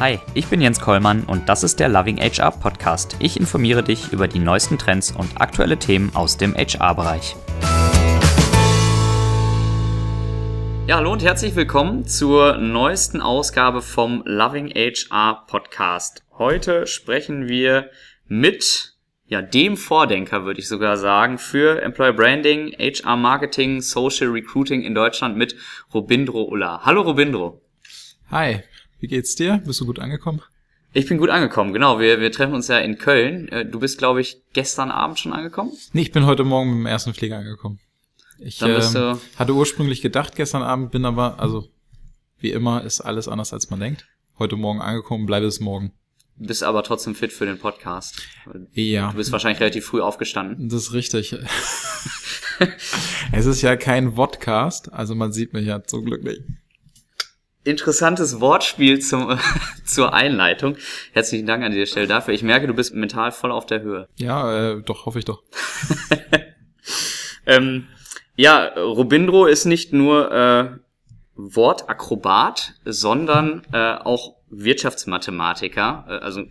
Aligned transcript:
Hi, 0.00 0.20
ich 0.32 0.46
bin 0.46 0.60
Jens 0.60 0.78
Kollmann 0.78 1.24
und 1.24 1.48
das 1.48 1.64
ist 1.64 1.80
der 1.80 1.88
Loving 1.88 2.18
HR 2.18 2.52
Podcast. 2.52 3.16
Ich 3.18 3.36
informiere 3.36 3.82
dich 3.82 4.12
über 4.12 4.28
die 4.28 4.38
neuesten 4.38 4.78
Trends 4.78 5.10
und 5.10 5.40
aktuelle 5.40 5.76
Themen 5.76 6.14
aus 6.14 6.36
dem 6.36 6.54
HR-Bereich. 6.54 7.34
Ja, 10.86 10.98
hallo 10.98 11.10
und 11.10 11.24
herzlich 11.24 11.56
willkommen 11.56 12.06
zur 12.06 12.58
neuesten 12.58 13.20
Ausgabe 13.20 13.82
vom 13.82 14.22
Loving 14.24 14.68
HR 14.68 15.44
Podcast. 15.48 16.22
Heute 16.38 16.86
sprechen 16.86 17.48
wir 17.48 17.90
mit 18.28 18.94
ja, 19.26 19.42
dem 19.42 19.76
Vordenker, 19.76 20.44
würde 20.44 20.60
ich 20.60 20.68
sogar 20.68 20.96
sagen, 20.96 21.38
für 21.38 21.82
Employer 21.82 22.12
Branding, 22.12 22.72
HR 22.78 23.16
Marketing, 23.16 23.80
Social 23.80 24.28
Recruiting 24.28 24.82
in 24.82 24.94
Deutschland 24.94 25.36
mit 25.36 25.56
Robindro 25.92 26.44
Ulla. 26.44 26.82
Hallo 26.84 27.00
Robindro. 27.00 27.60
Hi, 28.30 28.62
wie 29.00 29.06
geht's 29.06 29.34
dir? 29.34 29.62
Bist 29.64 29.80
du 29.80 29.86
gut 29.86 29.98
angekommen? 29.98 30.42
Ich 30.92 31.06
bin 31.06 31.18
gut 31.18 31.30
angekommen, 31.30 31.72
genau. 31.72 32.00
Wir, 32.00 32.20
wir 32.20 32.32
treffen 32.32 32.54
uns 32.54 32.68
ja 32.68 32.78
in 32.78 32.98
Köln. 32.98 33.48
Äh, 33.48 33.66
du 33.66 33.78
bist, 33.80 33.98
glaube 33.98 34.20
ich, 34.20 34.42
gestern 34.52 34.90
Abend 34.90 35.18
schon 35.18 35.32
angekommen? 35.32 35.72
Nee, 35.92 36.02
ich 36.02 36.12
bin 36.12 36.26
heute 36.26 36.44
Morgen 36.44 36.70
mit 36.70 36.78
dem 36.78 36.86
ersten 36.86 37.14
Flieger 37.14 37.38
angekommen. 37.38 37.78
Ich 38.38 38.62
ähm, 38.62 39.18
hatte 39.36 39.52
ursprünglich 39.52 40.00
gedacht 40.00 40.36
gestern 40.36 40.62
Abend, 40.62 40.92
bin 40.92 41.04
aber, 41.04 41.40
also 41.40 41.68
wie 42.38 42.52
immer 42.52 42.84
ist 42.84 43.00
alles 43.00 43.26
anders, 43.26 43.52
als 43.52 43.68
man 43.68 43.80
denkt. 43.80 44.06
Heute 44.38 44.56
Morgen 44.56 44.80
angekommen, 44.80 45.26
bleibe 45.26 45.46
es 45.46 45.58
morgen 45.58 45.92
bist 46.38 46.62
aber 46.62 46.82
trotzdem 46.82 47.14
fit 47.14 47.32
für 47.32 47.46
den 47.46 47.58
Podcast. 47.58 48.22
Ja. 48.72 49.10
Du 49.10 49.16
bist 49.16 49.32
wahrscheinlich 49.32 49.60
relativ 49.60 49.86
früh 49.86 50.00
aufgestanden. 50.00 50.68
Das 50.68 50.82
ist 50.82 50.92
richtig. 50.92 51.36
es 53.32 53.46
ist 53.46 53.62
ja 53.62 53.76
kein 53.76 54.14
Vodcast, 54.14 54.92
also 54.92 55.14
man 55.14 55.32
sieht 55.32 55.52
mich 55.52 55.66
ja 55.66 55.82
zum 55.82 56.04
Glück 56.04 56.22
nicht. 56.22 56.42
Interessantes 57.64 58.40
Wortspiel 58.40 59.00
zum, 59.00 59.38
zur 59.84 60.14
Einleitung. 60.14 60.76
Herzlichen 61.12 61.46
Dank 61.46 61.64
an 61.64 61.72
dieser 61.72 61.86
Stelle 61.86 62.06
dafür. 62.06 62.34
Ich 62.34 62.42
merke, 62.42 62.66
du 62.66 62.74
bist 62.74 62.94
mental 62.94 63.32
voll 63.32 63.52
auf 63.52 63.66
der 63.66 63.82
Höhe. 63.82 64.08
Ja, 64.16 64.72
äh, 64.72 64.82
doch, 64.82 65.06
hoffe 65.06 65.18
ich 65.18 65.24
doch. 65.24 65.42
ähm, 67.46 67.86
ja, 68.36 68.66
Robindro 68.76 69.46
ist 69.46 69.64
nicht 69.64 69.92
nur 69.92 70.32
äh, 70.32 70.70
Wortakrobat, 71.34 72.74
sondern 72.84 73.62
äh, 73.72 73.94
auch 73.94 74.37
Wirtschaftsmathematiker. 74.50 76.04
Äh, 76.08 76.12
also 76.24 76.44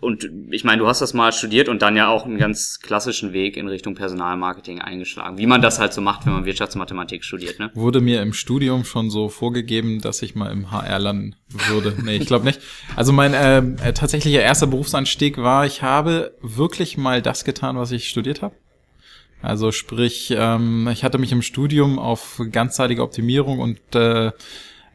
und 0.00 0.28
ich 0.50 0.64
meine, 0.64 0.78
du 0.78 0.86
hast 0.86 1.00
das 1.00 1.14
mal 1.14 1.32
studiert 1.32 1.68
und 1.68 1.82
dann 1.82 1.96
ja 1.96 2.08
auch 2.08 2.24
einen 2.24 2.38
ganz 2.38 2.80
klassischen 2.80 3.32
Weg 3.32 3.56
in 3.56 3.68
Richtung 3.68 3.94
Personalmarketing 3.94 4.80
eingeschlagen, 4.80 5.38
wie 5.38 5.46
man 5.46 5.62
das 5.62 5.78
halt 5.78 5.92
so 5.92 6.00
macht, 6.00 6.26
wenn 6.26 6.32
man 6.32 6.44
Wirtschaftsmathematik 6.44 7.24
studiert. 7.24 7.58
Ne? 7.58 7.70
Wurde 7.74 8.00
mir 8.00 8.22
im 8.22 8.32
Studium 8.32 8.84
schon 8.84 9.10
so 9.10 9.28
vorgegeben, 9.28 10.00
dass 10.00 10.22
ich 10.22 10.34
mal 10.34 10.50
im 10.50 10.70
HR 10.70 10.98
landen 10.98 11.36
würde. 11.48 11.94
Nee, 12.04 12.16
ich 12.16 12.26
glaube 12.26 12.44
nicht. 12.44 12.60
Also 12.96 13.12
mein 13.12 13.32
äh, 13.32 13.58
äh, 13.58 13.92
tatsächlicher 13.94 14.42
erster 14.42 14.66
Berufsanstieg 14.66 15.38
war, 15.38 15.64
ich 15.64 15.80
habe 15.80 16.36
wirklich 16.42 16.98
mal 16.98 17.22
das 17.22 17.44
getan, 17.44 17.78
was 17.78 17.92
ich 17.92 18.10
studiert 18.10 18.42
habe. 18.42 18.54
Also 19.44 19.72
sprich, 19.72 20.34
ähm, 20.36 20.88
ich 20.92 21.04
hatte 21.04 21.18
mich 21.18 21.30
im 21.30 21.42
Studium 21.42 21.98
auf 21.98 22.40
ganzzeitige 22.50 23.02
Optimierung 23.02 23.58
und 23.58 23.78
äh, 23.94 24.32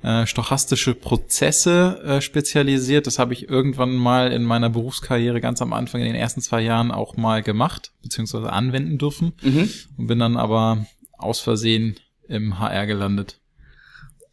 äh, 0.02 0.26
stochastische 0.26 0.96
Prozesse 0.96 2.02
äh, 2.06 2.22
spezialisiert. 2.22 3.08
Das 3.08 3.20
habe 3.20 3.34
ich 3.34 3.50
irgendwann 3.50 3.96
mal 3.96 4.32
in 4.32 4.44
meiner 4.44 4.70
Berufskarriere 4.70 5.42
ganz 5.42 5.62
am 5.62 5.74
Anfang 5.74 6.02
in 6.02 6.08
den 6.08 6.16
ersten 6.16 6.42
zwei 6.42 6.62
Jahren 6.62 6.92
auch 6.92 7.18
mal 7.18 7.44
gemacht, 7.44 7.92
beziehungsweise 8.02 8.52
anwenden 8.52 8.98
dürfen 8.98 9.34
mhm. 9.42 9.70
und 9.98 10.08
bin 10.08 10.20
dann 10.20 10.38
aber 10.38 10.86
aus 11.18 11.40
Versehen 11.42 12.00
im 12.28 12.60
HR 12.60 12.86
gelandet. 12.86 13.40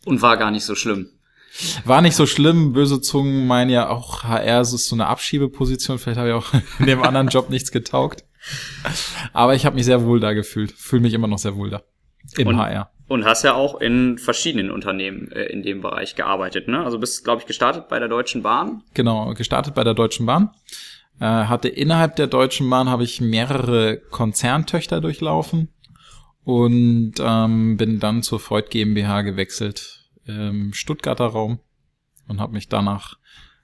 Und 0.05 0.23
war 0.23 0.37
gar 0.37 0.51
nicht 0.51 0.65
so 0.65 0.75
schlimm. 0.75 1.09
War 1.85 2.03
nicht 2.03 2.15
so 2.15 2.27
schlimm. 2.27 2.73
Böse 2.73 3.01
Zungen 3.01 3.47
meinen 3.47 3.71
ja 3.71 3.89
auch, 3.89 4.25
HR 4.25 4.61
ist 4.61 4.71
so 4.71 4.95
eine 4.95 5.07
Abschiebeposition. 5.07 5.99
Vielleicht 5.99 6.19
habe 6.19 6.29
ich 6.29 6.35
auch 6.35 6.53
in 6.79 6.87
dem 6.87 7.03
anderen 7.03 7.29
Job 7.29 7.51
nichts 7.51 7.73
getaugt. 7.73 8.25
Aber 9.33 9.55
ich 9.55 9.67
habe 9.67 9.75
mich 9.77 9.85
sehr 9.85 10.05
wohl 10.05 10.21
da 10.21 10.33
gefühlt. 10.33 10.73
Fühle 10.73 11.03
mich 11.03 11.15
immer 11.15 11.27
noch 11.27 11.39
sehr 11.39 11.57
wohl 11.57 11.71
da. 11.71 11.83
Im 12.37 12.49
und, 12.49 12.57
HR. 12.57 12.91
Und 13.09 13.25
hast 13.25 13.45
ja 13.45 13.55
auch 13.55 13.81
in 13.81 14.19
verschiedenen 14.19 14.71
Unternehmen 14.71 15.31
äh, 15.31 15.45
in 15.45 15.63
dem 15.63 15.81
Bereich 15.81 16.17
gearbeitet, 16.17 16.67
ne? 16.67 16.85
Also 16.85 16.99
bist, 16.99 17.25
glaube 17.25 17.41
ich, 17.41 17.47
gestartet 17.47 17.89
bei 17.89 17.99
der 17.99 18.09
Deutschen 18.09 18.43
Bahn. 18.43 18.83
Genau, 18.95 19.33
gestartet 19.35 19.75
bei 19.75 19.85
der 19.85 19.95
Deutschen 19.95 20.27
Bahn. 20.27 20.51
Äh, 21.21 21.25
hatte 21.25 21.69
innerhalb 21.69 22.17
der 22.17 22.27
Deutschen 22.27 22.69
Bahn 22.69 22.91
habe 22.91 23.05
ich 23.05 23.21
mehrere 23.21 23.99
Konzerntöchter 24.11 25.01
durchlaufen 25.01 25.69
und 26.45 27.15
ähm, 27.21 27.77
bin 27.77 28.01
dann 28.01 28.23
zur 28.23 28.41
Freud 28.41 28.69
GmbH 28.71 29.23
gewechselt 29.23 30.05
im 30.27 30.73
Stuttgarter 30.73 31.27
Raum 31.27 31.61
und 32.29 32.41
habe 32.41 32.53
mich 32.53 32.69
danach 32.69 33.19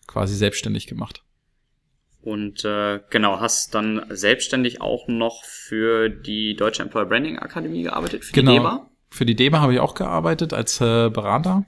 quasi 0.07 0.35
selbstständig 0.35 0.87
gemacht. 0.87 1.23
Und 2.21 2.65
äh, 2.65 3.01
genau, 3.11 3.41
hast 3.41 3.75
dann 3.75 4.07
selbstständig 4.09 4.81
auch 4.81 5.09
noch 5.09 5.45
für 5.45 6.09
die 6.09 6.55
Deutsche 6.55 6.83
Employer 6.83 7.07
Branding 7.07 7.39
Akademie 7.39 7.83
gearbeitet, 7.83 8.25
für 8.25 8.33
genau. 8.33 8.53
die 8.53 8.59
DEBA? 8.59 8.92
Für 9.13 9.27
die 9.27 9.37
DEBA 9.37 9.61
habe 9.61 9.75
ich 9.75 9.81
auch 9.81 9.95
gearbeitet 9.95 10.55
als 10.55 10.81
äh, 10.81 11.11
Berater. 11.11 11.67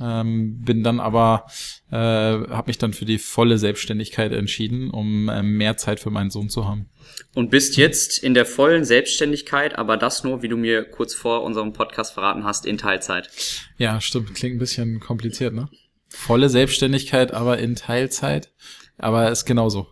Ähm, 0.00 0.62
bin 0.62 0.82
dann 0.82 1.00
aber, 1.00 1.46
äh, 1.90 1.96
habe 1.96 2.64
mich 2.66 2.78
dann 2.78 2.92
für 2.92 3.04
die 3.04 3.18
volle 3.18 3.58
Selbstständigkeit 3.58 4.32
entschieden, 4.32 4.90
um 4.90 5.28
äh, 5.28 5.42
mehr 5.42 5.76
Zeit 5.76 5.98
für 5.98 6.10
meinen 6.10 6.30
Sohn 6.30 6.48
zu 6.48 6.68
haben. 6.68 6.88
Und 7.34 7.50
bist 7.50 7.76
jetzt 7.76 8.18
in 8.18 8.34
der 8.34 8.46
vollen 8.46 8.84
Selbstständigkeit, 8.84 9.76
aber 9.76 9.96
das 9.96 10.22
nur, 10.22 10.42
wie 10.42 10.48
du 10.48 10.56
mir 10.56 10.84
kurz 10.84 11.14
vor 11.14 11.42
unserem 11.42 11.72
Podcast 11.72 12.14
verraten 12.14 12.44
hast, 12.44 12.64
in 12.64 12.78
Teilzeit. 12.78 13.28
Ja, 13.76 14.00
stimmt. 14.00 14.34
Klingt 14.34 14.56
ein 14.56 14.60
bisschen 14.60 15.00
kompliziert, 15.00 15.52
ne? 15.52 15.68
Volle 16.08 16.48
Selbstständigkeit, 16.48 17.32
aber 17.32 17.58
in 17.58 17.74
Teilzeit. 17.74 18.52
Aber 18.98 19.30
ist 19.30 19.46
genauso. 19.46 19.88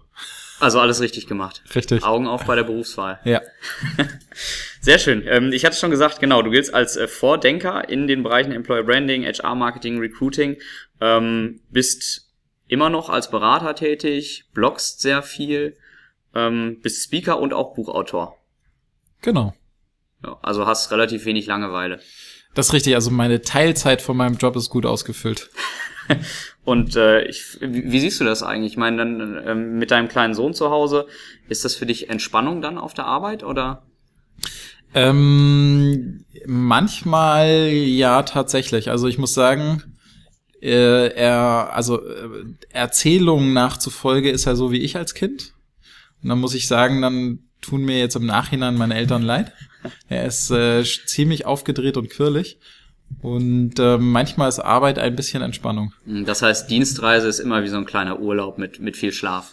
Also 0.61 0.79
alles 0.79 1.01
richtig 1.01 1.27
gemacht. 1.27 1.63
Richtig. 1.75 2.05
Augen 2.05 2.29
auf 2.29 2.45
bei 2.45 2.55
der 2.55 2.63
Berufswahl. 2.63 3.19
Ja. 3.25 3.41
Sehr 4.83 4.99
schön. 4.99 5.23
Ähm, 5.29 5.53
ich 5.53 5.65
hatte 5.65 5.77
schon 5.77 5.93
gesagt, 5.93 6.19
genau, 6.19 6.43
du 6.43 6.51
giltst 6.51 6.75
als 6.75 6.97
äh, 6.97 7.07
Vordenker 7.07 7.89
in 7.89 8.09
den 8.09 8.25
Bereichen 8.25 8.51
Employer 8.51 8.83
Branding, 8.83 9.25
HR 9.25 9.55
Marketing, 9.55 10.01
Recruiting, 10.01 10.57
ähm, 11.01 11.61
bist 11.71 12.29
immer 12.67 12.91
noch 12.91 13.09
als 13.09 13.31
Berater 13.31 13.77
tätig, 13.77 14.47
bloggst 14.55 15.01
sehr 15.01 15.23
viel, 15.23 15.77
ähm, 16.35 16.81
bist 16.83 17.05
Speaker 17.05 17.39
und 17.39 17.55
auch 17.55 17.75
Buchautor. 17.75 18.37
Genau. 19.21 19.55
Ja, 20.25 20.37
also 20.43 20.67
hast 20.67 20.91
relativ 20.91 21.27
wenig 21.27 21.47
Langeweile. 21.47 22.01
Das 22.55 22.67
ist 22.67 22.73
richtig, 22.73 22.97
also 22.97 23.13
meine 23.13 23.41
Teilzeit 23.41 24.03
von 24.03 24.17
meinem 24.17 24.37
Job 24.37 24.57
ist 24.57 24.69
gut 24.69 24.85
ausgefüllt. 24.85 25.49
Und 26.65 26.97
äh, 26.97 27.23
ich, 27.25 27.59
wie, 27.61 27.91
wie 27.91 28.01
siehst 28.01 28.21
du 28.21 28.25
das 28.25 28.43
eigentlich? 28.43 28.73
Ich 28.73 28.79
meine, 28.79 28.97
dann 28.97 29.37
äh, 29.37 29.55
mit 29.55 29.93
deinem 29.93 30.09
kleinen 30.09 30.35
Sohn 30.35 30.53
zu 30.53 30.71
Hause, 30.71 31.07
ist 31.49 31.65
das 31.65 31.77
für 31.77 31.87
dich 31.87 32.11
Entspannung 32.11 32.61
dann 32.61 32.79
auf 32.79 32.95
der 32.95 33.07
Arbeit 33.07 33.45
oder? 33.45 33.85
Ähm, 34.95 36.25
manchmal 36.47 37.69
ja 37.69 38.23
tatsächlich. 38.23 38.91
Also 38.91 39.09
ich 39.09 39.19
muss 39.19 39.35
sagen, 39.35 39.83
äh, 40.61 41.09
er, 41.15 41.71
also 41.75 42.05
äh, 42.07 42.45
Erzählungen 42.71 43.53
nachzufolge 43.53 44.31
ist 44.31 44.47
er 44.47 44.57
so 44.57 44.71
wie 44.71 44.81
ich 44.81 44.97
als 44.97 45.15
Kind. 45.15 45.55
Und 46.23 46.29
dann 46.29 46.41
muss 46.41 46.55
ich 46.55 46.69
sagen, 46.69 47.03
dann 47.03 47.41
tun 47.61 47.85
mir 47.85 47.99
jetzt 47.99 48.17
im 48.17 48.27
Nachhinein 48.27 48.77
meine 48.77 48.95
Eltern 48.95 49.23
leid. 49.23 49.53
Er 50.09 50.27
ist 50.27 50.51
äh, 50.51 50.85
ziemlich 50.85 51.47
aufgedreht 51.47 51.97
und 51.97 52.11
quirlig. 52.11 52.59
Und 53.21 53.79
äh, 53.79 53.99
manchmal 53.99 54.49
ist 54.49 54.61
Arbeit 54.61 54.99
ein 54.99 55.17
bisschen 55.17 55.43
Entspannung. 55.43 55.93
Das 56.07 56.43
heißt, 56.43 56.71
Dienstreise 56.71 57.29
ist 57.29 57.41
immer 57.41 57.63
wie 57.63 57.69
so 57.69 57.77
ein 57.77 57.85
kleiner 57.85 58.21
Urlaub 58.21 58.59
mit, 58.59 58.81
mit 58.81 58.97
viel 58.97 59.13
Schlaf. 59.13 59.53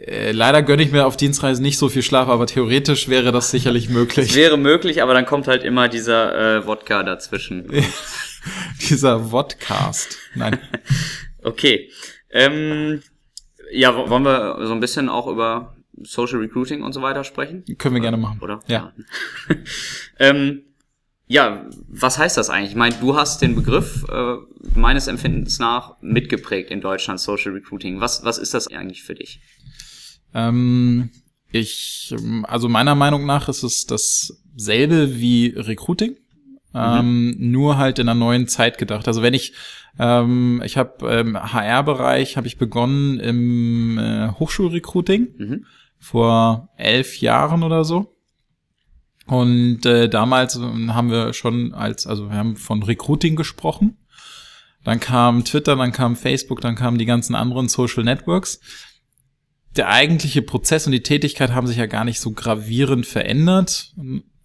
Äh, 0.00 0.32
leider 0.32 0.62
gönne 0.62 0.82
ich 0.82 0.92
mir 0.92 1.06
auf 1.06 1.16
Dienstreise 1.16 1.60
nicht 1.60 1.78
so 1.78 1.88
viel 1.88 2.02
Schlaf, 2.02 2.28
aber 2.28 2.46
theoretisch 2.46 3.08
wäre 3.08 3.32
das 3.32 3.50
sicherlich 3.50 3.88
möglich. 3.88 4.30
Es 4.30 4.36
wäre 4.36 4.56
möglich, 4.56 5.02
aber 5.02 5.14
dann 5.14 5.26
kommt 5.26 5.48
halt 5.48 5.64
immer 5.64 5.88
dieser 5.88 6.58
äh, 6.58 6.66
Wodka 6.66 7.02
dazwischen. 7.02 7.68
dieser 8.90 9.20
Vodcast. 9.30 10.18
Nein. 10.34 10.58
okay. 11.42 11.90
Ähm, 12.30 13.02
ja, 13.72 14.08
wollen 14.08 14.24
wir 14.24 14.66
so 14.66 14.72
ein 14.72 14.80
bisschen 14.80 15.08
auch 15.08 15.26
über 15.26 15.76
Social 16.02 16.38
Recruiting 16.38 16.82
und 16.82 16.92
so 16.92 17.02
weiter 17.02 17.24
sprechen? 17.24 17.64
Können 17.78 17.96
wir 17.96 18.02
gerne 18.02 18.16
machen. 18.16 18.38
Oder? 18.40 18.60
Ja. 18.68 18.92
ähm, 20.18 20.62
ja, 21.26 21.66
was 21.88 22.18
heißt 22.18 22.36
das 22.36 22.50
eigentlich? 22.50 22.70
Ich 22.70 22.76
meine, 22.76 22.94
du 23.00 23.16
hast 23.16 23.42
den 23.42 23.54
Begriff 23.56 24.04
äh, 24.08 24.36
meines 24.74 25.08
Empfindens 25.08 25.58
nach 25.58 25.96
mitgeprägt 26.00 26.70
in 26.70 26.80
Deutschland, 26.80 27.20
Social 27.20 27.52
Recruiting. 27.52 28.00
Was, 28.00 28.24
was 28.24 28.38
ist 28.38 28.54
das 28.54 28.68
eigentlich 28.68 29.02
für 29.02 29.14
dich? 29.14 29.40
Ähm, 30.34 31.10
ich, 31.50 32.14
also 32.44 32.68
meiner 32.68 32.94
Meinung 32.94 33.26
nach 33.26 33.48
ist 33.48 33.62
es 33.62 33.86
dasselbe 33.86 35.18
wie 35.18 35.54
Recruiting, 35.56 36.16
mhm. 36.72 36.74
ähm, 36.74 37.36
nur 37.38 37.78
halt 37.78 37.98
in 37.98 38.08
einer 38.08 38.18
neuen 38.18 38.48
Zeit 38.48 38.78
gedacht. 38.78 39.08
Also 39.08 39.22
wenn 39.22 39.34
ich, 39.34 39.54
ähm, 39.98 40.62
ich 40.64 40.76
habe 40.76 41.20
im 41.20 41.36
HR-Bereich 41.36 42.36
habe 42.36 42.46
ich 42.46 42.58
begonnen 42.58 43.18
im 43.20 43.98
äh, 43.98 44.30
Hochschulrecruiting 44.32 45.28
mhm. 45.36 45.66
vor 45.98 46.68
elf 46.76 47.20
Jahren 47.20 47.62
oder 47.62 47.84
so 47.84 48.14
und 49.28 49.84
äh, 49.84 50.08
damals 50.08 50.58
haben 50.58 51.10
wir 51.10 51.34
schon 51.34 51.74
als, 51.74 52.06
also 52.06 52.30
wir 52.30 52.36
haben 52.36 52.56
von 52.56 52.82
Recruiting 52.82 53.36
gesprochen. 53.36 53.98
Dann 54.84 55.00
kam 55.00 55.44
Twitter, 55.44 55.76
dann 55.76 55.92
kam 55.92 56.16
Facebook, 56.16 56.62
dann 56.62 56.76
kamen 56.76 56.96
die 56.96 57.04
ganzen 57.04 57.34
anderen 57.34 57.68
Social 57.68 58.04
Networks. 58.04 58.58
Der 59.78 59.88
eigentliche 59.88 60.42
Prozess 60.42 60.86
und 60.86 60.92
die 60.92 61.04
Tätigkeit 61.04 61.52
haben 61.52 61.68
sich 61.68 61.76
ja 61.76 61.86
gar 61.86 62.04
nicht 62.04 62.18
so 62.18 62.32
gravierend 62.32 63.06
verändert. 63.06 63.94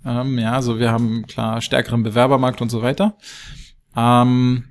Ähm, 0.06 0.38
ja, 0.38 0.54
also 0.54 0.80
wir 0.80 0.92
haben 0.92 1.26
klar 1.26 1.60
stärkeren 1.60 2.04
Bewerbermarkt 2.04 2.62
und 2.62 2.70
so 2.70 2.84
weiter. 2.84 3.18
Ähm, 3.96 4.66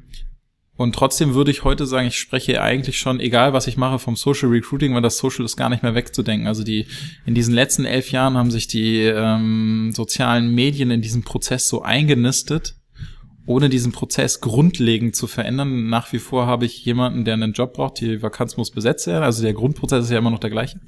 und 0.77 0.95
trotzdem 0.95 1.35
würde 1.35 1.51
ich 1.51 1.65
heute 1.65 1.85
sagen, 1.85 2.07
ich 2.07 2.17
spreche 2.17 2.63
eigentlich 2.63 2.97
schon, 2.97 3.19
egal 3.19 3.53
was 3.53 3.67
ich 3.67 3.77
mache, 3.77 3.99
vom 3.99 4.15
Social 4.15 4.51
Recruiting, 4.51 4.95
weil 4.95 5.03
das 5.03 5.19
Social 5.19 5.45
ist 5.45 5.57
gar 5.57 5.69
nicht 5.69 5.83
mehr 5.83 5.97
wegzudenken. 5.97 6.47
Also 6.47 6.63
die 6.63 6.87
in 7.27 7.35
diesen 7.35 7.55
letzten 7.55 7.85
elf 7.85 8.13
Jahren 8.13 8.37
haben 8.37 8.53
sich 8.53 8.69
die 8.69 9.01
ähm, 9.01 9.91
sozialen 9.93 10.55
Medien 10.55 10.93
in 10.93 11.03
diesem 11.03 11.25
Prozess 11.25 11.69
so 11.69 11.83
eingenistet, 11.83 12.77
ohne 13.47 13.69
diesen 13.69 13.93
Prozess 13.93 14.41
grundlegend 14.41 15.17
zu 15.17 15.27
verändern. 15.27 15.89
Nach 15.89 16.13
wie 16.13 16.19
vor 16.19 16.47
habe 16.47 16.65
ich 16.65 16.85
jemanden, 16.85 17.25
der 17.25 17.35
einen 17.35 17.53
Job 17.53 17.75
braucht, 17.75 18.01
die 18.01 18.23
Vakanz 18.23 18.57
muss 18.57 18.71
besetzt 18.71 19.07
werden. 19.07 19.25
Also 19.25 19.43
der 19.43 19.53
Grundprozess 19.53 20.05
ist 20.05 20.11
ja 20.11 20.19
immer 20.19 20.31
noch 20.31 20.39
der 20.39 20.51
gleiche. 20.51 20.81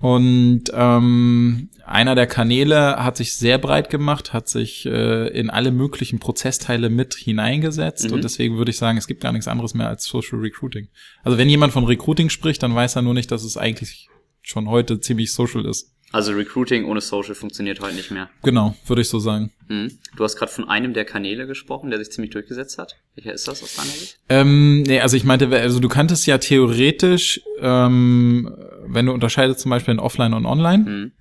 Und 0.00 0.64
ähm, 0.74 1.70
einer 1.86 2.14
der 2.14 2.26
Kanäle 2.26 3.02
hat 3.02 3.16
sich 3.16 3.34
sehr 3.34 3.56
breit 3.56 3.88
gemacht, 3.88 4.34
hat 4.34 4.48
sich 4.48 4.84
äh, 4.84 5.28
in 5.28 5.48
alle 5.48 5.70
möglichen 5.70 6.18
Prozessteile 6.18 6.90
mit 6.90 7.14
hineingesetzt. 7.14 8.08
Mhm. 8.08 8.16
Und 8.16 8.24
deswegen 8.24 8.58
würde 8.58 8.70
ich 8.70 8.76
sagen, 8.76 8.98
es 8.98 9.06
gibt 9.06 9.22
gar 9.22 9.32
nichts 9.32 9.48
anderes 9.48 9.72
mehr 9.72 9.88
als 9.88 10.04
Social 10.04 10.40
Recruiting. 10.40 10.88
Also 11.22 11.38
wenn 11.38 11.48
jemand 11.48 11.72
von 11.72 11.84
Recruiting 11.84 12.28
spricht, 12.28 12.62
dann 12.62 12.74
weiß 12.74 12.96
er 12.96 13.02
nur 13.02 13.14
nicht, 13.14 13.30
dass 13.30 13.44
es 13.44 13.56
eigentlich 13.56 14.08
schon 14.42 14.68
heute 14.68 15.00
ziemlich 15.00 15.32
social 15.32 15.64
ist. 15.64 15.93
Also 16.14 16.30
Recruiting 16.30 16.84
ohne 16.84 17.00
Social 17.00 17.34
funktioniert 17.34 17.80
heute 17.80 17.96
nicht 17.96 18.12
mehr. 18.12 18.30
Genau, 18.44 18.76
würde 18.86 19.02
ich 19.02 19.08
so 19.08 19.18
sagen. 19.18 19.50
Mhm. 19.66 19.98
Du 20.16 20.22
hast 20.22 20.36
gerade 20.36 20.52
von 20.52 20.68
einem 20.68 20.94
der 20.94 21.04
Kanäle 21.04 21.48
gesprochen, 21.48 21.90
der 21.90 21.98
sich 21.98 22.12
ziemlich 22.12 22.30
durchgesetzt 22.30 22.78
hat. 22.78 22.94
Welcher 23.16 23.32
ist 23.32 23.48
das 23.48 23.64
aus 23.64 23.74
deiner 23.74 23.88
Sicht? 23.88 24.20
Ähm, 24.28 24.84
nee, 24.84 25.00
also 25.00 25.16
ich 25.16 25.24
meinte, 25.24 25.48
also 25.48 25.80
du 25.80 25.88
kanntest 25.88 26.24
ja 26.28 26.38
theoretisch, 26.38 27.40
ähm, 27.60 28.48
wenn 28.86 29.06
du 29.06 29.12
unterscheidest 29.12 29.58
zum 29.58 29.70
Beispiel 29.70 29.94
in 29.94 29.98
Offline 29.98 30.34
und 30.34 30.46
Online, 30.46 30.84
mhm. 30.84 31.12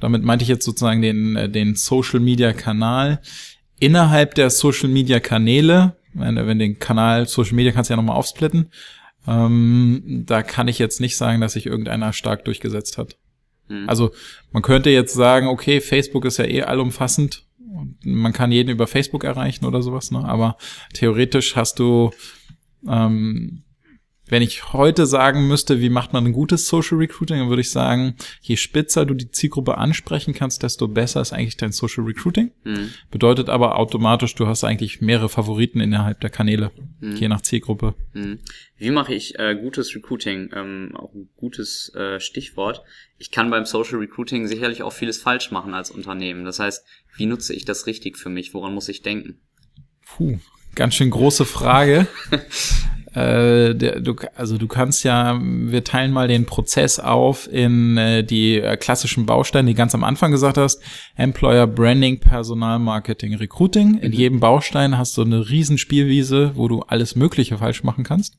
damit 0.00 0.24
meinte 0.24 0.42
ich 0.42 0.48
jetzt 0.48 0.64
sozusagen 0.64 1.00
den, 1.00 1.36
äh, 1.36 1.48
den 1.48 1.76
Social 1.76 2.18
Media 2.18 2.52
Kanal. 2.52 3.20
Innerhalb 3.78 4.34
der 4.34 4.50
Social 4.50 4.88
Media 4.88 5.20
Kanäle, 5.20 5.94
wenn, 6.12 6.34
wenn 6.34 6.58
den 6.58 6.80
Kanal 6.80 7.28
Social 7.28 7.54
Media 7.54 7.70
kannst 7.70 7.88
du 7.88 7.92
ja 7.92 7.96
nochmal 7.96 8.16
aufsplitten, 8.16 8.72
ähm, 9.28 10.24
da 10.26 10.42
kann 10.42 10.66
ich 10.66 10.80
jetzt 10.80 11.00
nicht 11.00 11.16
sagen, 11.16 11.40
dass 11.40 11.52
sich 11.52 11.66
irgendeiner 11.66 12.12
stark 12.12 12.44
durchgesetzt 12.44 12.98
hat. 12.98 13.16
Mhm. 13.70 13.88
Also 13.88 14.10
man 14.52 14.62
könnte 14.62 14.90
jetzt 14.90 15.14
sagen, 15.14 15.46
okay, 15.46 15.80
Facebook 15.80 16.24
ist 16.24 16.36
ja 16.36 16.44
eh 16.44 16.62
allumfassend 16.62 17.46
und 17.74 18.04
man 18.04 18.32
kann 18.32 18.52
jeden 18.52 18.70
über 18.70 18.86
Facebook 18.86 19.24
erreichen 19.24 19.64
oder 19.64 19.80
sowas, 19.80 20.10
ne? 20.10 20.24
Aber 20.24 20.56
theoretisch 20.92 21.56
hast 21.56 21.78
du 21.78 22.10
ähm, 22.88 23.62
wenn 24.30 24.42
ich 24.42 24.72
heute 24.72 25.06
sagen 25.06 25.48
müsste, 25.48 25.80
wie 25.80 25.90
macht 25.90 26.12
man 26.12 26.24
ein 26.24 26.32
gutes 26.32 26.68
Social 26.68 26.98
Recruiting, 26.98 27.38
dann 27.38 27.48
würde 27.48 27.62
ich 27.62 27.70
sagen, 27.70 28.14
je 28.40 28.56
spitzer 28.56 29.04
du 29.04 29.14
die 29.14 29.30
Zielgruppe 29.30 29.76
ansprechen 29.76 30.34
kannst, 30.34 30.62
desto 30.62 30.86
besser 30.88 31.20
ist 31.20 31.32
eigentlich 31.32 31.56
dein 31.56 31.72
Social 31.72 32.04
Recruiting. 32.04 32.52
Mhm. 32.64 32.90
Bedeutet 33.10 33.48
aber 33.48 33.76
automatisch, 33.76 34.34
du 34.36 34.46
hast 34.46 34.62
eigentlich 34.62 35.00
mehrere 35.00 35.28
Favoriten 35.28 35.80
innerhalb 35.80 36.20
der 36.20 36.30
Kanäle, 36.30 36.70
mhm. 37.00 37.16
je 37.16 37.28
nach 37.28 37.40
Zielgruppe. 37.40 37.94
Mhm. 38.12 38.38
Wie 38.76 38.90
mache 38.90 39.12
ich 39.14 39.38
äh, 39.38 39.56
gutes 39.56 39.94
Recruiting? 39.94 40.50
Ähm, 40.54 40.92
auch 40.94 41.12
ein 41.12 41.28
gutes 41.36 41.92
äh, 41.94 42.20
Stichwort. 42.20 42.82
Ich 43.18 43.32
kann 43.32 43.50
beim 43.50 43.66
Social 43.66 43.98
Recruiting 43.98 44.46
sicherlich 44.46 44.82
auch 44.82 44.92
vieles 44.92 45.18
falsch 45.20 45.50
machen 45.50 45.74
als 45.74 45.90
Unternehmen. 45.90 46.44
Das 46.44 46.60
heißt, 46.60 46.84
wie 47.16 47.26
nutze 47.26 47.52
ich 47.52 47.64
das 47.64 47.86
richtig 47.86 48.16
für 48.16 48.28
mich? 48.30 48.54
Woran 48.54 48.74
muss 48.74 48.88
ich 48.88 49.02
denken? 49.02 49.40
Puh, 50.06 50.38
ganz 50.76 50.94
schön 50.94 51.10
große 51.10 51.44
Frage. 51.44 52.06
Äh, 53.12 53.74
der, 53.74 54.00
du, 54.00 54.14
also 54.36 54.56
du 54.56 54.68
kannst 54.68 55.02
ja, 55.02 55.38
wir 55.42 55.82
teilen 55.82 56.12
mal 56.12 56.28
den 56.28 56.46
Prozess 56.46 57.00
auf 57.00 57.52
in 57.52 57.96
äh, 57.96 58.22
die 58.22 58.60
äh, 58.60 58.76
klassischen 58.76 59.26
Bausteine, 59.26 59.68
die 59.68 59.74
ganz 59.74 59.94
am 59.94 60.04
Anfang 60.04 60.30
gesagt 60.30 60.56
hast, 60.56 60.80
Employer 61.16 61.66
Branding, 61.66 62.20
Personalmarketing, 62.20 63.34
Recruiting. 63.34 63.98
In 63.98 64.12
mhm. 64.12 64.16
jedem 64.16 64.40
Baustein 64.40 64.96
hast 64.96 65.16
du 65.16 65.22
eine 65.22 65.50
riesen 65.50 65.76
Spielwiese, 65.76 66.52
wo 66.54 66.68
du 66.68 66.82
alles 66.82 67.16
Mögliche 67.16 67.58
falsch 67.58 67.82
machen 67.82 68.04
kannst. 68.04 68.38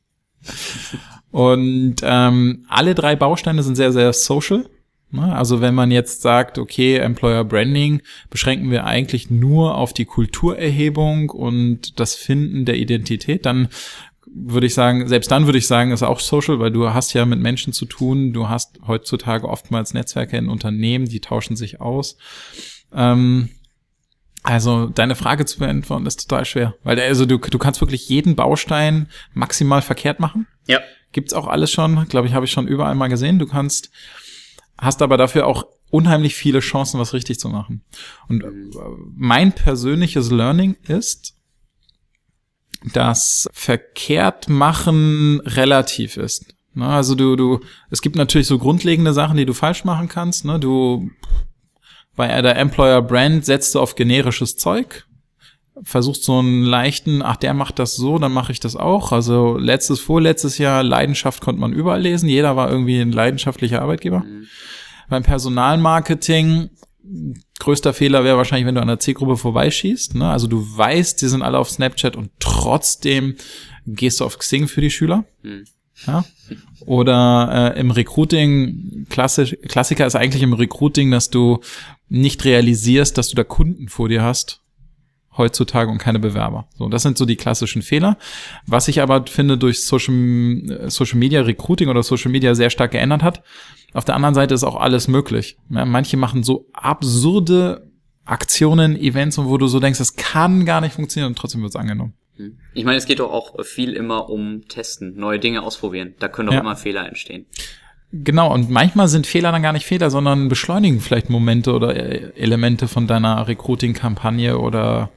Und 1.32 1.98
ähm, 2.04 2.66
alle 2.68 2.96
drei 2.96 3.16
Bausteine 3.16 3.64
sind 3.64 3.76
sehr, 3.76 3.92
sehr 3.92 4.14
social. 4.14 4.66
Ne? 5.12 5.36
Also 5.36 5.62
wenn 5.62 5.76
man 5.76 5.92
jetzt 5.92 6.22
sagt, 6.22 6.58
okay, 6.58 6.98
Employer 6.98 7.44
Branding 7.44 8.02
beschränken 8.30 8.72
wir 8.72 8.86
eigentlich 8.86 9.30
nur 9.30 9.76
auf 9.76 9.94
die 9.94 10.06
Kulturerhebung 10.06 11.30
und 11.30 12.00
das 12.00 12.16
Finden 12.16 12.66
der 12.66 12.78
Identität, 12.78 13.46
dann 13.46 13.68
würde 14.34 14.68
ich 14.68 14.74
sagen, 14.74 15.08
selbst 15.08 15.32
dann 15.32 15.46
würde 15.46 15.58
ich 15.58 15.68
sagen, 15.68 15.92
ist 15.92 16.04
auch 16.04 16.20
Social, 16.20 16.60
weil 16.60 16.72
du 16.72 16.94
hast 16.94 17.14
ja 17.14 17.26
mit 17.26 17.40
Menschen 17.40 17.74
zu 17.74 17.86
tun. 17.86 18.34
Du 18.34 18.50
hast 18.50 18.80
heutzutage 18.88 19.48
oftmals 19.48 19.94
Netzwerke 19.94 20.38
in 20.38 20.50
Unternehmen, 20.50 21.06
die 21.06 21.20
tauschen 21.20 21.56
sich 21.56 21.82
aus. 21.82 22.18
Ähm, 22.94 23.50
also 24.44 24.88
deine 24.88 25.16
Frage 25.16 25.46
zu 25.46 25.60
beantworten 25.60 26.06
ist 26.06 26.28
total 26.28 26.46
schwer, 26.46 26.76
weil 26.84 27.00
also 27.00 27.26
du, 27.26 27.38
du 27.38 27.58
kannst 27.60 27.80
wirklich 27.82 28.10
jeden 28.10 28.36
Baustein 28.36 29.08
maximal 29.34 29.82
verkehrt 29.82 30.20
machen. 30.20 30.48
Ja. 30.66 30.80
Gibt's 31.12 31.34
auch 31.34 31.48
alles 31.48 31.72
schon, 31.72 32.08
glaube 32.08 32.28
ich, 32.28 32.34
habe 32.34 32.46
ich 32.46 32.52
schon 32.52 32.68
überall 32.68 32.96
mal 32.96 33.08
gesehen. 33.10 33.38
Du 33.38 33.46
kannst, 33.46 33.92
hast 34.78 35.02
aber 35.02 35.18
dafür 35.18 35.46
auch 35.46 35.66
unheimlich 35.92 36.36
viele 36.36 36.62
Chancen, 36.62 37.00
was 37.00 37.14
richtig 37.14 37.40
zu 37.40 37.50
machen. 37.50 37.84
Und 38.30 38.44
äh, 38.44 38.48
mein 39.14 39.52
persönliches 39.52 40.32
Learning 40.32 40.76
ist, 40.88 41.36
dass 42.94 43.48
verkehrt 43.54 44.50
machen 44.50 45.42
relativ 45.46 46.18
ist. 46.18 46.56
Ne, 46.74 46.88
also 46.88 47.16
du, 47.16 47.36
du, 47.36 47.60
es 47.90 48.02
gibt 48.02 48.16
natürlich 48.16 48.48
so 48.48 48.58
grundlegende 48.58 49.14
Sachen, 49.14 49.38
die 49.38 49.46
du 49.46 49.54
falsch 49.54 49.84
machen 49.84 50.08
kannst. 50.08 50.46
Ne? 50.46 50.60
Du 50.60 51.10
bei 52.16 52.42
der 52.42 52.58
Employer 52.58 53.02
Brand 53.02 53.46
setzt 53.46 53.76
du 53.76 53.80
auf 53.80 53.96
generisches 53.96 54.56
Zeug, 54.56 55.06
versuchst 55.84 56.24
so 56.24 56.40
einen 56.40 56.64
leichten, 56.64 57.22
ach 57.22 57.38
der 57.38 57.54
macht 57.54 57.80
das 57.80 57.96
so, 57.96 58.20
dann 58.20 58.34
mache 58.34 58.52
ich 58.52 58.60
das 58.60 58.76
auch. 58.76 59.12
Also 59.12 59.58
letztes, 59.58 60.00
vorletztes 60.00 60.58
Jahr 60.58 60.84
Leidenschaft 60.84 61.42
konnte 61.42 61.62
man 61.62 61.74
überall 61.74 62.02
lesen. 62.02 62.30
Jeder 62.30 62.56
war 62.56 62.70
irgendwie 62.70 63.00
ein 63.00 63.12
leidenschaftlicher 63.12 63.82
Arbeitgeber. 63.82 64.20
Mhm. 64.20 64.48
Beim 65.10 65.24
Personalmarketing 65.24 66.70
größter 67.60 67.94
Fehler 67.94 68.24
wäre 68.24 68.38
wahrscheinlich, 68.38 68.68
wenn 68.68 68.76
du 68.76 68.82
an 68.82 68.88
der 68.88 69.00
Zielgruppe 69.00 69.38
vorbeischießt. 69.38 70.16
Ne? 70.16 70.30
Also 70.30 70.48
du 70.48 70.66
weißt, 70.78 71.22
die 71.22 71.28
sind 71.28 71.42
alle 71.42 71.58
auf 71.58 71.70
Snapchat 71.70 72.16
und 72.16 72.32
trotzdem 72.40 73.36
gehst 73.86 74.20
du 74.20 74.26
auf 74.26 74.38
Xing 74.38 74.68
für 74.68 74.82
die 74.82 74.92
Schüler. 74.92 75.26
Hm. 75.44 75.66
Ja? 76.08 76.26
Oder 76.86 77.74
äh, 77.76 77.80
im 77.80 77.92
Recruiting, 77.92 79.06
klassisch, 79.10 79.56
Klassiker 79.68 80.06
ist 80.06 80.16
eigentlich 80.16 80.44
im 80.44 80.54
Recruiting, 80.54 81.12
dass 81.12 81.30
du 81.30 81.60
nicht 82.10 82.44
realisierst, 82.44 83.18
dass 83.18 83.30
du 83.30 83.36
da 83.36 83.44
Kunden 83.44 83.88
vor 83.88 84.10
dir 84.10 84.24
hast 84.24 84.62
heutzutage 85.38 85.90
und 85.90 85.98
keine 85.98 86.20
Bewerber. 86.20 86.68
So, 86.78 86.90
das 86.90 87.04
sind 87.04 87.18
so 87.18 87.26
die 87.26 87.38
klassischen 87.38 87.82
Fehler. 87.82 88.18
Was 88.68 88.88
ich 88.88 89.02
aber 89.02 89.26
finde 89.28 89.58
durch 89.58 89.84
Social, 89.86 90.90
Social 90.90 91.18
Media 91.18 91.42
Recruiting 91.42 91.90
oder 91.90 92.04
Social 92.04 92.32
Media 92.32 92.54
sehr 92.54 92.70
stark 92.70 92.92
geändert 92.92 93.24
hat. 93.24 93.44
Auf 93.94 94.06
der 94.06 94.16
anderen 94.16 94.36
Seite 94.36 94.54
ist 94.54 94.64
auch 94.64 94.80
alles 94.80 95.08
möglich. 95.08 95.58
Ja, 95.70 95.86
manche 95.86 96.18
machen 96.18 96.44
so 96.44 96.68
absurde 96.74 97.92
Aktionen, 98.26 98.96
Events, 98.96 99.38
wo 99.38 99.58
du 99.58 99.68
so 99.68 99.80
denkst, 99.80 100.00
das 100.00 100.16
kann 100.16 100.66
gar 100.66 100.82
nicht 100.82 100.94
funktionieren 100.94 101.32
und 101.32 101.38
trotzdem 101.38 101.62
wird 101.62 101.72
es 101.72 101.76
angenommen. 101.76 102.14
Hm. 102.38 102.58
Ich 102.74 102.86
meine, 102.86 102.98
es 102.98 103.06
geht 103.06 103.20
doch 103.20 103.32
auch 103.32 103.64
viel 103.66 103.94
immer 103.94 104.30
um 104.30 104.68
Testen, 104.68 105.16
neue 105.18 105.40
Dinge 105.40 105.64
ausprobieren. 105.64 106.14
Da 106.20 106.28
können 106.28 106.48
doch 106.48 106.54
ja. 106.54 106.62
immer 106.62 106.76
Fehler 106.76 107.08
entstehen. 107.08 107.46
Genau, 108.14 108.54
und 108.54 108.70
manchmal 108.70 109.08
sind 109.08 109.26
Fehler 109.26 109.52
dann 109.52 109.64
gar 109.64 109.72
nicht 109.72 109.86
Fehler, 109.86 110.10
sondern 110.10 110.50
beschleunigen 110.50 111.00
vielleicht 111.00 111.30
Momente 111.30 111.74
oder 111.74 111.96
äh, 111.96 112.32
Elemente 112.36 112.88
von 112.90 113.08
deiner 113.08 113.48
Recruiting-Kampagne 113.48 114.58
oder 114.58 115.12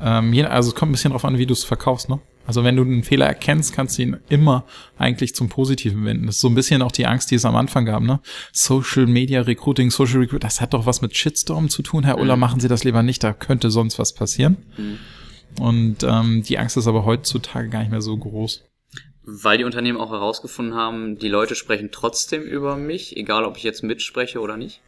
ähm, 0.00 0.32
also 0.48 0.70
es 0.70 0.74
kommt 0.74 0.90
ein 0.90 0.92
bisschen 0.92 1.10
drauf 1.10 1.24
an, 1.24 1.38
wie 1.38 1.46
du 1.46 1.52
es 1.52 1.64
verkaufst, 1.64 2.08
ne? 2.08 2.20
Also 2.46 2.64
wenn 2.64 2.76
du 2.76 2.82
einen 2.82 3.04
Fehler 3.04 3.26
erkennst, 3.26 3.72
kannst 3.72 3.98
du 3.98 4.02
ihn 4.02 4.16
immer 4.28 4.64
eigentlich 4.98 5.34
zum 5.34 5.48
Positiven 5.48 6.04
wenden. 6.04 6.26
Das 6.26 6.36
ist 6.36 6.40
so 6.40 6.48
ein 6.48 6.54
bisschen 6.54 6.82
auch 6.82 6.92
die 6.92 7.06
Angst, 7.06 7.30
die 7.30 7.36
es 7.36 7.44
am 7.44 7.56
Anfang 7.56 7.84
gab, 7.84 8.02
ne? 8.02 8.20
Social 8.52 9.06
Media 9.06 9.42
Recruiting, 9.42 9.90
Social 9.90 10.18
Recruiting, 10.18 10.40
das 10.40 10.60
hat 10.60 10.74
doch 10.74 10.86
was 10.86 11.02
mit 11.02 11.16
Shitstorm 11.16 11.68
zu 11.68 11.82
tun, 11.82 12.04
Herr 12.04 12.18
Uller, 12.18 12.36
mhm. 12.36 12.40
machen 12.40 12.60
Sie 12.60 12.68
das 12.68 12.84
lieber 12.84 13.02
nicht, 13.02 13.22
da 13.22 13.32
könnte 13.32 13.70
sonst 13.70 13.98
was 13.98 14.12
passieren. 14.12 14.56
Mhm. 14.76 14.98
Und 15.60 16.02
ähm, 16.02 16.42
die 16.42 16.58
Angst 16.58 16.76
ist 16.76 16.86
aber 16.86 17.04
heutzutage 17.04 17.68
gar 17.68 17.80
nicht 17.80 17.90
mehr 17.90 18.00
so 18.00 18.16
groß. 18.16 18.64
Weil 19.24 19.58
die 19.58 19.64
Unternehmen 19.64 19.98
auch 19.98 20.10
herausgefunden 20.10 20.74
haben, 20.74 21.18
die 21.18 21.28
Leute 21.28 21.54
sprechen 21.54 21.90
trotzdem 21.92 22.42
über 22.42 22.76
mich, 22.76 23.16
egal 23.16 23.44
ob 23.44 23.56
ich 23.56 23.62
jetzt 23.62 23.84
mitspreche 23.84 24.40
oder 24.40 24.56
nicht? 24.56 24.80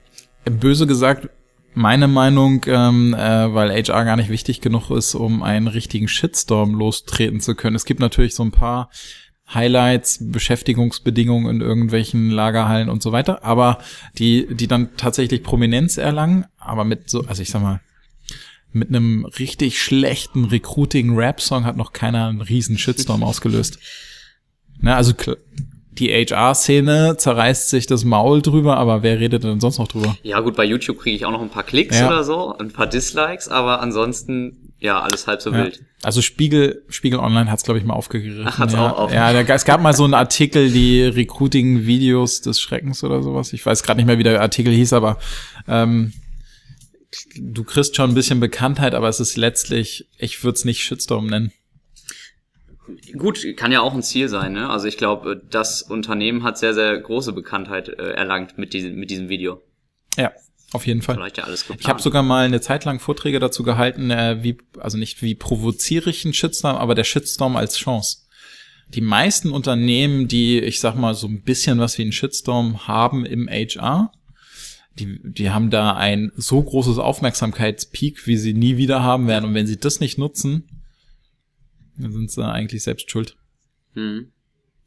Böse 0.45 0.87
gesagt, 0.87 1.29
meine 1.75 2.09
Meinung, 2.09 2.65
ähm, 2.67 3.15
äh, 3.15 3.53
weil 3.53 3.71
HR 3.71 4.05
gar 4.05 4.17
nicht 4.17 4.31
wichtig 4.31 4.61
genug 4.61 4.91
ist, 4.91 5.15
um 5.15 5.43
einen 5.43 5.67
richtigen 5.67 6.09
Shitstorm 6.09 6.75
lostreten 6.75 7.41
zu 7.41 7.55
können. 7.55 7.77
Es 7.77 7.85
gibt 7.85 8.01
natürlich 8.01 8.35
so 8.35 8.45
ein 8.45 8.53
paar 8.53 8.91
Highlights, 9.53 10.19
Beschäftigungsbedingungen 10.21 11.55
in 11.55 11.61
irgendwelchen 11.61 12.31
Lagerhallen 12.31 12.89
und 12.89 13.03
so 13.03 13.13
weiter, 13.13 13.45
aber 13.45 13.79
die, 14.19 14.47
die 14.55 14.69
dann 14.69 14.97
tatsächlich 14.97 15.43
Prominenz 15.43 15.99
erlangen, 15.99 16.47
aber 16.57 16.85
mit 16.85 17.11
so, 17.11 17.25
also 17.27 17.43
ich 17.43 17.51
sag 17.51 17.61
mal, 17.61 17.81
mit 18.73 18.89
einem 18.89 19.25
richtig 19.25 19.81
schlechten 19.81 20.47
Recruiting-Rap-Song 20.47 21.65
hat 21.65 21.77
noch 21.77 21.93
keiner 21.93 22.29
einen 22.29 22.41
riesen 22.41 22.77
Shitstorm 22.79 23.23
ausgelöst. 23.23 23.79
Na, 24.81 24.97
also 24.97 25.13
die 25.99 26.11
HR-Szene 26.11 27.17
zerreißt 27.17 27.71
sich 27.71 27.87
das 27.87 28.05
Maul 28.05 28.43
drüber, 28.43 28.77
aber 28.77 29.03
wer 29.03 29.21
redet 29.21 29.45
denn 29.45 29.61
sonst 29.61 29.79
noch 29.79 29.89
drüber? 29.89 30.17
Ja 30.23 30.41
gut, 30.41 30.57
bei 30.57 30.65
YouTube 30.65 30.99
kriege 30.99 31.17
ich 31.17 31.25
auch 31.25 31.31
noch 31.31 31.41
ein 31.43 31.51
paar 31.51 31.63
Klicks 31.63 31.99
Ja. 31.99 32.09
oder 32.09 32.25
so, 32.25 32.57
ein 32.59 32.73
paar 32.73 32.87
Dislikes, 32.89 33.49
aber 33.49 33.81
ansonsten, 33.81 34.73
ja, 34.81 35.01
alles 35.01 35.27
halb 35.27 35.41
so 35.41 35.51
Ja. 35.53 35.59
wild. 35.65 35.83
Also 36.03 36.21
Spiegel, 36.21 36.83
Spiegel 36.89 37.19
Online 37.21 37.51
hat's 37.51 37.63
glaube 37.63 37.79
ich 37.79 37.85
mal 37.85 37.95
aufgegriffen. 37.95 38.45
Ach, 38.47 38.59
hat's 38.59 38.73
ja. 38.75 38.91
auch 38.91 38.99
auf- 38.99 39.13
Ja, 39.13 39.31
es 39.33 39.65
gab 39.65 39.81
mal 39.81 39.95
so 39.95 40.05
einen 40.05 40.15
Artikel, 40.15 40.71
die 40.71 41.03
Recruiting-Videos 41.03 42.41
des 42.43 42.61
Schreckens 42.61 43.03
oder 43.05 43.23
sowas. 43.23 43.53
Ich 43.53 43.65
weiß 43.65 43.83
gerade 43.83 43.99
nicht 43.99 44.07
mehr, 44.07 44.19
wie 44.19 44.23
der 44.25 44.41
Artikel 44.41 44.73
hieß, 44.73 44.93
aber 44.93 45.19
ähm, 45.69 46.13
du 47.37 47.63
kriegst 47.65 47.95
schon 47.97 48.11
ein 48.11 48.15
bisschen 48.15 48.41
Bekanntheit, 48.41 48.95
aber 48.95 49.09
es 49.09 49.21
ist 49.21 49.37
letztlich, 49.37 50.07
ich 50.19 50.43
würde 50.43 50.57
es 50.57 50.65
nicht 50.65 50.83
Shitstorm 50.83 51.27
nennen. 51.27 51.53
Gut, 53.17 53.45
kann 53.57 53.73
ja 53.73 53.81
auch 53.81 53.95
ein 53.95 54.03
Ziel 54.03 54.29
sein, 54.29 54.53
ne? 54.53 54.69
Also 54.69 54.87
ich 54.87 54.99
glaube, 54.99 55.43
das 55.51 55.83
Unternehmen 55.83 56.43
hat 56.43 56.59
sehr, 56.59 56.75
sehr 56.75 56.99
große 56.99 57.33
Bekanntheit 57.33 57.89
äh, 57.89 58.13
erlangt 58.13 58.59
mit 58.59 58.75
diesem, 58.75 58.97
mit 58.97 59.11
diesem 59.11 59.29
Video. 59.29 59.63
Ja, 60.17 60.33
auf 60.73 60.87
jeden 60.87 61.03
Fall. 61.03 61.15
Vielleicht 61.15 61.39
ja 61.39 61.45
alles 61.45 61.63
geplant. 61.63 61.81
Ich 61.81 61.89
habe 61.89 62.03
sogar 62.03 62.23
mal 62.23 62.45
eine 62.45 62.61
Zeit 62.61 62.85
lang 62.85 63.01
Vorträge 63.01 63.41
dazu 63.41 63.63
gehalten, 63.63 64.11
äh, 64.11 64.43
wie, 64.43 64.59
also 64.79 64.99
nicht 64.99 65.23
wie 65.23 65.35
provoziere 65.35 66.11
ich 66.11 66.25
einen 66.25 66.35
Shitstorm, 66.35 66.77
aber 66.77 66.95
der 66.95 67.05
Shitstorm 67.05 67.57
als 67.57 67.77
Chance. 67.77 68.19
Die 68.89 69.01
meisten 69.01 69.51
Unternehmen, 69.51 70.29
die, 70.29 70.59
ich 70.59 70.81
sag 70.81 70.95
mal, 70.95 71.15
so 71.15 71.27
ein 71.27 71.43
bisschen 71.43 71.79
was 71.79 71.97
wie 71.97 72.03
einen 72.03 72.13
Shitstorm 72.13 72.87
haben 72.87 73.25
im 73.25 73.49
HR, 73.49 74.13
die, 74.99 75.21
die 75.23 75.51
haben 75.51 75.71
da 75.71 75.97
ein 75.97 76.33
so 76.37 76.63
großes 76.63 76.99
Aufmerksamkeitspeak, 76.99 78.27
wie 78.27 78.37
sie 78.37 78.53
nie 78.53 78.77
wieder 78.77 79.03
haben 79.03 79.27
werden. 79.27 79.47
Und 79.47 79.55
wenn 79.55 79.67
sie 79.67 79.79
das 79.79 80.01
nicht 80.01 80.19
nutzen, 80.19 80.84
dann 81.97 82.13
sind 82.13 82.31
sie 82.31 82.45
eigentlich 82.45 82.83
selbst 82.83 83.11
schuld. 83.11 83.37
Hm. 83.95 84.31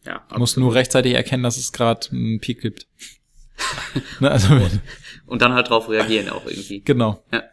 Ja, 0.05 0.25
Du 0.31 0.39
musst 0.39 0.57
nur 0.57 0.73
rechtzeitig 0.73 1.13
erkennen, 1.13 1.43
dass 1.43 1.57
es 1.57 1.71
gerade 1.71 2.09
einen 2.11 2.39
Peak 2.39 2.61
gibt. 2.61 2.87
ne, 4.19 4.31
also, 4.31 4.59
und 5.25 5.41
dann 5.41 5.53
halt 5.53 5.69
drauf 5.69 5.89
reagieren 5.89 6.29
auch 6.29 6.45
irgendwie. 6.45 6.81
genau. 6.81 7.23
Ja. 7.31 7.43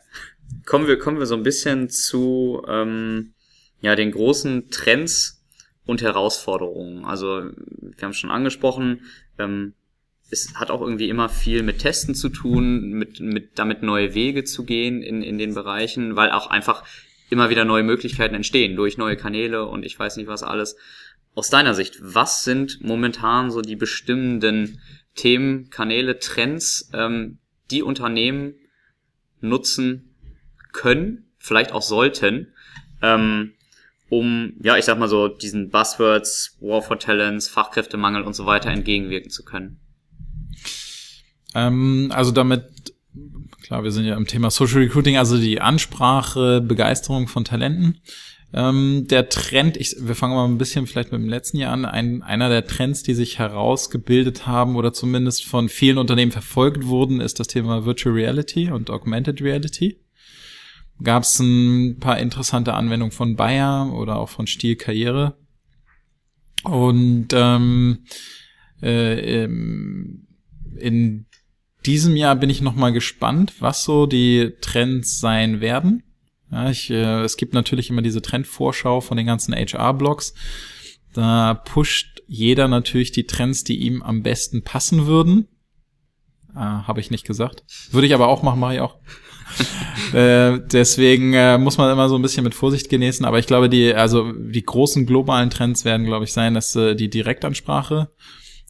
Kommen 0.67 0.87
wir, 0.87 0.99
kommen 0.99 1.19
wir 1.19 1.27
so 1.27 1.35
ein 1.35 1.43
bisschen 1.43 1.89
zu 1.91 2.63
ähm, 2.69 3.33
ja, 3.81 3.97
den 3.97 4.13
großen 4.13 4.71
Trends 4.71 5.43
und 5.85 6.03
Herausforderungen. 6.03 7.05
Also 7.05 7.27
wir 7.27 8.03
haben 8.03 8.11
es 8.11 8.17
schon 8.17 8.31
angesprochen, 8.31 9.03
ähm, 9.39 9.75
es 10.31 10.55
hat 10.55 10.71
auch 10.71 10.81
irgendwie 10.81 11.09
immer 11.09 11.29
viel 11.29 11.63
mit 11.63 11.81
Testen 11.81 12.15
zu 12.15 12.29
tun, 12.29 12.91
mit, 12.91 13.21
mit 13.21 13.59
damit 13.59 13.83
neue 13.83 14.15
Wege 14.15 14.45
zu 14.45 14.65
gehen 14.65 15.03
in, 15.03 15.23
in 15.23 15.39
den 15.39 15.55
Bereichen, 15.55 16.17
weil 16.17 16.31
auch 16.31 16.49
einfach 16.49 16.85
immer 17.35 17.51
wieder 17.51 17.65
neue 17.65 17.83
Möglichkeiten 17.83 18.35
entstehen 18.35 18.77
durch 18.77 18.97
neue 18.97 19.17
Kanäle 19.17 19.67
und 19.67 19.85
ich 19.85 19.99
weiß 19.99 20.17
nicht 20.17 20.29
was 20.29 20.45
alles. 20.45 20.77
Aus 21.35 21.51
deiner 21.51 21.75
Sicht, 21.75 21.99
was 22.01 22.45
sind 22.45 22.79
momentan 22.81 23.51
so 23.51 23.61
die 23.61 23.75
bestimmenden 23.75 24.81
Themen, 25.17 25.69
Kanäle, 25.69 26.21
Trends, 26.21 26.91
ähm, 26.95 27.39
die 27.73 27.83
Unternehmen 27.83 28.55
nutzen 29.41 30.15
können, 30.73 31.33
vielleicht 31.39 31.73
auch 31.73 31.83
sollten, 31.83 32.53
ähm, 33.03 33.55
um, 34.11 34.55
ja, 34.63 34.77
ich 34.77 34.85
sag 34.85 34.99
mal 34.99 35.09
so, 35.09 35.27
diesen 35.27 35.71
Buzzwords, 35.71 36.57
War 36.61 36.83
for 36.83 37.01
Talents, 37.01 37.49
Fachkräftemangel 37.49 38.23
und 38.23 38.35
so 38.35 38.47
weiter 38.47 38.71
entgegenwirken 38.71 39.31
zu 39.31 39.45
können. 39.45 39.81
Ähm, 41.55 42.13
also 42.15 42.31
damit, 42.31 42.94
klar, 43.65 43.83
wir 43.83 43.93
sind 43.93 44.05
ja 44.05 44.15
im 44.15 44.27
Thema 44.27 44.51
Social 44.51 44.81
Recruiting, 44.81 45.17
also 45.17 45.39
die 45.39 45.61
Ansprache, 45.61 46.61
Begeisterung 46.61 47.29
von 47.29 47.47
Talenten. 47.47 47.99
Ähm, 48.53 49.07
der 49.09 49.31
Trend, 49.31 49.79
ich, 49.79 49.97
wir 49.99 50.15
fangen 50.15 50.35
mal 50.35 50.45
ein 50.45 50.59
bisschen 50.59 50.87
vielleicht 50.87 51.13
mit 51.13 51.21
dem 51.23 51.31
letzten 51.31 51.57
Jahr 51.57 51.73
an, 51.73 51.87
ein, 51.87 52.23
einer 52.23 52.51
der 52.51 52.67
Trends, 52.67 53.03
die 53.03 53.15
sich 53.15 53.39
herausgebildet 53.39 54.47
haben 54.47 54.77
oder 54.77 54.93
zumindest 54.93 55.47
von 55.47 55.71
vielen 55.71 55.97
Unternehmen 55.97 56.31
verfolgt 56.31 56.87
wurden, 56.87 57.23
ist 57.23 57.41
das 57.41 57.47
Thema 57.47 57.87
Virtual 57.87 58.15
Reality 58.15 58.71
und 58.71 58.91
Augmented 58.91 59.41
Reality. 59.41 59.99
Gab 61.03 61.23
es 61.23 61.39
ein 61.41 61.97
paar 61.99 62.19
interessante 62.19 62.75
Anwendungen 62.75 63.13
von 63.13 63.35
Bayer 63.35 63.93
oder 63.95 64.17
auch 64.17 64.29
von 64.29 64.47
Stiel 64.47 64.77
Karriere. 64.77 65.39
Und 66.65 67.29
ähm, 67.33 68.05
äh, 68.83 69.45
in 69.45 71.27
diesem 71.87 72.17
Jahr 72.17 72.37
bin 72.37 72.51
ich 72.51 72.61
noch 72.61 72.75
mal 72.75 72.93
gespannt, 72.93 73.55
was 73.61 73.85
so 73.85 74.07
die 74.07 74.53
Trends 74.61 75.21
sein 75.21 75.61
werden. 75.61 76.03
Ja, 76.51 76.71
ich, 76.71 76.91
äh, 76.91 77.23
es 77.23 77.37
gibt 77.37 77.55
natürlich 77.55 77.91
immer 77.91 78.03
diese 78.03 78.23
Trendvorschau 78.23 79.01
von 79.01 79.17
den 79.17 79.27
ganzen 79.27 79.55
HR-Blogs. 79.55 80.35
Da 81.13 81.55
pusht 81.55 82.23
jeder 82.27 82.69
natürlich 82.69 83.13
die 83.13 83.27
Trends, 83.27 83.65
die 83.65 83.79
ihm 83.79 84.03
am 84.03 84.23
besten 84.23 84.63
passen 84.63 85.07
würden. 85.07 85.49
Ah, 86.55 86.87
Habe 86.87 87.01
ich 87.01 87.11
nicht 87.11 87.27
gesagt. 87.27 87.65
Würde 87.91 88.07
ich 88.07 88.15
aber 88.15 88.29
auch 88.29 88.43
machen, 88.43 88.61
mache 88.61 88.75
ich 88.75 88.81
auch. 88.81 88.99
äh, 90.13 90.61
deswegen 90.73 91.35
äh, 91.35 91.59
muss 91.59 91.79
man 91.79 91.91
immer 91.91 92.09
so 92.09 92.17
ein 92.17 92.23
bisschen 92.23 92.45
mit 92.45 92.55
Vorsicht 92.55 92.89
genießen. 92.89 93.25
Aber 93.27 93.39
ich 93.39 93.47
glaube, 93.47 93.69
die, 93.69 93.95
also 93.95 94.33
die 94.33 94.63
großen 94.63 95.07
globalen 95.07 95.51
Trends 95.51 95.85
werden, 95.85 96.07
glaube 96.07 96.25
ich, 96.25 96.33
sein, 96.33 96.55
dass 96.55 96.75
äh, 96.77 96.95
die 96.95 97.11
Direktansprache 97.11 98.11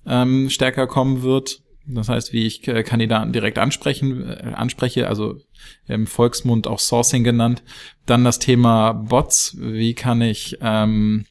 ähm, 0.06 0.50
stärker 0.50 0.86
kommen 0.86 1.22
wird. 1.22 1.60
Das 1.86 2.08
heißt, 2.08 2.32
wie 2.32 2.46
ich 2.46 2.66
äh, 2.66 2.82
Kandidaten 2.82 3.32
direkt 3.32 3.58
ansprechen, 3.58 4.22
äh, 4.28 4.52
anspreche, 4.54 5.08
also 5.08 5.38
im 5.86 6.06
Volksmund 6.06 6.66
auch 6.66 6.78
Sourcing 6.78 7.24
genannt. 7.24 7.62
Dann 8.06 8.24
das 8.24 8.38
Thema 8.38 8.92
Bots. 8.92 9.56
Wie 9.60 9.94
kann 9.94 10.22
ich, 10.22 10.58
ähm, 10.62 11.26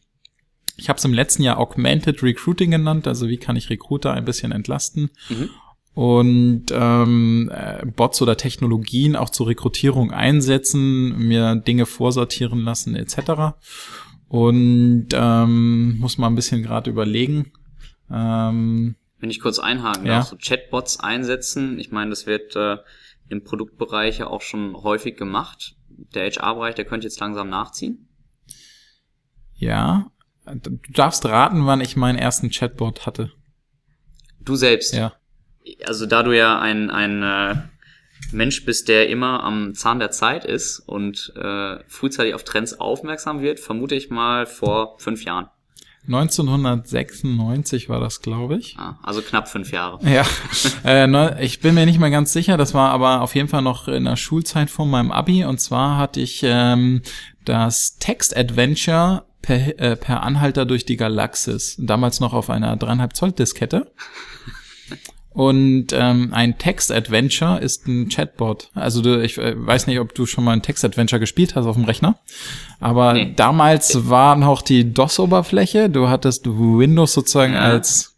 ich 0.77 0.89
habe 0.89 0.97
es 0.97 1.05
im 1.05 1.13
letzten 1.13 1.43
Jahr 1.43 1.57
Augmented 1.57 2.21
Recruiting 2.21 2.71
genannt, 2.71 3.07
also 3.07 3.27
wie 3.29 3.37
kann 3.37 3.55
ich 3.55 3.69
Recruiter 3.69 4.13
ein 4.13 4.25
bisschen 4.25 4.51
entlasten. 4.51 5.09
Mhm. 5.29 5.49
Und 5.95 6.65
ähm, 6.71 7.51
äh, 7.53 7.85
Bots 7.85 8.21
oder 8.21 8.35
Technologien 8.35 9.15
auch 9.15 9.29
zur 9.29 9.47
Rekrutierung 9.47 10.11
einsetzen, 10.11 11.17
mir 11.17 11.55
Dinge 11.55 11.85
vorsortieren 11.85 12.61
lassen 12.61 12.95
etc. 12.95 13.55
Und 14.27 15.09
ähm, 15.13 15.99
muss 15.99 16.17
mal 16.17 16.27
ein 16.27 16.35
bisschen 16.35 16.63
gerade 16.63 16.89
überlegen. 16.89 17.51
Ähm, 18.11 18.95
Wenn 19.23 19.29
ich 19.29 19.39
kurz 19.39 19.57
einhaken 19.57 20.05
Ja. 20.05 20.17
darf, 20.17 20.27
so 20.27 20.35
Chatbots 20.35 20.99
einsetzen, 20.99 21.79
ich 21.79 21.91
meine, 21.93 22.09
das 22.09 22.25
wird 22.25 22.57
äh, 22.57 22.75
im 23.29 23.45
Produktbereich 23.45 24.17
ja 24.17 24.27
auch 24.27 24.41
schon 24.41 24.75
häufig 24.75 25.15
gemacht. 25.15 25.77
Der 25.87 26.29
HR-Bereich, 26.29 26.75
der 26.75 26.83
könnte 26.83 27.07
jetzt 27.07 27.21
langsam 27.21 27.47
nachziehen. 27.47 28.09
ja, 29.55 30.11
du 30.45 30.77
darfst 30.89 31.23
raten, 31.23 31.65
wann 31.65 31.79
ich 31.79 31.95
meinen 31.95 32.17
ersten 32.17 32.49
Chatbot 32.49 33.05
hatte. 33.05 33.31
Du 34.41 34.55
selbst. 34.57 34.93
Ja. 34.93 35.13
Also 35.85 36.05
da 36.05 36.21
du 36.21 36.35
ja 36.35 36.59
ein, 36.59 36.89
ein 36.89 37.23
äh, 37.23 37.55
Mensch 38.33 38.65
bist, 38.65 38.89
der 38.89 39.07
immer 39.07 39.41
am 39.45 39.73
Zahn 39.73 39.99
der 39.99 40.11
Zeit 40.11 40.43
ist 40.43 40.79
und 40.79 41.31
äh, 41.37 41.77
frühzeitig 41.87 42.33
auf 42.33 42.43
Trends 42.43 42.73
aufmerksam 42.77 43.39
wird, 43.41 43.61
vermute 43.61 43.95
ich 43.95 44.09
mal 44.09 44.45
vor 44.45 44.99
fünf 44.99 45.23
Jahren. 45.23 45.47
1996 46.07 47.87
war 47.87 47.99
das, 47.99 48.21
glaube 48.21 48.57
ich. 48.57 48.75
Ah, 48.77 48.97
also 49.03 49.21
knapp 49.21 49.47
fünf 49.47 49.71
Jahre. 49.71 49.99
Ja, 50.07 50.25
äh, 50.83 51.07
ne, 51.07 51.37
ich 51.41 51.61
bin 51.61 51.75
mir 51.75 51.85
nicht 51.85 51.99
mehr 51.99 52.09
ganz 52.09 52.33
sicher. 52.33 52.57
Das 52.57 52.73
war 52.73 52.91
aber 52.91 53.21
auf 53.21 53.35
jeden 53.35 53.47
Fall 53.47 53.61
noch 53.61 53.87
in 53.87 54.03
der 54.03 54.17
Schulzeit 54.17 54.69
von 54.69 54.89
meinem 54.89 55.11
Abi. 55.11 55.45
Und 55.45 55.59
zwar 55.59 55.97
hatte 55.97 56.19
ich 56.19 56.41
ähm, 56.43 57.01
das 57.45 57.97
Text-Adventure 57.99 59.23
per, 59.41 59.79
äh, 59.79 59.95
per 59.95 60.23
Anhalter 60.23 60.65
durch 60.65 60.85
die 60.85 60.97
Galaxis. 60.97 61.75
Damals 61.79 62.19
noch 62.19 62.33
auf 62.33 62.49
einer 62.49 62.75
dreieinhalb 62.75 63.15
Zoll 63.15 63.31
Diskette. 63.31 63.91
Und 65.33 65.87
ähm, 65.93 66.29
ein 66.31 66.59
Text-Adventure 66.59 67.59
ist 67.59 67.87
ein 67.87 68.07
Chatbot. 68.09 68.69
Also 68.75 69.01
du, 69.01 69.19
ich 69.21 69.37
äh, 69.39 69.53
weiß 69.55 69.87
nicht, 69.87 69.99
ob 69.99 70.13
du 70.13 70.27
schon 70.27 70.43
mal 70.43 70.51
ein 70.51 70.61
Text-Adventure 70.61 71.19
gespielt 71.19 71.55
hast 71.55 71.65
auf 71.65 71.75
dem 71.75 71.85
Rechner. 71.85 72.19
Aber 72.79 73.13
Nee. 73.13 73.33
damals 73.35 74.07
war 74.09 74.35
noch 74.35 74.61
die 74.61 74.93
DOS-Oberfläche. 74.93 75.89
Du 75.89 76.07
hattest 76.09 76.45
Windows 76.45 77.13
sozusagen 77.13 77.53
Ja. 77.53 77.61
als 77.61 78.15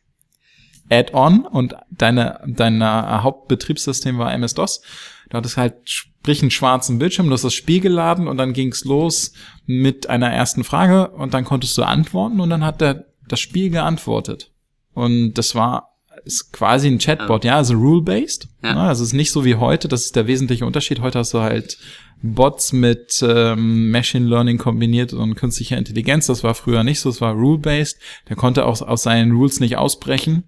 Add-on 0.90 1.46
und 1.46 1.76
deine, 1.90 2.42
dein 2.46 2.84
Hauptbetriebssystem 2.84 4.18
war 4.18 4.34
MS-DOS. 4.34 4.82
Du 5.30 5.38
hattest 5.38 5.58
halt 5.58 5.76
sprich 5.86 6.42
einen 6.42 6.52
schwarzen 6.52 7.00
Bildschirm, 7.00 7.28
du 7.28 7.34
hast 7.34 7.44
das 7.44 7.54
Spiel 7.54 7.80
geladen 7.80 8.28
und 8.28 8.38
dann 8.38 8.54
ging's 8.54 8.84
los 8.84 9.34
mit 9.66 10.10
einer 10.10 10.32
ersten 10.32 10.64
Frage 10.64 11.10
und 11.10 11.34
dann 11.34 11.46
konntest 11.46 11.78
du 11.78 11.84
antworten 11.84 12.40
und 12.40 12.50
dann 12.50 12.64
hat 12.64 12.82
der, 12.82 13.06
das 13.28 13.40
Spiel 13.40 13.70
geantwortet. 13.72 14.52
Und 14.94 15.34
das 15.34 15.56
war 15.56 15.95
ist 16.26 16.52
quasi 16.52 16.88
ein 16.88 16.98
Chatbot, 17.00 17.46
ja, 17.46 17.56
also 17.58 17.76
rule-based. 17.76 18.48
Ja. 18.64 18.76
Also 18.88 19.04
es 19.04 19.10
ist 19.10 19.14
nicht 19.14 19.32
so 19.32 19.46
wie 19.46 19.56
heute, 19.56 19.88
das 19.88 20.06
ist 20.06 20.16
der 20.16 20.28
wesentliche 20.28 20.66
Unterschied. 20.66 21.00
Heute 21.02 21.20
hast 21.20 21.34
du 21.34 21.40
halt 21.40 21.78
Bots 22.22 22.74
mit 22.74 23.24
ähm, 23.28 23.92
Machine 23.92 24.28
Learning 24.28 24.58
kombiniert 24.58 25.14
und 25.14 25.36
künstlicher 25.36 25.78
Intelligenz. 25.78 26.26
Das 26.28 26.44
war 26.44 26.56
früher 26.56 26.84
nicht 26.84 27.00
so, 27.00 27.10
es 27.10 27.22
war 27.22 27.34
rule-based. 27.34 28.00
Der 28.30 28.36
konnte 28.36 28.66
auch 28.66 28.82
aus 28.82 29.04
seinen 29.04 29.32
Rules 29.32 29.60
nicht 29.60 29.78
ausbrechen. 29.78 30.44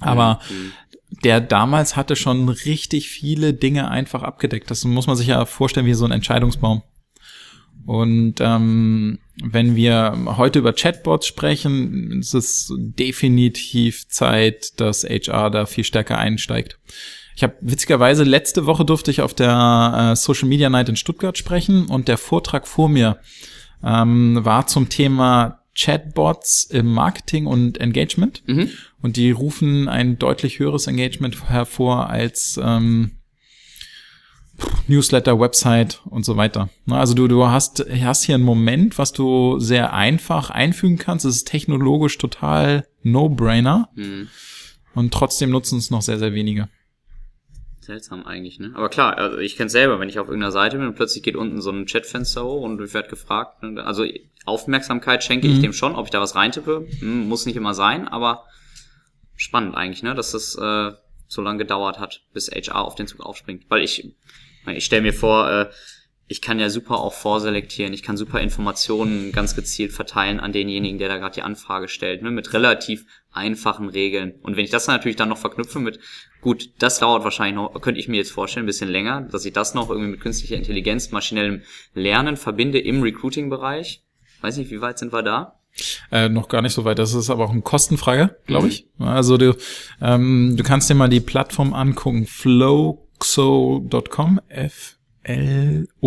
Aber 0.00 0.40
Mhm. 0.48 0.72
der 1.24 1.40
damals 1.40 1.96
hatte 1.96 2.16
schon 2.16 2.48
richtig 2.48 3.08
viele 3.08 3.52
Dinge 3.52 3.90
einfach 3.90 4.22
abgedeckt. 4.22 4.70
Das 4.70 4.84
muss 4.84 5.06
man 5.06 5.16
sich 5.16 5.26
ja 5.26 5.44
vorstellen 5.44 5.86
wie 5.86 5.94
so 5.94 6.04
ein 6.04 6.12
Entscheidungsbaum. 6.12 6.82
Und 7.88 8.34
ähm, 8.40 9.18
wenn 9.42 9.74
wir 9.74 10.36
heute 10.36 10.58
über 10.58 10.74
Chatbots 10.74 11.26
sprechen, 11.26 12.20
ist 12.20 12.34
es 12.34 12.70
definitiv 12.76 14.06
Zeit, 14.08 14.78
dass 14.78 15.04
HR 15.04 15.48
da 15.48 15.64
viel 15.64 15.84
stärker 15.84 16.18
einsteigt. 16.18 16.76
Ich 17.34 17.42
habe 17.42 17.54
witzigerweise 17.62 18.24
letzte 18.24 18.66
Woche 18.66 18.84
durfte 18.84 19.10
ich 19.10 19.22
auf 19.22 19.32
der 19.32 20.10
äh, 20.12 20.16
Social 20.16 20.48
Media 20.48 20.68
Night 20.68 20.90
in 20.90 20.96
Stuttgart 20.96 21.38
sprechen 21.38 21.86
und 21.86 22.08
der 22.08 22.18
Vortrag 22.18 22.68
vor 22.68 22.90
mir 22.90 23.20
ähm, 23.82 24.38
war 24.42 24.66
zum 24.66 24.90
Thema 24.90 25.62
Chatbots 25.74 26.64
im 26.64 26.92
Marketing 26.92 27.46
und 27.46 27.80
Engagement. 27.80 28.42
Mhm. 28.46 28.68
Und 29.00 29.16
die 29.16 29.30
rufen 29.30 29.88
ein 29.88 30.18
deutlich 30.18 30.58
höheres 30.58 30.88
Engagement 30.88 31.48
hervor 31.48 32.10
als 32.10 32.60
ähm, 32.62 33.12
Newsletter, 34.88 35.38
Website 35.38 36.00
und 36.06 36.24
so 36.24 36.36
weiter. 36.36 36.70
Also 36.88 37.14
du, 37.14 37.28
du 37.28 37.46
hast, 37.46 37.84
hast 37.90 38.24
hier 38.24 38.34
einen 38.34 38.44
Moment, 38.44 38.98
was 38.98 39.12
du 39.12 39.58
sehr 39.58 39.92
einfach 39.92 40.50
einfügen 40.50 40.98
kannst. 40.98 41.24
Es 41.24 41.36
ist 41.36 41.48
technologisch 41.48 42.18
total 42.18 42.86
No-Brainer. 43.02 43.90
Mhm. 43.94 44.28
Und 44.94 45.14
trotzdem 45.14 45.50
nutzen 45.50 45.78
es 45.78 45.90
noch 45.90 46.02
sehr, 46.02 46.18
sehr 46.18 46.32
wenige. 46.32 46.68
Seltsam 47.80 48.26
eigentlich, 48.26 48.58
ne? 48.58 48.72
Aber 48.74 48.88
klar, 48.88 49.16
also 49.16 49.38
ich 49.38 49.56
kenne 49.56 49.70
selber, 49.70 50.00
wenn 50.00 50.08
ich 50.08 50.18
auf 50.18 50.26
irgendeiner 50.26 50.52
Seite 50.52 50.76
bin 50.76 50.88
und 50.88 50.94
plötzlich 50.94 51.22
geht 51.22 51.36
unten 51.36 51.60
so 51.60 51.70
ein 51.70 51.86
Chatfenster 51.86 52.44
hoch 52.44 52.62
und 52.62 52.82
ich 52.82 52.92
werde 52.92 53.08
gefragt. 53.08 53.62
Ne? 53.62 53.82
Also 53.82 54.04
Aufmerksamkeit 54.44 55.22
schenke 55.24 55.46
mhm. 55.46 55.54
ich 55.54 55.60
dem 55.60 55.72
schon, 55.72 55.94
ob 55.94 56.06
ich 56.06 56.10
da 56.10 56.20
was 56.20 56.34
reintippe. 56.34 56.86
Hm, 56.98 57.28
muss 57.28 57.46
nicht 57.46 57.56
immer 57.56 57.74
sein, 57.74 58.08
aber 58.08 58.44
spannend 59.36 59.74
eigentlich, 59.74 60.02
ne? 60.02 60.14
Dass 60.14 60.32
das 60.32 60.54
äh, 60.56 60.92
so 61.28 61.42
lange 61.42 61.58
gedauert 61.58 61.98
hat, 61.98 62.22
bis 62.32 62.50
HR 62.50 62.84
auf 62.84 62.94
den 62.94 63.06
Zug 63.06 63.20
aufspringt. 63.20 63.64
Weil 63.68 63.82
ich, 63.82 64.12
ich 64.76 64.84
stelle 64.84 65.02
mir 65.02 65.12
vor, 65.12 65.50
äh, 65.50 65.66
ich 66.30 66.42
kann 66.42 66.60
ja 66.60 66.68
super 66.68 66.98
auch 66.98 67.14
vorselektieren, 67.14 67.94
ich 67.94 68.02
kann 68.02 68.18
super 68.18 68.40
Informationen 68.40 69.32
ganz 69.32 69.56
gezielt 69.56 69.92
verteilen 69.92 70.40
an 70.40 70.52
denjenigen, 70.52 70.98
der 70.98 71.08
da 71.08 71.16
gerade 71.16 71.34
die 71.34 71.42
Anfrage 71.42 71.88
stellt, 71.88 72.22
ne, 72.22 72.30
mit 72.30 72.52
relativ 72.52 73.06
einfachen 73.32 73.88
Regeln. 73.88 74.34
Und 74.42 74.56
wenn 74.56 74.64
ich 74.64 74.70
das 74.70 74.84
dann 74.84 74.96
natürlich 74.96 75.16
dann 75.16 75.30
noch 75.30 75.38
verknüpfe 75.38 75.78
mit, 75.78 75.98
gut, 76.42 76.70
das 76.78 76.98
dauert 76.98 77.24
wahrscheinlich 77.24 77.54
noch, 77.54 77.80
könnte 77.80 77.98
ich 77.98 78.08
mir 78.08 78.18
jetzt 78.18 78.30
vorstellen, 78.30 78.64
ein 78.64 78.66
bisschen 78.66 78.90
länger, 78.90 79.22
dass 79.22 79.46
ich 79.46 79.54
das 79.54 79.72
noch 79.72 79.88
irgendwie 79.88 80.10
mit 80.10 80.20
künstlicher 80.20 80.56
Intelligenz, 80.56 81.10
maschinellem 81.12 81.62
Lernen 81.94 82.36
verbinde 82.36 82.78
im 82.78 83.02
Recruiting-Bereich. 83.02 84.04
Weiß 84.42 84.58
nicht, 84.58 84.70
wie 84.70 84.82
weit 84.82 84.98
sind 84.98 85.12
wir 85.14 85.22
da? 85.22 85.58
Äh, 86.10 86.28
noch 86.28 86.48
gar 86.48 86.60
nicht 86.60 86.74
so 86.74 86.84
weit. 86.84 86.98
Das 86.98 87.14
ist 87.14 87.30
aber 87.30 87.44
auch 87.44 87.52
eine 87.52 87.62
Kostenfrage, 87.62 88.36
glaube 88.46 88.66
mhm. 88.66 88.70
ich. 88.70 88.86
Also 88.98 89.36
du, 89.36 89.56
ähm, 90.00 90.56
du 90.56 90.62
kannst 90.62 90.90
dir 90.90 90.94
mal 90.94 91.08
die 91.08 91.20
Plattform 91.20 91.72
angucken, 91.72 92.26
flowxo.com, 93.18 94.40
F 94.48 94.94
L-O-W-X-O.com. 95.24 96.00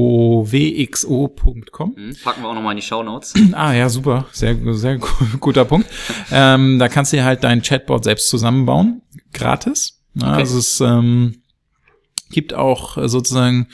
Mhm, 1.96 2.16
packen 2.24 2.42
wir 2.42 2.50
auch 2.50 2.56
nochmal 2.56 2.72
in 2.72 2.78
die 2.78 2.82
Show 2.82 3.04
Notes. 3.04 3.36
Ah 3.54 3.74
ja, 3.74 3.88
super. 3.88 4.26
Sehr, 4.32 4.58
sehr 4.74 4.98
guter 5.40 5.66
Punkt. 5.66 5.88
ähm, 6.32 6.80
da 6.80 6.88
kannst 6.88 7.14
du 7.14 7.18
dir 7.18 7.26
halt 7.26 7.44
dein 7.44 7.62
Chatbot 7.62 8.04
selbst 8.04 8.30
zusammenbauen. 8.30 9.04
Gratis. 9.32 10.02
Ja, 10.16 10.30
okay. 10.32 10.38
Also 10.42 10.58
es 10.58 10.82
ähm, 10.82 11.44
gibt 12.32 12.56
auch 12.56 12.98
sozusagen 13.08 13.68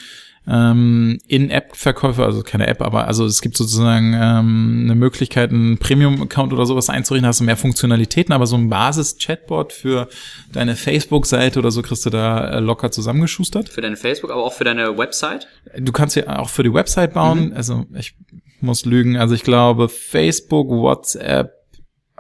ähm, 0.50 1.20
In-App-Verkäufe, 1.28 2.24
also 2.24 2.42
keine 2.42 2.68
App, 2.68 2.82
aber 2.82 3.08
also 3.08 3.26
es 3.26 3.42
gibt 3.42 3.58
sozusagen 3.58 4.14
ähm, 4.14 4.82
eine 4.86 4.96
Möglichkeit, 4.96 5.52
einen 5.52 5.78
Premium-Account 5.78 6.54
oder 6.54 6.66
sowas 6.66 6.90
einzurichten, 6.90 7.28
hast 7.28 7.42
du 7.42 7.44
mehr 7.44 7.58
Funktionalitäten, 7.58 8.34
aber 8.34 8.48
so 8.48 8.56
ein 8.56 8.70
Basis-Chatbot 8.70 9.74
für 9.74 10.08
deine 10.54 10.76
Facebook-Seite 10.76 11.60
oder 11.60 11.72
so 11.72 11.82
kriegst 11.82 12.06
du 12.06 12.10
da 12.10 12.50
äh, 12.50 12.60
locker 12.60 12.92
zusammengeschustert. 12.92 13.68
Für 13.68 13.82
deine 13.82 13.98
Facebook, 13.98 14.32
aber 14.32 14.44
auch 14.44 14.54
für 14.54 14.64
deine 14.64 14.98
Website? 14.98 15.48
Du 15.78 15.92
kannst 15.92 16.16
ja 16.16 16.40
auch 16.40 16.50
für 16.50 16.64
die 16.64 16.74
Website 16.74 17.14
bauen, 17.14 17.50
mhm. 17.50 17.54
also 17.54 17.86
ich 17.98 18.16
muss 18.62 18.86
lügen, 18.86 19.18
also 19.18 19.36
ich 19.36 19.44
glaube 19.44 19.90
Facebook, 19.90 20.70
WhatsApp, 20.70 21.52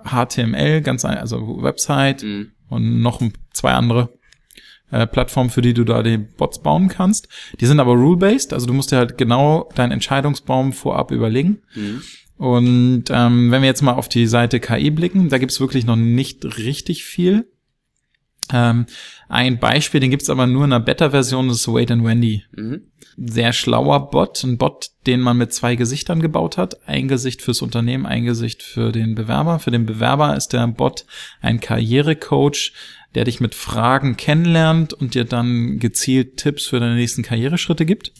HTML, 0.03 0.81
ganz 0.81 1.05
ein, 1.05 1.17
also 1.17 1.61
Website 1.61 2.23
mhm. 2.23 2.51
und 2.69 3.01
noch 3.01 3.21
zwei 3.53 3.71
andere 3.71 4.09
äh, 4.91 5.07
Plattform, 5.07 5.49
für 5.49 5.61
die 5.61 5.73
du 5.73 5.83
da 5.83 6.03
die 6.03 6.17
Bots 6.17 6.59
bauen 6.59 6.87
kannst. 6.87 7.27
Die 7.59 7.65
sind 7.65 7.79
aber 7.79 7.93
rule-based, 7.93 8.53
also 8.53 8.67
du 8.67 8.73
musst 8.73 8.91
dir 8.91 8.97
halt 8.97 9.17
genau 9.17 9.69
deinen 9.75 9.91
Entscheidungsbaum 9.91 10.73
vorab 10.73 11.11
überlegen. 11.11 11.59
Mhm. 11.75 12.01
Und 12.37 13.05
ähm, 13.09 13.51
wenn 13.51 13.61
wir 13.61 13.67
jetzt 13.67 13.81
mal 13.81 13.93
auf 13.93 14.09
die 14.09 14.27
Seite 14.27 14.59
KI 14.59 14.91
blicken, 14.91 15.29
da 15.29 15.39
gibt's 15.39 15.59
wirklich 15.59 15.85
noch 15.85 15.95
nicht 15.95 16.45
richtig 16.57 17.03
viel. 17.03 17.47
Ähm, 18.53 18.85
ein 19.27 19.59
Beispiel, 19.59 19.99
den 19.99 20.11
gibt's 20.11 20.29
aber 20.29 20.47
nur 20.47 20.63
in 20.63 20.71
einer 20.71 20.83
Beta-Version, 20.83 21.49
das 21.49 21.57
ist 21.57 21.67
Wait 21.67 21.91
and 21.91 22.05
Wendy. 22.05 22.43
Mhm. 22.55 22.83
Sehr 23.17 23.51
schlauer 23.51 24.11
Bot, 24.11 24.43
ein 24.43 24.57
Bot, 24.57 24.91
den 25.07 25.21
man 25.21 25.37
mit 25.37 25.51
zwei 25.51 25.75
Gesichtern 25.75 26.21
gebaut 26.21 26.57
hat. 26.57 26.87
Ein 26.87 27.07
Gesicht 27.07 27.41
fürs 27.41 27.61
Unternehmen, 27.61 28.05
ein 28.05 28.23
Gesicht 28.23 28.61
für 28.61 28.91
den 28.91 29.15
Bewerber. 29.15 29.59
Für 29.59 29.71
den 29.71 29.85
Bewerber 29.85 30.37
ist 30.37 30.53
der 30.53 30.67
Bot 30.67 31.05
ein 31.41 31.59
Karrierecoach, 31.59 32.73
der 33.17 33.25
dich 33.25 33.39
mit 33.39 33.55
Fragen 33.55 34.15
kennenlernt 34.15 34.93
und 34.93 35.15
dir 35.15 35.25
dann 35.25 35.79
gezielt 35.79 36.37
Tipps 36.37 36.67
für 36.67 36.79
deine 36.79 36.93
nächsten 36.93 37.23
Karriereschritte 37.23 37.83
gibt. 37.83 38.11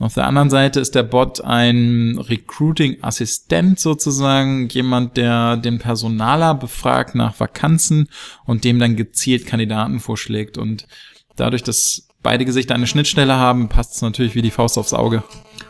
Auf 0.00 0.14
der 0.14 0.26
anderen 0.26 0.50
Seite 0.50 0.80
ist 0.80 0.96
der 0.96 1.04
Bot 1.04 1.42
ein 1.42 2.18
Recruiting-Assistent 2.18 3.78
sozusagen, 3.78 4.68
jemand, 4.68 5.16
der 5.16 5.56
den 5.56 5.78
Personaler 5.78 6.56
befragt 6.56 7.14
nach 7.14 7.38
Vakanzen 7.38 8.08
und 8.46 8.64
dem 8.64 8.80
dann 8.80 8.96
gezielt 8.96 9.46
Kandidaten 9.46 10.00
vorschlägt. 10.00 10.58
Und 10.58 10.88
dadurch, 11.36 11.62
dass 11.62 12.08
beide 12.20 12.44
Gesichter 12.44 12.74
eine 12.74 12.88
Schnittstelle 12.88 13.36
haben, 13.36 13.68
passt 13.68 13.94
es 13.94 14.02
natürlich 14.02 14.34
wie 14.34 14.42
die 14.42 14.50
Faust 14.50 14.76
aufs 14.76 14.92
Auge. 14.92 15.22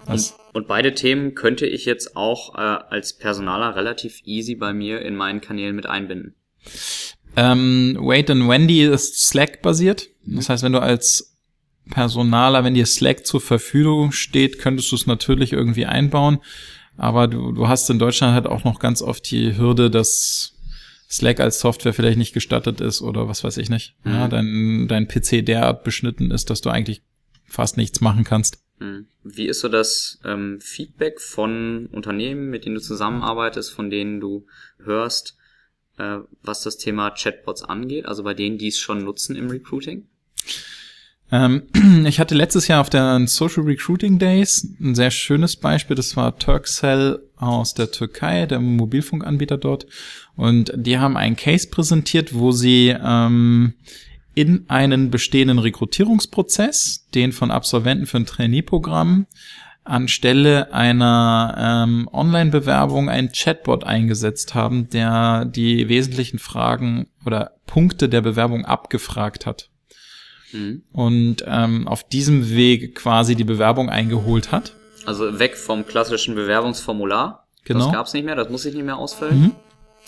Und, 0.06 0.32
und, 0.54 0.66
beide 0.66 0.94
Themen 0.94 1.34
könnte 1.34 1.66
ich 1.66 1.84
jetzt 1.84 2.16
auch 2.16 2.54
äh, 2.54 2.62
als 2.88 3.18
Personaler 3.18 3.76
relativ 3.76 4.22
easy 4.24 4.54
bei 4.54 4.72
mir 4.72 5.02
in 5.02 5.14
meinen 5.14 5.42
Kanälen 5.42 5.76
mit 5.76 5.84
einbinden. 5.84 6.36
Ähm, 7.36 7.96
Wait 8.00 8.30
and 8.30 8.48
Wendy 8.48 8.82
ist 8.84 9.28
Slack-basiert. 9.28 10.08
Das 10.24 10.48
heißt, 10.48 10.62
wenn 10.62 10.72
du 10.72 10.80
als 10.80 11.36
Personaler, 11.90 12.64
wenn 12.64 12.74
dir 12.74 12.86
Slack 12.86 13.26
zur 13.26 13.40
Verfügung 13.40 14.10
steht, 14.12 14.58
könntest 14.58 14.90
du 14.90 14.96
es 14.96 15.06
natürlich 15.06 15.52
irgendwie 15.52 15.86
einbauen. 15.86 16.38
Aber 16.96 17.28
du, 17.28 17.52
du 17.52 17.68
hast 17.68 17.88
in 17.90 17.98
Deutschland 17.98 18.34
halt 18.34 18.46
auch 18.46 18.64
noch 18.64 18.80
ganz 18.80 19.02
oft 19.02 19.30
die 19.30 19.56
Hürde, 19.56 19.90
dass 19.90 20.54
Slack 21.08 21.40
als 21.40 21.60
Software 21.60 21.92
vielleicht 21.92 22.18
nicht 22.18 22.32
gestattet 22.32 22.80
ist 22.80 23.02
oder 23.02 23.28
was 23.28 23.44
weiß 23.44 23.58
ich 23.58 23.68
nicht. 23.68 23.94
Mhm. 24.04 24.12
Ja, 24.12 24.28
dein, 24.28 24.88
dein 24.88 25.06
PC 25.06 25.44
derart 25.44 25.84
beschnitten 25.84 26.30
ist, 26.30 26.50
dass 26.50 26.62
du 26.62 26.70
eigentlich 26.70 27.02
fast 27.44 27.76
nichts 27.76 28.00
machen 28.00 28.24
kannst. 28.24 28.62
Mhm. 28.80 29.06
Wie 29.22 29.46
ist 29.46 29.60
so 29.60 29.68
das 29.68 30.18
ähm, 30.24 30.58
Feedback 30.60 31.20
von 31.20 31.86
Unternehmen, 31.92 32.50
mit 32.50 32.64
denen 32.64 32.76
du 32.76 32.80
zusammenarbeitest, 32.80 33.72
von 33.72 33.90
denen 33.90 34.20
du 34.20 34.46
hörst? 34.82 35.35
Äh, 35.98 36.18
was 36.42 36.62
das 36.62 36.76
Thema 36.78 37.10
Chatbots 37.10 37.62
angeht, 37.62 38.06
also 38.06 38.22
bei 38.22 38.34
denen, 38.34 38.58
die 38.58 38.68
es 38.68 38.78
schon 38.78 39.04
nutzen 39.04 39.36
im 39.36 39.48
Recruiting? 39.48 40.06
Ähm, 41.32 41.62
ich 42.06 42.20
hatte 42.20 42.34
letztes 42.34 42.68
Jahr 42.68 42.80
auf 42.80 42.90
der 42.90 43.26
Social 43.26 43.64
Recruiting 43.64 44.18
Days 44.18 44.74
ein 44.80 44.94
sehr 44.94 45.10
schönes 45.10 45.56
Beispiel. 45.56 45.96
Das 45.96 46.16
war 46.16 46.38
Turkcell 46.38 47.20
aus 47.36 47.74
der 47.74 47.90
Türkei, 47.90 48.46
der 48.46 48.60
Mobilfunkanbieter 48.60 49.58
dort. 49.58 49.86
Und 50.36 50.72
die 50.74 50.98
haben 50.98 51.16
einen 51.16 51.36
Case 51.36 51.68
präsentiert, 51.68 52.34
wo 52.34 52.52
sie 52.52 52.94
ähm, 53.02 53.74
in 54.34 54.66
einen 54.68 55.10
bestehenden 55.10 55.58
Rekrutierungsprozess, 55.58 57.08
den 57.14 57.32
von 57.32 57.50
Absolventen 57.50 58.06
für 58.06 58.18
ein 58.18 58.26
Trainee-Programm, 58.26 59.26
anstelle 59.88 60.72
einer 60.72 61.84
ähm, 61.86 62.08
Online-Bewerbung 62.12 63.08
ein 63.08 63.30
Chatbot 63.32 63.84
eingesetzt 63.84 64.54
haben, 64.54 64.88
der 64.90 65.44
die 65.44 65.88
wesentlichen 65.88 66.38
Fragen 66.38 67.08
oder 67.24 67.52
Punkte 67.66 68.08
der 68.08 68.20
Bewerbung 68.20 68.64
abgefragt 68.64 69.46
hat. 69.46 69.70
Mhm. 70.52 70.82
Und 70.92 71.44
ähm, 71.46 71.88
auf 71.88 72.08
diesem 72.08 72.50
Weg 72.50 72.94
quasi 72.94 73.34
die 73.34 73.44
Bewerbung 73.44 73.90
eingeholt 73.90 74.52
hat. 74.52 74.74
Also 75.04 75.38
weg 75.38 75.56
vom 75.56 75.86
klassischen 75.86 76.34
Bewerbungsformular. 76.34 77.46
Genau. 77.64 77.84
Das 77.84 77.92
gab's 77.92 78.12
nicht 78.12 78.24
mehr, 78.24 78.36
das 78.36 78.48
muss 78.48 78.64
ich 78.64 78.74
nicht 78.74 78.84
mehr 78.84 78.96
ausfüllen. 78.96 79.40
Mhm. 79.40 79.52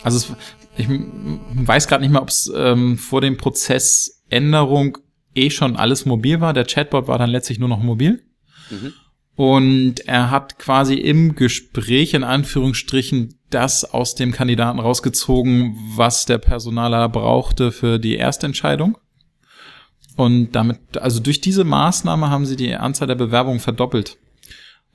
Also 0.03 0.17
es, 0.17 0.33
ich 0.77 0.89
weiß 0.89 1.89
gerade 1.89 2.03
nicht 2.03 2.13
mehr, 2.13 2.23
ob 2.23 2.29
es 2.29 2.51
ähm, 2.55 2.99
vor 2.99 3.21
dem 3.21 3.37
Prozess 3.37 4.23
Änderung 4.29 4.99
eh 5.35 5.51
schon 5.51 5.77
alles 5.77 6.07
mobil 6.07 6.41
war. 6.41 6.53
Der 6.53 6.65
Chatbot 6.65 7.09
war 7.09 7.19
dann 7.19 7.31
letztlich 7.31 7.59
nur 7.59 7.69
noch 7.69 7.83
mobil. 7.83 8.23
Mhm. 8.71 8.93
Und 9.39 10.01
er 10.09 10.33
hat 10.33 10.59
quasi 10.59 10.95
im 10.95 11.37
Gespräch 11.37 12.13
in 12.13 12.25
Anführungsstrichen 12.25 13.39
das 13.51 13.85
aus 13.85 14.17
dem 14.17 14.33
Kandidaten 14.33 14.81
rausgezogen, 14.81 15.77
was 15.95 16.27
der 16.27 16.39
Personaler 16.39 17.09
brauchte 17.09 17.71
für 17.71 18.01
die 18.01 18.17
Erstentscheidung. 18.17 18.99
Und 20.17 20.57
damit, 20.57 20.99
also 20.99 21.21
durch 21.21 21.41
diese 21.41 21.63
Maßnahme 21.63 22.31
haben 22.31 22.47
sie 22.47 22.57
die 22.57 22.75
Anzahl 22.75 23.07
der 23.07 23.15
Bewerbungen 23.15 23.61
verdoppelt. 23.61 24.19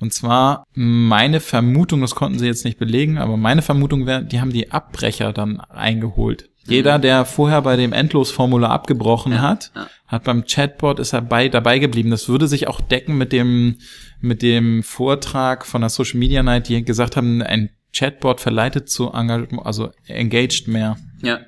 Und 0.02 0.12
zwar 0.12 0.66
meine 0.74 1.40
Vermutung, 1.40 2.02
das 2.02 2.14
konnten 2.14 2.38
sie 2.38 2.48
jetzt 2.48 2.66
nicht 2.66 2.78
belegen, 2.78 3.20
aber 3.20 3.38
meine 3.38 3.62
Vermutung 3.62 4.06
wäre, 4.06 4.26
die 4.26 4.42
haben 4.42 4.52
die 4.52 4.74
Abbrecher 4.74 5.32
dann 5.32 5.62
eingeholt. 5.62 6.50
Jeder, 6.66 6.98
der 6.98 7.26
vorher 7.26 7.62
bei 7.62 7.76
dem 7.76 7.92
Endlosformular 7.92 8.72
abgebrochen 8.72 9.42
hat, 9.42 9.72
ja. 9.76 9.88
hat 10.08 10.24
beim 10.24 10.46
Chatbot 10.46 11.00
ist 11.00 11.14
er 11.14 11.22
bei, 11.22 11.50
dabei 11.50 11.80
geblieben. 11.80 12.10
Das 12.10 12.30
würde 12.30 12.48
sich 12.48 12.68
auch 12.68 12.80
decken 12.80 13.18
mit 13.18 13.34
dem, 13.34 13.80
mit 14.22 14.42
dem 14.42 14.82
Vortrag 14.84 15.66
von 15.66 15.82
der 15.82 15.90
Social 15.90 16.20
Media 16.20 16.42
Night, 16.42 16.70
die 16.70 16.84
gesagt 16.86 17.18
haben, 17.18 17.42
ein 17.42 17.70
Chatbot 17.94 18.40
verleitet 18.40 18.90
zu 18.90 19.12
Engagement, 19.12 19.66
also 19.66 19.92
engaged 20.08 20.68
mehr. 20.68 20.98
Ja. 21.22 21.42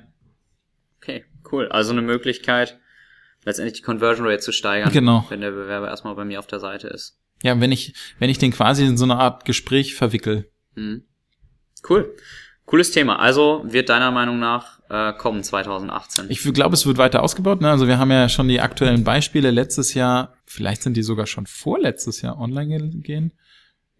Okay, 0.98 1.24
cool. 1.50 1.68
Also 1.68 1.92
eine 1.92 2.02
Möglichkeit, 2.02 2.78
letztendlich 3.44 3.78
die 3.78 3.82
Conversion 3.82 4.26
Rate 4.26 4.40
zu 4.40 4.52
steigern, 4.52 4.92
Genau. 4.92 5.24
wenn 5.30 5.40
der 5.40 5.50
Bewerber 5.50 5.88
erstmal 5.88 6.14
bei 6.14 6.24
mir 6.24 6.38
auf 6.38 6.46
der 6.46 6.60
Seite 6.60 6.88
ist. 6.88 7.18
Ja, 7.42 7.58
wenn 7.60 7.72
ich, 7.72 7.94
wenn 8.18 8.30
ich 8.30 8.38
den 8.38 8.52
quasi 8.52 8.84
in 8.84 8.96
so 8.96 9.04
eine 9.04 9.16
Art 9.16 9.44
Gespräch 9.44 9.94
verwickel. 9.94 10.50
Mhm. 10.74 11.04
Cool. 11.88 12.14
Cooles 12.64 12.90
Thema. 12.90 13.18
Also 13.18 13.62
wird 13.66 13.88
deiner 13.88 14.10
Meinung 14.10 14.38
nach 14.38 14.75
äh, 14.88 15.12
kommen 15.12 15.42
2018. 15.42 16.26
Ich 16.28 16.42
glaube, 16.42 16.74
es 16.74 16.86
wird 16.86 16.98
weiter 16.98 17.22
ausgebaut. 17.22 17.60
Ne? 17.60 17.70
Also 17.70 17.88
wir 17.88 17.98
haben 17.98 18.10
ja 18.10 18.28
schon 18.28 18.48
die 18.48 18.60
aktuellen 18.60 19.04
Beispiele 19.04 19.50
letztes 19.50 19.94
Jahr, 19.94 20.34
vielleicht 20.44 20.82
sind 20.82 20.96
die 20.96 21.02
sogar 21.02 21.26
schon 21.26 21.46
vorletztes 21.46 22.22
Jahr 22.22 22.38
online 22.38 22.90
gehen, 22.90 23.32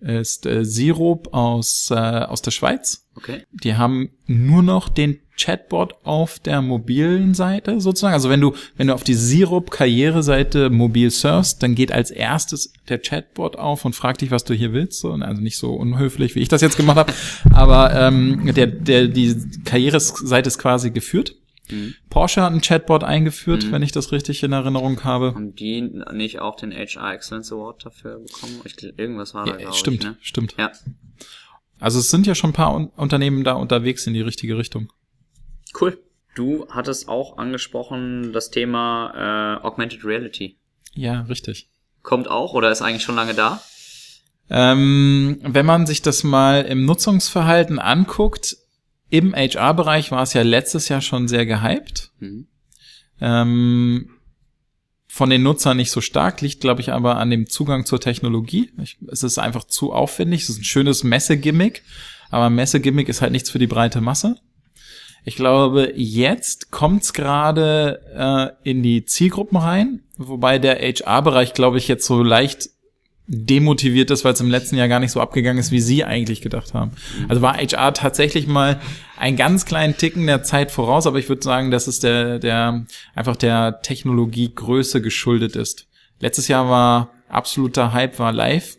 ist 0.00 0.46
äh, 0.46 0.64
Sirup 0.64 1.32
aus, 1.32 1.90
äh, 1.90 1.94
aus 1.94 2.42
der 2.42 2.50
Schweiz. 2.50 3.06
okay. 3.16 3.44
Die 3.52 3.76
haben 3.76 4.10
nur 4.26 4.62
noch 4.62 4.88
den 4.88 5.20
Chatbot 5.38 5.94
auf 6.02 6.38
der 6.38 6.62
mobilen 6.62 7.34
Seite 7.34 7.80
sozusagen. 7.80 8.14
Also 8.14 8.30
wenn 8.30 8.40
du, 8.40 8.54
wenn 8.76 8.86
du 8.86 8.94
auf 8.94 9.04
die 9.04 9.14
Sirup-Karriereseite 9.14 10.70
mobil 10.70 11.10
surfst, 11.10 11.62
dann 11.62 11.74
geht 11.74 11.92
als 11.92 12.10
erstes 12.10 12.72
der 12.88 12.98
Chatbot 12.98 13.56
auf 13.56 13.84
und 13.84 13.94
fragt 13.94 14.22
dich, 14.22 14.30
was 14.30 14.44
du 14.44 14.54
hier 14.54 14.72
willst. 14.72 15.00
So, 15.00 15.12
Also 15.12 15.42
nicht 15.42 15.58
so 15.58 15.74
unhöflich, 15.74 16.34
wie 16.34 16.40
ich 16.40 16.48
das 16.48 16.62
jetzt 16.62 16.76
gemacht 16.76 16.96
habe. 16.96 17.12
Aber 17.52 17.94
ähm, 17.94 18.50
der, 18.54 18.66
der, 18.66 19.08
die 19.08 19.36
Karriereseite 19.64 20.48
ist 20.48 20.58
quasi 20.58 20.90
geführt. 20.90 21.36
Mhm. 21.70 21.94
Porsche 22.10 22.42
hat 22.42 22.52
einen 22.52 22.60
Chatbot 22.60 23.02
eingeführt, 23.04 23.70
wenn 23.72 23.82
ich 23.82 23.92
das 23.92 24.12
richtig 24.12 24.42
in 24.42 24.52
Erinnerung 24.52 25.02
habe. 25.04 25.34
Haben 25.34 25.54
die 25.54 25.80
nicht 26.12 26.40
auch 26.40 26.56
den 26.56 26.72
HR 26.72 27.12
Excellence 27.14 27.52
Award 27.52 27.84
dafür 27.84 28.18
bekommen? 28.20 28.60
Ich, 28.64 28.76
irgendwas 28.98 29.34
war 29.34 29.46
da, 29.46 29.58
Ja, 29.58 29.72
stimmt, 29.72 29.98
ich. 29.98 30.04
Ne? 30.04 30.16
stimmt. 30.20 30.54
Ja, 30.58 30.70
Also 31.80 31.98
es 31.98 32.10
sind 32.10 32.26
ja 32.26 32.34
schon 32.34 32.50
ein 32.50 32.54
paar 32.54 32.74
Un 32.74 32.86
Unternehmen 32.96 33.42
da 33.44 33.52
unterwegs 33.54 34.06
in 34.06 34.14
die 34.14 34.20
richtige 34.22 34.56
Richtung. 34.58 34.92
cool. 35.80 35.98
Du 36.34 36.66
hattest 36.68 37.08
auch 37.08 37.38
angesprochen 37.38 38.32
das 38.34 38.50
Thema 38.50 39.58
äh, 39.62 39.66
Augmented 39.66 40.04
Reality. 40.04 40.58
Ja, 40.92 41.22
richtig. 41.22 41.70
Kommt 42.02 42.28
auch 42.28 42.52
oder 42.52 42.70
ist 42.70 42.82
eigentlich 42.82 43.02
schon 43.04 43.16
lange 43.16 43.32
da? 43.32 43.62
Ähm, 44.50 45.38
wenn 45.42 45.66
man 45.66 45.86
sich 45.86 46.02
das 46.02 46.22
mal 46.24 46.62
im 46.66 46.84
Nutzungsverhalten 46.84 47.78
anguckt, 47.78 48.56
im 49.08 49.34
HR-Bereich 49.34 50.10
war 50.10 50.22
es 50.22 50.32
ja 50.32 50.42
letztes 50.42 50.88
Jahr 50.88 51.00
schon 51.00 51.28
sehr 51.28 51.46
gehypt. 51.46 52.10
Mhm. 52.18 52.46
Ähm, 53.20 54.10
von 55.06 55.30
den 55.30 55.42
Nutzern 55.42 55.78
nicht 55.78 55.90
so 55.90 56.00
stark, 56.02 56.42
liegt, 56.42 56.60
glaube 56.60 56.82
ich, 56.82 56.92
aber 56.92 57.16
an 57.16 57.30
dem 57.30 57.48
Zugang 57.48 57.86
zur 57.86 58.00
Technologie. 58.00 58.70
Ich, 58.82 58.98
es 59.08 59.22
ist 59.22 59.38
einfach 59.38 59.64
zu 59.64 59.92
aufwendig. 59.92 60.42
Es 60.42 60.50
ist 60.50 60.58
ein 60.58 60.64
schönes 60.64 61.04
Messegimmick, 61.04 61.82
aber 62.30 62.50
Messegimmick 62.50 63.08
ist 63.08 63.22
halt 63.22 63.32
nichts 63.32 63.48
für 63.48 63.58
die 63.58 63.66
breite 63.66 64.00
Masse. 64.00 64.36
Ich 65.24 65.36
glaube, 65.36 65.92
jetzt 65.96 66.70
kommt's 66.70 67.12
gerade 67.12 68.54
äh, 68.62 68.70
in 68.70 68.82
die 68.82 69.06
Zielgruppen 69.06 69.56
rein, 69.56 70.02
wobei 70.18 70.58
der 70.58 70.78
HR-Bereich, 70.80 71.54
glaube 71.54 71.78
ich, 71.78 71.88
jetzt 71.88 72.06
so 72.06 72.22
leicht 72.22 72.68
demotiviert 73.28 74.10
ist, 74.10 74.24
weil 74.24 74.34
es 74.34 74.40
im 74.40 74.50
letzten 74.50 74.76
Jahr 74.76 74.88
gar 74.88 75.00
nicht 75.00 75.10
so 75.10 75.20
abgegangen 75.20 75.58
ist, 75.58 75.72
wie 75.72 75.80
sie 75.80 76.04
eigentlich 76.04 76.40
gedacht 76.40 76.74
haben. 76.74 76.92
Also 77.28 77.42
war 77.42 77.56
HR 77.56 77.92
tatsächlich 77.92 78.46
mal 78.46 78.80
einen 79.18 79.36
ganz 79.36 79.64
kleinen 79.64 79.96
Ticken 79.96 80.26
der 80.26 80.42
Zeit 80.42 80.70
voraus, 80.70 81.06
aber 81.06 81.18
ich 81.18 81.28
würde 81.28 81.42
sagen, 81.42 81.70
dass 81.70 81.88
es 81.88 81.98
der, 82.00 82.38
der 82.38 82.86
einfach 83.14 83.36
der 83.36 83.80
Technologiegröße 83.82 85.02
geschuldet 85.02 85.56
ist. 85.56 85.88
Letztes 86.20 86.48
Jahr 86.48 86.68
war 86.68 87.10
absoluter 87.28 87.92
Hype, 87.92 88.18
war 88.18 88.32
live 88.32 88.76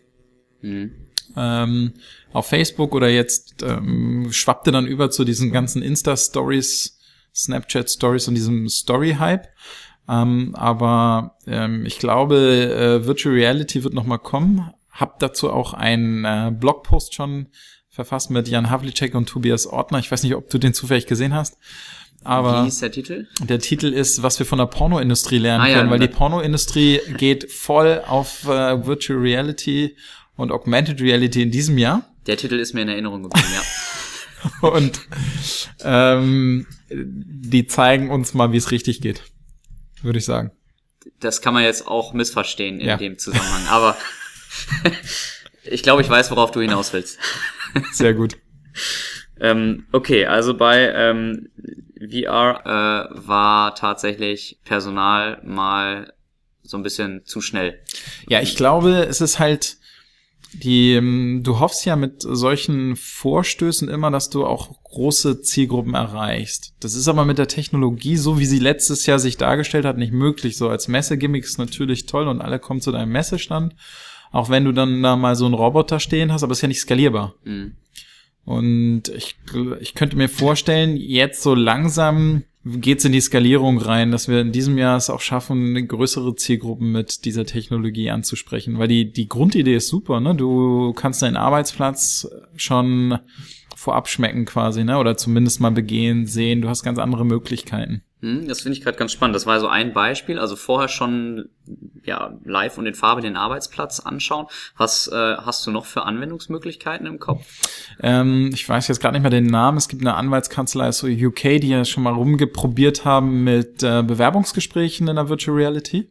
Mhm. 0.62 0.92
ähm, 1.36 1.94
auf 2.34 2.48
Facebook 2.48 2.96
oder 2.96 3.10
jetzt 3.10 3.64
ähm, 3.64 4.30
schwappte 4.32 4.72
dann 4.72 4.88
über 4.88 5.12
zu 5.12 5.24
diesen 5.24 5.52
ganzen 5.52 5.84
Insta-Stories, 5.84 6.98
Snapchat-Stories 7.36 8.28
und 8.28 8.36
diesem 8.36 8.68
Story-Hype. 8.68 9.48
Ähm, 10.10 10.56
aber 10.56 11.36
ähm, 11.48 11.86
ich 11.86 12.00
glaube, 12.00 12.38
äh, 12.38 13.06
Virtual 13.06 13.36
Reality 13.36 13.84
wird 13.84 13.94
noch 13.94 14.06
mal 14.06 14.18
kommen. 14.18 14.72
Hab 14.92 15.20
dazu 15.20 15.52
auch 15.52 15.74
einen 15.74 16.24
äh, 16.26 16.52
Blogpost 16.58 17.14
schon 17.14 17.48
verfasst 17.90 18.30
mit 18.30 18.48
Jan 18.48 18.70
Havlicek 18.70 19.16
und 19.16 19.28
Tobias 19.28 19.68
Ortner. 19.68 20.00
Ich 20.00 20.12
weiß 20.12 20.24
nicht, 20.24 20.36
ob 20.36 20.50
du 20.50 20.58
den 20.60 20.74
zufällig 20.74 21.08
gesehen 21.08 21.34
hast. 21.34 21.58
Aber 22.24 22.62
Wie 22.62 22.66
hieß 22.66 22.80
der 22.80 22.92
Titel? 22.92 23.28
der 23.42 23.60
Titel 23.60 23.88
ist, 23.94 24.24
was 24.24 24.38
wir 24.40 24.46
von 24.46 24.58
der 24.58 24.66
Pornoindustrie 24.66 25.38
lernen 25.38 25.64
Ah, 25.64 25.68
ja, 25.70 25.78
können, 25.78 25.90
weil 25.90 26.00
die 26.00 26.08
da- 26.08 26.16
Pornoindustrie 26.16 27.00
geht 27.18 27.52
voll 27.52 28.02
auf 28.08 28.46
äh, 28.48 28.86
Virtual 28.86 29.20
Reality 29.20 29.96
und 30.36 30.52
Augmented 30.52 31.00
Reality 31.02 31.42
in 31.42 31.52
diesem 31.52 31.78
Jahr. 31.78 32.04
Der 32.28 32.38
Titel 32.38 32.56
ist 32.60 32.74
mir 32.74 32.82
in 32.82 32.90
Erinnerung 32.90 33.24
geblieben, 33.24 33.48
ja. 33.54 33.62
Und 34.70 35.00
ähm, 35.84 36.68
die 36.90 37.66
zeigen 37.68 38.10
uns 38.12 38.34
mal, 38.34 38.52
wie 38.52 38.58
es 38.58 38.72
richtig 38.72 39.02
geht, 39.02 39.24
würde 40.08 40.18
ich 40.20 40.26
sagen. 40.26 40.52
Das 41.20 41.42
kann 41.42 41.54
man 41.54 41.64
jetzt 41.64 41.88
auch 41.88 42.14
missverstehen 42.14 42.80
in 42.80 42.88
Ja. 42.88 42.98
dem 42.98 43.18
Zusammenhang, 43.20 43.68
aber 43.70 43.96
ich 45.64 45.84
glaube, 45.84 46.02
ich 46.02 46.10
weiß, 46.10 46.32
worauf 46.32 46.52
du 46.52 46.60
hinaus 46.62 46.92
willst. 46.94 47.20
Sehr 47.92 48.14
gut. 48.14 48.38
Ähm, 49.40 49.86
okay, 49.92 50.26
also 50.26 50.58
bei 50.58 50.92
ähm, 50.94 51.50
VR 52.00 52.62
äh, 53.14 53.28
war 53.28 53.76
tatsächlich 53.76 54.60
Personal 54.66 55.40
mal 55.44 56.14
so 56.64 56.78
ein 56.78 56.84
bisschen 56.84 57.24
zu 57.26 57.42
schnell. 57.42 57.80
Ja, 58.28 58.42
ich 58.42 58.56
glaube, 58.56 59.06
es 59.08 59.22
ist 59.22 59.40
halt 59.40 59.78
die, 60.54 60.94
ähm, 60.94 61.42
du 61.44 61.60
hoffst 61.60 61.86
ja 61.86 61.96
mit 61.96 62.22
solchen 62.22 62.96
Vorstößen 62.96 63.90
immer, 63.90 64.12
dass 64.12 64.30
du 64.30 64.46
auch 64.46 64.82
große 64.84 65.42
Zielgruppen 65.42 65.94
erreichst. 65.94 66.74
Das 66.80 66.96
ist 66.96 67.08
aber 67.08 67.26
mit 67.26 67.38
der 67.38 67.48
Technologie, 67.48 68.18
so 68.18 68.40
wie 68.40 68.46
sie 68.46 68.60
letztes 68.60 69.06
Jahr 69.06 69.20
sich 69.20 69.38
dargestellt 69.38 69.86
hat, 69.86 69.98
nicht 69.98 70.14
möglich. 70.14 70.58
So 70.58 70.70
als 70.70 70.88
Messegimmick 70.88 71.44
ist 71.44 71.58
natürlich 71.58 72.06
toll 72.06 72.28
und 72.28 72.42
alle 72.42 72.60
kommen 72.60 72.82
zu 72.82 72.92
deinem 72.92 73.12
Messestand. 73.12 73.76
Auch 74.32 74.50
wenn 74.50 74.66
du 74.66 74.72
dann 74.72 75.02
da 75.04 75.16
mal 75.16 75.36
so 75.36 75.46
einen 75.46 75.54
Roboter 75.54 76.00
stehen 76.00 76.32
hast, 76.32 76.44
aber 76.44 76.52
ist 76.52 76.62
ja 76.62 76.68
nicht 76.68 76.82
skalierbar. 76.82 77.36
Mhm. 77.44 77.76
Und 78.48 79.10
ich, 79.10 79.36
ich 79.82 79.94
könnte 79.94 80.16
mir 80.16 80.30
vorstellen, 80.30 80.96
jetzt 80.96 81.44
so 81.44 81.54
langsam 81.54 82.44
geht's 82.64 83.04
in 83.04 83.12
die 83.12 83.20
Skalierung 83.20 83.78
rein, 83.78 84.10
dass 84.12 84.30
wir 84.30 84.40
in 84.40 84.54
diesem 84.54 84.78
Jahr 84.78 84.96
es 84.96 85.10
auch 85.10 85.20
schaffen, 85.20 85.86
größere 85.86 86.34
Zielgruppen 86.34 86.94
mit 86.94 87.26
dieser 87.26 87.46
Technologie 87.46 88.10
anzusprechen. 88.10 88.80
Weil 88.80 88.88
die, 88.88 89.12
die 89.12 89.28
Grundidee 89.28 89.76
ist 89.76 89.90
super, 89.90 90.22
ne? 90.22 90.34
Du 90.34 90.94
kannst 90.94 91.22
deinen 91.22 91.36
Arbeitsplatz 91.36 92.30
schon 92.56 93.20
vorab 93.76 94.08
schmecken 94.08 94.46
quasi, 94.46 94.86
ne? 94.86 94.98
Oder 94.98 95.18
zumindest 95.18 95.60
mal 95.60 95.72
begehen, 95.72 96.26
sehen. 96.26 96.62
Du 96.62 96.70
hast 96.70 96.84
ganz 96.84 97.00
andere 97.00 97.26
Möglichkeiten. 97.26 98.02
Hm, 98.22 98.48
Das 98.48 98.62
finde 98.62 98.78
ich 98.78 98.84
gerade 98.84 98.98
ganz 98.98 99.12
spannend. 99.12 99.36
Das 99.36 99.46
war 99.46 99.60
so 99.60 99.68
ein 99.68 99.94
Beispiel. 99.94 100.40
Also 100.40 100.56
vorher 100.56 100.88
schon 100.88 101.50
ja 102.04 102.34
live 102.44 102.78
und 102.78 102.86
in 102.86 102.96
Farbe 102.96 103.22
den 103.22 103.36
Arbeitsplatz 103.36 104.00
anschauen. 104.00 104.48
Was 104.76 105.08
äh, 105.08 105.36
hast 105.38 105.68
du 105.68 105.72
noch 105.72 105.86
für 105.86 106.04
Anwendungsmöglichkeiten 106.04 107.06
im 107.06 107.20
Kopf? 107.20 107.46
Ähm, 108.02 108.50
ich 108.54 108.68
weiß 108.68 108.88
jetzt 108.88 109.00
gerade 109.02 109.14
nicht 109.14 109.22
mehr 109.22 109.30
den 109.30 109.46
Namen. 109.46 109.78
Es 109.78 109.88
gibt 109.88 110.02
eine 110.02 110.16
Anwaltskanzlei 110.16 110.88
aus 110.88 111.04
UK, 111.04 111.60
die 111.62 111.70
ja 111.70 111.86
schon 111.86 112.04
mal 112.04 112.14
rumgeprobiert 112.14 113.06
haben 113.06 113.44
mit 113.44 113.84
äh, 113.84 114.02
Bewerbungsgesprächen 114.02 115.08
in 115.08 115.16
der 115.16 115.30
Virtual 115.30 115.56
Reality. 115.56 116.10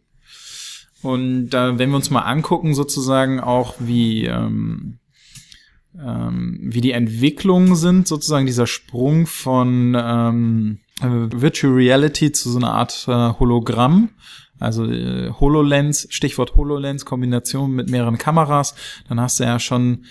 Und 1.02 1.54
äh, 1.54 1.78
wenn 1.78 1.90
wir 1.90 1.96
uns 1.96 2.10
mal 2.10 2.22
angucken, 2.22 2.74
sozusagen 2.74 3.40
auch 3.40 3.74
wie 3.78 4.26
ähm, 4.26 4.98
ähm, 5.98 6.58
wie 6.62 6.80
die 6.80 6.92
Entwicklungen 6.92 7.74
sind, 7.74 8.06
sozusagen 8.06 8.46
dieser 8.46 8.66
Sprung 8.66 9.26
von 9.26 9.96
ähm, 9.98 10.78
äh, 10.80 10.85
Virtual 11.00 11.72
Reality 11.72 12.32
zu 12.32 12.50
so 12.50 12.58
einer 12.58 12.72
Art 12.72 13.06
äh, 13.08 13.38
Hologramm. 13.38 14.10
Also 14.58 14.86
äh, 14.86 15.30
HoloLens, 15.38 16.06
Stichwort 16.10 16.56
HoloLens, 16.56 17.04
Kombination 17.04 17.72
mit 17.72 17.90
mehreren 17.90 18.16
Kameras, 18.16 18.74
dann 19.08 19.20
hast 19.20 19.38
du 19.38 19.44
ja 19.44 19.58
schon 19.58 20.04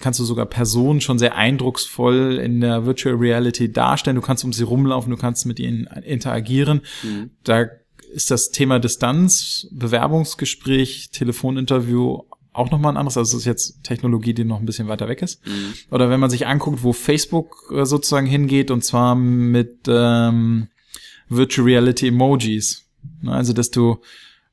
kannst 0.00 0.18
du 0.20 0.24
sogar 0.24 0.46
Personen 0.46 1.00
schon 1.00 1.18
sehr 1.18 1.36
eindrucksvoll 1.36 2.40
in 2.42 2.60
der 2.60 2.86
Virtual 2.86 3.14
Reality 3.14 3.70
darstellen. 3.70 4.16
Du 4.16 4.22
kannst 4.22 4.44
um 4.44 4.52
sie 4.52 4.64
rumlaufen, 4.64 5.10
du 5.10 5.16
kannst 5.16 5.46
mit 5.46 5.60
ihnen 5.60 5.86
interagieren. 6.04 6.80
Mhm. 7.02 7.30
Da 7.44 7.66
ist 8.12 8.30
das 8.30 8.50
Thema 8.50 8.78
Distanz, 8.78 9.66
Bewerbungsgespräch, 9.70 11.10
Telefoninterview 11.12 12.22
auch 12.54 12.70
nochmal 12.70 12.92
ein 12.92 12.96
anderes. 12.96 13.16
Also 13.18 13.36
es 13.36 13.42
ist 13.42 13.46
jetzt 13.46 13.82
Technologie, 13.84 14.32
die 14.32 14.44
noch 14.44 14.60
ein 14.60 14.66
bisschen 14.66 14.88
weiter 14.88 15.08
weg 15.08 15.22
ist. 15.22 15.46
Mhm. 15.46 15.74
Oder 15.90 16.08
wenn 16.08 16.20
man 16.20 16.30
sich 16.30 16.46
anguckt, 16.46 16.82
wo 16.82 16.92
Facebook 16.92 17.70
äh, 17.74 17.84
sozusagen 17.84 18.26
hingeht, 18.26 18.70
und 18.70 18.82
zwar 18.84 19.14
mit 19.14 19.80
ähm, 19.88 20.68
Virtual 21.28 21.66
Reality 21.66 22.08
Emojis. 22.08 22.86
Ne, 23.22 23.32
Also, 23.32 23.52
dass 23.52 23.70
du 23.70 23.98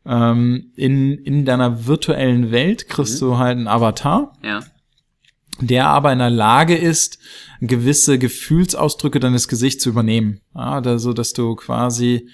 ähm, 0.05 0.71
in, 0.75 1.17
in 1.19 1.45
deiner 1.45 1.85
virtuellen 1.85 2.51
Welt 2.51 2.87
kriegst 2.89 3.21
du 3.21 3.37
halt 3.37 3.57
einen 3.57 3.67
Avatar 3.67 4.35
Ja. 4.43 4.61
der 5.59 5.87
aber 5.87 6.11
in 6.11 6.19
der 6.19 6.31
Lage 6.31 6.75
ist, 6.75 7.19
gewisse 7.59 8.17
Gefühlsausdrücke 8.17 9.19
deines 9.19 9.47
Gesichts 9.47 9.83
zu 9.83 9.89
übernehmen. 9.89 10.41
Ja, 10.55 10.81
also, 10.81 11.13
dass 11.13 11.33
du 11.33 11.55
quasi 11.55 12.29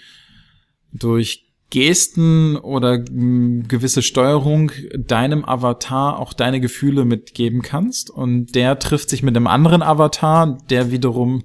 durch 0.93 1.46
Gesten 1.69 2.55
oder 2.55 2.99
mh, 2.99 3.65
gewisse 3.67 4.01
Steuerung 4.01 4.71
deinem 4.95 5.43
Avatar 5.43 6.19
auch 6.19 6.33
deine 6.33 6.61
Gefühle 6.61 7.03
mitgeben 7.03 7.61
kannst 7.61 8.09
und 8.09 8.55
der 8.55 8.79
trifft 8.79 9.09
sich 9.09 9.23
mit 9.23 9.35
einem 9.35 9.47
anderen 9.47 9.81
Avatar, 9.81 10.57
der 10.69 10.91
wiederum 10.91 11.43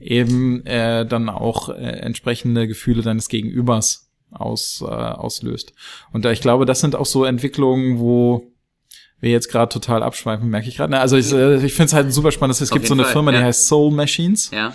eben 0.00 0.64
äh, 0.66 1.06
dann 1.06 1.30
auch 1.30 1.70
äh, 1.70 1.72
entsprechende 1.72 2.68
Gefühle 2.68 3.02
deines 3.02 3.28
Gegenübers 3.28 4.10
aus, 4.30 4.82
äh, 4.82 4.90
auslöst. 4.90 5.72
Und 6.12 6.24
da 6.24 6.30
ich 6.30 6.40
glaube, 6.40 6.66
das 6.66 6.80
sind 6.80 6.94
auch 6.94 7.06
so 7.06 7.24
Entwicklungen, 7.24 7.98
wo 7.98 8.50
wir 9.20 9.30
jetzt 9.30 9.50
gerade 9.50 9.72
total 9.72 10.02
abschweifen, 10.02 10.50
merke 10.50 10.68
ich 10.68 10.76
gerade. 10.76 10.98
Also 11.00 11.16
ich, 11.16 11.32
äh, 11.32 11.64
ich 11.64 11.72
finde 11.72 11.86
es 11.86 11.92
halt 11.94 12.12
super 12.12 12.30
spannend. 12.30 12.60
Es 12.60 12.70
gibt 12.70 12.86
so 12.86 12.92
eine 12.94 13.04
Fall, 13.04 13.12
Firma, 13.12 13.30
die 13.30 13.38
ja. 13.38 13.44
heißt 13.44 13.66
Soul 13.66 13.90
Machines. 13.92 14.50
Ja. 14.52 14.74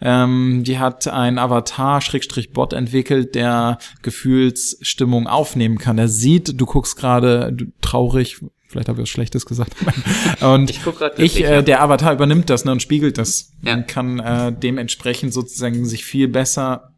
Ähm, 0.00 0.64
die 0.64 0.78
hat 0.78 1.08
einen 1.08 1.38
Avatar-Bot 1.38 2.72
entwickelt, 2.72 3.34
der 3.34 3.78
Gefühlsstimmung 4.02 5.26
aufnehmen 5.26 5.78
kann. 5.78 5.98
Er 5.98 6.08
sieht, 6.08 6.58
du 6.60 6.66
guckst 6.66 6.96
gerade 6.96 7.56
traurig, 7.80 8.40
vielleicht 8.68 8.88
habe 8.88 8.98
ich 8.98 9.02
was 9.02 9.08
Schlechtes 9.08 9.46
gesagt. 9.46 9.74
und 10.40 10.70
Ich 10.70 10.80
ich, 11.18 11.44
äh, 11.44 11.62
der 11.62 11.82
Avatar 11.82 12.14
übernimmt 12.14 12.48
das 12.48 12.64
ne, 12.64 12.72
und 12.72 12.80
spiegelt 12.82 13.18
das 13.18 13.52
Ja. 13.62 13.74
und 13.74 13.88
kann 13.88 14.18
äh, 14.20 14.52
dementsprechend 14.52 15.34
sozusagen 15.34 15.84
sich 15.84 16.04
viel 16.04 16.28
besser 16.28 16.94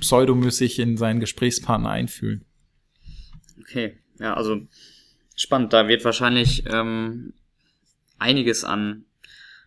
pseudomäßig 0.00 0.78
in 0.78 0.96
seinen 0.96 1.20
Gesprächspartner 1.20 1.90
einfühlen. 1.90 2.44
Okay, 3.60 3.98
ja, 4.18 4.34
also 4.34 4.60
spannend. 5.36 5.72
Da 5.72 5.86
wird 5.88 6.04
wahrscheinlich 6.04 6.64
ähm, 6.66 7.34
einiges 8.18 8.64
an 8.64 9.04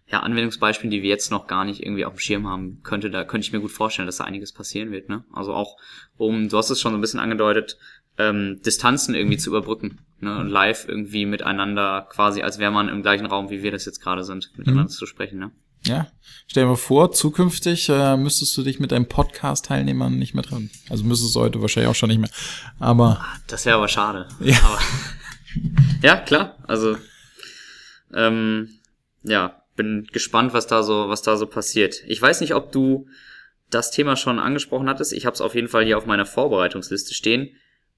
ja, 0.08 0.20
Anwendungsbeispielen, 0.20 0.92
die 0.92 1.02
wir 1.02 1.10
jetzt 1.10 1.32
noch 1.32 1.48
gar 1.48 1.66
nicht 1.66 1.82
irgendwie 1.82 2.06
auf 2.06 2.14
dem 2.14 2.20
Schirm 2.20 2.48
haben, 2.48 2.82
könnte 2.84 3.10
da 3.10 3.24
könnte 3.24 3.46
ich 3.46 3.54
mir 3.54 3.60
gut 3.60 3.72
vorstellen, 3.72 4.06
dass 4.06 4.18
da 4.18 4.24
einiges 4.24 4.54
passieren 4.54 4.92
wird. 4.92 5.10
Ne? 5.10 5.24
Also 5.34 5.54
auch 5.54 5.78
um, 6.18 6.48
du 6.48 6.58
hast 6.58 6.70
es 6.70 6.80
schon 6.80 6.92
so 6.92 6.98
ein 6.98 7.02
bisschen 7.02 7.20
angedeutet, 7.20 7.78
ähm, 8.18 8.62
Distanzen 8.64 9.16
irgendwie 9.16 9.38
zu 9.38 9.50
überbrücken 9.50 10.00
ne? 10.20 10.38
und 10.38 10.50
live 10.50 10.88
irgendwie 10.88 11.26
miteinander 11.26 12.08
quasi, 12.10 12.44
als 12.44 12.60
wäre 12.60 12.72
man 12.72 12.88
im 12.88 13.02
gleichen 13.02 13.26
Raum, 13.26 13.50
wie 13.50 13.64
wir 13.64 13.72
das 13.72 13.86
jetzt 13.86 14.00
gerade 14.00 14.24
sind, 14.24 14.52
miteinander 14.58 14.88
zu 14.88 15.06
sprechen. 15.08 15.40
Ne? 15.40 15.52
Ja, 15.84 16.08
stell 16.48 16.64
dir 16.64 16.70
mal 16.70 16.76
vor, 16.76 17.12
zukünftig 17.12 17.90
äh, 17.90 18.16
müsstest 18.16 18.56
du 18.58 18.64
dich 18.64 18.80
mit 18.80 18.92
deinem 18.92 19.08
Podcast-Teilnehmern 19.08 20.18
nicht 20.18 20.34
mehr 20.34 20.44
treffen. 20.44 20.72
Also 20.90 21.04
müsstest 21.04 21.36
du 21.36 21.42
heute 21.42 21.62
wahrscheinlich 21.62 21.90
auch 21.90 21.96
schon 21.96 22.10
nicht 22.10 22.22
mehr. 22.22 22.30
Aber 22.80 23.26
Das 23.48 23.66
wäre 23.66 23.78
aber 23.78 23.88
schade. 23.88 24.28
Ja. 24.40 24.58
Aber, 24.64 24.80
ja, 26.02 26.16
klar. 26.18 26.58
Also 26.68 26.96
ähm, 28.14 28.70
ja, 29.24 29.62
bin 29.76 30.08
gespannt, 30.12 30.54
was 30.54 30.68
da 30.68 30.84
so, 30.84 31.10
was 31.10 31.22
da 31.22 31.38
so 31.38 31.46
passiert. 31.48 32.02
Ich 32.08 32.22
weiß 32.22 32.42
nicht, 32.42 32.56
ob 32.56 32.72
du 32.72 33.08
das 33.70 33.92
Thema 33.92 34.16
schon 34.16 34.40
angesprochen 34.40 34.88
hattest. 34.88 35.14
Ich 35.14 35.26
habe 35.26 35.34
es 35.34 35.42
auf 35.42 35.56
jeden 35.56 35.68
Fall 35.68 35.86
hier 35.86 35.98
auf 35.98 36.06
meiner 36.06 36.26
Vorbereitungsliste 36.26 37.14
stehen. 37.14 37.50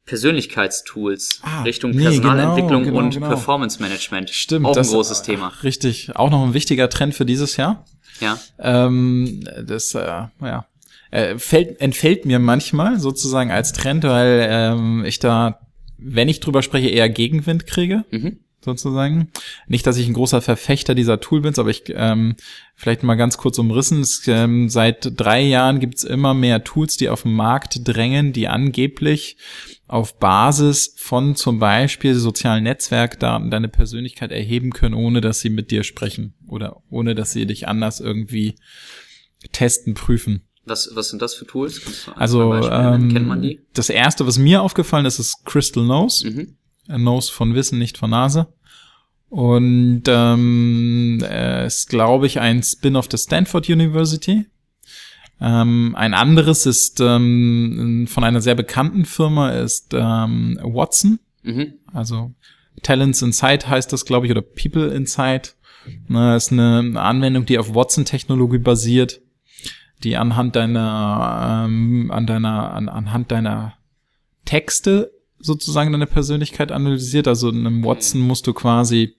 Persönlichkeitstools 0.06 1.42
Ah, 1.44 1.64
Richtung 1.64 1.92
nee, 1.92 2.04
Personalentwicklung 2.04 2.84
genau, 2.84 2.96
genau, 2.96 3.06
und 3.06 3.14
genau. 3.14 3.28
Performance 3.28 3.82
Management. 3.82 4.30
stimmt, 4.30 4.66
Auch 4.66 4.78
ein 4.78 4.84
großes 4.86 5.22
Thema. 5.22 5.52
Richtig, 5.64 6.16
auch 6.16 6.30
noch 6.30 6.44
ein 6.46 6.54
wichtiger 6.54 6.90
Trend 6.90 7.14
für 7.14 7.26
dieses 7.26 7.58
Jahr. 7.58 7.86
Ja. 8.22 8.40
Ähm, 8.58 9.44
das, 9.66 9.94
äh, 9.96 10.00
ja, 10.42 10.66
äh, 11.12 11.38
fällt, 11.38 11.80
entfällt 11.82 12.26
mir 12.26 12.40
manchmal 12.40 13.00
sozusagen 13.00 13.52
als 13.52 13.74
Trend, 13.74 14.04
weil 14.06 14.48
ähm, 14.50 15.04
ich 15.06 15.20
da, 15.20 15.60
wenn 15.98 16.30
ich 16.30 16.40
drüber 16.40 16.62
spreche, 16.64 16.88
eher 16.90 17.10
Gegenwind 17.10 17.68
kriege. 17.68 18.06
Mhm. 18.12 18.40
Sozusagen. 18.76 19.32
Nicht, 19.68 19.88
dass 19.88 19.98
ich 19.98 20.08
ein 20.08 20.14
großer 20.14 20.42
Verfechter 20.42 20.94
dieser 20.94 21.20
Tool 21.20 21.42
bin, 21.42 21.58
aber 21.58 21.70
ich 21.70 21.84
ähm, 21.88 22.36
vielleicht 22.76 23.04
mal 23.04 23.16
ganz 23.16 23.38
kurz 23.38 23.58
umrissen. 23.58 24.02
Es, 24.02 24.22
ähm, 24.28 24.70
seit 24.70 25.20
drei 25.20 25.42
Jahren 25.42 25.80
gibt's 25.80 26.04
immer 26.04 26.34
mehr 26.34 26.64
Tools, 26.64 26.98
die 26.98 27.10
auf 27.10 27.24
den 27.24 27.34
Markt 27.34 27.80
drängen, 27.84 28.34
die 28.34 28.48
angeblich 28.48 29.38
auf 29.88 30.20
Basis 30.20 30.94
von 30.98 31.36
zum 31.36 31.60
Beispiel 31.60 32.14
sozialen 32.16 32.64
Netzwerkdaten 32.64 33.50
deine 33.50 33.70
Persönlichkeit 33.70 34.32
erheben 34.32 34.72
können, 34.72 34.94
ohne 34.94 35.22
dass 35.22 35.40
sie 35.40 35.50
mit 35.50 35.72
dir 35.72 35.84
sprechen 35.84 36.34
oder 36.48 36.84
ohne 36.90 37.16
dass 37.16 37.32
sie 37.32 37.46
dich 37.46 37.68
anders 37.68 38.00
irgendwie 38.00 38.56
testen, 39.52 39.94
prüfen. 39.94 40.44
Was, 40.66 40.90
was 40.94 41.10
sind 41.10 41.22
das 41.22 41.34
für 41.34 41.46
Tools? 41.46 41.82
Also 42.16 42.54
ähm, 42.54 43.14
kennt 43.14 43.28
man 43.28 43.42
die? 43.42 43.62
das 43.74 43.90
erste, 43.90 44.28
was 44.28 44.38
mir 44.38 44.62
aufgefallen 44.62 45.06
ist, 45.06 45.18
ist 45.20 45.46
Crystal 45.46 45.84
Nose. 45.84 46.30
Mhm. 46.30 46.58
Äh, 46.90 46.98
Nose 46.98 47.32
von 47.32 47.56
Wissen, 47.56 47.80
nicht 47.80 47.98
von 47.98 48.10
Nase. 48.10 48.48
Und 49.30 50.04
ähm, 50.08 51.24
äh, 51.30 51.66
ist, 51.68 51.90
glaube 51.90 52.28
ich, 52.28 52.40
ein 52.40 52.64
Spin-off 52.64 53.08
der 53.08 53.18
Stanford 53.18 53.70
University. 53.70 54.46
Ähm, 55.40 55.94
ein 55.96 56.14
anderes 56.14 56.66
ist 56.66 57.00
ähm, 57.00 58.08
von 58.10 58.24
einer 58.24 58.42
sehr 58.42 58.56
bekannten 58.56 59.06
Firma 59.06 59.52
ist 59.52 59.94
ähm, 59.94 60.58
Watson. 60.64 61.20
Mhm. 61.44 61.74
Also 61.94 62.32
Talents 62.82 63.22
Insight 63.22 63.68
heißt 63.68 63.92
das, 63.92 64.06
glaube 64.06 64.26
ich, 64.26 64.32
oder 64.32 64.42
People 64.42 64.88
Insight. 64.88 65.56
Ne, 66.08 66.36
ist 66.36 66.52
eine 66.52 67.00
Anwendung, 67.00 67.46
die 67.46 67.58
auf 67.58 67.74
Watson-Technologie 67.74 68.58
basiert, 68.58 69.22
die 70.04 70.18
anhand 70.18 70.56
deiner, 70.56 71.66
ähm, 71.66 72.12
an 72.12 72.28
deiner, 72.28 72.74
an, 72.74 72.90
anhand 72.90 73.32
deiner 73.32 73.74
Texte 74.44 75.12
sozusagen 75.48 75.92
deine 75.92 76.06
Persönlichkeit 76.06 76.72
analysiert. 76.72 77.28
Also 77.28 77.50
in 77.50 77.66
einem 77.66 77.84
Watson 77.84 78.22
musst 78.22 78.46
du 78.46 78.54
quasi 78.54 79.16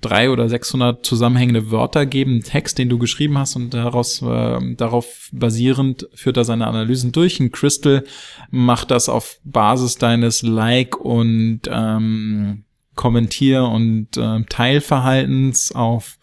drei 0.00 0.30
oder 0.30 0.48
600 0.48 1.04
zusammenhängende 1.04 1.70
Wörter 1.70 2.06
geben, 2.06 2.32
einen 2.32 2.42
Text, 2.42 2.78
den 2.78 2.88
du 2.88 2.98
geschrieben 2.98 3.38
hast 3.38 3.56
und 3.56 3.74
daraus, 3.74 4.22
äh, 4.22 4.74
darauf 4.74 5.28
basierend 5.32 6.08
führt 6.14 6.36
er 6.36 6.44
seine 6.44 6.66
Analysen 6.66 7.12
durch. 7.12 7.38
Ein 7.38 7.52
Crystal 7.52 8.04
macht 8.50 8.90
das 8.90 9.08
auf 9.08 9.38
Basis 9.44 9.96
deines 9.96 10.42
Like 10.42 10.96
und 10.98 11.60
ähm, 11.70 12.64
Kommentier- 12.94 13.68
und 13.68 14.08
ähm, 14.16 14.46
Teilverhaltens 14.48 15.72
auf 15.72 16.18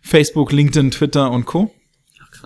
Facebook, 0.00 0.52
LinkedIn, 0.52 0.90
Twitter 0.90 1.30
und 1.30 1.44
Co. 1.46 1.70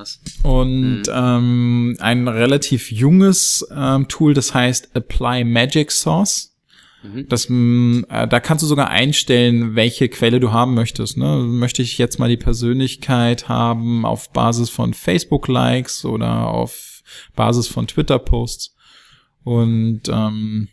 Krass. 0.00 0.20
Und 0.42 1.02
ähm, 1.12 1.96
ein 1.98 2.26
relativ 2.26 2.90
junges 2.90 3.66
ähm, 3.70 4.08
Tool, 4.08 4.32
das 4.32 4.54
heißt 4.54 4.96
Apply 4.96 5.44
Magic 5.44 5.92
Source. 5.92 6.56
Mhm. 7.02 7.28
Das, 7.28 7.48
mh, 7.48 8.06
äh, 8.08 8.26
da 8.26 8.40
kannst 8.40 8.62
du 8.62 8.66
sogar 8.66 8.88
einstellen, 8.88 9.74
welche 9.74 10.08
Quelle 10.08 10.40
du 10.40 10.52
haben 10.52 10.74
möchtest. 10.74 11.18
Ne? 11.18 11.36
Möchte 11.38 11.82
ich 11.82 11.98
jetzt 11.98 12.18
mal 12.18 12.30
die 12.30 12.38
Persönlichkeit 12.38 13.48
haben 13.48 14.06
auf 14.06 14.32
Basis 14.32 14.70
von 14.70 14.94
Facebook-Likes 14.94 16.06
oder 16.06 16.48
auf 16.48 17.02
Basis 17.36 17.68
von 17.68 17.86
Twitter-Posts. 17.86 18.74
Und 19.44 20.02
ähm, 20.08 20.68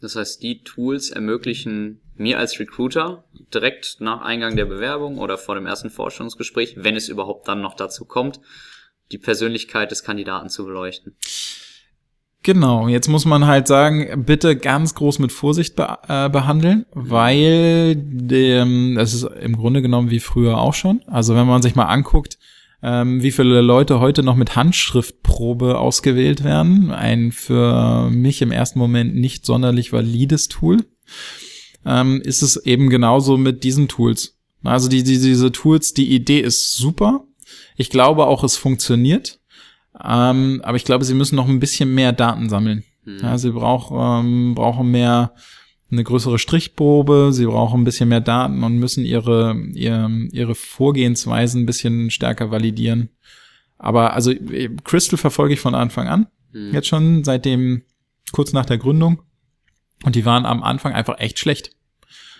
Das 0.00 0.14
heißt, 0.14 0.42
die 0.42 0.62
Tools 0.62 1.10
ermöglichen 1.10 2.00
mir 2.18 2.38
als 2.38 2.58
Recruiter 2.58 3.24
direkt 3.52 3.96
nach 4.00 4.20
Eingang 4.22 4.56
der 4.56 4.64
Bewerbung 4.64 5.18
oder 5.18 5.38
vor 5.38 5.54
dem 5.54 5.66
ersten 5.66 5.90
Vorstellungsgespräch, 5.90 6.74
wenn 6.76 6.96
es 6.96 7.08
überhaupt 7.08 7.48
dann 7.48 7.60
noch 7.60 7.74
dazu 7.74 8.04
kommt, 8.04 8.40
die 9.12 9.18
Persönlichkeit 9.18 9.90
des 9.90 10.02
Kandidaten 10.02 10.48
zu 10.48 10.64
beleuchten. 10.64 11.16
Genau, 12.42 12.88
jetzt 12.88 13.08
muss 13.08 13.24
man 13.24 13.46
halt 13.46 13.66
sagen, 13.66 14.24
bitte 14.24 14.56
ganz 14.56 14.94
groß 14.94 15.18
mit 15.18 15.32
Vorsicht 15.32 15.74
be 15.74 15.98
äh, 16.06 16.30
behandeln, 16.30 16.86
weil 16.92 17.96
dem, 17.96 18.94
das 18.94 19.12
ist 19.12 19.24
im 19.24 19.56
Grunde 19.56 19.82
genommen 19.82 20.10
wie 20.10 20.20
früher 20.20 20.58
auch 20.58 20.74
schon. 20.74 21.02
Also 21.06 21.34
wenn 21.34 21.46
man 21.46 21.62
sich 21.62 21.74
mal 21.74 21.86
anguckt, 21.86 22.38
ähm, 22.80 23.22
wie 23.22 23.32
viele 23.32 23.60
Leute 23.60 23.98
heute 23.98 24.22
noch 24.22 24.36
mit 24.36 24.54
Handschriftprobe 24.54 25.78
ausgewählt 25.78 26.44
werden, 26.44 26.92
ein 26.92 27.32
für 27.32 28.08
mich 28.10 28.40
im 28.40 28.52
ersten 28.52 28.78
Moment 28.78 29.16
nicht 29.16 29.44
sonderlich 29.44 29.92
valides 29.92 30.46
Tool, 30.48 30.84
ähm, 31.84 32.20
ist 32.20 32.42
es 32.42 32.56
eben 32.56 32.90
genauso 32.90 33.36
mit 33.36 33.64
diesen 33.64 33.88
Tools. 33.88 34.36
Also 34.64 34.88
die, 34.88 35.02
die, 35.02 35.18
diese 35.20 35.52
Tools, 35.52 35.94
die 35.94 36.12
Idee 36.12 36.40
ist 36.40 36.74
super. 36.76 37.24
Ich 37.76 37.90
glaube 37.90 38.26
auch, 38.26 38.44
es 38.44 38.56
funktioniert. 38.56 39.40
Ähm, 40.02 40.60
aber 40.64 40.76
ich 40.76 40.84
glaube, 40.84 41.04
sie 41.04 41.14
müssen 41.14 41.36
noch 41.36 41.48
ein 41.48 41.60
bisschen 41.60 41.94
mehr 41.94 42.12
Daten 42.12 42.48
sammeln. 42.48 42.84
Ja, 43.22 43.38
sie 43.38 43.52
brauch, 43.52 44.20
ähm, 44.20 44.54
brauchen 44.54 44.90
mehr 44.90 45.32
eine 45.90 46.04
größere 46.04 46.38
Strichprobe, 46.38 47.30
sie 47.32 47.46
brauchen 47.46 47.80
ein 47.80 47.84
bisschen 47.84 48.10
mehr 48.10 48.20
Daten 48.20 48.62
und 48.62 48.78
müssen 48.78 49.04
ihre, 49.04 49.56
ihre, 49.72 50.10
ihre 50.30 50.54
Vorgehensweisen 50.54 51.62
ein 51.62 51.66
bisschen 51.66 52.10
stärker 52.10 52.50
validieren. 52.50 53.08
Aber 53.78 54.12
also 54.12 54.30
äh, 54.30 54.68
Crystal 54.84 55.18
verfolge 55.18 55.54
ich 55.54 55.60
von 55.60 55.74
Anfang 55.74 56.08
an. 56.08 56.26
Hm. 56.52 56.74
Jetzt 56.74 56.88
schon 56.88 57.24
seitdem 57.24 57.82
kurz 58.32 58.52
nach 58.52 58.66
der 58.66 58.78
Gründung. 58.78 59.22
Und 60.04 60.14
die 60.14 60.24
waren 60.24 60.46
am 60.46 60.62
Anfang 60.62 60.92
einfach 60.92 61.18
echt 61.18 61.38
schlecht. 61.38 61.70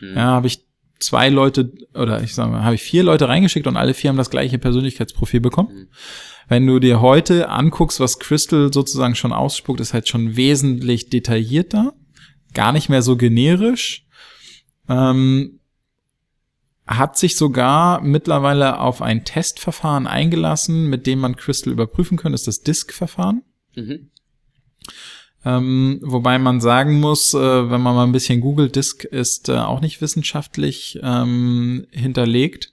Hm. 0.01 0.15
Ja, 0.15 0.27
habe 0.27 0.47
ich 0.47 0.69
zwei 0.99 1.29
Leute 1.29 1.73
oder 1.95 2.23
ich 2.23 2.35
sag 2.35 2.51
mal, 2.51 2.65
habe 2.65 2.75
ich 2.75 2.83
vier 2.83 3.03
Leute 3.03 3.29
reingeschickt 3.29 3.67
und 3.67 3.77
alle 3.77 3.95
vier 3.95 4.11
haben 4.11 4.17
das 4.17 4.31
gleiche 4.31 4.59
Persönlichkeitsprofil 4.59 5.41
bekommen. 5.41 5.69
Mhm. 5.73 5.89
Wenn 6.49 6.67
du 6.67 6.79
dir 6.79 7.01
heute 7.01 7.51
anguckst, 7.51 8.01
was 8.01 8.19
Crystal 8.19 8.73
sozusagen 8.73 9.15
schon 9.15 9.33
ausspuckt, 9.33 9.81
ist 9.81 9.95
halt 9.95 10.09
schon 10.09 10.37
wesentlich 10.37 11.11
detaillierter, 11.11 11.95
gar 12.55 12.73
nicht 12.73 12.89
mehr 12.89 13.03
so 13.03 13.17
generisch. 13.17 14.07
Ähm, 14.89 15.61
hat 16.87 17.19
sich 17.19 17.37
sogar 17.37 18.01
mittlerweile 18.01 18.81
auf 18.81 19.03
ein 19.03 19.25
Testverfahren 19.27 20.07
eingelassen, 20.07 20.89
mit 20.89 21.07
dem 21.07 21.19
man 21.19 21.37
Crystal 21.37 21.73
überprüfen 21.73 22.17
könnte, 22.17 22.35
ist 22.35 22.47
das 22.47 22.63
Disk-Verfahren. 22.63 23.43
Mhm. 23.77 24.11
Ähm, 25.45 26.01
wobei 26.03 26.39
man 26.39 26.61
sagen 26.61 27.01
muss, 27.01 27.33
äh, 27.33 27.39
wenn 27.39 27.81
man 27.81 27.95
mal 27.95 28.05
ein 28.05 28.13
bisschen 28.13 28.41
googelt, 28.41 28.77
Disk 28.77 29.05
ist 29.05 29.49
äh, 29.49 29.57
auch 29.57 29.81
nicht 29.81 30.01
wissenschaftlich 30.01 30.99
ähm, 31.03 31.87
hinterlegt, 31.91 32.73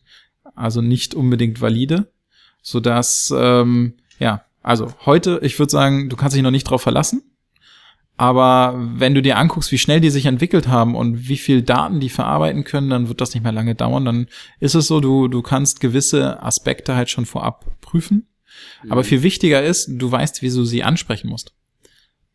also 0.55 0.81
nicht 0.81 1.13
unbedingt 1.13 1.61
valide, 1.61 2.11
so 2.61 2.79
dass 2.79 3.33
ähm, 3.35 3.93
ja, 4.19 4.45
also 4.63 4.91
heute, 5.05 5.39
ich 5.43 5.59
würde 5.59 5.71
sagen, 5.71 6.09
du 6.09 6.15
kannst 6.15 6.35
dich 6.35 6.41
noch 6.43 6.51
nicht 6.51 6.63
drauf 6.63 6.81
verlassen. 6.81 7.21
Aber 8.17 8.73
wenn 8.77 9.13
du 9.13 9.21
dir 9.21 9.37
anguckst, 9.37 9.71
wie 9.71 9.77
schnell 9.77 9.99
die 9.99 10.09
sich 10.09 10.25
entwickelt 10.25 10.69
haben 10.69 10.95
und 10.95 11.27
wie 11.27 11.37
viel 11.37 11.61
Daten 11.61 11.99
die 11.99 12.09
verarbeiten 12.09 12.63
können, 12.63 12.89
dann 12.89 13.09
wird 13.09 13.19
das 13.19 13.33
nicht 13.33 13.43
mehr 13.43 13.51
lange 13.51 13.75
dauern. 13.75 14.05
Dann 14.05 14.27
ist 14.61 14.73
es 14.73 14.87
so, 14.87 15.01
du, 15.01 15.27
du 15.27 15.41
kannst 15.41 15.81
gewisse 15.81 16.41
Aspekte 16.41 16.95
halt 16.95 17.09
schon 17.09 17.25
vorab 17.25 17.65
prüfen. 17.81 18.27
Mhm. 18.83 18.91
Aber 18.91 19.03
viel 19.03 19.21
wichtiger 19.21 19.61
ist, 19.61 19.89
du 19.89 20.09
weißt, 20.09 20.41
wie 20.41 20.49
du 20.49 20.63
sie 20.63 20.83
ansprechen 20.83 21.27
musst. 21.27 21.53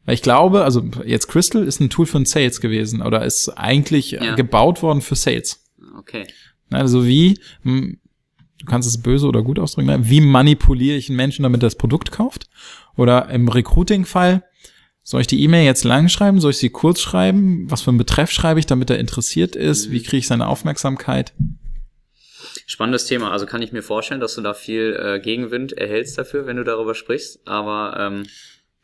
Weil 0.05 0.15
ich 0.15 0.23
glaube, 0.23 0.65
also 0.65 0.83
jetzt 1.05 1.29
Crystal 1.29 1.63
ist 1.65 1.81
ein 1.81 1.91
Tool 1.91 2.07
für 2.07 2.19
ein 2.19 2.27
Sales 2.27 2.61
gewesen 2.61 3.03
oder 3.03 3.25
ist 3.25 3.51
eigentlich 3.51 4.13
ja. 4.13 4.35
gebaut 4.35 4.83
worden 4.83 5.03
für 5.03 5.15
Sales. 5.15 5.65
Okay. 5.99 6.27
Also 6.71 7.07
wie, 7.07 7.39
hm, 7.63 7.99
du 8.59 8.67
kannst 8.67 8.89
es 8.89 9.03
böse 9.03 9.27
oder 9.27 9.43
gut 9.43 9.59
ausdrücken, 9.59 9.89
ne? 9.89 10.09
wie 10.09 10.21
manipuliere 10.21 10.97
ich 10.97 11.09
einen 11.09 11.17
Menschen, 11.17 11.43
damit 11.43 11.63
er 11.63 11.67
das 11.67 11.77
Produkt 11.77 12.13
kauft? 12.13 12.49
Oder 12.97 13.29
im 13.31 13.49
Recruiting-Fall, 13.49 14.43
soll 15.03 15.23
ich 15.23 15.27
die 15.27 15.43
E-Mail 15.43 15.65
jetzt 15.65 15.85
lang 15.85 16.09
schreiben? 16.09 16.41
Soll 16.41 16.53
ich 16.53 16.59
sie 16.59 16.71
kurz 16.71 17.01
schreiben? 17.01 17.71
Was 17.71 17.83
für 17.83 17.91
einen 17.91 17.99
Betreff 17.99 18.31
schreibe 18.31 18.61
ich, 18.61 18.67
damit 18.67 18.91
er 18.91 18.99
interessiert 18.99 19.57
ist? 19.57 19.91
Wie 19.91 19.99
mhm. 19.99 20.05
kriege 20.05 20.19
ich 20.19 20.27
seine 20.27 20.47
Aufmerksamkeit? 20.47 21.33
Spannendes 22.67 23.07
Thema. 23.07 23.33
Also 23.33 23.47
kann 23.47 23.63
ich 23.63 23.73
mir 23.73 23.83
vorstellen, 23.83 24.21
dass 24.21 24.35
du 24.35 24.43
da 24.43 24.55
viel 24.55 24.97
äh, 25.01 25.21
Gegenwind 25.21 25.73
erhältst 25.73 26.17
dafür, 26.19 26.47
wenn 26.47 26.57
du 26.57 26.65
darüber 26.65 26.95
sprichst. 26.95 27.41
Aber 27.47 27.97
ähm, 27.99 28.27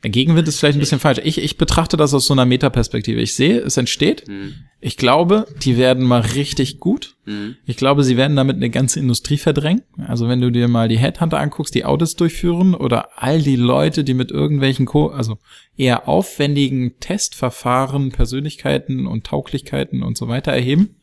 Gegenwind 0.02 0.46
ist 0.46 0.61
vielleicht 0.61 0.76
ein 0.76 0.80
bisschen 0.80 1.00
falsch. 1.00 1.20
Ich, 1.24 1.38
ich 1.38 1.56
betrachte 1.56 1.96
das 1.96 2.12
aus 2.12 2.26
so 2.26 2.35
einer 2.35 2.44
Metaperspektive. 2.44 3.20
Ich 3.20 3.35
sehe, 3.35 3.59
es 3.59 3.76
entsteht. 3.76 4.28
Mhm. 4.28 4.54
Ich 4.78 4.96
glaube, 4.96 5.46
die 5.62 5.78
werden 5.78 6.04
mal 6.04 6.20
richtig 6.20 6.78
gut. 6.80 7.16
Mhm. 7.24 7.56
Ich 7.64 7.76
glaube, 7.76 8.04
sie 8.04 8.16
werden 8.16 8.37
damit 8.37 8.56
eine 8.56 8.70
ganze 8.70 9.00
Industrie 9.00 9.38
verdrängen. 9.38 9.82
Also 10.06 10.28
wenn 10.28 10.40
du 10.40 10.50
dir 10.52 10.68
mal 10.68 10.88
die 10.88 10.98
Headhunter 10.98 11.40
anguckst, 11.40 11.74
die 11.74 11.85
Audits 11.85 12.14
durchführen 12.14 12.74
oder 12.74 13.22
all 13.22 13.40
die 13.40 13.56
Leute, 13.56 14.04
die 14.04 14.14
mit 14.14 14.30
irgendwelchen, 14.30 14.87
Co 14.87 15.09
also 15.09 15.38
eher 15.76 16.09
aufwendigen 16.09 17.00
Testverfahren, 17.00 18.12
Persönlichkeiten 18.12 19.06
und 19.06 19.26
Tauglichkeiten 19.26 20.02
und 20.02 20.18
so 20.18 20.28
weiter 20.28 20.52
erheben, 20.52 20.96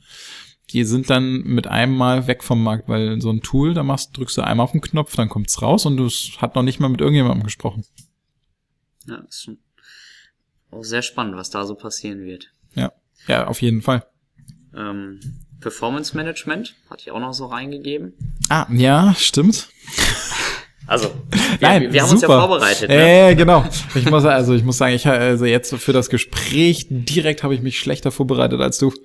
die 0.72 0.84
sind 0.86 1.10
dann 1.10 1.42
mit 1.44 1.68
einem 1.68 1.96
Mal 1.96 2.28
weg 2.28 2.44
vom 2.44 2.64
Markt, 2.64 2.88
weil 2.88 3.20
so 3.22 3.32
ein 3.32 3.42
Tool, 3.42 3.74
da 3.74 3.84
machst, 3.84 4.16
drückst 4.18 4.38
du 4.38 4.44
einmal 4.44 4.64
auf 4.64 4.72
den 4.72 4.82
Knopf, 4.82 5.16
dann 5.16 5.30
kommt's 5.30 5.62
raus 5.62 5.86
und 5.86 5.98
du 5.98 6.08
hat 6.38 6.56
noch 6.56 6.64
nicht 6.64 6.80
mal 6.80 6.90
mit 6.90 7.02
irgendjemandem 7.02 7.44
gesprochen. 7.44 7.84
Ja, 9.08 9.18
ist 9.28 9.44
schon 9.44 9.58
auch 10.72 10.84
sehr 10.84 11.02
spannend, 11.02 11.36
was 11.36 11.50
da 11.50 11.66
so 11.66 11.76
passieren 11.76 12.24
wird. 12.24 12.52
Ja, 12.74 12.92
ja, 13.28 13.48
auf 13.48 13.62
jeden 13.62 13.82
Fall. 13.82 14.06
Ähm, 14.76 15.20
Performance 15.60 16.16
Management 16.16 16.76
hatte 16.90 17.04
ich 17.04 17.12
auch 17.12 17.20
noch 17.20 17.34
so 17.34 17.46
reingegeben. 17.46 18.14
Ah, 18.50 18.68
ja, 18.72 19.14
stimmt. 19.16 19.70
Also, 20.86 21.10
wir, 21.60 21.68
Nein, 21.68 21.94
wir 21.94 22.02
haben 22.02 22.10
super. 22.10 22.14
uns 22.14 22.22
ja 22.22 22.48
vorbereitet. 22.48 22.90
Ne? 22.90 23.30
Äh, 23.30 23.36
genau. 23.36 23.64
Ich 23.96 24.10
muss 24.10 24.26
also, 24.26 24.54
ich 24.54 24.64
muss 24.64 24.78
sagen, 24.78 24.94
ich 24.94 25.08
also 25.08 25.46
jetzt 25.46 25.74
für 25.76 25.94
das 25.94 26.10
Gespräch 26.10 26.88
direkt 26.90 27.44
habe 27.44 27.56
ich 27.56 27.62
mich 27.62 27.80
schlechter 27.80 28.12
vorbereitet 28.12 28.60
als 28.62 28.78
du. 28.78 28.94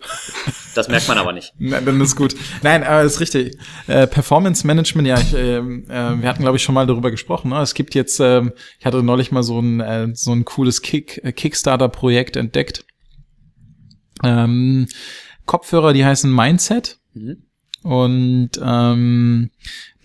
Das 0.75 0.87
merkt 0.87 1.09
man 1.09 1.19
aber 1.19 1.33
nicht. 1.33 1.55
Nein, 1.59 1.85
dann 1.85 2.01
ist 2.01 2.15
gut. 2.15 2.37
Nein, 2.63 2.85
aber 2.85 3.03
ist 3.03 3.19
richtig. 3.19 3.59
Äh, 3.89 4.07
Performance 4.07 4.65
Management, 4.65 5.09
ja, 5.09 5.19
ich, 5.19 5.35
äh, 5.35 5.57
äh, 5.57 5.63
wir 5.89 6.29
hatten 6.29 6.43
glaube 6.43 6.57
ich 6.57 6.63
schon 6.63 6.75
mal 6.75 6.87
darüber 6.87 7.11
gesprochen. 7.11 7.51
Ne? 7.51 7.61
Es 7.61 7.75
gibt 7.75 7.97
jetzt, 7.97 8.21
äh, 8.21 8.43
ich 8.79 8.87
hatte 8.87 9.03
neulich 9.03 9.33
mal 9.33 9.43
so 9.43 9.59
ein 9.59 9.81
äh, 9.81 10.09
so 10.15 10.31
ein 10.31 10.45
cooles 10.45 10.81
Kick 10.81 11.21
äh, 11.25 11.33
Kickstarter 11.33 11.89
Projekt 11.89 12.37
entdeckt. 12.37 12.85
Ähm, 14.23 14.87
Kopfhörer, 15.47 15.93
die 15.93 16.05
heißen 16.05 16.33
Mindset. 16.33 16.99
Mhm. 17.15 17.48
Und 17.83 18.51
ähm, 18.63 19.51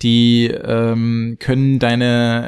die 0.02 0.48
ähm, 0.48 1.38
können 1.40 1.80
deine, 1.80 2.48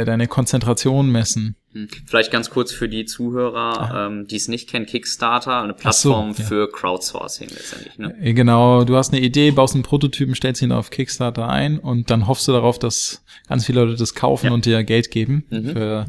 äh, 0.00 0.04
deine 0.04 0.28
Konzentration 0.28 1.10
messen. 1.10 1.56
Hm. 1.72 1.88
Vielleicht 2.06 2.30
ganz 2.30 2.50
kurz 2.50 2.70
für 2.70 2.88
die 2.88 3.06
Zuhörer, 3.06 4.06
ähm, 4.06 4.26
die 4.26 4.36
es 4.36 4.46
nicht 4.46 4.68
kennen, 4.68 4.84
Kickstarter, 4.84 5.62
eine 5.62 5.72
Plattform 5.72 6.34
so, 6.34 6.42
ja. 6.42 6.48
für 6.48 6.70
Crowdsourcing 6.70 7.48
letztendlich. 7.48 7.98
Ne? 7.98 8.14
Äh, 8.20 8.34
genau, 8.34 8.84
du 8.84 8.96
hast 8.96 9.12
eine 9.12 9.22
Idee, 9.22 9.50
baust 9.50 9.74
einen 9.74 9.82
Prototypen, 9.82 10.34
stellst 10.34 10.60
ihn 10.60 10.70
auf 10.70 10.90
Kickstarter 10.90 11.48
ein 11.48 11.78
und 11.78 12.10
dann 12.10 12.26
hoffst 12.26 12.46
du 12.46 12.52
darauf, 12.52 12.78
dass 12.78 13.24
ganz 13.48 13.64
viele 13.64 13.84
Leute 13.84 13.96
das 13.96 14.14
kaufen 14.14 14.46
ja. 14.46 14.52
und 14.52 14.66
dir 14.66 14.84
Geld 14.84 15.10
geben 15.10 15.44
mhm. 15.48 15.72
für 15.72 16.06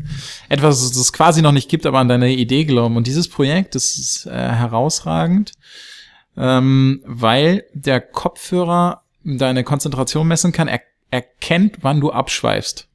etwas, 0.49 0.81
das 0.81 0.97
es 0.97 1.13
quasi 1.13 1.41
noch 1.41 1.53
nicht 1.53 1.69
gibt, 1.69 1.85
aber 1.85 1.99
an 1.99 2.09
deine 2.09 2.33
Idee 2.33 2.65
glauben. 2.65 2.97
Und 2.97 3.07
dieses 3.07 3.29
Projekt, 3.29 3.75
das 3.75 3.97
ist 3.97 4.25
äh, 4.25 4.31
herausragend, 4.31 5.53
ähm, 6.37 7.01
weil 7.05 7.65
der 7.73 8.01
Kopfhörer 8.01 9.03
deine 9.23 9.63
Konzentration 9.63 10.27
messen 10.27 10.51
kann, 10.51 10.67
er 10.67 10.81
erkennt, 11.11 11.77
wann 11.81 12.01
du 12.01 12.11
abschweifst 12.11 12.89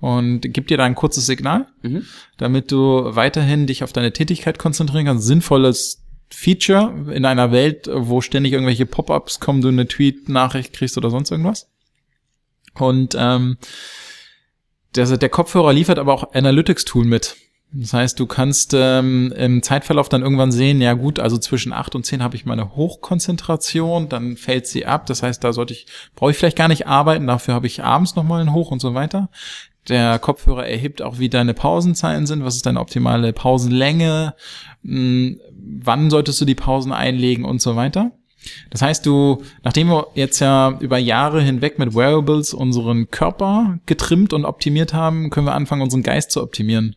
und 0.00 0.40
gibt 0.52 0.70
dir 0.70 0.76
da 0.76 0.84
ein 0.84 0.94
kurzes 0.94 1.26
Signal, 1.26 1.66
mhm. 1.82 2.04
damit 2.36 2.70
du 2.70 3.14
weiterhin 3.16 3.66
dich 3.66 3.82
auf 3.82 3.92
deine 3.92 4.12
Tätigkeit 4.12 4.58
konzentrieren 4.58 5.06
kannst. 5.06 5.26
Sinnvolles 5.26 6.02
Feature 6.28 7.12
in 7.12 7.24
einer 7.24 7.52
Welt, 7.52 7.88
wo 7.92 8.20
ständig 8.20 8.52
irgendwelche 8.52 8.86
Pop-ups 8.86 9.40
kommen, 9.40 9.62
du 9.62 9.68
eine 9.68 9.86
Tweet-Nachricht 9.86 10.72
kriegst 10.72 10.98
oder 10.98 11.10
sonst 11.10 11.30
irgendwas. 11.30 11.70
Und 12.74 13.16
ähm, 13.18 13.56
der, 14.94 15.16
der 15.16 15.28
Kopfhörer 15.28 15.72
liefert 15.72 15.98
aber 15.98 16.12
auch 16.12 16.34
Analytics-Tool 16.34 17.04
mit. 17.04 17.36
Das 17.72 17.92
heißt, 17.92 18.18
du 18.18 18.26
kannst 18.26 18.74
ähm, 18.74 19.32
im 19.36 19.62
Zeitverlauf 19.62 20.08
dann 20.08 20.22
irgendwann 20.22 20.52
sehen, 20.52 20.80
ja 20.80 20.94
gut, 20.94 21.18
also 21.18 21.36
zwischen 21.36 21.72
acht 21.72 21.94
und 21.94 22.06
zehn 22.06 22.22
habe 22.22 22.36
ich 22.36 22.46
meine 22.46 22.76
Hochkonzentration, 22.76 24.08
dann 24.08 24.36
fällt 24.36 24.66
sie 24.66 24.86
ab. 24.86 25.06
Das 25.06 25.22
heißt, 25.22 25.42
da 25.42 25.52
sollte 25.52 25.74
ich, 25.74 25.86
brauche 26.14 26.30
ich 26.30 26.36
vielleicht 26.36 26.56
gar 26.56 26.68
nicht 26.68 26.86
arbeiten, 26.86 27.26
dafür 27.26 27.54
habe 27.54 27.66
ich 27.66 27.82
abends 27.82 28.14
nochmal 28.14 28.40
einen 28.40 28.52
Hoch 28.52 28.70
und 28.70 28.80
so 28.80 28.94
weiter. 28.94 29.28
Der 29.88 30.18
Kopfhörer 30.18 30.66
erhebt 30.66 31.02
auch, 31.02 31.18
wie 31.18 31.28
deine 31.28 31.54
Pausenzeiten 31.54 32.26
sind, 32.26 32.44
was 32.44 32.56
ist 32.56 32.66
deine 32.66 32.80
optimale 32.80 33.32
Pausenlänge, 33.32 34.34
mh, 34.82 34.92
hm, 34.92 35.40
wann 35.82 36.10
solltest 36.10 36.40
du 36.40 36.44
die 36.44 36.54
Pausen 36.54 36.92
einlegen 36.92 37.44
und 37.44 37.60
so 37.60 37.76
weiter. 37.76 38.12
Das 38.70 38.82
heißt, 38.82 39.04
du, 39.06 39.42
nachdem 39.64 39.88
wir 39.88 40.08
jetzt 40.14 40.40
ja 40.40 40.76
über 40.80 40.98
Jahre 40.98 41.40
hinweg 41.40 41.78
mit 41.78 41.94
Wearables 41.94 42.54
unseren 42.54 43.10
Körper 43.10 43.78
getrimmt 43.86 44.32
und 44.32 44.44
optimiert 44.44 44.94
haben, 44.94 45.30
können 45.30 45.46
wir 45.46 45.54
anfangen, 45.54 45.82
unseren 45.82 46.02
Geist 46.02 46.30
zu 46.30 46.42
optimieren. 46.42 46.96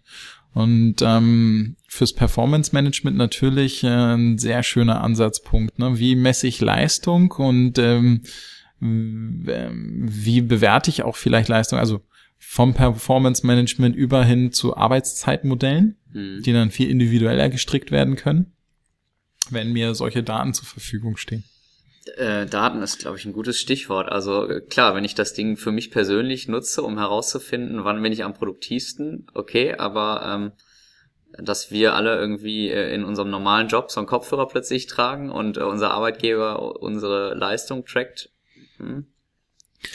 Und 0.53 0.95
ähm, 1.01 1.75
fürs 1.87 2.13
Performance 2.13 2.73
Management 2.73 3.17
natürlich 3.17 3.83
äh, 3.83 3.87
ein 3.87 4.37
sehr 4.37 4.63
schöner 4.63 5.01
Ansatzpunkt. 5.01 5.77
Ne? 5.79 5.99
Wie 5.99 6.15
messe 6.15 6.47
ich 6.47 6.59
Leistung 6.59 7.31
und 7.31 7.77
ähm, 7.77 8.23
wie 8.79 10.41
bewerte 10.41 10.89
ich 10.89 11.03
auch 11.03 11.17
vielleicht 11.17 11.49
Leistung? 11.49 11.79
Also 11.79 12.01
vom 12.37 12.73
Performance 12.73 13.45
Management 13.45 13.95
über 13.95 14.23
hin 14.23 14.51
zu 14.51 14.75
Arbeitszeitmodellen, 14.75 15.97
mhm. 16.11 16.41
die 16.43 16.53
dann 16.53 16.71
viel 16.71 16.89
individueller 16.89 17.49
gestrickt 17.49 17.91
werden 17.91 18.15
können, 18.15 18.53
wenn 19.49 19.73
mir 19.73 19.93
solche 19.93 20.23
Daten 20.23 20.53
zur 20.53 20.65
Verfügung 20.65 21.17
stehen. 21.17 21.43
Äh, 22.17 22.45
Daten 22.45 22.81
ist, 22.81 22.99
glaube 22.99 23.17
ich, 23.17 23.25
ein 23.25 23.33
gutes 23.33 23.59
Stichwort. 23.59 24.09
Also 24.09 24.49
äh, 24.49 24.61
klar, 24.61 24.95
wenn 24.95 25.05
ich 25.05 25.15
das 25.15 25.33
Ding 25.33 25.57
für 25.57 25.71
mich 25.71 25.91
persönlich 25.91 26.47
nutze, 26.47 26.81
um 26.81 26.97
herauszufinden, 26.97 27.83
wann 27.83 28.01
bin 28.01 28.13
ich 28.13 28.23
am 28.23 28.33
produktivsten, 28.33 29.27
okay, 29.33 29.75
aber 29.75 30.23
ähm, 30.25 30.51
dass 31.37 31.71
wir 31.71 31.93
alle 31.93 32.17
irgendwie 32.17 32.69
äh, 32.69 32.93
in 32.93 33.03
unserem 33.03 33.29
normalen 33.29 33.67
Job 33.67 33.91
so 33.91 33.99
einen 33.99 34.07
Kopfhörer 34.07 34.47
plötzlich 34.47 34.87
tragen 34.87 35.29
und 35.29 35.57
äh, 35.57 35.61
unser 35.61 35.91
Arbeitgeber 35.91 36.81
unsere 36.81 37.35
Leistung 37.35 37.85
trackt, 37.85 38.29
hm, 38.77 39.05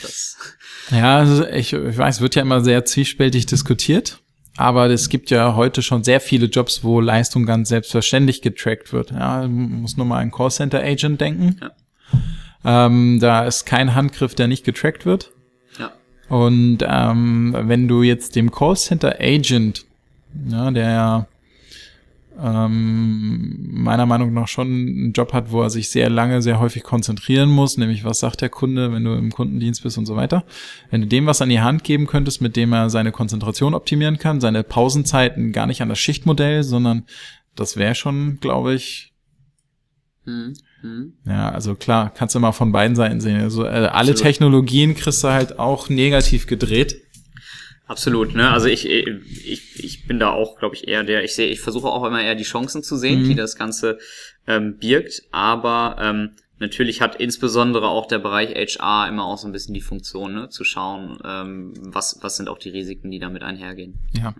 das 0.01 0.37
ja, 0.91 1.17
also 1.17 1.45
ich, 1.45 1.73
ich 1.73 1.97
weiß, 1.97 2.21
wird 2.21 2.35
ja 2.35 2.41
immer 2.41 2.63
sehr 2.63 2.85
zwiespältig 2.85 3.45
diskutiert. 3.45 4.19
Aber 4.57 4.89
es 4.89 5.09
gibt 5.09 5.31
ja 5.31 5.55
heute 5.55 5.81
schon 5.81 6.05
sehr 6.05 6.21
viele 6.21 6.45
Jobs, 6.45 6.81
wo 6.81 7.01
Leistung 7.01 7.45
ganz 7.45 7.67
selbstverständlich 7.67 8.41
getrackt 8.41 8.93
wird. 8.93 9.11
Ja, 9.11 9.45
muss 9.47 9.97
nur 9.97 10.05
mal 10.05 10.21
an 10.21 10.31
Callcenter 10.31 10.81
Agent 10.81 11.19
denken. 11.19 11.57
Ja. 11.61 11.71
Ähm, 12.63 13.19
da 13.19 13.45
ist 13.45 13.65
kein 13.65 13.93
Handgriff, 13.93 14.35
der 14.35 14.47
nicht 14.47 14.65
getrackt 14.65 15.05
wird. 15.05 15.31
Ja. 15.77 15.91
Und 16.29 16.79
ähm, 16.87 17.55
wenn 17.57 17.87
du 17.87 18.01
jetzt 18.01 18.35
dem 18.35 18.51
Callcenter 18.51 19.17
Agent, 19.19 19.85
ja, 20.49 20.71
der 20.71 21.27
ähm, 22.41 23.69
meiner 23.71 24.05
Meinung 24.05 24.33
nach 24.33 24.47
schon 24.47 24.67
einen 24.67 25.13
Job 25.13 25.31
hat, 25.33 25.51
wo 25.51 25.61
er 25.61 25.69
sich 25.69 25.89
sehr 25.89 26.09
lange, 26.09 26.41
sehr 26.41 26.59
häufig 26.59 26.83
konzentrieren 26.83 27.49
muss, 27.49 27.77
nämlich 27.77 28.03
was 28.03 28.19
sagt 28.19 28.41
der 28.41 28.49
Kunde, 28.49 28.91
wenn 28.91 29.03
du 29.03 29.13
im 29.13 29.31
Kundendienst 29.31 29.83
bist 29.83 29.97
und 29.97 30.05
so 30.05 30.15
weiter. 30.15 30.43
Wenn 30.89 31.01
du 31.01 31.07
dem 31.07 31.25
was 31.25 31.41
an 31.41 31.49
die 31.49 31.61
Hand 31.61 31.83
geben 31.83 32.07
könntest, 32.07 32.41
mit 32.41 32.55
dem 32.55 32.73
er 32.73 32.89
seine 32.89 33.11
Konzentration 33.11 33.73
optimieren 33.73 34.17
kann, 34.17 34.41
seine 34.41 34.63
Pausenzeiten 34.63 35.51
gar 35.51 35.67
nicht 35.67 35.81
an 35.81 35.89
das 35.89 35.99
Schichtmodell, 35.99 36.63
sondern 36.63 37.05
das 37.55 37.77
wäre 37.77 37.95
schon, 37.95 38.39
glaube 38.41 38.73
ich, 38.73 39.13
hm. 40.25 40.53
Ja, 41.25 41.49
also 41.49 41.75
klar, 41.75 42.13
kannst 42.13 42.35
du 42.35 42.39
mal 42.39 42.51
von 42.51 42.71
beiden 42.71 42.95
Seiten 42.95 43.21
sehen. 43.21 43.41
Also 43.41 43.63
äh, 43.63 43.67
alle 43.67 43.91
Absolut. 43.91 44.17
Technologien 44.21 44.95
kriegst 44.95 45.23
du 45.23 45.29
halt 45.29 45.59
auch 45.59 45.89
negativ 45.89 46.47
gedreht. 46.47 47.01
Absolut, 47.87 48.33
ne? 48.33 48.49
Also 48.49 48.67
ich, 48.67 48.89
ich, 48.89 49.83
ich 49.83 50.07
bin 50.07 50.19
da 50.19 50.31
auch, 50.31 50.57
glaube 50.57 50.75
ich, 50.75 50.87
eher 50.87 51.03
der, 51.03 51.23
ich 51.23 51.35
sehe, 51.35 51.49
ich 51.49 51.61
versuche 51.61 51.87
auch 51.87 52.03
immer 52.03 52.21
eher 52.21 52.33
die 52.33 52.43
Chancen 52.43 52.81
zu 52.81 52.97
sehen, 52.97 53.21
mhm. 53.21 53.29
die 53.29 53.35
das 53.35 53.55
Ganze 53.55 53.99
ähm, 54.47 54.77
birgt, 54.79 55.21
aber 55.31 55.97
ähm, 55.99 56.31
Natürlich 56.57 57.01
hat 57.01 57.17
insbesondere 57.17 57.89
auch 57.89 58.05
der 58.05 58.19
Bereich 58.19 58.55
HR 58.55 59.09
immer 59.09 59.25
auch 59.25 59.37
so 59.37 59.47
ein 59.47 59.51
bisschen 59.51 59.73
die 59.73 59.81
Funktion, 59.81 60.33
ne, 60.33 60.49
zu 60.49 60.63
schauen, 60.63 61.17
ähm, 61.25 61.73
was, 61.77 62.19
was 62.21 62.37
sind 62.37 62.47
auch 62.47 62.57
die 62.57 62.69
Risiken, 62.69 63.11
die 63.11 63.19
damit 63.19 63.43
einhergehen. 63.43 63.99
Ja, 64.17 64.33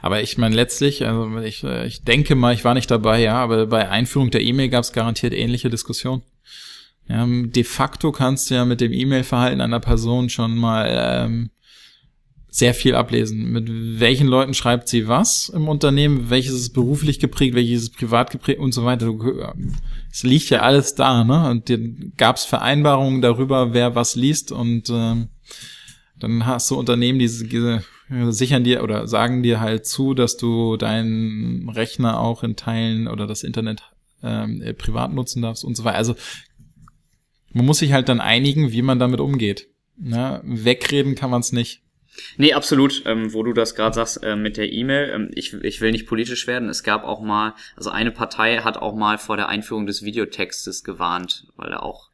aber 0.00 0.22
ich 0.22 0.38
meine 0.38 0.54
letztlich, 0.54 1.06
also 1.06 1.38
ich, 1.40 1.62
äh, 1.64 1.86
ich 1.86 2.04
denke 2.04 2.36
mal, 2.36 2.54
ich 2.54 2.64
war 2.64 2.72
nicht 2.72 2.90
dabei, 2.90 3.20
ja, 3.20 3.34
aber 3.34 3.66
bei 3.66 3.88
Einführung 3.88 4.30
der 4.30 4.40
E-Mail 4.40 4.70
gab 4.70 4.82
es 4.82 4.92
garantiert 4.92 5.34
ähnliche 5.34 5.68
Diskussionen. 5.68 6.22
Ja, 7.06 7.26
de 7.26 7.64
facto 7.64 8.12
kannst 8.12 8.50
du 8.50 8.54
ja 8.54 8.64
mit 8.64 8.80
dem 8.80 8.92
E-Mail-Verhalten 8.92 9.60
einer 9.60 9.80
Person 9.80 10.30
schon 10.30 10.56
mal 10.56 10.88
ähm, 10.90 11.50
sehr 12.50 12.74
viel 12.74 12.94
ablesen. 12.94 13.52
Mit 13.52 13.68
welchen 14.00 14.26
Leuten 14.26 14.54
schreibt 14.54 14.88
sie 14.88 15.06
was 15.06 15.50
im 15.50 15.68
Unternehmen, 15.68 16.30
welches 16.30 16.54
ist 16.54 16.70
beruflich 16.70 17.18
geprägt, 17.18 17.54
welches 17.54 17.82
ist 17.82 17.96
privat 17.96 18.30
geprägt 18.30 18.60
und 18.60 18.72
so 18.72 18.84
weiter. 18.84 19.12
Es 20.10 20.22
liegt 20.22 20.48
ja 20.50 20.60
alles 20.60 20.94
da, 20.94 21.24
ne? 21.24 21.50
Und 21.50 21.68
dann 21.68 22.12
gab 22.16 22.36
es 22.36 22.44
Vereinbarungen 22.44 23.20
darüber, 23.20 23.74
wer 23.74 23.94
was 23.94 24.16
liest 24.16 24.50
und 24.50 24.88
ähm, 24.90 25.28
dann 26.18 26.46
hast 26.46 26.70
du 26.70 26.76
Unternehmen, 26.76 27.18
die, 27.18 27.28
die 27.28 27.78
sichern 28.30 28.64
dir 28.64 28.82
oder 28.82 29.06
sagen 29.06 29.42
dir 29.42 29.60
halt 29.60 29.86
zu, 29.86 30.14
dass 30.14 30.36
du 30.36 30.76
deinen 30.76 31.68
Rechner 31.68 32.18
auch 32.18 32.42
in 32.42 32.56
Teilen 32.56 33.08
oder 33.08 33.26
das 33.26 33.42
Internet 33.42 33.82
ähm, 34.22 34.62
privat 34.78 35.12
nutzen 35.12 35.42
darfst 35.42 35.64
und 35.64 35.76
so 35.76 35.84
weiter. 35.84 35.98
Also 35.98 36.16
man 37.52 37.66
muss 37.66 37.78
sich 37.78 37.92
halt 37.92 38.08
dann 38.08 38.20
einigen, 38.20 38.72
wie 38.72 38.82
man 38.82 38.98
damit 38.98 39.20
umgeht. 39.20 39.68
Ne? 39.96 40.40
Wegreden 40.44 41.14
kann 41.14 41.30
man 41.30 41.40
es 41.40 41.52
nicht. 41.52 41.82
Nee, 42.36 42.52
absolut, 42.52 43.02
ähm, 43.06 43.32
wo 43.32 43.42
du 43.42 43.52
das 43.52 43.74
gerade 43.74 43.94
sagst 43.94 44.22
äh, 44.22 44.36
mit 44.36 44.56
der 44.56 44.72
E-Mail. 44.72 45.10
Ähm, 45.10 45.30
ich, 45.34 45.54
ich 45.54 45.80
will 45.80 45.92
nicht 45.92 46.06
politisch 46.06 46.46
werden. 46.46 46.68
Es 46.68 46.82
gab 46.82 47.04
auch 47.04 47.20
mal, 47.20 47.54
also 47.76 47.90
eine 47.90 48.10
Partei 48.10 48.58
hat 48.58 48.76
auch 48.76 48.94
mal 48.94 49.18
vor 49.18 49.36
der 49.36 49.48
Einführung 49.48 49.86
des 49.86 50.02
Videotextes 50.02 50.84
gewarnt, 50.84 51.46
weil 51.56 51.70
er 51.70 51.82
auch 51.82 52.10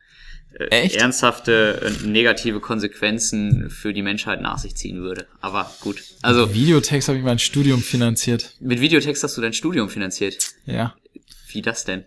äh, 0.58 0.94
ernsthafte 0.94 1.80
äh, 1.82 2.06
negative 2.06 2.60
Konsequenzen 2.60 3.70
für 3.70 3.92
die 3.92 4.02
Menschheit 4.02 4.40
nach 4.40 4.58
sich 4.58 4.76
ziehen 4.76 5.00
würde. 5.00 5.26
Aber 5.40 5.70
gut. 5.80 6.02
Also 6.22 6.46
mit 6.46 6.54
Videotext 6.54 7.08
habe 7.08 7.18
ich 7.18 7.24
mein 7.24 7.38
Studium 7.38 7.82
finanziert. 7.82 8.54
Mit 8.60 8.80
Videotext 8.80 9.22
hast 9.24 9.36
du 9.36 9.40
dein 9.40 9.52
Studium 9.52 9.88
finanziert? 9.88 10.38
Ja. 10.66 10.94
Wie 11.48 11.62
das 11.62 11.84
denn? 11.84 12.04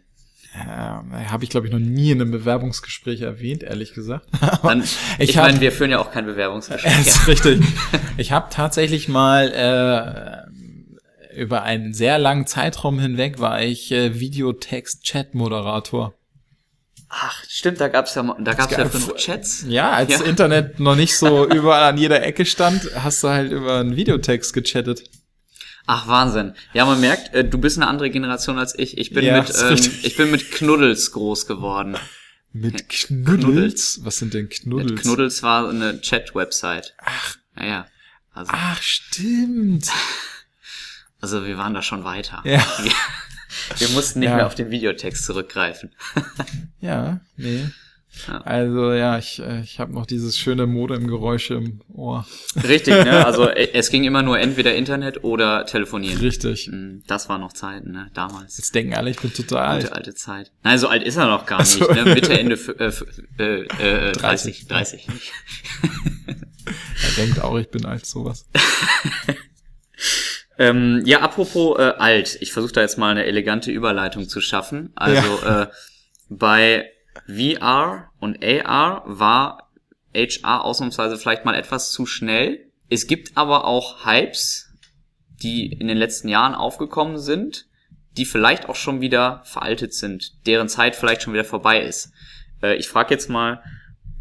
Äh, 0.58 1.26
habe 1.26 1.43
ich 1.43 1.49
glaube 1.49 1.68
ich 1.68 1.74
noch 1.74 1.80
nie 1.80 2.12
in 2.12 2.22
einem 2.22 2.32
Bewerbungsgespräch 2.32 3.22
erwähnt, 3.22 3.64
ehrlich 3.64 3.93
gesagt. 3.93 4.28
Dann, 4.64 4.84
ich 5.20 5.30
ich 5.30 5.36
meine, 5.36 5.62
wir 5.62 5.72
führen 5.72 5.91
ja 5.91 5.99
auch 5.99 6.12
kein 6.12 6.26
Bewerbungsgespräch. 6.26 6.99
Ist 6.99 7.28
richtig. 7.28 7.62
Ich 8.18 8.32
habe 8.32 8.47
tatsächlich 8.49 9.08
mal 9.08 9.51
äh, 9.51 11.38
über 11.38 11.64
einen 11.64 11.93
sehr 11.93 12.18
langen 12.18 12.47
Zeitraum 12.47 12.99
hinweg 12.99 13.39
war 13.39 13.62
ich 13.62 13.91
äh, 13.91 14.20
Videotext-Chat-Moderator. 14.20 16.14
Ach, 17.10 17.43
stimmt, 17.47 17.80
da 17.80 17.88
gab's 17.88 18.16
ja, 18.16 18.36
da 18.39 18.53
gab's 18.53 18.76
ja 18.76 18.86
fünf 18.86 19.16
Chats. 19.16 19.64
Ja, 19.68 19.91
als 19.91 20.20
ja. 20.20 20.26
Internet 20.26 20.80
noch 20.80 20.95
nicht 20.95 21.16
so 21.16 21.47
überall 21.53 21.84
an 21.84 21.97
jeder 21.97 22.22
Ecke 22.24 22.45
stand, 22.45 22.89
hast 22.95 23.24
du 23.24 23.30
halt 23.30 23.51
über 23.51 23.80
einen 23.80 23.95
Videotext 23.95 24.53
gechattet. 24.53 25.03
Ach 25.88 26.07
Wahnsinn. 26.07 26.53
Ja, 26.73 26.85
man 26.85 26.99
merkt, 26.99 27.33
äh, 27.33 27.45
du 27.45 27.57
bist 27.57 27.77
eine 27.77 27.88
andere 27.88 28.09
Generation 28.09 28.59
als 28.59 28.77
ich. 28.77 28.97
Ich 28.97 29.11
bin 29.13 29.23
ja, 29.25 29.41
mit 29.41 29.53
ähm, 29.57 29.91
ich 30.03 30.17
bin 30.17 30.29
mit 30.29 30.51
Knuddels 30.51 31.11
groß 31.13 31.47
geworden. 31.47 31.97
Mit 32.51 32.89
Knuddels? 32.89 33.43
Knuddels? 33.43 33.99
Was 34.03 34.17
sind 34.17 34.33
denn 34.33 34.49
Knuddels? 34.49 34.91
Mit 34.91 35.01
Knuddels 35.01 35.43
war 35.43 35.69
eine 35.69 36.01
Chat-Website. 36.01 36.93
Ach. 37.03 37.38
Naja. 37.55 37.88
Also, 38.33 38.51
Ach, 38.53 38.81
stimmt. 38.81 39.89
Also 41.19 41.47
wir 41.47 41.57
waren 41.57 41.73
da 41.73 41.81
schon 41.81 42.03
weiter. 42.03 42.43
Ja. 42.45 42.63
Wir, 42.83 42.91
wir 43.79 43.89
mussten 43.95 44.19
nicht 44.19 44.29
ja. 44.29 44.35
mehr 44.35 44.45
auf 44.45 44.53
den 44.53 44.69
Videotext 44.69 45.25
zurückgreifen. 45.25 45.95
ja, 46.79 47.21
nee. 47.38 47.67
Also 48.43 48.93
ja, 48.93 49.18
ich, 49.18 49.39
äh, 49.39 49.61
ich 49.61 49.80
habe 49.80 49.93
noch 49.93 50.05
dieses 50.05 50.38
schöne 50.38 50.68
Modem-Geräusch 50.68 51.51
im 51.51 51.82
Ohr. 51.93 52.26
Richtig, 52.68 52.93
ne? 53.03 53.26
Also 53.26 53.49
äh, 53.49 53.70
es 53.74 53.89
ging 53.89 54.03
immer 54.03 54.22
nur 54.24 54.39
entweder 54.39 54.76
Internet 54.76 55.24
oder 55.24 55.65
telefonieren. 55.65 56.20
Richtig. 56.20 56.70
Mm, 56.72 56.99
das 57.07 57.30
war 57.30 57.38
noch 57.38 57.53
Zeiten, 57.53 57.91
ne? 57.91 58.09
Damals. 58.13 58.57
Jetzt 58.57 58.74
denken 58.74 58.93
alle, 58.93 59.09
ich 59.09 59.20
bin 59.20 59.34
total 59.34 59.65
alt. 59.65 59.84
Gute 59.84 59.95
alte 59.95 60.13
Zeit. 60.13 60.51
Nein, 60.63 60.78
so 60.80 60.88
alt 60.88 61.03
ist 61.03 61.18
er 61.18 61.28
noch 61.28 61.45
gar 61.45 61.59
nicht. 61.59 61.70
So. 61.70 61.91
Ne? 61.91 62.05
Mitte, 62.05 62.38
Ende 62.38 62.55
äh, 62.55 63.43
äh, 63.43 64.09
äh, 64.09 64.11
30. 64.13 64.68
30. 64.68 65.05
30. 65.05 65.32
er 66.26 67.24
denkt 67.24 67.41
auch, 67.41 67.57
ich 67.57 67.70
bin 67.70 67.86
alt, 67.86 68.05
sowas. 68.05 68.47
ähm, 70.57 71.01
ja, 71.05 71.22
apropos 71.22 71.78
äh, 71.80 71.93
alt. 71.97 72.38
Ich 72.41 72.53
versuche 72.53 72.74
da 72.74 72.82
jetzt 72.82 72.97
mal 72.97 73.11
eine 73.11 73.26
elegante 73.26 73.72
Überleitung 73.72 74.28
zu 74.30 74.41
schaffen. 74.41 74.91
Also 74.95 75.39
ja. 75.43 75.63
äh, 75.63 75.68
bei 76.30 76.91
VR 77.28 78.09
und 78.20 78.43
AR 78.43 79.03
war 79.05 79.72
HR 80.13 80.63
ausnahmsweise 80.63 81.18
vielleicht 81.18 81.45
mal 81.45 81.55
etwas 81.55 81.91
zu 81.91 82.05
schnell. 82.05 82.65
Es 82.89 83.07
gibt 83.07 83.38
aber 83.38 83.65
auch 83.65 84.05
Hypes, 84.05 84.74
die 85.43 85.72
in 85.72 85.88
den 85.88 85.97
letzten 85.97 86.30
Jahren 86.30 86.55
aufgekommen 86.55 87.18
sind, 87.18 87.68
die 88.18 88.26
vielleicht 88.26 88.68
auch 88.70 88.76
schon 88.76 89.01
wieder 89.01 89.41
veraltet 89.45 89.93
sind, 89.93 90.45
deren 90.47 90.70
Zeit 90.70 90.95
vielleicht 90.95 91.22
schon 91.22 91.34
wieder 91.34 91.45
vorbei 91.45 91.82
ist. 91.82 92.11
Äh, 92.63 92.76
ich 92.78 92.88
frage 92.88 93.13
jetzt 93.13 93.30
mal 93.30 93.61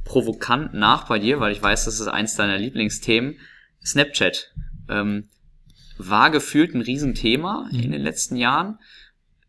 provokant 0.05 0.75
nach 0.75 1.07
bei 1.07 1.19
dir, 1.19 1.41
weil 1.41 1.53
ich 1.53 1.63
weiß, 1.63 1.87
das 1.87 2.01
ist 2.01 2.09
eins 2.09 2.37
deiner 2.37 2.59
Lieblingsthemen. 2.59 3.39
Snapchat 3.85 4.53
ähm, 4.89 5.29
war 5.99 6.31
gefühlt 6.31 6.75
ein 6.75 6.83
Riesenthema 6.83 7.69
in 7.73 7.93
den 7.93 8.03
letzten 8.03 8.37
Jahren. 8.37 8.79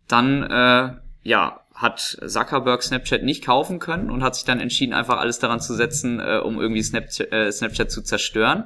Dann 0.07 0.43
äh, 0.43 0.95
ja 1.23 1.61
hat 1.77 2.17
Zuckerberg 2.25 2.81
Snapchat 2.81 3.23
nicht 3.23 3.45
kaufen 3.45 3.77
können 3.77 4.09
und 4.09 4.23
hat 4.23 4.35
sich 4.35 4.45
dann 4.45 4.59
entschieden, 4.59 4.93
einfach 4.93 5.19
alles 5.19 5.37
daran 5.37 5.59
zu 5.59 5.75
setzen, 5.75 6.19
äh, 6.19 6.39
um 6.43 6.59
irgendwie 6.59 6.81
Snapchat, 6.81 7.31
äh, 7.31 7.51
Snapchat 7.51 7.91
zu 7.91 8.01
zerstören. 8.01 8.65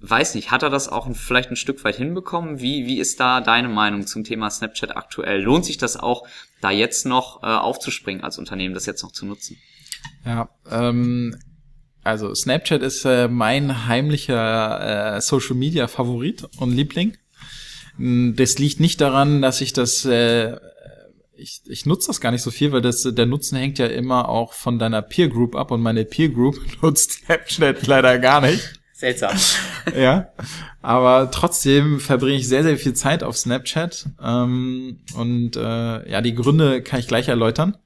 Weiß 0.00 0.34
nicht, 0.34 0.50
hat 0.50 0.62
er 0.62 0.70
das 0.70 0.88
auch 0.88 1.08
vielleicht 1.12 1.50
ein 1.50 1.56
Stück 1.56 1.82
weit 1.84 1.96
hinbekommen? 1.96 2.60
Wie, 2.60 2.86
wie 2.86 3.00
ist 3.00 3.18
da 3.18 3.40
deine 3.40 3.68
Meinung 3.68 4.06
zum 4.06 4.22
Thema 4.22 4.50
Snapchat 4.50 4.96
aktuell? 4.96 5.40
Lohnt 5.40 5.64
sich 5.64 5.78
das 5.78 5.96
auch, 5.96 6.28
da 6.60 6.70
jetzt 6.70 7.06
noch 7.06 7.42
äh, 7.42 7.46
aufzuspringen 7.46 8.22
als 8.22 8.38
Unternehmen, 8.38 8.74
das 8.74 8.86
jetzt 8.86 9.02
noch 9.02 9.12
zu 9.12 9.24
nutzen? 9.24 9.56
Ja, 10.24 10.50
ähm, 10.70 11.34
also 12.04 12.34
Snapchat 12.34 12.82
ist 12.82 13.06
äh, 13.06 13.28
mein 13.28 13.86
heimlicher 13.86 15.16
äh, 15.16 15.20
Social 15.22 15.56
Media 15.56 15.88
Favorit 15.88 16.46
und 16.58 16.72
Liebling. 16.72 17.16
Das 17.98 18.58
liegt 18.58 18.78
nicht 18.78 19.00
daran, 19.00 19.42
dass 19.42 19.60
ich 19.60 19.72
das 19.72 20.04
äh, 20.04 20.56
ich, 21.38 21.62
ich 21.66 21.86
nutze 21.86 22.08
das 22.08 22.20
gar 22.20 22.32
nicht 22.32 22.42
so 22.42 22.50
viel, 22.50 22.72
weil 22.72 22.80
das, 22.80 23.02
der 23.02 23.26
Nutzen 23.26 23.56
hängt 23.56 23.78
ja 23.78 23.86
immer 23.86 24.28
auch 24.28 24.52
von 24.52 24.78
deiner 24.78 25.02
Peer 25.02 25.28
Group 25.28 25.54
ab 25.54 25.70
und 25.70 25.80
meine 25.80 26.04
Peer 26.04 26.28
Group 26.28 26.58
nutzt 26.82 27.24
Snapchat 27.24 27.86
leider 27.86 28.18
gar 28.18 28.40
nicht. 28.40 28.74
Seltsam. 28.92 29.36
ja, 29.96 30.32
aber 30.82 31.30
trotzdem 31.30 32.00
verbringe 32.00 32.38
ich 32.38 32.48
sehr, 32.48 32.64
sehr 32.64 32.76
viel 32.76 32.94
Zeit 32.94 33.22
auf 33.22 33.36
Snapchat 33.36 34.06
ähm, 34.20 34.98
und 35.14 35.56
äh, 35.56 36.10
ja, 36.10 36.20
die 36.20 36.34
Gründe 36.34 36.82
kann 36.82 36.98
ich 36.98 37.06
gleich 37.06 37.28
erläutern. 37.28 37.76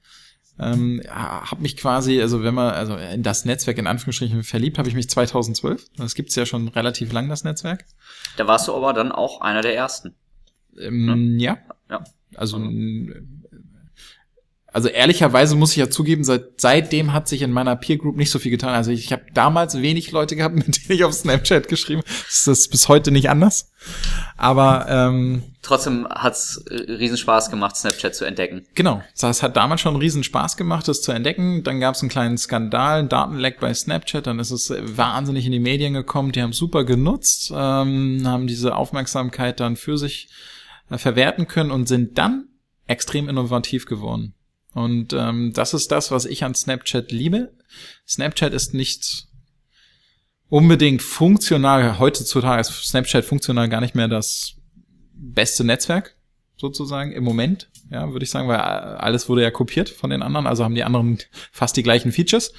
Ähm, 0.58 1.02
ja, 1.04 1.50
habe 1.50 1.60
mich 1.60 1.76
quasi, 1.76 2.20
also 2.20 2.42
wenn 2.42 2.54
man, 2.54 2.72
also 2.72 2.96
in 2.96 3.22
das 3.22 3.44
Netzwerk 3.44 3.78
in 3.78 3.86
Anführungsstrichen 3.86 4.42
verliebt, 4.42 4.78
habe 4.78 4.88
ich 4.88 4.94
mich 4.94 5.10
2012. 5.10 5.86
Das 5.96 6.14
gibt's 6.14 6.34
ja 6.34 6.46
schon 6.46 6.68
relativ 6.68 7.12
lang, 7.12 7.28
das 7.28 7.44
Netzwerk. 7.44 7.84
Da 8.36 8.46
warst 8.46 8.68
du 8.68 8.74
aber 8.74 8.92
dann 8.92 9.12
auch 9.12 9.40
einer 9.40 9.60
der 9.60 9.74
ersten. 9.74 10.14
Ähm, 10.78 11.38
ja. 11.38 11.58
Ja. 11.90 12.04
Also 12.36 12.58
also 14.72 14.88
ehrlicherweise 14.88 15.54
muss 15.54 15.72
ich 15.72 15.76
ja 15.76 15.90
zugeben, 15.90 16.24
seit, 16.24 16.60
seitdem 16.60 17.12
hat 17.12 17.28
sich 17.28 17.42
in 17.42 17.52
meiner 17.52 17.76
Peer 17.76 17.98
Group 17.98 18.16
nicht 18.16 18.30
so 18.30 18.38
viel 18.38 18.50
getan. 18.50 18.74
Also 18.74 18.90
ich 18.90 19.12
habe 19.12 19.22
damals 19.34 19.80
wenig 19.82 20.10
Leute 20.12 20.34
gehabt, 20.34 20.54
mit 20.66 20.66
denen 20.66 20.98
ich 20.98 21.04
auf 21.04 21.12
Snapchat 21.12 21.68
geschrieben. 21.68 22.02
Das 22.06 22.46
ist 22.46 22.70
bis 22.70 22.88
heute 22.88 23.10
nicht 23.10 23.28
anders. 23.28 23.70
Aber 24.38 24.86
ähm, 24.88 25.42
trotzdem 25.60 26.06
hat's 26.08 26.64
äh, 26.70 26.92
riesen 26.92 27.18
Spaß 27.18 27.50
gemacht, 27.50 27.76
Snapchat 27.76 28.14
zu 28.14 28.24
entdecken. 28.24 28.64
Genau, 28.74 29.02
das 29.20 29.42
hat 29.42 29.56
damals 29.56 29.82
schon 29.82 29.96
riesen 29.96 30.24
Spaß 30.24 30.56
gemacht, 30.56 30.88
das 30.88 31.02
zu 31.02 31.12
entdecken. 31.12 31.62
Dann 31.64 31.78
gab 31.78 31.94
es 31.94 32.00
einen 32.00 32.08
kleinen 32.08 32.38
Skandal, 32.38 33.00
einen 33.00 33.08
Datenleck 33.10 33.60
bei 33.60 33.74
Snapchat. 33.74 34.26
Dann 34.26 34.38
ist 34.38 34.52
es 34.52 34.72
wahnsinnig 34.80 35.44
in 35.44 35.52
die 35.52 35.60
Medien 35.60 35.92
gekommen. 35.92 36.32
Die 36.32 36.40
haben 36.40 36.54
super 36.54 36.84
genutzt, 36.84 37.52
ähm, 37.54 38.22
haben 38.24 38.46
diese 38.46 38.74
Aufmerksamkeit 38.74 39.60
dann 39.60 39.76
für 39.76 39.98
sich 39.98 40.30
äh, 40.88 40.96
verwerten 40.96 41.46
können 41.46 41.70
und 41.70 41.88
sind 41.88 42.16
dann 42.16 42.48
extrem 42.86 43.28
innovativ 43.28 43.84
geworden. 43.84 44.34
Und 44.74 45.12
ähm, 45.12 45.52
das 45.52 45.74
ist 45.74 45.92
das, 45.92 46.10
was 46.10 46.24
ich 46.24 46.44
an 46.44 46.54
Snapchat 46.54 47.12
liebe. 47.12 47.52
Snapchat 48.08 48.54
ist 48.54 48.74
nicht 48.74 49.26
unbedingt 50.48 51.02
funktional. 51.02 51.98
Heutzutage 51.98 52.60
ist 52.60 52.70
Snapchat 52.70 53.24
funktional 53.24 53.68
gar 53.68 53.80
nicht 53.80 53.94
mehr 53.94 54.08
das 54.08 54.54
beste 55.14 55.64
Netzwerk. 55.64 56.16
sozusagen 56.56 57.12
im 57.12 57.24
Moment, 57.24 57.70
ja, 57.90 58.12
würde 58.12 58.24
ich 58.24 58.30
sagen, 58.30 58.48
weil 58.48 58.58
alles 58.58 59.28
wurde 59.28 59.42
ja 59.42 59.50
kopiert 59.50 59.88
von 59.88 60.10
den 60.10 60.22
anderen, 60.22 60.46
also 60.46 60.62
haben 60.62 60.76
die 60.76 60.84
anderen 60.84 61.18
fast 61.52 61.76
die 61.76 61.82
gleichen 61.82 62.12
Features. 62.12 62.52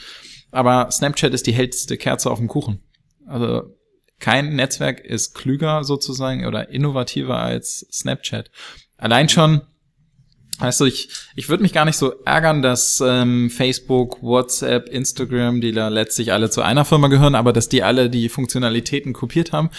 Aber 0.51 0.91
Snapchat 0.91 1.33
ist 1.33 1.47
die 1.47 1.53
hellste 1.53 1.97
Kerze 1.97 2.29
auf 2.29 2.37
dem 2.37 2.47
Kuchen. 2.47 2.83
Also 3.25 3.75
kein 4.19 4.55
Netzwerk 4.55 4.99
ist 4.99 5.33
klüger 5.33 5.83
sozusagen 5.83 6.45
oder 6.45 6.69
innovativer 6.69 7.39
als 7.39 7.87
Snapchat. 7.91 8.51
Allein 8.97 9.29
schon, 9.29 9.61
weißt 10.63 10.79
du, 10.79 10.85
ich, 10.85 11.09
ich 11.35 11.49
würde 11.49 11.61
mich 11.61 11.73
gar 11.73 11.85
nicht 11.85 11.97
so 11.97 12.13
ärgern, 12.23 12.61
dass 12.61 13.03
ähm, 13.05 13.49
Facebook, 13.49 14.23
WhatsApp, 14.23 14.87
Instagram, 14.89 15.59
die 15.59 15.73
da 15.73 15.89
letztlich 15.89 16.31
alle 16.31 16.49
zu 16.49 16.61
einer 16.61 16.85
Firma 16.85 17.09
gehören, 17.09 17.35
aber 17.35 17.51
dass 17.51 17.69
die 17.69 17.83
alle 17.83 18.09
die 18.09 18.29
Funktionalitäten 18.29 19.13
kopiert 19.13 19.51
haben. 19.51 19.69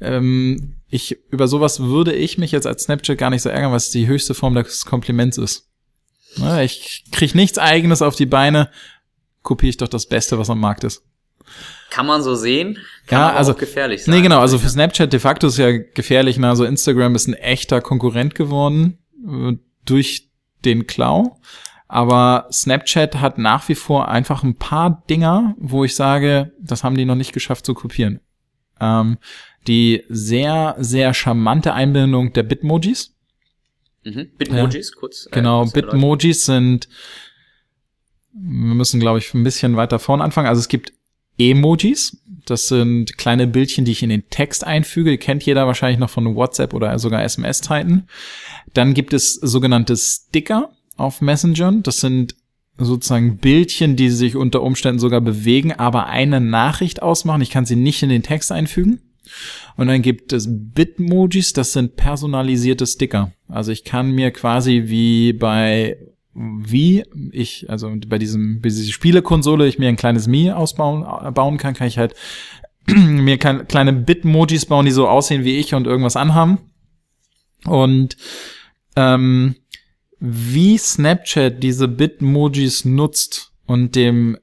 Ähm, 0.00 0.74
ich, 0.88 1.18
über 1.30 1.46
sowas 1.46 1.80
würde 1.80 2.12
ich 2.12 2.38
mich 2.38 2.52
jetzt 2.52 2.66
als 2.66 2.84
Snapchat 2.84 3.16
gar 3.16 3.30
nicht 3.30 3.42
so 3.42 3.48
ärgern, 3.48 3.72
was 3.72 3.90
die 3.90 4.06
höchste 4.06 4.34
Form 4.34 4.54
des 4.54 4.84
Kompliments 4.84 5.38
ist. 5.38 5.68
Na, 6.36 6.62
ich 6.62 7.04
krieg 7.12 7.34
nichts 7.34 7.58
eigenes 7.58 8.02
auf 8.02 8.16
die 8.16 8.26
Beine, 8.26 8.70
kopiere 9.42 9.70
ich 9.70 9.76
doch 9.76 9.88
das 9.88 10.06
Beste, 10.06 10.38
was 10.38 10.50
am 10.50 10.60
Markt 10.60 10.84
ist. 10.84 11.04
Kann 11.90 12.06
man 12.06 12.22
so 12.22 12.34
sehen, 12.34 12.78
kann 13.06 13.20
ja, 13.20 13.32
also, 13.32 13.52
auch 13.52 13.58
gefährlich 13.58 14.04
sein. 14.04 14.14
Nee, 14.14 14.22
genau, 14.22 14.40
also 14.40 14.58
für 14.58 14.68
Snapchat 14.68 15.12
de 15.12 15.20
facto 15.20 15.46
ist 15.46 15.58
ja 15.58 15.76
gefährlich, 15.76 16.38
na, 16.38 16.50
also 16.50 16.64
Instagram 16.64 17.14
ist 17.14 17.28
ein 17.28 17.34
echter 17.34 17.80
Konkurrent 17.80 18.34
geworden 18.34 18.98
äh, 19.26 19.58
durch 19.84 20.31
den 20.64 20.86
Klau. 20.86 21.38
Aber 21.88 22.48
Snapchat 22.50 23.16
hat 23.16 23.36
nach 23.36 23.68
wie 23.68 23.74
vor 23.74 24.08
einfach 24.08 24.42
ein 24.42 24.56
paar 24.56 25.02
Dinger, 25.10 25.54
wo 25.58 25.84
ich 25.84 25.94
sage, 25.94 26.52
das 26.58 26.84
haben 26.84 26.96
die 26.96 27.04
noch 27.04 27.16
nicht 27.16 27.34
geschafft 27.34 27.66
zu 27.66 27.74
kopieren. 27.74 28.20
Ähm, 28.80 29.18
die 29.66 30.02
sehr, 30.08 30.74
sehr 30.78 31.12
charmante 31.14 31.74
Einbindung 31.74 32.32
der 32.32 32.44
Bitmojis. 32.44 33.14
Mhm. 34.04 34.30
Bitmojis, 34.38 34.90
ja. 34.90 35.00
kurz. 35.00 35.26
Äh, 35.26 35.34
genau, 35.34 35.66
Bitmojis 35.66 36.46
sind, 36.46 36.88
wir 38.32 38.74
müssen, 38.74 38.98
glaube 38.98 39.18
ich, 39.18 39.34
ein 39.34 39.44
bisschen 39.44 39.76
weiter 39.76 39.98
vorne 39.98 40.24
anfangen. 40.24 40.48
Also 40.48 40.60
es 40.60 40.68
gibt 40.68 40.92
Emojis. 41.38 42.18
Das 42.44 42.68
sind 42.68 43.16
kleine 43.18 43.46
Bildchen, 43.46 43.84
die 43.84 43.92
ich 43.92 44.02
in 44.02 44.08
den 44.08 44.28
Text 44.28 44.64
einfüge. 44.64 45.18
Kennt 45.18 45.44
jeder 45.44 45.66
wahrscheinlich 45.66 46.00
noch 46.00 46.10
von 46.10 46.34
WhatsApp 46.34 46.74
oder 46.74 46.98
sogar 46.98 47.22
SMS-Zeiten. 47.22 48.08
Dann 48.74 48.94
gibt 48.94 49.12
es 49.12 49.34
sogenannte 49.34 49.96
Sticker 49.96 50.70
auf 50.96 51.20
Messengern. 51.20 51.82
Das 51.82 52.00
sind 52.00 52.34
sozusagen 52.78 53.38
Bildchen, 53.38 53.96
die 53.96 54.10
sich 54.10 54.36
unter 54.36 54.62
Umständen 54.62 54.98
sogar 54.98 55.20
bewegen, 55.20 55.72
aber 55.72 56.06
eine 56.06 56.40
Nachricht 56.40 57.02
ausmachen. 57.02 57.42
Ich 57.42 57.50
kann 57.50 57.66
sie 57.66 57.76
nicht 57.76 58.02
in 58.02 58.08
den 58.08 58.22
Text 58.22 58.50
einfügen. 58.50 59.00
Und 59.76 59.86
dann 59.86 60.02
gibt 60.02 60.32
es 60.32 60.48
Bitmojis, 60.50 61.52
das 61.52 61.72
sind 61.72 61.96
personalisierte 61.96 62.86
Sticker. 62.86 63.32
Also 63.48 63.72
ich 63.72 63.84
kann 63.84 64.10
mir 64.10 64.30
quasi 64.30 64.84
wie 64.86 65.32
bei 65.32 65.96
wie 66.34 67.04
ich, 67.30 67.68
also 67.68 67.94
bei 68.06 68.18
diesem, 68.18 68.60
bei 68.60 68.68
dieser 68.68 68.90
Spielekonsole, 68.90 69.66
ich 69.66 69.78
mir 69.78 69.88
ein 69.88 69.96
kleines 69.96 70.26
Mi 70.26 70.50
ausbauen 70.50 71.04
bauen 71.34 71.58
kann, 71.58 71.74
kann 71.74 71.86
ich 71.86 71.98
halt 71.98 72.14
mir 72.86 73.38
kleine 73.38 73.92
Bitmojis 73.92 74.66
bauen, 74.66 74.86
die 74.86 74.92
so 74.92 75.08
aussehen 75.08 75.44
wie 75.44 75.58
ich 75.58 75.74
und 75.74 75.86
irgendwas 75.86 76.16
anhaben. 76.16 76.58
Und 77.66 78.16
ähm, 78.96 79.56
wie 80.18 80.78
Snapchat 80.78 81.62
diese 81.62 81.88
Bitmojis 81.88 82.84
nutzt 82.84 83.52
und 83.66 83.94
dem 83.94 84.38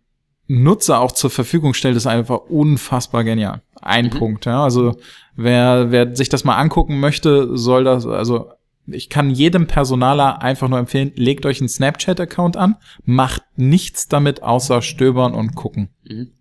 Nutzer 0.48 1.00
auch 1.00 1.12
zur 1.12 1.30
Verfügung 1.30 1.74
stellt, 1.74 1.96
ist 1.96 2.08
einfach 2.08 2.40
unfassbar 2.50 3.24
genial. 3.24 3.62
Ein 3.82 4.06
mhm. 4.06 4.12
Punkt, 4.12 4.46
ja. 4.46 4.64
Also 4.64 4.96
wer, 5.36 5.92
wer 5.92 6.16
sich 6.16 6.30
das 6.30 6.44
mal 6.44 6.56
angucken 6.58 7.00
möchte, 7.00 7.58
soll 7.58 7.84
das, 7.84 8.06
also 8.06 8.52
ich 8.92 9.10
kann 9.10 9.30
jedem 9.30 9.68
Personaler 9.68 10.42
einfach 10.42 10.68
nur 10.68 10.80
empfehlen, 10.80 11.12
legt 11.16 11.46
euch 11.46 11.60
einen 11.60 11.70
Snapchat-Account 11.70 12.58
an, 12.58 12.78
macht 13.04 13.44
nichts 13.56 14.08
damit 14.08 14.44
außer 14.44 14.82
stöbern 14.82 15.34
und 15.34 15.56
gucken. 15.56 15.90
Mhm. 16.04 16.32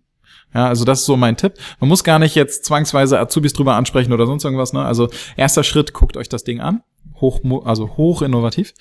Ja, 0.53 0.67
also 0.67 0.83
das 0.83 1.01
ist 1.01 1.05
so 1.05 1.15
mein 1.15 1.37
Tipp. 1.37 1.53
Man 1.79 1.89
muss 1.89 2.03
gar 2.03 2.17
nicht 2.17 2.35
jetzt 2.35 2.65
zwangsweise 2.65 3.19
Azubis 3.19 3.53
drüber 3.53 3.75
ansprechen 3.75 4.13
oder 4.13 4.25
sonst 4.25 4.43
irgendwas. 4.43 4.73
Ne? 4.73 4.83
Also 4.83 5.09
erster 5.37 5.63
Schritt, 5.63 5.93
guckt 5.93 6.17
euch 6.17 6.29
das 6.29 6.43
Ding 6.43 6.59
an. 6.59 6.81
Hoch, 7.21 7.41
also 7.65 7.97
hoch 7.97 8.21
innovativ. 8.23 8.73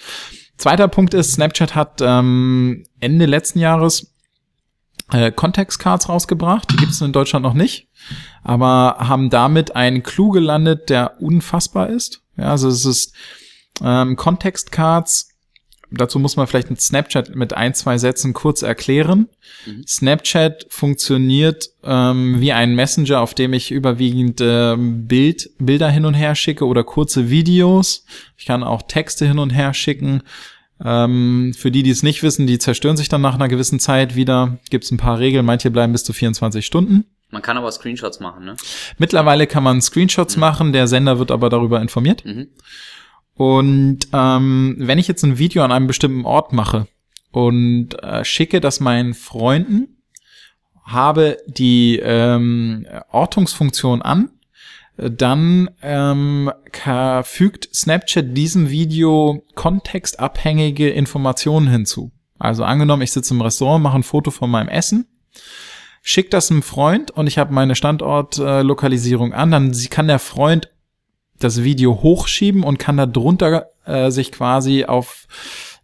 Zweiter 0.56 0.88
Punkt 0.88 1.12
ist, 1.14 1.32
Snapchat 1.32 1.74
hat 1.74 2.00
ähm, 2.00 2.84
Ende 3.00 3.26
letzten 3.26 3.58
Jahres 3.58 4.14
äh, 5.12 5.30
Context 5.30 5.78
Cards 5.78 6.08
rausgebracht. 6.08 6.70
Die 6.72 6.76
gibt 6.76 6.92
es 6.92 7.00
in 7.00 7.12
Deutschland 7.12 7.42
noch 7.42 7.54
nicht, 7.54 7.88
aber 8.42 8.96
haben 8.98 9.30
damit 9.30 9.76
einen 9.76 10.02
Clou 10.02 10.30
gelandet, 10.30 10.90
der 10.90 11.20
unfassbar 11.20 11.90
ist. 11.90 12.22
Ja, 12.36 12.50
also 12.50 12.68
es 12.68 12.84
ist 12.84 13.14
ähm, 13.82 14.16
Context 14.16 14.72
Cards, 14.72 15.30
dazu 15.90 16.18
muss 16.18 16.36
man 16.36 16.46
vielleicht 16.46 16.70
mit 16.70 16.80
Snapchat 16.80 17.34
mit 17.34 17.54
ein, 17.54 17.74
zwei 17.74 17.98
Sätzen 17.98 18.32
kurz 18.32 18.62
erklären. 18.62 19.28
Mhm. 19.66 19.86
Snapchat 19.86 20.66
funktioniert 20.68 21.70
ähm, 21.82 22.40
wie 22.40 22.52
ein 22.52 22.74
Messenger, 22.74 23.20
auf 23.20 23.34
dem 23.34 23.52
ich 23.52 23.70
überwiegend 23.70 24.40
ähm, 24.42 25.06
Bild, 25.06 25.50
Bilder 25.58 25.90
hin 25.90 26.04
und 26.04 26.14
her 26.14 26.34
schicke 26.34 26.66
oder 26.66 26.84
kurze 26.84 27.30
Videos. 27.30 28.04
Ich 28.36 28.46
kann 28.46 28.62
auch 28.62 28.82
Texte 28.82 29.26
hin 29.26 29.38
und 29.38 29.50
her 29.50 29.74
schicken. 29.74 30.22
Ähm, 30.84 31.54
für 31.56 31.70
die, 31.70 31.82
die 31.82 31.90
es 31.90 32.02
nicht 32.02 32.22
wissen, 32.22 32.46
die 32.46 32.58
zerstören 32.58 32.96
sich 32.96 33.08
dann 33.08 33.20
nach 33.20 33.34
einer 33.34 33.48
gewissen 33.48 33.80
Zeit 33.80 34.14
wieder. 34.14 34.58
Gibt 34.70 34.84
es 34.84 34.90
ein 34.90 34.98
paar 34.98 35.18
Regeln, 35.18 35.44
manche 35.44 35.70
bleiben 35.70 35.92
bis 35.92 36.04
zu 36.04 36.12
24 36.12 36.64
Stunden. 36.64 37.04
Man 37.30 37.42
kann 37.42 37.58
aber 37.58 37.70
Screenshots 37.70 38.20
machen, 38.20 38.44
ne? 38.44 38.56
Mittlerweile 38.96 39.46
kann 39.46 39.62
man 39.62 39.82
Screenshots 39.82 40.36
mhm. 40.36 40.40
machen, 40.40 40.72
der 40.72 40.86
Sender 40.86 41.18
wird 41.18 41.30
aber 41.30 41.50
darüber 41.50 41.80
informiert. 41.80 42.24
Mhm. 42.24 42.48
Und 43.38 44.00
ähm, 44.12 44.74
wenn 44.78 44.98
ich 44.98 45.06
jetzt 45.06 45.22
ein 45.22 45.38
Video 45.38 45.62
an 45.62 45.70
einem 45.70 45.86
bestimmten 45.86 46.24
Ort 46.24 46.52
mache 46.52 46.88
und 47.30 47.94
äh, 48.02 48.24
schicke 48.24 48.60
das 48.60 48.80
meinen 48.80 49.14
Freunden, 49.14 50.02
habe 50.82 51.36
die 51.46 52.00
ähm, 52.02 52.84
Ortungsfunktion 53.12 54.02
an, 54.02 54.30
dann 54.96 55.70
ähm, 55.82 56.50
fügt 57.22 57.68
Snapchat 57.72 58.36
diesem 58.36 58.70
Video 58.70 59.44
kontextabhängige 59.54 60.90
Informationen 60.90 61.68
hinzu. 61.68 62.10
Also 62.40 62.64
angenommen, 62.64 63.02
ich 63.02 63.12
sitze 63.12 63.34
im 63.34 63.40
Restaurant, 63.40 63.84
mache 63.84 63.98
ein 63.98 64.02
Foto 64.02 64.32
von 64.32 64.50
meinem 64.50 64.68
Essen, 64.68 65.06
schicke 66.02 66.30
das 66.30 66.50
einem 66.50 66.62
Freund 66.62 67.12
und 67.12 67.28
ich 67.28 67.38
habe 67.38 67.54
meine 67.54 67.76
Standortlokalisierung 67.76 69.32
an, 69.32 69.52
dann 69.52 69.72
kann 69.90 70.08
der 70.08 70.18
Freund 70.18 70.70
das 71.38 71.62
Video 71.62 72.02
hochschieben 72.02 72.62
und 72.64 72.78
kann 72.78 72.96
da 72.96 73.06
drunter 73.06 73.68
äh, 73.84 74.10
sich 74.10 74.32
quasi 74.32 74.84
auf, 74.84 75.26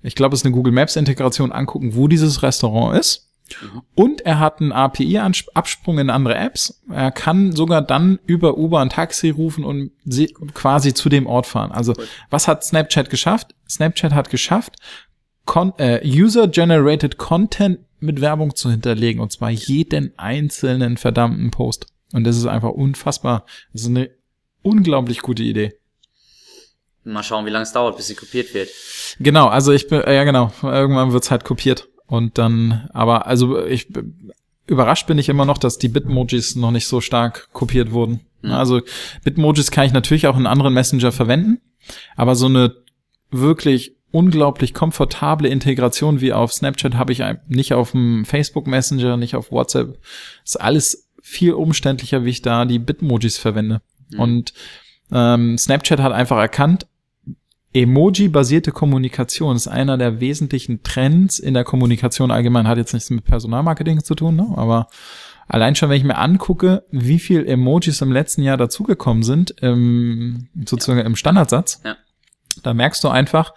ich 0.02 0.14
glaube, 0.14 0.34
es 0.34 0.40
ist 0.40 0.46
eine 0.46 0.54
Google 0.54 0.72
Maps 0.72 0.96
Integration 0.96 1.52
angucken, 1.52 1.94
wo 1.94 2.08
dieses 2.08 2.42
Restaurant 2.42 2.98
ist. 2.98 3.30
Mhm. 3.62 3.82
Und 3.94 4.20
er 4.22 4.40
hat 4.40 4.60
einen 4.60 4.72
API-Absprung 4.72 5.98
in 5.98 6.10
andere 6.10 6.34
Apps. 6.36 6.82
Er 6.90 7.10
kann 7.10 7.52
sogar 7.52 7.82
dann 7.82 8.18
über 8.26 8.56
Uber 8.56 8.80
ein 8.80 8.90
Taxi 8.90 9.30
rufen 9.30 9.64
und 9.64 9.92
quasi 10.54 10.94
zu 10.94 11.08
dem 11.08 11.26
Ort 11.26 11.46
fahren. 11.46 11.72
Also 11.72 11.94
was 12.30 12.48
hat 12.48 12.64
Snapchat 12.64 13.10
geschafft? 13.10 13.54
Snapchat 13.68 14.12
hat 14.12 14.30
geschafft, 14.30 14.76
äh, 15.78 16.00
User-Generated 16.04 17.18
Content 17.18 17.80
mit 18.00 18.20
Werbung 18.20 18.54
zu 18.54 18.70
hinterlegen. 18.70 19.20
Und 19.20 19.32
zwar 19.32 19.50
jeden 19.50 20.18
einzelnen 20.18 20.96
verdammten 20.96 21.50
Post. 21.50 21.86
Und 22.12 22.24
das 22.24 22.36
ist 22.36 22.46
einfach 22.46 22.70
unfassbar. 22.70 23.44
Das 23.72 23.82
ist 23.82 23.88
eine 23.88 24.10
unglaublich 24.64 25.20
gute 25.20 25.44
Idee. 25.44 25.74
Mal 27.04 27.22
schauen, 27.22 27.44
wie 27.46 27.50
lange 27.50 27.64
es 27.64 27.72
dauert, 27.72 27.96
bis 27.96 28.06
sie 28.06 28.14
kopiert 28.14 28.54
wird. 28.54 28.70
Genau, 29.20 29.46
also 29.46 29.72
ich 29.72 29.88
bin, 29.88 30.02
ja 30.06 30.24
genau, 30.24 30.52
irgendwann 30.62 31.12
wird's 31.12 31.30
halt 31.30 31.44
kopiert. 31.44 31.88
Und 32.06 32.38
dann, 32.38 32.88
aber 32.92 33.26
also 33.26 33.64
ich 33.64 33.88
überrascht 34.66 35.06
bin 35.06 35.18
ich 35.18 35.28
immer 35.28 35.44
noch, 35.44 35.58
dass 35.58 35.78
die 35.78 35.88
Bitmojis 35.88 36.56
noch 36.56 36.70
nicht 36.70 36.86
so 36.86 37.00
stark 37.00 37.50
kopiert 37.52 37.92
wurden. 37.92 38.20
Mhm. 38.42 38.52
Also 38.52 38.80
Bitmojis 39.22 39.70
kann 39.70 39.86
ich 39.86 39.92
natürlich 39.92 40.26
auch 40.26 40.38
in 40.38 40.46
anderen 40.46 40.74
Messenger 40.74 41.12
verwenden, 41.12 41.60
aber 42.16 42.34
so 42.34 42.46
eine 42.46 42.74
wirklich 43.30 43.96
unglaublich 44.10 44.74
komfortable 44.74 45.48
Integration 45.48 46.20
wie 46.20 46.32
auf 46.32 46.52
Snapchat 46.52 46.94
habe 46.94 47.12
ich 47.12 47.22
nicht 47.48 47.74
auf 47.74 47.90
dem 47.90 48.24
Facebook 48.24 48.66
Messenger, 48.66 49.16
nicht 49.16 49.34
auf 49.34 49.50
WhatsApp. 49.50 49.98
ist 50.44 50.60
alles 50.60 51.10
viel 51.20 51.54
umständlicher, 51.54 52.24
wie 52.24 52.30
ich 52.30 52.42
da 52.42 52.64
die 52.64 52.78
Bitmojis 52.78 53.38
verwende. 53.38 53.80
Mhm. 54.10 54.20
Und 54.20 54.54
ähm, 55.12 55.58
Snapchat 55.58 56.00
hat 56.00 56.12
einfach 56.12 56.38
erkannt, 56.38 56.86
Emoji-basierte 57.74 58.70
Kommunikation 58.70 59.56
ist 59.56 59.66
einer 59.66 59.98
der 59.98 60.20
wesentlichen 60.20 60.84
Trends 60.84 61.40
in 61.40 61.54
der 61.54 61.64
Kommunikation 61.64 62.30
allgemein. 62.30 62.68
Hat 62.68 62.78
jetzt 62.78 62.94
nichts 62.94 63.10
mit 63.10 63.24
Personalmarketing 63.24 64.02
zu 64.04 64.14
tun, 64.14 64.36
ne? 64.36 64.46
aber 64.54 64.86
allein 65.48 65.74
schon, 65.74 65.90
wenn 65.90 65.96
ich 65.96 66.04
mir 66.04 66.16
angucke, 66.16 66.84
wie 66.92 67.18
viel 67.18 67.44
Emojis 67.44 68.00
im 68.00 68.12
letzten 68.12 68.42
Jahr 68.42 68.56
dazugekommen 68.56 69.24
sind, 69.24 69.50
im, 69.60 70.48
sozusagen 70.64 71.00
ja. 71.00 71.04
im 71.04 71.16
Standardsatz, 71.16 71.80
ja. 71.84 71.96
Da 72.62 72.74
merkst 72.74 73.02
du 73.04 73.08
einfach, 73.08 73.54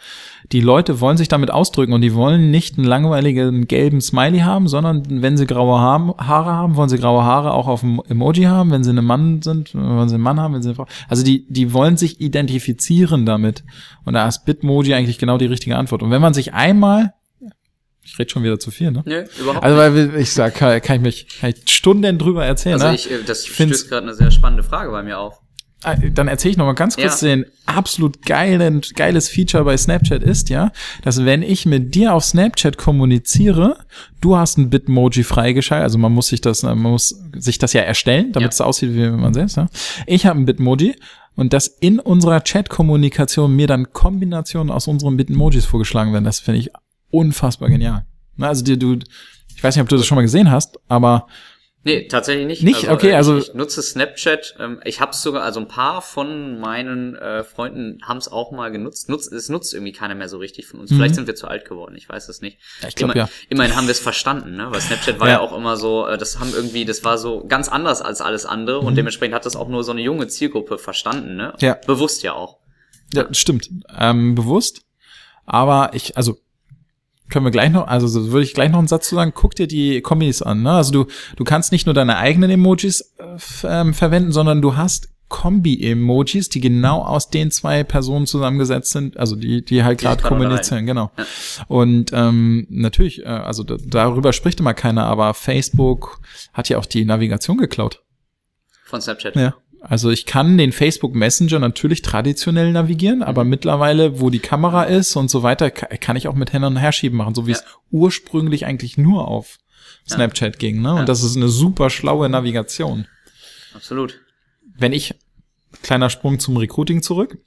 die 0.51 0.61
Leute 0.61 0.99
wollen 1.01 1.17
sich 1.17 1.27
damit 1.27 1.51
ausdrücken 1.51 1.93
und 1.93 2.01
die 2.01 2.13
wollen 2.13 2.51
nicht 2.51 2.77
einen 2.77 2.87
langweiligen 2.87 3.67
gelben 3.67 4.01
Smiley 4.01 4.39
haben, 4.39 4.67
sondern 4.67 5.21
wenn 5.21 5.37
sie 5.37 5.45
graue 5.47 5.79
Haare 5.79 6.51
haben, 6.51 6.75
wollen 6.75 6.89
sie 6.89 6.97
graue 6.97 7.23
Haare 7.23 7.53
auch 7.53 7.67
auf 7.67 7.81
dem 7.81 8.01
Emoji 8.07 8.43
haben. 8.43 8.71
Wenn 8.71 8.83
sie 8.83 8.91
ein 8.91 9.03
Mann 9.03 9.41
sind, 9.41 9.75
wollen 9.75 10.09
sie 10.09 10.15
einen 10.15 10.23
Mann 10.23 10.39
haben, 10.39 10.53
wenn 10.53 10.61
sie 10.61 10.69
eine 10.69 10.75
Frau. 10.75 10.87
Also 11.07 11.23
die, 11.23 11.45
die 11.49 11.73
wollen 11.73 11.97
sich 11.97 12.21
identifizieren 12.21 13.25
damit. 13.25 13.63
Und 14.05 14.13
da 14.13 14.27
ist 14.27 14.45
Bitmoji 14.45 14.93
eigentlich 14.93 15.19
genau 15.19 15.37
die 15.37 15.45
richtige 15.45 15.75
Antwort. 15.75 16.03
Und 16.03 16.11
wenn 16.11 16.21
man 16.21 16.33
sich 16.33 16.53
einmal 16.53 17.13
ich 18.07 18.17
rede 18.17 18.29
schon 18.29 18.43
wieder 18.43 18.57
zu 18.57 18.71
viel, 18.71 18.89
ne? 18.91 19.03
Nö, 19.05 19.25
überhaupt 19.37 19.65
Also 19.65 19.91
nicht. 19.91 20.13
weil 20.13 20.21
ich 20.21 20.31
sag, 20.31 20.55
kann, 20.55 20.81
kann 20.81 20.95
ich 20.95 21.01
mich 21.01 21.27
kann 21.41 21.49
ich 21.49 21.69
Stunden 21.69 22.17
drüber 22.17 22.45
erzählen. 22.45 22.75
Also 22.75 22.87
ne? 22.87 22.95
ich, 22.95 23.11
äh, 23.11 23.21
das 23.25 23.45
stößt 23.45 23.89
gerade 23.89 24.03
eine 24.03 24.15
sehr 24.15 24.31
spannende 24.31 24.63
Frage 24.63 24.91
bei 24.91 25.03
mir 25.03 25.19
auf. 25.19 25.41
Ah, 25.87 25.95
Dann 25.95 26.27
erzähle 26.27 26.51
ich 26.51 26.57
noch 26.57 26.65
mal 26.65 26.73
ganz 26.73 26.97
kurz 26.97 27.21
Ja. 27.21 27.29
den 27.29 27.45
absolut 27.65 28.25
geilen, 28.25 28.81
geiles 28.95 29.29
Feature 29.29 29.63
bei 29.63 29.77
Snapchat 29.77 30.21
ist, 30.21 30.49
ja, 30.49 30.71
dass 31.03 31.23
wenn 31.23 31.41
ich 31.43 31.65
mit 31.65 31.95
dir 31.95 32.13
auf 32.13 32.25
Snapchat 32.25 32.77
kommuniziere, 32.77 33.77
du 34.19 34.35
hast 34.35 34.57
ein 34.57 34.69
Bitmoji 34.69 35.23
freigeschaltet, 35.23 35.83
also 35.83 35.97
man 35.97 36.11
muss 36.11 36.27
sich 36.27 36.41
das, 36.41 36.63
man 36.63 36.77
muss 36.79 37.15
sich 37.37 37.57
das 37.57 37.73
ja 37.73 37.81
erstellen, 37.81 38.31
damit 38.33 38.47
Ja. 38.47 38.53
es 38.53 38.61
aussieht 38.61 38.93
wie 38.95 39.09
man 39.09 39.33
selbst, 39.33 39.55
ja. 39.57 39.67
Ich 40.05 40.25
habe 40.25 40.39
ein 40.39 40.45
Bitmoji 40.45 40.95
und 41.35 41.53
dass 41.53 41.67
in 41.67 41.99
unserer 41.99 42.43
Chat-Kommunikation 42.43 43.55
mir 43.55 43.67
dann 43.67 43.93
Kombinationen 43.93 44.71
aus 44.71 44.87
unseren 44.87 45.15
Bitmojis 45.17 45.65
vorgeschlagen 45.65 46.11
werden, 46.11 46.25
das 46.25 46.39
finde 46.39 46.59
ich 46.59 46.69
unfassbar 47.11 47.69
genial. 47.69 48.05
Also 48.39 48.63
dir, 48.63 48.77
du, 48.77 48.99
ich 49.55 49.63
weiß 49.63 49.75
nicht, 49.75 49.81
ob 49.83 49.89
du 49.89 49.95
das 49.97 50.05
schon 50.05 50.17
mal 50.17 50.21
gesehen 50.21 50.51
hast, 50.51 50.77
aber 50.89 51.27
Nee, 51.87 52.07
tatsächlich 52.07 52.45
nicht. 52.45 52.63
Nicht? 52.63 52.89
Okay, 52.89 53.11
äh, 53.11 53.15
also- 53.15 53.37
ich, 53.37 53.47
ich 53.49 53.53
nutze 53.53 53.81
Snapchat. 53.81 54.55
Ähm, 54.59 54.81
ich 54.83 54.99
habe 54.99 55.11
es 55.11 55.21
sogar, 55.21 55.43
also 55.43 55.59
ein 55.59 55.67
paar 55.67 56.01
von 56.01 56.59
meinen 56.59 57.15
äh, 57.15 57.43
Freunden 57.43 57.99
haben 58.03 58.17
es 58.17 58.27
auch 58.31 58.51
mal 58.51 58.71
genutzt. 58.71 59.07
Nutz, 59.09 59.27
es 59.31 59.47
nutzt 59.49 59.73
irgendwie 59.73 59.93
keiner 59.93 60.13
mehr 60.15 60.27
so 60.27 60.37
richtig 60.37 60.67
von 60.67 60.79
uns. 60.81 60.91
Vielleicht 60.91 61.15
sind 61.15 61.27
wir 61.27 61.35
zu 61.35 61.47
alt 61.47 61.63
geworden. 61.65 61.95
Ich 61.95 62.09
weiß 62.09 62.27
es 62.29 62.41
nicht. 62.41 62.57
Mhm. 62.57 62.81
Ja, 62.83 62.87
ich 62.89 62.95
glaub, 62.95 63.11
Immer- 63.11 63.17
ja. 63.17 63.29
Immerhin 63.49 63.75
haben 63.75 63.87
wir 63.87 63.91
es 63.93 63.99
verstanden, 63.99 64.55
ne? 64.57 64.67
Weil 64.69 64.81
Snapchat 64.81 65.19
war 65.19 65.27
ja. 65.27 65.33
Ja. 65.35 65.39
auch 65.39 65.55
immer 65.55 65.77
so. 65.77 66.05
Äh, 66.07 66.17
das 66.17 66.39
haben 66.39 66.53
irgendwie, 66.53 66.83
das 66.85 67.03
war 67.03 67.17
so 67.17 67.45
ganz 67.47 67.69
anders 67.69 68.01
als 68.01 68.19
alles 68.21 68.45
andere 68.45 68.79
und 68.79 68.95
dementsprechend 68.95 69.33
hat 69.35 69.45
das 69.45 69.55
auch 69.55 69.69
nur 69.69 69.83
so 69.83 69.91
eine 69.91 70.01
junge 70.01 70.27
Zielgruppe 70.27 70.77
verstanden, 70.77 71.35
ne? 71.37 71.53
Mhm. 71.59 71.65
Ja. 71.65 71.73
Bewusst 71.87 72.21
ja 72.23 72.33
auch. 72.33 72.57
Ja, 73.13 73.25
stimmt. 73.33 73.69
Ähm, 73.97 74.35
bewusst. 74.35 74.81
Aber 75.45 75.91
ich, 75.93 76.17
also 76.17 76.37
können 77.29 77.45
wir 77.45 77.51
gleich 77.51 77.71
noch, 77.71 77.87
also 77.87 78.07
so 78.07 78.31
würde 78.31 78.43
ich 78.43 78.53
gleich 78.53 78.71
noch 78.71 78.79
einen 78.79 78.87
Satz 78.87 79.09
zu 79.09 79.15
sagen, 79.15 79.33
guck 79.35 79.55
dir 79.55 79.67
die 79.67 80.01
Kombis 80.01 80.41
an. 80.41 80.63
Ne? 80.63 80.71
Also 80.71 80.91
du, 80.91 81.05
du 81.35 81.43
kannst 81.43 81.71
nicht 81.71 81.85
nur 81.85 81.93
deine 81.93 82.17
eigenen 82.17 82.49
Emojis 82.49 83.13
äh, 83.19 83.37
ähm, 83.63 83.93
verwenden, 83.93 84.31
sondern 84.31 84.61
du 84.61 84.75
hast 84.75 85.09
Kombi-Emojis, 85.29 86.49
die 86.49 86.61
genau 86.61 87.01
aus 87.03 87.29
den 87.29 87.51
zwei 87.51 87.83
Personen 87.83 88.27
zusammengesetzt 88.27 88.91
sind, 88.93 89.17
also 89.17 89.35
die, 89.35 89.63
die 89.63 89.83
halt 89.83 89.99
gerade 89.99 90.23
kommunizieren, 90.23 90.85
genau. 90.85 91.11
Und 91.67 92.11
ähm, 92.13 92.65
natürlich, 92.69 93.23
äh, 93.23 93.27
also 93.27 93.63
da, 93.63 93.75
darüber 93.85 94.31
spricht 94.31 94.59
immer 94.61 94.73
keiner, 94.73 95.05
aber 95.05 95.33
Facebook 95.33 96.21
hat 96.53 96.69
ja 96.69 96.77
auch 96.77 96.85
die 96.85 97.03
Navigation 97.03 97.57
geklaut. 97.57 98.03
Von 98.85 99.01
Snapchat. 99.01 99.35
Ja. 99.35 99.55
Also 99.81 100.09
ich 100.09 100.25
kann 100.25 100.57
den 100.57 100.71
Facebook 100.71 101.13
Messenger 101.15 101.59
natürlich 101.59 102.01
traditionell 102.01 102.71
navigieren, 102.71 103.23
aber 103.23 103.43
Mhm. 103.43 103.49
mittlerweile, 103.51 104.19
wo 104.19 104.29
die 104.29 104.39
Kamera 104.39 104.83
ist 104.83 105.15
und 105.15 105.29
so 105.29 105.43
weiter, 105.43 105.71
ka- 105.71 105.87
kann 105.97 106.15
ich 106.15 106.27
auch 106.27 106.35
mit 106.35 106.51
Händen 106.53 106.67
und 106.67 106.77
Herschieben 106.77 107.17
machen, 107.17 107.35
so 107.35 107.47
wie 107.47 107.51
Ja. 107.51 107.57
es 107.57 107.63
ursprünglich 107.91 108.65
eigentlich 108.65 108.97
nur 108.97 109.27
auf 109.27 109.57
Snapchat 110.09 110.59
ging. 110.59 110.81
Ne? 110.81 110.89
Ja. 110.89 110.93
Und 110.95 111.09
das 111.09 111.23
ist 111.23 111.35
eine 111.35 111.47
super 111.49 111.89
schlaue 111.89 112.27
Navigation. 112.29 113.05
Absolut. 113.73 114.19
Wenn 114.77 114.93
ich, 114.93 115.13
kleiner 115.83 116.09
Sprung 116.09 116.39
zum 116.39 116.57
Recruiting 116.57 117.01
zurück, 117.01 117.37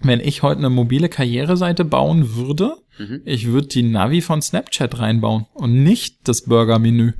wenn 0.00 0.20
ich 0.20 0.42
heute 0.42 0.58
eine 0.58 0.70
mobile 0.70 1.08
Karriereseite 1.08 1.84
bauen 1.84 2.36
würde, 2.36 2.76
Mhm. 2.98 3.22
ich 3.24 3.46
würde 3.48 3.68
die 3.68 3.82
Navi 3.82 4.20
von 4.22 4.40
Snapchat 4.42 4.98
reinbauen 4.98 5.46
und 5.54 5.82
nicht 5.82 6.26
das 6.28 6.42
Burger-Menü. 6.42 7.12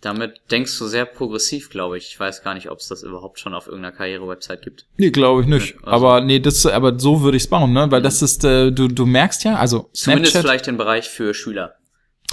Damit 0.00 0.40
denkst 0.52 0.78
du 0.78 0.86
sehr 0.86 1.04
progressiv, 1.06 1.70
glaube 1.70 1.98
ich. 1.98 2.06
Ich 2.12 2.20
weiß 2.20 2.44
gar 2.44 2.54
nicht, 2.54 2.70
ob 2.70 2.78
es 2.78 2.86
das 2.86 3.02
überhaupt 3.02 3.40
schon 3.40 3.52
auf 3.52 3.66
irgendeiner 3.66 3.96
Karriere-Website 3.96 4.62
gibt. 4.62 4.86
Nee, 4.96 5.10
glaube 5.10 5.40
ich 5.42 5.48
nicht. 5.48 5.70
Ja, 5.74 5.76
also- 5.88 5.90
aber 6.06 6.20
nee, 6.24 6.38
das, 6.38 6.64
aber 6.66 6.98
so 7.00 7.22
würde 7.22 7.36
ich's 7.36 7.48
bauen, 7.48 7.72
ne? 7.72 7.90
Weil 7.90 8.00
das 8.02 8.22
ist, 8.22 8.44
äh, 8.44 8.70
du, 8.70 8.86
du 8.86 9.06
merkst 9.06 9.42
ja, 9.42 9.56
also 9.56 9.90
Zumindest 9.92 10.32
Snapchat, 10.32 10.42
vielleicht 10.48 10.66
den 10.68 10.76
Bereich 10.76 11.08
für 11.08 11.34
Schüler. 11.34 11.74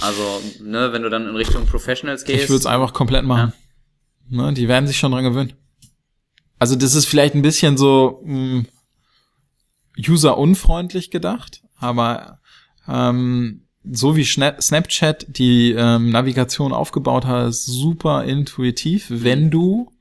Also, 0.00 0.22
ne, 0.60 0.92
wenn 0.92 1.02
du 1.02 1.10
dann 1.10 1.26
in 1.28 1.34
Richtung 1.34 1.66
Professionals 1.66 2.24
gehst. 2.24 2.44
ich 2.44 2.48
würde 2.50 2.58
es 2.60 2.66
einfach 2.66 2.92
komplett 2.92 3.24
machen. 3.24 3.52
Ne? 4.28 4.52
Die 4.52 4.68
werden 4.68 4.86
sich 4.86 4.98
schon 4.98 5.10
dran 5.12 5.24
gewöhnen. 5.24 5.54
Also 6.58 6.76
das 6.76 6.94
ist 6.94 7.06
vielleicht 7.06 7.34
ein 7.34 7.42
bisschen 7.42 7.76
so 7.76 8.20
mh, 8.24 8.64
user-unfreundlich 9.98 11.10
gedacht, 11.10 11.62
aber 11.78 12.40
ähm, 12.88 13.65
so 13.90 14.16
wie 14.16 14.24
Snapchat 14.24 15.26
die 15.28 15.72
ähm, 15.72 16.10
Navigation 16.10 16.72
aufgebaut 16.72 17.24
hat, 17.26 17.48
ist 17.48 17.66
super 17.66 18.24
intuitiv, 18.24 19.06
wenn 19.08 19.50
du 19.50 19.92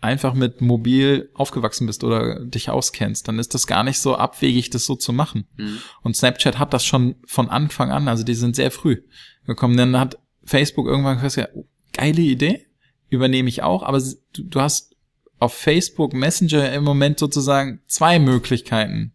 einfach 0.00 0.34
mit 0.34 0.60
mobil 0.60 1.30
aufgewachsen 1.34 1.86
bist 1.86 2.04
oder 2.04 2.44
dich 2.44 2.70
auskennst, 2.70 3.28
dann 3.28 3.38
ist 3.38 3.54
das 3.54 3.66
gar 3.66 3.84
nicht 3.84 3.98
so 3.98 4.16
abwegig, 4.16 4.70
das 4.70 4.86
so 4.86 4.96
zu 4.96 5.12
machen. 5.12 5.46
Mhm. 5.56 5.78
Und 6.02 6.16
Snapchat 6.16 6.58
hat 6.58 6.72
das 6.72 6.84
schon 6.84 7.16
von 7.26 7.50
Anfang 7.50 7.90
an, 7.90 8.08
also 8.08 8.24
die 8.24 8.34
sind 8.34 8.56
sehr 8.56 8.70
früh 8.70 9.02
gekommen. 9.46 9.76
Dann 9.76 9.98
hat 9.98 10.18
Facebook 10.44 10.86
irgendwann 10.86 11.20
gesagt, 11.20 11.50
oh, 11.54 11.66
geile 11.92 12.22
Idee, 12.22 12.66
übernehme 13.10 13.48
ich 13.48 13.62
auch, 13.62 13.82
aber 13.82 14.00
du, 14.32 14.42
du 14.42 14.60
hast 14.60 14.96
auf 15.38 15.54
Facebook 15.54 16.12
Messenger 16.12 16.72
im 16.72 16.84
Moment 16.84 17.18
sozusagen 17.18 17.80
zwei 17.86 18.18
Möglichkeiten, 18.18 19.14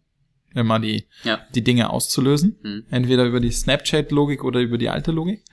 immer 0.56 0.80
die, 0.80 1.06
Ja. 1.24 1.44
die 1.54 1.62
Dinge 1.62 1.90
auszulösen. 1.90 2.58
Mhm. 2.62 2.84
Entweder 2.90 3.24
über 3.24 3.40
die 3.40 3.50
Snapchat-Logik 3.50 4.42
oder 4.44 4.60
über 4.60 4.78
die 4.78 4.88
alte 4.88 5.12
Logik. 5.12 5.44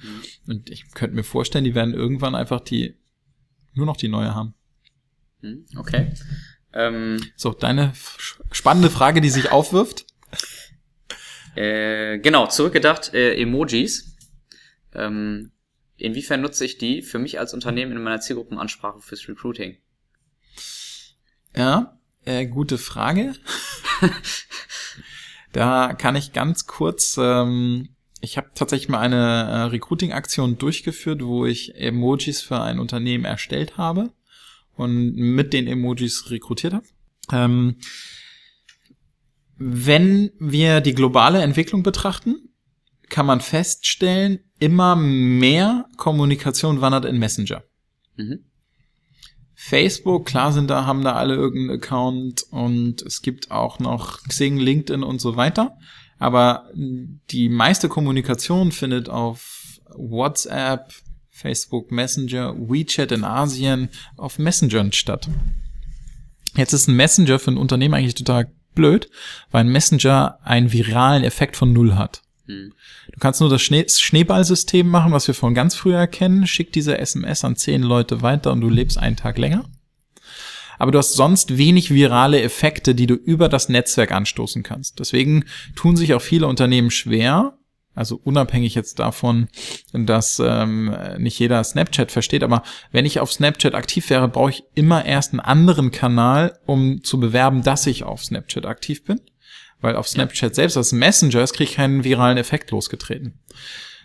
Und 0.47 0.69
ich 0.69 0.91
könnte 0.91 1.15
mir 1.15 1.23
vorstellen, 1.23 1.63
die 1.65 1.75
werden 1.75 1.93
irgendwann 1.93 2.35
einfach 2.35 2.61
die, 2.61 2.95
nur 3.73 3.85
noch 3.85 3.97
die 3.97 4.07
neue 4.07 4.33
haben. 4.33 4.53
Mhm. 5.41 5.65
Okay. 5.77 6.13
Ähm, 6.73 7.21
So, 7.35 7.51
deine 7.53 7.93
spannende 8.51 8.89
Frage, 8.89 9.21
die 9.21 9.29
sich 9.29 9.51
aufwirft. 9.51 10.05
äh, 11.55 12.17
genau, 12.19 12.47
zurückgedacht, 12.47 13.13
äh, 13.13 13.35
Emojis. 13.39 14.15
Ähm, 14.93 15.51
inwiefern 15.97 16.41
nutze 16.41 16.65
ich 16.65 16.77
die 16.77 17.01
für 17.01 17.19
mich 17.19 17.39
als 17.39 17.53
Unternehmen 17.53 17.91
in 17.91 18.01
meiner 18.03 18.19
Zielgruppenansprache 18.21 18.99
fürs 19.01 19.27
Recruiting? 19.27 19.77
Ja, 21.55 21.99
äh, 22.25 22.45
gute 22.45 22.77
Frage. 22.77 23.33
da 25.51 25.93
kann 25.93 26.15
ich 26.15 26.33
ganz 26.33 26.65
kurz, 26.65 27.17
ähm, 27.17 27.89
ich 28.21 28.37
habe 28.37 28.51
tatsächlich 28.55 28.89
mal 28.89 28.99
eine 28.99 29.15
äh, 29.15 29.61
Recruiting-Aktion 29.63 30.57
durchgeführt, 30.57 31.23
wo 31.23 31.45
ich 31.45 31.75
Emojis 31.75 32.41
für 32.41 32.61
ein 32.61 32.79
Unternehmen 32.79 33.25
erstellt 33.25 33.77
habe 33.77 34.11
und 34.75 35.15
mit 35.15 35.53
den 35.53 35.67
Emojis 35.67 36.29
rekrutiert 36.29 36.73
habe. 36.73 36.85
Ähm, 37.31 37.77
wenn 39.55 40.31
wir 40.39 40.81
die 40.81 40.93
globale 40.93 41.41
Entwicklung 41.41 41.83
betrachten, 41.83 42.49
kann 43.09 43.25
man 43.25 43.41
feststellen, 43.41 44.39
immer 44.59 44.95
mehr 44.95 45.85
Kommunikation 45.97 46.81
wandert 46.81 47.05
in 47.05 47.19
Messenger. 47.19 47.63
Mhm. 48.15 48.45
Facebook, 49.55 50.25
klar 50.25 50.51
sind 50.51 50.69
da, 50.69 50.85
haben 50.85 51.03
da 51.03 51.13
alle 51.13 51.35
irgendeinen 51.35 51.79
Account 51.79 52.43
und 52.49 53.01
es 53.03 53.21
gibt 53.21 53.51
auch 53.51 53.79
noch 53.79 54.23
Xing, 54.23 54.57
LinkedIn 54.57 55.03
und 55.03 55.19
so 55.19 55.35
weiter. 55.35 55.77
Aber 56.19 56.69
die 56.73 57.49
meiste 57.49 57.89
Kommunikation 57.89 58.71
findet 58.71 59.09
auf 59.09 59.79
WhatsApp, 59.95 60.93
Facebook 61.29 61.91
Messenger, 61.91 62.55
WeChat 62.57 63.11
in 63.11 63.23
Asien, 63.23 63.89
auf 64.17 64.39
Messengern 64.39 64.91
statt. 64.91 65.29
Jetzt 66.55 66.73
ist 66.73 66.87
ein 66.87 66.95
Messenger 66.95 67.39
für 67.39 67.51
ein 67.51 67.57
Unternehmen 67.57 67.95
eigentlich 67.95 68.15
total 68.15 68.51
blöd, 68.73 69.09
weil 69.51 69.61
ein 69.61 69.71
Messenger 69.71 70.39
einen 70.43 70.71
viralen 70.71 71.23
Effekt 71.23 71.57
von 71.57 71.73
null 71.73 71.95
hat. 71.95 72.22
Mhm. 72.45 72.73
Du 73.11 73.19
kannst 73.19 73.41
nur 73.41 73.49
das 73.49 73.61
Schnee 73.61 73.85
Schneeballsystem 73.87 74.87
machen, 74.87 75.11
was 75.11 75.27
wir 75.27 75.35
von 75.35 75.53
ganz 75.53 75.75
früher 75.75 76.07
kennen. 76.07 76.47
Schick 76.47 76.73
diese 76.73 76.97
SMS 76.97 77.43
an 77.43 77.55
zehn 77.55 77.83
Leute 77.83 78.21
weiter 78.21 78.51
und 78.51 78.61
du 78.61 78.69
lebst 78.69 78.97
einen 78.97 79.15
Tag 79.15 79.37
länger. 79.37 79.65
Aber 80.79 80.91
du 80.91 80.97
hast 80.97 81.13
sonst 81.13 81.57
wenig 81.57 81.91
virale 81.91 82.41
Effekte, 82.41 82.95
die 82.95 83.07
du 83.07 83.13
über 83.13 83.47
das 83.47 83.69
Netzwerk 83.69 84.11
anstoßen 84.11 84.63
kannst. 84.63 84.99
Deswegen 84.99 85.45
tun 85.75 85.95
sich 85.95 86.13
auch 86.13 86.21
viele 86.21 86.47
Unternehmen 86.47 86.91
schwer, 86.91 87.57
also 87.95 88.19
unabhängig 88.23 88.73
jetzt 88.73 88.97
davon, 88.99 89.47
dass 89.93 90.41
ähm, 90.43 90.95
nicht 91.19 91.37
jeder 91.37 91.63
Snapchat 91.63 92.11
versteht, 92.11 92.43
aber 92.43 92.63
wenn 92.91 93.05
ich 93.05 93.19
auf 93.19 93.31
Snapchat 93.31 93.75
aktiv 93.75 94.09
wäre, 94.09 94.27
brauche 94.27 94.49
ich 94.49 94.63
immer 94.73 95.05
erst 95.05 95.33
einen 95.33 95.39
anderen 95.39 95.91
Kanal, 95.91 96.59
um 96.65 97.03
zu 97.03 97.19
bewerben, 97.19 97.61
dass 97.61 97.85
ich 97.85 98.03
auf 98.03 98.23
Snapchat 98.23 98.65
aktiv 98.65 99.03
bin. 99.03 99.21
Weil 99.83 99.97
auf 99.97 100.07
Snapchat 100.07 100.55
selbst 100.55 100.77
als 100.77 100.93
Messenger 100.93 101.45
kriege 101.47 101.69
ich 101.69 101.75
keinen 101.75 102.05
viralen 102.05 102.37
Effekt 102.37 102.71
losgetreten. 102.71 103.33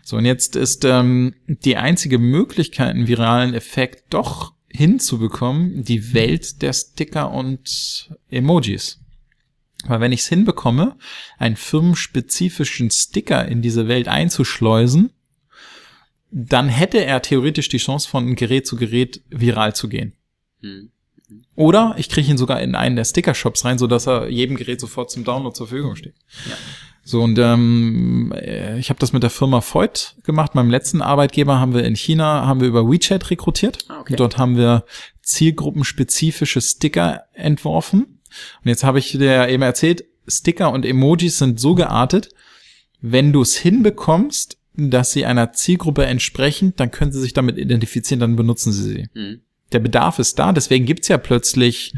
So, 0.03 0.16
und 0.16 0.24
jetzt 0.24 0.57
ist 0.57 0.85
ähm, 0.85 1.37
die 1.47 1.76
einzige 1.76 2.18
Möglichkeit, 2.18 2.97
einen 2.97 3.07
viralen 3.07 3.55
Effekt 3.55 4.12
doch 4.12 4.55
hinzubekommen, 4.68 5.85
die 5.85 6.12
Welt 6.14 6.62
der 6.62 6.72
Sticker 6.72 7.31
und 7.31 8.11
Emojis. 8.29 8.99
Weil 9.85 10.01
wenn 10.01 10.11
ich 10.11 10.20
es 10.22 10.29
hinbekomme, 10.29 10.97
einen 11.39 11.55
firmenspezifischen 11.55 12.91
Sticker 12.91 13.47
in 13.47 13.62
diese 13.62 13.87
Welt 13.87 14.09
einzuschleusen, 14.09 15.12
dann 16.33 16.68
hätte 16.68 17.05
er 17.05 17.22
theoretisch 17.22 17.68
die 17.68 17.79
Chance, 17.79 18.09
von 18.09 18.35
Gerät 18.35 18.66
zu 18.66 18.74
Gerät 18.74 19.22
viral 19.31 19.76
zu 19.76 19.89
gehen. 19.89 20.14
Hm. 20.61 20.91
Oder 21.55 21.95
ich 21.99 22.09
kriege 22.09 22.31
ihn 22.31 22.39
sogar 22.39 22.61
in 22.61 22.74
einen 22.74 22.97
der 22.97 23.05
Sticker-Shops 23.05 23.64
rein, 23.64 23.79
sodass 23.79 24.07
er 24.07 24.29
jedem 24.29 24.57
Gerät 24.57 24.81
sofort 24.81 25.11
zum 25.11 25.24
Download 25.24 25.55
zur 25.55 25.66
Verfügung 25.66 25.97
steht. 25.97 26.14
Ja. 26.49 26.57
So, 27.05 27.22
und 27.22 27.39
ähm, 27.39 28.35
äh, 28.37 28.79
ich 28.79 28.91
habe 28.91 29.01
das 29.01 29.14
mit 29.14 29.22
der 29.22 29.31
Firma 29.31 29.62
Voigt 29.62 30.16
gemacht. 30.24 30.55
Meinem 30.55 30.70
letzten 30.70 31.01
Arbeitgeber 31.01 31.59
haben 31.59 31.72
wir 31.72 31.85
in 31.85 31.97
China, 31.97 32.47
haben 32.47 32.61
wir 32.61 32.68
über 32.68 32.87
WeChat 32.87 33.31
rekrutiert. 33.31 33.79
Ah, 33.89 34.01
okay. 34.01 34.14
Dort 34.16 34.37
haben 34.37 34.59
wir 34.59 34.85
zielgruppenspezifische 35.22 36.61
Sticker 36.61 37.24
entworfen. 37.33 38.20
Und 38.62 38.68
jetzt 38.68 38.85
habe 38.85 38.99
ich 38.99 39.12
dir 39.12 39.49
eben 39.49 39.62
erzählt, 39.62 40.05
Sticker 40.26 40.70
und 40.70 40.85
Emojis 40.85 41.39
sind 41.39 41.59
so 41.59 41.74
geartet, 41.74 42.29
wenn 43.01 43.33
du 43.33 43.41
es 43.41 43.57
hinbekommst, 43.57 44.59
dass 44.74 45.12
sie 45.12 45.24
einer 45.24 45.53
Zielgruppe 45.53 46.05
entsprechen, 46.05 46.74
dann 46.76 46.91
können 46.91 47.12
sie 47.12 47.20
sich 47.20 47.33
damit 47.33 47.59
identifizieren, 47.59 48.20
dann 48.20 48.37
benutzen 48.37 48.72
sie 48.72 48.83
sie. 48.83 49.09
Hm. 49.14 49.41
Der 49.72 49.80
Bedarf 49.80 50.18
ist 50.18 50.38
da, 50.38 50.52
deswegen 50.52 50.86
gibt's 50.86 51.08
ja 51.08 51.18
plötzlich 51.18 51.92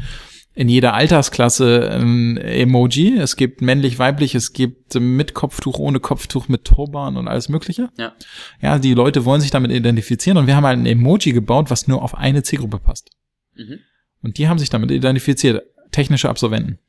in 0.53 0.67
jeder 0.67 0.93
Altersklasse 0.93 1.89
ein 1.91 2.35
Emoji. 2.37 3.17
Es 3.17 3.37
gibt 3.37 3.61
männlich, 3.61 3.99
weiblich, 3.99 4.35
es 4.35 4.51
gibt 4.51 4.95
mit 4.95 5.33
Kopftuch, 5.33 5.79
ohne 5.79 6.01
Kopftuch, 6.01 6.49
mit 6.49 6.65
Turban 6.65 7.15
und 7.15 7.29
alles 7.29 7.47
Mögliche. 7.47 7.89
Ja. 7.97 8.13
Ja, 8.61 8.77
die 8.77 8.93
Leute 8.93 9.23
wollen 9.23 9.39
sich 9.39 9.51
damit 9.51 9.71
identifizieren 9.71 10.37
und 10.37 10.47
wir 10.47 10.55
haben 10.55 10.65
halt 10.65 10.77
ein 10.77 10.85
Emoji 10.85 11.31
gebaut, 11.31 11.69
was 11.69 11.87
nur 11.87 12.01
auf 12.01 12.15
eine 12.15 12.43
Zielgruppe 12.43 12.79
passt. 12.79 13.11
Mhm. 13.55 13.79
Und 14.21 14.37
die 14.37 14.49
haben 14.49 14.59
sich 14.59 14.69
damit 14.69 14.91
identifiziert, 14.91 15.63
technische 15.91 16.29
Absolventen. 16.29 16.79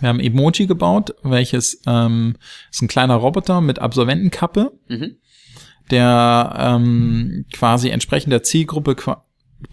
Wir 0.00 0.08
haben 0.08 0.20
Emoji 0.20 0.66
gebaut, 0.66 1.14
welches 1.22 1.82
ähm, 1.86 2.36
ist 2.70 2.82
ein 2.82 2.88
kleiner 2.88 3.14
Roboter 3.14 3.60
mit 3.60 3.78
Absolventenkappe, 3.78 4.72
Mhm. 4.88 5.16
der 5.90 6.56
ähm, 6.58 7.44
quasi 7.52 7.90
entsprechend 7.90 8.32
der 8.32 8.42
Zielgruppe 8.42 8.96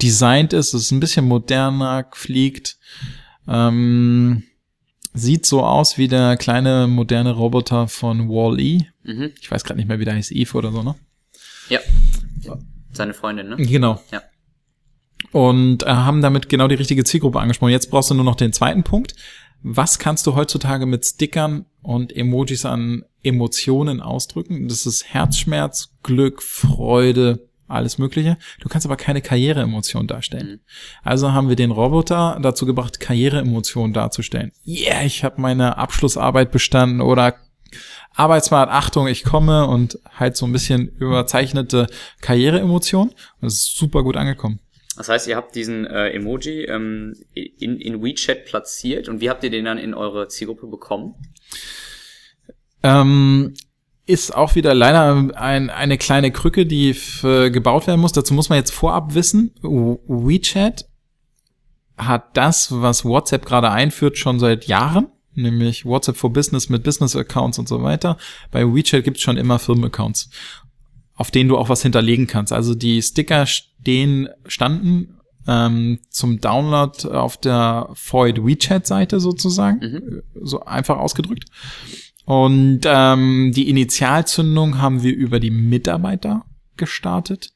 designt 0.01 0.53
ist. 0.53 0.73
Es 0.73 0.83
ist 0.83 0.91
ein 0.91 0.99
bisschen 0.99 1.27
moderner, 1.27 2.07
fliegt, 2.13 2.77
ähm, 3.47 4.43
sieht 5.13 5.45
so 5.45 5.63
aus 5.63 5.97
wie 5.97 6.07
der 6.07 6.37
kleine 6.37 6.87
moderne 6.87 7.31
Roboter 7.31 7.87
von 7.87 8.29
Wall-E. 8.29 8.85
Mhm. 9.03 9.31
Ich 9.39 9.51
weiß 9.51 9.63
gerade 9.63 9.77
nicht 9.77 9.87
mehr, 9.87 9.99
wie 9.99 10.05
der 10.05 10.15
heißt, 10.15 10.31
Eve 10.31 10.57
oder 10.57 10.71
so, 10.71 10.83
ne? 10.83 10.95
Ja. 11.69 11.79
Seine 12.93 13.13
Freundin, 13.13 13.49
ne? 13.49 13.55
Genau. 13.57 14.01
Ja. 14.11 14.21
Und 15.31 15.83
äh, 15.83 15.87
haben 15.87 16.21
damit 16.21 16.49
genau 16.49 16.67
die 16.67 16.75
richtige 16.75 17.03
Zielgruppe 17.03 17.39
angesprochen. 17.39 17.71
Jetzt 17.71 17.89
brauchst 17.89 18.09
du 18.09 18.15
nur 18.15 18.25
noch 18.25 18.35
den 18.35 18.53
zweiten 18.53 18.83
Punkt. 18.83 19.15
Was 19.63 19.99
kannst 19.99 20.25
du 20.25 20.35
heutzutage 20.35 20.85
mit 20.85 21.05
Stickern 21.05 21.65
und 21.83 22.15
Emojis 22.15 22.65
an 22.65 23.05
Emotionen 23.23 24.01
ausdrücken? 24.01 24.67
Das 24.67 24.85
ist 24.85 25.05
Herzschmerz, 25.05 25.93
Glück, 26.03 26.41
Freude, 26.41 27.47
alles 27.71 27.97
Mögliche. 27.97 28.37
Du 28.59 28.69
kannst 28.69 28.85
aber 28.85 28.97
keine 28.97 29.21
Karriereemotion 29.21 30.07
darstellen. 30.07 30.47
Mhm. 30.47 30.59
Also 31.03 31.33
haben 31.33 31.49
wir 31.49 31.55
den 31.55 31.71
Roboter 31.71 32.37
dazu 32.41 32.65
gebracht, 32.65 32.99
Karriereemotionen 32.99 33.93
darzustellen. 33.93 34.51
Yeah, 34.65 35.03
ich 35.03 35.23
habe 35.23 35.41
meine 35.41 35.77
Abschlussarbeit 35.77 36.51
bestanden 36.51 37.01
oder 37.01 37.35
Arbeitsmarkt, 38.13 38.71
Achtung, 38.71 39.07
ich 39.07 39.23
komme 39.23 39.67
und 39.67 39.99
halt 40.09 40.35
so 40.35 40.45
ein 40.45 40.51
bisschen 40.51 40.89
überzeichnete 40.89 41.87
Karriereemotionen. 42.21 43.09
Und 43.11 43.41
das 43.41 43.53
ist 43.53 43.77
super 43.77 44.03
gut 44.03 44.17
angekommen. 44.17 44.59
Das 44.97 45.07
heißt, 45.07 45.27
ihr 45.27 45.37
habt 45.37 45.55
diesen 45.55 45.85
äh, 45.85 46.09
Emoji 46.09 46.65
ähm, 46.65 47.15
in, 47.33 47.77
in 47.79 48.03
WeChat 48.03 48.45
platziert 48.45 49.07
und 49.07 49.21
wie 49.21 49.29
habt 49.29 49.43
ihr 49.43 49.49
den 49.49 49.65
dann 49.65 49.77
in 49.77 49.93
eure 49.93 50.27
Zielgruppe 50.27 50.67
bekommen? 50.67 51.15
Ähm, 52.83 53.53
ist 54.05 54.35
auch 54.35 54.55
wieder 54.55 54.73
leider 54.73 55.31
ein, 55.35 55.69
eine 55.69 55.97
kleine 55.97 56.31
Krücke, 56.31 56.65
die 56.65 56.95
gebaut 57.21 57.87
werden 57.87 58.01
muss. 58.01 58.11
Dazu 58.13 58.33
muss 58.33 58.49
man 58.49 58.57
jetzt 58.57 58.71
vorab 58.73 59.13
wissen, 59.13 59.53
WeChat 59.61 60.85
hat 61.97 62.35
das, 62.35 62.69
was 62.81 63.05
WhatsApp 63.05 63.45
gerade 63.45 63.69
einführt, 63.69 64.17
schon 64.17 64.39
seit 64.39 64.65
Jahren, 64.65 65.07
nämlich 65.35 65.85
WhatsApp 65.85 66.17
for 66.17 66.33
Business 66.33 66.67
mit 66.69 66.83
Business-Accounts 66.83 67.59
und 67.59 67.67
so 67.67 67.83
weiter. 67.83 68.17
Bei 68.49 68.65
WeChat 68.65 69.03
gibt 69.03 69.17
es 69.17 69.23
schon 69.23 69.37
immer 69.37 69.59
Firmen-Accounts, 69.59 70.29
auf 71.13 71.29
denen 71.31 71.49
du 71.49 71.57
auch 71.57 71.69
was 71.69 71.83
hinterlegen 71.83 72.27
kannst. 72.27 72.51
Also 72.53 72.73
die 72.73 73.01
Sticker 73.01 73.45
stehen, 73.45 74.29
standen 74.47 75.19
ähm, 75.47 75.99
zum 76.09 76.39
Download 76.39 77.07
auf 77.09 77.37
der 77.37 77.89
Void 77.93 78.43
WeChat-Seite 78.45 79.19
sozusagen, 79.19 79.79
Mhm. 79.79 80.21
so 80.41 80.61
einfach 80.61 80.97
ausgedrückt. 80.97 81.45
Und 82.31 82.81
ähm, 82.85 83.51
die 83.53 83.67
Initialzündung 83.67 84.77
haben 84.77 85.03
wir 85.03 85.13
über 85.13 85.41
die 85.41 85.51
Mitarbeiter 85.51 86.45
gestartet 86.77 87.51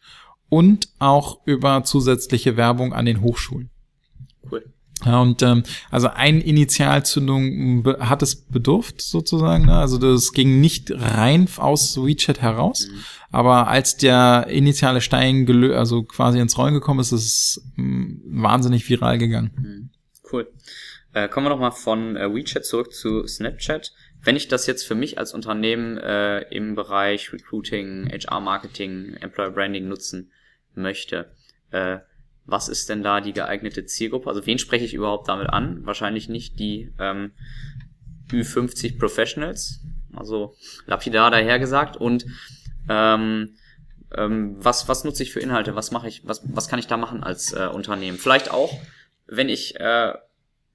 und 0.49 0.89
auch 0.99 1.39
über 1.45 1.85
zusätzliche 1.85 2.57
Werbung 2.57 2.91
an 2.91 3.05
den 3.05 3.21
Hochschulen. 3.21 3.69
Cool. 4.51 4.65
Ja, 5.05 5.21
und 5.21 5.41
ähm, 5.43 5.63
also 5.91 6.09
ein 6.09 6.41
Initialzündung 6.41 7.85
hat 8.01 8.21
es 8.21 8.35
bedurft 8.35 9.01
sozusagen. 9.01 9.67
Ne? 9.67 9.75
Also 9.77 9.97
das 9.97 10.33
ging 10.33 10.59
nicht 10.59 10.91
rein 10.91 11.47
aus 11.55 11.95
WeChat 11.95 12.41
heraus, 12.41 12.89
Mhm. 12.89 12.97
aber 13.31 13.69
als 13.69 13.95
der 13.95 14.47
initiale 14.49 14.99
Stein 14.99 15.45
gelö 15.45 15.73
also 15.77 16.03
quasi 16.03 16.39
ins 16.39 16.57
Rollen 16.57 16.73
gekommen 16.73 16.99
ist, 16.99 17.13
ist 17.13 17.25
es 17.25 17.71
mh, 17.77 18.07
wahnsinnig 18.43 18.89
viral 18.89 19.19
gegangen. 19.19 19.51
Mhm. 19.57 19.89
Cool. 20.31 20.51
Äh, 21.13 21.29
kommen 21.29 21.45
wir 21.45 21.49
nochmal 21.49 21.71
von 21.71 22.15
äh, 22.15 22.33
WeChat 22.33 22.65
zurück 22.65 22.93
zu 22.93 23.25
Snapchat. 23.27 23.93
Wenn 24.23 24.35
ich 24.35 24.47
das 24.47 24.67
jetzt 24.67 24.85
für 24.85 24.95
mich 24.95 25.17
als 25.17 25.33
Unternehmen 25.33 25.97
äh, 25.97 26.41
im 26.49 26.75
Bereich 26.75 27.31
Recruiting, 27.31 28.09
HR-Marketing, 28.09 29.17
Employer 29.21 29.51
Branding 29.51 29.87
nutzen 29.87 30.31
möchte, 30.73 31.31
äh, 31.71 31.99
was 32.45 32.69
ist 32.69 32.89
denn 32.89 33.03
da 33.03 33.21
die 33.21 33.33
geeignete 33.33 33.85
Zielgruppe? 33.85 34.29
Also 34.29 34.45
wen 34.45 34.59
spreche 34.59 34.85
ich 34.85 34.93
überhaupt 34.93 35.27
damit 35.29 35.49
an? 35.49 35.85
Wahrscheinlich 35.85 36.29
nicht 36.29 36.59
die 36.59 36.91
ähm, 36.99 37.31
Ü50 38.31 38.99
Professionals, 38.99 39.81
also 40.13 40.55
lapidar 40.85 41.31
dahergesagt. 41.31 41.97
Und 41.97 42.25
ähm, 42.89 43.55
ähm, 44.15 44.55
was, 44.57 44.87
was 44.87 45.03
nutze 45.03 45.23
ich 45.23 45.31
für 45.31 45.39
Inhalte? 45.39 45.75
Was 45.75 45.91
mache 45.91 46.07
ich, 46.07 46.27
was, 46.27 46.41
was 46.45 46.67
kann 46.67 46.79
ich 46.79 46.87
da 46.87 46.97
machen 46.97 47.23
als 47.23 47.53
äh, 47.53 47.67
Unternehmen? 47.67 48.17
Vielleicht 48.17 48.51
auch, 48.51 48.77
wenn 49.27 49.49
ich 49.49 49.79
äh, 49.79 50.13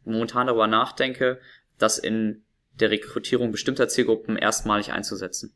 momentan 0.05 0.47
darüber 0.47 0.67
nachdenke, 0.67 1.41
das 1.79 1.99
in 1.99 2.43
der 2.79 2.91
Rekrutierung 2.91 3.53
bestimmter 3.53 3.89
Zielgruppen 3.89 4.37
erstmalig 4.37 4.93
einzusetzen. 4.93 5.53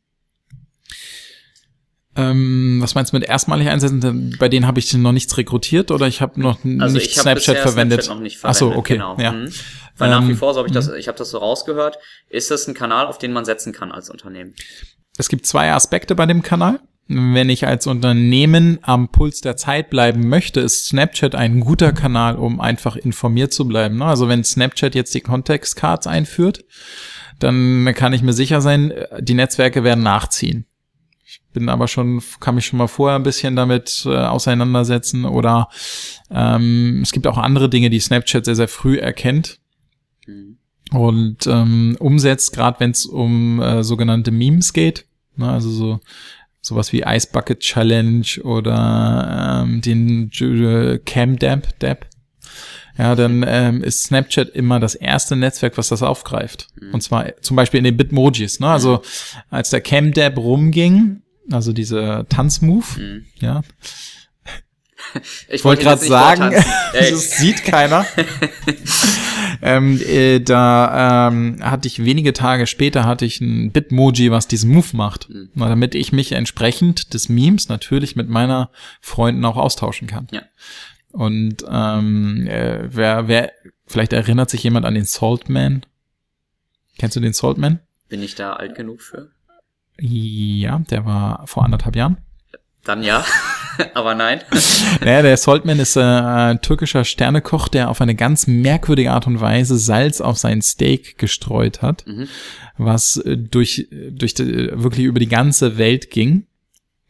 Ähm, 2.17 2.79
was 2.81 2.95
meinst 2.95 3.13
du 3.13 3.17
mit 3.17 3.27
erstmalig 3.29 3.69
einsetzen? 3.69 4.37
Bei 4.39 4.49
denen 4.49 4.67
habe 4.69 4.79
ich 4.79 4.93
noch 4.95 5.11
nichts 5.11 5.37
rekrutiert 5.37 5.91
oder 5.91 6.07
ich 6.07 6.21
habe 6.21 6.41
noch 6.41 6.59
Also 6.79 6.95
nicht 6.97 7.11
ich 7.11 7.19
habe 7.19 7.41
Snapchat 7.41 7.59
verwendet. 7.59 8.03
Snapchat 8.05 8.17
noch 8.17 8.23
nicht 8.23 8.37
Ach 8.43 8.55
verwendet. 8.55 8.75
so, 8.75 8.79
okay, 8.79 8.93
Genau. 8.95 9.17
ja. 9.19 9.33
Mhm. 9.33 9.53
Weil 9.97 10.11
nach 10.11 10.23
wie 10.27 10.31
Ähm, 10.33 10.37
vor, 10.37 10.55
so 10.55 10.59
habe 10.61 10.69
ich 10.69 10.75
das, 10.75 10.89
ich 10.93 11.09
habe 11.09 11.19
das 11.19 11.31
so 11.31 11.39
rausgehört, 11.39 11.99
ist 12.29 12.51
das 12.53 12.69
ein 12.69 12.75
Kanal, 12.75 13.07
auf 13.07 13.19
den 13.19 13.33
man 13.33 13.45
setzen 13.45 13.73
kann 13.73 13.91
als 13.91 14.11
Unternehmen. 14.11 14.55
Es 15.17 15.29
gibt 15.29 15.47
zwei 15.47 15.73
Aspekte 15.73 16.15
bei 16.15 16.27
dem 16.27 16.43
Kanal. 16.43 16.81
Wenn 17.07 17.51
ich 17.51 17.67
als 17.67 17.87
Unternehmen 17.87 18.79
am 18.83 19.09
Puls 19.09 19.43
der 19.43 19.57
Zeit 19.57 19.91
bleiben 19.91 20.29
möchte, 20.29 20.61
ist 20.61 20.87
Snapchat 20.87 21.35
ein 21.35 21.61
guter 21.61 21.93
Kanal, 21.93 22.37
um 22.37 22.61
einfach 22.61 22.97
informiert 22.97 23.53
zu 23.53 23.69
bleiben. 23.69 23.99
ne? 23.99 24.07
Also 24.07 24.29
wenn 24.29 24.43
Snapchat 24.43 24.95
jetzt 24.95 25.15
die 25.15 25.21
Context 25.21 25.77
Cards 25.77 26.07
einführt, 26.07 26.65
dann 27.41 27.93
kann 27.95 28.15
ich 28.15 28.23
mir 28.23 28.33
sicher 28.33 28.61
sein, 28.61 28.93
die 29.21 29.35
Netzwerke 29.35 29.85
werden 29.85 30.03
nachziehen. 30.03 30.67
Ich 31.27 31.43
bin 31.53 31.69
aber 31.69 31.89
schon, 31.89 32.23
kann 32.41 32.55
mich 32.55 32.67
schon 32.67 32.79
mal 32.79 32.87
vorher 32.87 33.19
ein 33.19 33.23
bisschen 33.23 33.55
damit 33.55 34.05
äh, 34.07 34.17
auseinandersetzen 34.17 35.25
oder 35.25 35.69
ähm, 36.31 37.01
es 37.03 37.13
gibt 37.13 37.27
auch 37.27 37.39
andere 37.39 37.69
Dinge, 37.69 37.91
die 37.91 38.01
Snapchat 38.01 38.45
sehr, 38.45 38.57
sehr 38.57 38.69
früh 38.69 38.99
erkennt 38.99 39.59
Mhm. 40.27 40.57
und 40.93 41.47
ähm, 41.47 41.97
umsetzt, 42.01 42.55
gerade 42.55 42.81
wenn 42.81 42.93
es 42.93 43.05
um 43.05 43.61
äh, 43.61 43.83
sogenannte 43.85 44.31
Memes 44.31 44.73
geht. 44.73 45.05
Ne, 45.37 45.51
also 45.51 45.71
so 45.71 46.01
sowas 46.65 46.93
wie 46.95 47.03
Ice 47.07 47.29
Bucket 47.31 47.61
Challenge 47.61 48.27
oder 48.43 49.63
ähm, 49.65 49.81
den 49.83 50.31
Cam 51.05 51.39
Dab 51.39 51.79
Dab. 51.81 52.07
Ja, 52.97 53.15
dann 53.17 53.45
ähm, 53.47 53.83
ist 53.83 54.05
Snapchat 54.05 54.49
immer 54.51 54.79
das 54.81 54.95
erste 54.95 55.35
Netzwerk, 55.37 55.77
was 55.77 55.89
das 55.89 56.03
aufgreift. 56.03 56.69
Und 56.93 57.03
zwar 57.03 57.37
zum 57.43 57.57
Beispiel 57.57 57.79
in 57.79 57.85
den 57.85 57.97
Bitmojis. 57.97 58.61
Ne? 58.61 58.69
Also 58.69 59.03
als 59.51 59.71
der 59.71 59.81
Cam 59.81 60.13
Dab 60.13 60.39
rumging, 60.39 61.23
also 61.51 61.73
diese 61.73 62.25
Tanzmove, 62.29 62.99
Mhm. 63.01 63.25
ja, 63.41 63.63
Ich 65.49 65.65
wollte 65.65 65.83
ihn 65.83 65.89
gerade 65.89 66.05
sagen, 66.05 66.55
das 66.93 67.33
sieht 67.33 67.65
keiner. 67.65 68.07
ähm, 69.63 70.01
äh, 70.01 70.41
da 70.41 71.29
ähm, 71.29 71.59
hatte 71.61 71.89
ich 71.89 72.05
wenige 72.05 72.33
Tage 72.33 72.67
später 72.67 73.05
hatte 73.05 73.25
ich 73.25 73.41
ein 73.41 73.71
Bitmoji, 73.73 74.31
was 74.31 74.49
diesen 74.49 74.73
Move 74.73 74.97
macht, 74.97 75.29
Mhm. 75.29 75.51
Na, 75.55 75.69
damit 75.69 75.95
ich 75.95 76.13
mich 76.13 76.33
entsprechend 76.33 77.15
des 77.15 77.29
Memes 77.29 77.69
natürlich 77.69 78.17
mit 78.17 78.29
meiner 78.29 78.71
Freunden 79.01 79.45
auch 79.45 79.57
austauschen 79.57 80.09
kann. 80.09 80.27
Ja. 80.33 80.43
Und 81.13 81.65
ähm, 81.69 82.47
äh, 82.49 82.89
wer, 82.91 83.29
wer, 83.29 83.53
vielleicht 83.87 84.13
erinnert 84.13 84.51
sich 84.51 84.63
jemand 84.65 84.85
an 84.85 84.95
den 84.95 85.05
Saltman. 85.05 85.87
Kennst 86.99 87.17
du 87.17 87.21
den 87.21 87.33
Saltman? 87.33 87.81
Bin 88.09 88.23
ich 88.23 88.35
da 88.35 88.55
alt 88.55 88.75
genug 88.75 89.01
für? 89.01 89.31
Ja, 89.99 90.81
der 90.91 91.05
war 91.05 91.47
vor 91.47 91.65
anderthalb 91.65 91.97
Jahren. 91.97 92.19
Dann 92.85 93.03
ja, 93.03 93.25
aber 93.95 94.15
nein. 94.15 94.41
Naja, 95.01 95.23
der 95.23 95.37
Saltman 95.37 95.79
ist 95.81 95.97
äh, 95.97 96.01
ein 96.01 96.61
türkischer 96.63 97.05
Sternekoch, 97.05 97.69
der 97.69 97.91
auf 97.91 98.01
eine 98.01 98.15
ganz 98.15 98.47
merkwürdige 98.47 99.11
Art 99.11 99.27
und 99.27 99.41
Weise 99.41 99.77
Salz 99.79 100.21
auf 100.21 100.39
sein 100.39 100.63
Steak 100.63 101.19
gestreut 101.19 101.83
hat, 101.83 102.05
Mhm. 102.07 102.29
was 102.79 103.17
äh, 103.17 103.37
durch, 103.37 103.89
durch 104.11 104.35
wirklich 104.39 105.07
über 105.07 105.19
die 105.19 105.29
ganze 105.29 105.79
Welt 105.79 106.11
ging. 106.11 106.47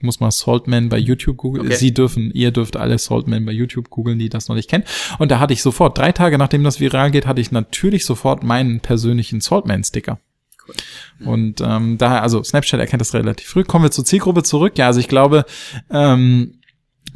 Muss 0.00 0.20
mal 0.20 0.30
Saltman 0.30 0.90
bei 0.90 0.98
YouTube 0.98 1.38
googeln. 1.38 1.66
Okay. 1.66 1.76
Sie 1.76 1.94
dürfen, 1.94 2.30
ihr 2.32 2.50
dürft 2.50 2.76
alle 2.76 2.98
Saltman 2.98 3.46
bei 3.46 3.52
YouTube 3.52 3.88
googeln, 3.90 4.18
die 4.18 4.28
das 4.28 4.48
noch 4.48 4.56
nicht 4.56 4.68
kennen. 4.68 4.84
Und 5.18 5.30
da 5.30 5.38
hatte 5.40 5.54
ich 5.54 5.62
sofort, 5.62 5.96
drei 5.96 6.12
Tage 6.12 6.36
nachdem 6.36 6.62
das 6.62 6.78
viral 6.78 7.10
geht, 7.10 7.26
hatte 7.26 7.40
ich 7.40 7.52
natürlich 7.52 8.04
sofort 8.04 8.42
meinen 8.42 8.80
persönlichen 8.80 9.40
Saltman-Sticker. 9.40 10.18
Cool. 10.66 11.26
Und 11.26 11.60
ähm, 11.60 11.98
daher, 11.98 12.22
also 12.22 12.42
Snapchat 12.42 12.80
erkennt 12.80 13.00
das 13.00 13.14
relativ 13.14 13.48
früh. 13.48 13.64
Kommen 13.64 13.84
wir 13.84 13.90
zur 13.90 14.04
Zielgruppe 14.04 14.42
zurück. 14.42 14.78
Ja, 14.78 14.86
also 14.86 15.00
ich 15.00 15.08
glaube, 15.08 15.44
ähm, 15.90 16.60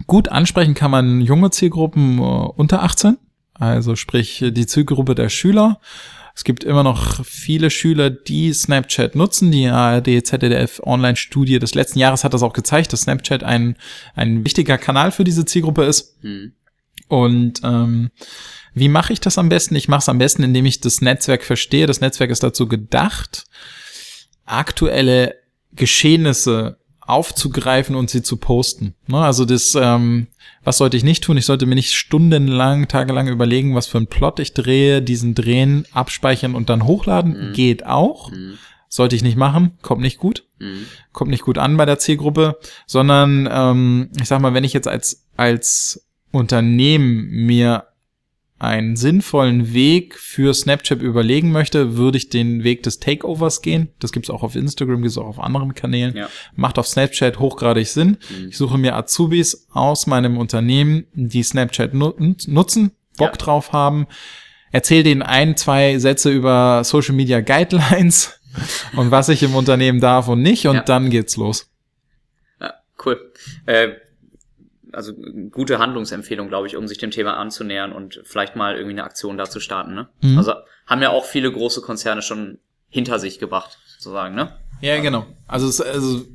gut 0.06 0.28
ansprechen 0.28 0.74
kann 0.74 0.90
man 0.90 1.20
junge 1.20 1.50
Zielgruppen 1.50 2.18
äh, 2.18 2.22
unter 2.22 2.82
18. 2.82 3.18
Also 3.54 3.96
sprich 3.96 4.44
die 4.50 4.66
Zielgruppe 4.66 5.14
der 5.14 5.28
Schüler. 5.28 5.80
Es 6.38 6.44
gibt 6.44 6.62
immer 6.62 6.84
noch 6.84 7.24
viele 7.24 7.68
Schüler, 7.68 8.10
die 8.10 8.52
Snapchat 8.52 9.16
nutzen. 9.16 9.50
Die 9.50 9.66
ARD 9.66 10.24
ZDF 10.24 10.80
Online-Studie 10.84 11.58
des 11.58 11.74
letzten 11.74 11.98
Jahres 11.98 12.22
hat 12.22 12.32
das 12.32 12.44
auch 12.44 12.52
gezeigt, 12.52 12.92
dass 12.92 13.02
Snapchat 13.02 13.42
ein, 13.42 13.74
ein 14.14 14.44
wichtiger 14.44 14.78
Kanal 14.78 15.10
für 15.10 15.24
diese 15.24 15.46
Zielgruppe 15.46 15.82
ist. 15.82 16.16
Hm. 16.20 16.52
Und 17.08 17.60
ähm, 17.64 18.10
wie 18.78 18.88
mache 18.88 19.12
ich 19.12 19.20
das 19.20 19.38
am 19.38 19.48
besten? 19.48 19.76
Ich 19.76 19.88
mache 19.88 20.00
es 20.00 20.08
am 20.08 20.18
besten, 20.18 20.42
indem 20.42 20.66
ich 20.66 20.80
das 20.80 21.00
Netzwerk 21.00 21.44
verstehe. 21.44 21.86
Das 21.86 22.00
Netzwerk 22.00 22.30
ist 22.30 22.42
dazu 22.42 22.68
gedacht, 22.68 23.44
aktuelle 24.44 25.34
Geschehnisse 25.72 26.78
aufzugreifen 27.00 27.96
und 27.96 28.10
sie 28.10 28.22
zu 28.22 28.36
posten. 28.36 28.94
Ne? 29.06 29.18
Also 29.18 29.44
das, 29.44 29.74
ähm, 29.74 30.26
was 30.62 30.76
sollte 30.76 30.96
ich 30.96 31.04
nicht 31.04 31.24
tun? 31.24 31.38
Ich 31.38 31.46
sollte 31.46 31.64
mir 31.64 31.74
nicht 31.74 31.94
stundenlang, 31.94 32.88
tagelang 32.88 33.28
überlegen, 33.28 33.74
was 33.74 33.86
für 33.86 33.98
einen 33.98 34.08
Plot 34.08 34.40
ich 34.40 34.52
drehe, 34.52 35.00
diesen 35.00 35.34
drehen, 35.34 35.86
abspeichern 35.92 36.54
und 36.54 36.68
dann 36.68 36.84
hochladen. 36.84 37.48
Mhm. 37.48 37.52
Geht 37.54 37.86
auch. 37.86 38.30
Hm. 38.30 38.58
Sollte 38.90 39.16
ich 39.16 39.22
nicht 39.22 39.36
machen, 39.36 39.78
kommt 39.82 40.00
nicht 40.00 40.18
gut 40.18 40.44
Hm. 40.60 40.86
kommt 41.12 41.30
nicht 41.30 41.44
gut 41.44 41.56
an 41.56 41.76
bei 41.76 41.84
der 41.84 41.98
Zielgruppe, 41.98 42.58
sondern 42.86 43.48
ähm, 43.50 44.10
ich 44.20 44.26
sag 44.26 44.40
mal, 44.40 44.54
wenn 44.54 44.64
ich 44.64 44.72
jetzt 44.72 44.88
als 44.88 45.24
als 45.36 46.04
Unternehmen 46.32 47.28
mir 47.30 47.84
einen 48.60 48.96
sinnvollen 48.96 49.72
Weg 49.72 50.18
für 50.18 50.52
Snapchat 50.52 51.00
überlegen 51.00 51.52
möchte, 51.52 51.96
würde 51.96 52.18
ich 52.18 52.28
den 52.28 52.64
Weg 52.64 52.82
des 52.82 52.98
Takeovers 52.98 53.62
gehen. 53.62 53.88
Das 54.00 54.10
gibt's 54.10 54.30
auch 54.30 54.42
auf 54.42 54.56
Instagram, 54.56 55.02
gibt's 55.02 55.16
auch 55.16 55.26
auf 55.26 55.38
anderen 55.38 55.74
Kanälen. 55.74 56.16
Ja. 56.16 56.28
Macht 56.56 56.78
auf 56.78 56.88
Snapchat 56.88 57.38
hochgradig 57.38 57.86
Sinn. 57.86 58.18
Mhm. 58.36 58.48
Ich 58.48 58.56
suche 58.56 58.76
mir 58.76 58.96
Azubis 58.96 59.66
aus 59.70 60.06
meinem 60.08 60.36
Unternehmen, 60.38 61.06
die 61.14 61.42
Snapchat 61.42 61.94
nu- 61.94 62.14
nutzen, 62.46 62.90
Bock 63.16 63.30
Ja. 63.32 63.36
drauf 63.36 63.72
haben, 63.72 64.06
erzähl 64.72 65.02
denen 65.04 65.22
ein, 65.22 65.56
zwei 65.56 65.98
Sätze 65.98 66.30
über 66.30 66.82
Social 66.84 67.14
Media 67.14 67.40
Guidelines 67.40 68.40
und 68.96 69.10
was 69.12 69.28
ich 69.28 69.42
im 69.44 69.54
Unternehmen 69.54 70.00
darf 70.00 70.26
und 70.26 70.42
nicht 70.42 70.66
und 70.66 70.74
Ja. 70.76 70.82
dann 70.82 71.10
geht's 71.10 71.36
los. 71.36 71.70
Ja, 72.60 72.74
cool. 73.04 73.32
Äh, 73.66 73.90
also 74.98 75.14
gute 75.52 75.78
Handlungsempfehlung, 75.78 76.48
glaube 76.48 76.66
ich, 76.66 76.76
um 76.76 76.88
sich 76.88 76.98
dem 76.98 77.12
Thema 77.12 77.36
anzunähern 77.36 77.92
und 77.92 78.20
vielleicht 78.24 78.56
mal 78.56 78.74
irgendwie 78.74 78.94
eine 78.94 79.04
Aktion 79.04 79.38
da 79.38 79.48
zu 79.48 79.60
starten. 79.60 79.94
Ne? 79.94 80.08
Mhm. 80.22 80.36
Also 80.36 80.54
haben 80.86 81.00
ja 81.00 81.10
auch 81.10 81.24
viele 81.24 81.52
große 81.52 81.82
Konzerne 81.82 82.20
schon 82.20 82.58
hinter 82.88 83.20
sich 83.20 83.38
gebracht, 83.38 83.78
sozusagen. 83.86 84.34
Ne? 84.34 84.52
Ja, 84.80 85.00
genau. 85.00 85.24
Also 85.46 85.68
es 85.68 85.80
also, 85.80 86.26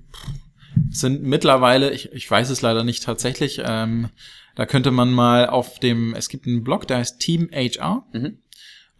es 0.89 1.01
sind 1.01 1.23
mittlerweile, 1.23 1.91
ich, 1.91 2.13
ich 2.13 2.29
weiß 2.31 2.49
es 2.49 2.61
leider 2.61 2.85
nicht 2.85 3.03
tatsächlich, 3.03 3.61
ähm, 3.65 4.09
da 4.55 4.65
könnte 4.65 4.91
man 4.91 5.11
mal 5.11 5.47
auf 5.47 5.79
dem, 5.79 6.15
es 6.15 6.29
gibt 6.29 6.47
einen 6.47 6.63
Blog, 6.63 6.87
der 6.87 6.99
heißt 6.99 7.19
Team 7.19 7.49
HR. 7.51 8.05
Mhm. 8.13 8.37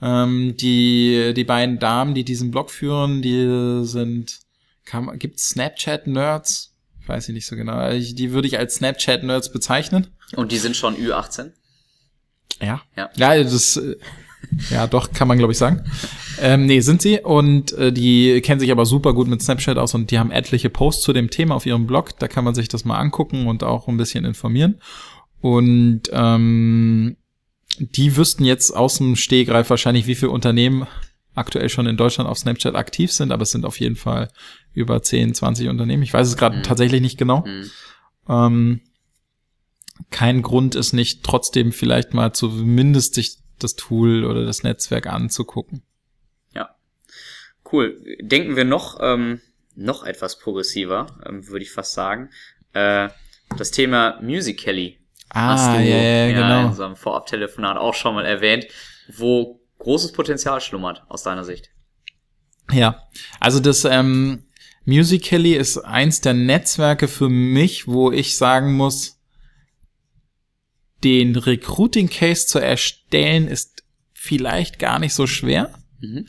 Ähm, 0.01 0.57
die, 0.57 1.33
die 1.33 1.43
beiden 1.45 1.79
Damen, 1.79 2.13
die 2.13 2.25
diesen 2.25 2.51
Blog 2.51 2.69
führen, 2.69 3.21
die 3.21 3.85
sind, 3.85 4.39
kann, 4.83 5.17
gibt's 5.19 5.51
Snapchat-Nerds? 5.51 6.72
Weiß 7.05 7.27
ich 7.29 7.33
nicht 7.33 7.45
so 7.45 7.55
genau. 7.55 7.89
Ich, 7.91 8.15
die 8.15 8.31
würde 8.31 8.47
ich 8.47 8.57
als 8.57 8.75
Snapchat-Nerds 8.75 9.51
bezeichnen. 9.51 10.07
Und 10.35 10.51
die 10.51 10.57
sind 10.57 10.75
schon 10.75 10.95
Ü18. 10.95 11.51
Ja. 12.61 12.81
Ja. 12.95 13.09
Ja, 13.15 13.43
das, 13.43 13.77
äh, 13.77 13.97
ja, 14.69 14.87
doch, 14.87 15.11
kann 15.11 15.27
man, 15.27 15.37
glaube 15.37 15.53
ich, 15.53 15.57
sagen. 15.59 15.83
Ähm, 16.39 16.65
nee, 16.65 16.79
sind 16.79 17.01
sie. 17.01 17.19
Und 17.19 17.73
äh, 17.73 17.91
die 17.91 18.41
kennen 18.41 18.59
sich 18.59 18.71
aber 18.71 18.85
super 18.85 19.13
gut 19.13 19.27
mit 19.27 19.41
Snapchat 19.41 19.77
aus 19.77 19.93
und 19.93 20.11
die 20.11 20.19
haben 20.19 20.31
etliche 20.31 20.69
Posts 20.69 21.03
zu 21.03 21.13
dem 21.13 21.29
Thema 21.29 21.55
auf 21.55 21.65
ihrem 21.65 21.87
Blog. 21.87 22.17
Da 22.19 22.27
kann 22.27 22.43
man 22.43 22.55
sich 22.55 22.67
das 22.67 22.85
mal 22.85 22.99
angucken 22.99 23.47
und 23.47 23.63
auch 23.63 23.87
ein 23.87 23.97
bisschen 23.97 24.25
informieren. 24.25 24.79
Und 25.41 26.03
ähm, 26.11 27.17
die 27.79 28.15
wüssten 28.15 28.45
jetzt 28.45 28.71
aus 28.71 28.97
dem 28.97 29.15
Stehgreif 29.15 29.69
wahrscheinlich, 29.69 30.07
wie 30.07 30.15
viele 30.15 30.31
Unternehmen 30.31 30.87
aktuell 31.35 31.69
schon 31.69 31.87
in 31.87 31.97
Deutschland 31.97 32.29
auf 32.29 32.37
Snapchat 32.37 32.75
aktiv 32.75 33.11
sind, 33.11 33.31
aber 33.31 33.43
es 33.43 33.51
sind 33.51 33.65
auf 33.65 33.79
jeden 33.79 33.95
Fall 33.95 34.29
über 34.73 35.01
10, 35.01 35.33
20 35.33 35.67
Unternehmen. 35.69 36.03
Ich 36.03 36.13
weiß 36.13 36.27
es 36.27 36.37
gerade 36.37 36.57
Mhm. 36.57 36.63
tatsächlich 36.63 37.01
nicht 37.01 37.17
genau. 37.17 37.45
Mhm. 37.45 37.71
Ähm, 38.29 38.81
kein 40.09 40.41
Grund 40.41 40.75
ist 40.75 40.93
nicht, 40.93 41.23
trotzdem 41.23 41.71
vielleicht 41.71 42.13
mal 42.13 42.33
zumindest 42.33 43.15
sich 43.15 43.37
das 43.59 43.75
Tool 43.75 44.25
oder 44.25 44.45
das 44.45 44.63
Netzwerk 44.63 45.07
anzugucken. 45.07 45.83
Ja. 46.53 46.75
Cool. 47.71 48.01
Denken 48.21 48.55
wir 48.55 48.65
noch, 48.65 48.97
ähm, 49.01 49.41
noch 49.75 50.03
etwas 50.03 50.37
progressiver, 50.39 51.07
ähm, 51.27 51.47
würde 51.47 51.63
ich 51.63 51.71
fast 51.71 51.93
sagen. 51.93 52.29
Äh, 52.73 53.09
das 53.57 53.71
Thema 53.71 54.19
Musical.ly 54.21 54.99
hast 55.31 55.67
Ah, 55.69 55.77
du 55.77 55.83
ja, 55.83 55.95
ja, 55.97 56.25
in 56.27 56.35
genau. 56.35 56.67
unserem 56.67 56.95
Vorabtelefonat 56.95 57.77
auch 57.77 57.93
schon 57.95 58.13
mal 58.15 58.25
erwähnt, 58.25 58.67
wo 59.15 59.59
großes 59.83 60.11
Potenzial 60.13 60.61
schlummert, 60.61 61.03
aus 61.09 61.23
deiner 61.23 61.43
Sicht. 61.43 61.69
Ja, 62.71 63.03
also 63.39 63.59
das 63.59 63.85
ähm, 63.85 64.45
Musical.ly 64.85 65.53
ist 65.53 65.77
eins 65.77 66.21
der 66.21 66.33
Netzwerke 66.33 67.07
für 67.07 67.29
mich, 67.29 67.87
wo 67.87 68.11
ich 68.11 68.37
sagen 68.37 68.73
muss, 68.73 69.19
den 71.03 71.35
Recruiting 71.35 72.09
Case 72.09 72.47
zu 72.47 72.59
erstellen 72.59 73.47
ist 73.47 73.83
vielleicht 74.13 74.79
gar 74.79 74.99
nicht 74.99 75.13
so 75.13 75.27
schwer, 75.27 75.73
Mhm. 75.99 76.27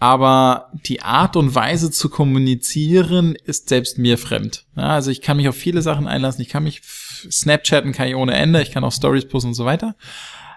aber 0.00 0.72
die 0.86 1.02
Art 1.02 1.36
und 1.36 1.54
Weise 1.54 1.90
zu 1.92 2.08
kommunizieren 2.08 3.36
ist 3.36 3.68
selbst 3.68 3.98
mir 3.98 4.18
fremd. 4.18 4.66
Ja, 4.76 4.94
also 4.94 5.10
ich 5.12 5.20
kann 5.20 5.36
mich 5.36 5.48
auf 5.48 5.56
viele 5.56 5.82
Sachen 5.82 6.08
einlassen, 6.08 6.42
ich 6.42 6.48
kann 6.48 6.64
mich 6.64 6.82
Snapchatten 6.82 7.92
kann 7.92 8.08
ich 8.08 8.16
ohne 8.16 8.34
Ende, 8.34 8.60
ich 8.62 8.72
kann 8.72 8.82
auch 8.82 8.92
Stories 8.92 9.28
posten 9.28 9.48
und 9.50 9.54
so 9.54 9.64
weiter. 9.64 9.94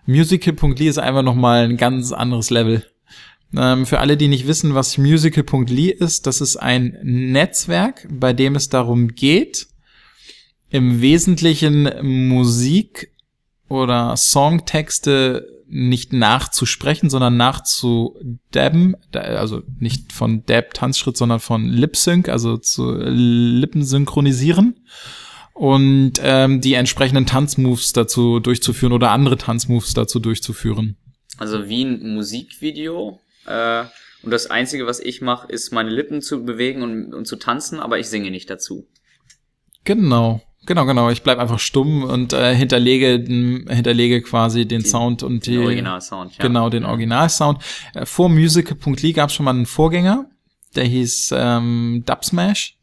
Musical.ly 0.05 0.87
ist 0.87 0.97
einfach 0.99 1.23
nochmal 1.23 1.65
ein 1.65 1.77
ganz 1.77 2.11
anderes 2.11 2.49
Level. 2.49 2.85
Ähm, 3.57 3.85
für 3.85 3.99
alle, 3.99 4.17
die 4.17 4.27
nicht 4.27 4.47
wissen, 4.47 4.75
was 4.75 4.97
Musical.ly 4.97 5.89
ist, 5.89 6.27
das 6.27 6.41
ist 6.41 6.57
ein 6.57 6.97
Netzwerk, 7.03 8.07
bei 8.11 8.33
dem 8.33 8.55
es 8.55 8.69
darum 8.69 9.09
geht, 9.09 9.67
im 10.69 11.01
Wesentlichen 11.01 12.27
Musik 12.27 13.11
oder 13.69 14.15
Songtexte 14.17 15.47
nicht 15.67 16.13
nachzusprechen, 16.13 17.09
sondern 17.09 17.37
nachzudabben, 17.37 18.95
da- 19.11 19.21
also 19.21 19.63
nicht 19.79 20.13
von 20.13 20.45
Dab 20.45 20.73
Tanzschritt, 20.73 21.17
sondern 21.17 21.39
von 21.39 21.65
Lip 21.67 21.95
Sync, 21.95 22.29
also 22.29 22.57
zu 22.57 22.93
Lippen 22.95 23.83
synchronisieren 23.83 24.75
und 25.55 26.13
ähm, 26.21 26.59
die 26.59 26.73
entsprechenden 26.73 27.25
Tanzmoves 27.25 27.93
dazu 27.93 28.41
durchzuführen 28.41 28.91
oder 28.91 29.11
andere 29.11 29.37
Tanzmoves 29.37 29.93
dazu 29.93 30.19
durchzuführen. 30.19 30.97
Also 31.37 31.67
wie 31.69 31.83
ein 31.85 32.13
Musikvideo. 32.13 33.19
Äh, 33.47 33.83
und 34.21 34.31
das 34.31 34.47
Einzige, 34.51 34.85
was 34.85 34.99
ich 34.99 35.21
mache, 35.21 35.47
ist 35.47 35.71
meine 35.71 35.89
Lippen 35.91 36.21
zu 36.21 36.43
bewegen 36.43 36.81
und, 36.83 37.13
und 37.13 37.25
zu 37.25 37.37
tanzen, 37.37 37.79
aber 37.79 37.99
ich 37.99 38.07
singe 38.07 38.31
nicht 38.31 38.49
dazu. 38.49 38.85
Genau, 39.85 40.41
genau, 40.65 40.85
genau. 40.85 41.09
Ich 41.09 41.21
bleib 41.23 41.39
einfach 41.39 41.59
stumm 41.59 42.03
und 42.03 42.33
äh, 42.33 42.53
hinterlege, 42.53 43.23
hinterlege 43.25 44.21
quasi 44.23 44.65
den 44.67 44.81
Die- 44.81 44.89
Sound 44.89 45.23
und 45.23 45.45
die 45.45 45.51
Den 45.51 45.63
Originalsound, 45.63 46.37
ja. 46.37 46.43
genau 46.43 46.69
den. 46.69 46.83
Originalsound. 46.85 47.59
Äh, 47.93 48.05
vor 48.05 48.27
Musical.ly 48.29 49.13
gab 49.13 49.29
es 49.29 49.35
schon 49.35 49.45
mal 49.45 49.51
einen 49.51 49.67
Vorgänger, 49.67 50.29
der 50.75 50.83
hieß 50.85 51.33
ähm, 51.33 52.03
Dubsmash. 52.05 52.75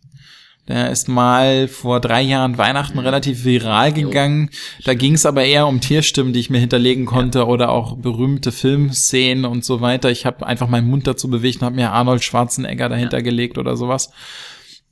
Der 0.68 0.90
ist 0.90 1.08
mal 1.08 1.66
vor 1.66 1.98
drei 1.98 2.22
Jahren 2.22 2.56
Weihnachten 2.56 3.00
relativ 3.00 3.44
viral 3.44 3.92
gegangen. 3.92 4.50
Da 4.84 4.94
ging 4.94 5.14
es 5.14 5.26
aber 5.26 5.44
eher 5.44 5.66
um 5.66 5.80
Tierstimmen, 5.80 6.32
die 6.32 6.38
ich 6.38 6.50
mir 6.50 6.60
hinterlegen 6.60 7.04
konnte 7.04 7.46
oder 7.46 7.70
auch 7.70 7.96
berühmte 7.96 8.52
Filmszenen 8.52 9.44
und 9.44 9.64
so 9.64 9.80
weiter. 9.80 10.10
Ich 10.10 10.24
habe 10.24 10.46
einfach 10.46 10.68
meinen 10.68 10.88
Mund 10.88 11.06
dazu 11.08 11.28
bewegt 11.28 11.60
und 11.60 11.66
habe 11.66 11.76
mir 11.76 11.90
Arnold 11.90 12.22
Schwarzenegger 12.22 12.88
dahinter 12.88 13.22
gelegt 13.22 13.58
oder 13.58 13.76
sowas. 13.76 14.12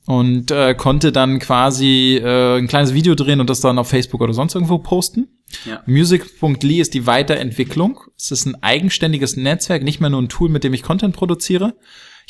Und 0.07 0.51
äh, 0.51 0.73
konnte 0.73 1.13
dann 1.13 1.39
quasi 1.39 2.19
äh, 2.21 2.57
ein 2.57 2.67
kleines 2.67 2.93
Video 2.93 3.15
drehen 3.15 3.39
und 3.39 3.49
das 3.49 3.61
dann 3.61 3.77
auf 3.77 3.87
Facebook 3.87 4.19
oder 4.19 4.33
sonst 4.33 4.55
irgendwo 4.55 4.79
posten. 4.79 5.27
Ja. 5.65 5.83
Music.ly 5.85 6.81
ist 6.81 6.93
die 6.93 7.05
Weiterentwicklung. 7.05 7.99
Es 8.17 8.31
ist 8.31 8.45
ein 8.45 8.61
eigenständiges 8.61 9.37
Netzwerk, 9.37 9.83
nicht 9.83 10.01
mehr 10.01 10.09
nur 10.09 10.21
ein 10.21 10.27
Tool, 10.27 10.49
mit 10.49 10.63
dem 10.63 10.73
ich 10.73 10.83
Content 10.83 11.15
produziere. 11.15 11.75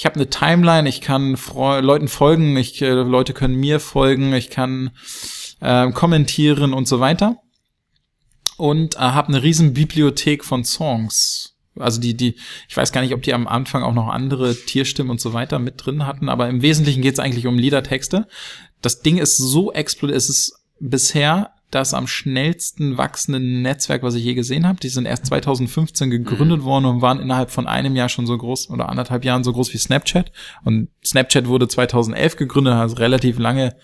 Ich 0.01 0.05
habe 0.07 0.15
eine 0.15 0.31
Timeline, 0.31 0.89
ich 0.89 0.99
kann 0.99 1.37
Leuten 1.53 2.07
folgen, 2.07 2.57
ich, 2.57 2.81
äh, 2.81 2.89
Leute 2.89 3.33
können 3.33 3.53
mir 3.53 3.79
folgen, 3.79 4.33
ich 4.33 4.49
kann 4.49 4.89
äh, 5.59 5.91
kommentieren 5.91 6.73
und 6.73 6.87
so 6.87 6.99
weiter. 6.99 7.37
Und 8.57 8.95
äh, 8.95 8.97
habe 8.97 9.27
eine 9.27 9.43
riesen 9.43 9.75
Bibliothek 9.75 10.43
von 10.43 10.63
Songs. 10.63 11.53
Also 11.75 12.01
die, 12.01 12.17
die, 12.17 12.35
ich 12.67 12.75
weiß 12.75 12.91
gar 12.91 13.01
nicht, 13.01 13.13
ob 13.13 13.21
die 13.21 13.35
am 13.35 13.47
Anfang 13.47 13.83
auch 13.83 13.93
noch 13.93 14.07
andere 14.07 14.55
Tierstimmen 14.55 15.11
und 15.11 15.21
so 15.21 15.33
weiter 15.33 15.59
mit 15.59 15.85
drin 15.85 16.07
hatten, 16.07 16.29
aber 16.29 16.49
im 16.49 16.63
Wesentlichen 16.63 17.03
geht 17.03 17.13
es 17.13 17.19
eigentlich 17.19 17.45
um 17.45 17.59
Liedertexte. 17.59 18.27
Das 18.81 19.03
Ding 19.03 19.19
ist 19.19 19.37
so 19.37 19.71
explodiert, 19.71 20.17
es 20.17 20.29
ist 20.29 20.63
bisher 20.79 21.51
das 21.71 21.93
am 21.93 22.07
schnellsten 22.07 22.97
wachsende 22.97 23.39
Netzwerk, 23.39 24.03
was 24.03 24.15
ich 24.15 24.23
je 24.23 24.33
gesehen 24.33 24.67
habe. 24.67 24.79
Die 24.79 24.89
sind 24.89 25.05
erst 25.05 25.25
2015 25.27 26.09
gegründet 26.09 26.59
mhm. 26.59 26.63
worden 26.63 26.85
und 26.85 27.01
waren 27.01 27.19
innerhalb 27.19 27.49
von 27.49 27.67
einem 27.67 27.95
Jahr 27.95 28.09
schon 28.09 28.27
so 28.27 28.37
groß 28.37 28.69
oder 28.69 28.89
anderthalb 28.89 29.25
Jahren 29.25 29.43
so 29.43 29.53
groß 29.53 29.73
wie 29.73 29.77
Snapchat. 29.77 30.31
Und 30.63 30.89
Snapchat 31.03 31.47
wurde 31.47 31.67
2011 31.67 32.35
gegründet, 32.35 32.73
also 32.73 32.97
relativ 32.97 33.39
lange 33.39 33.75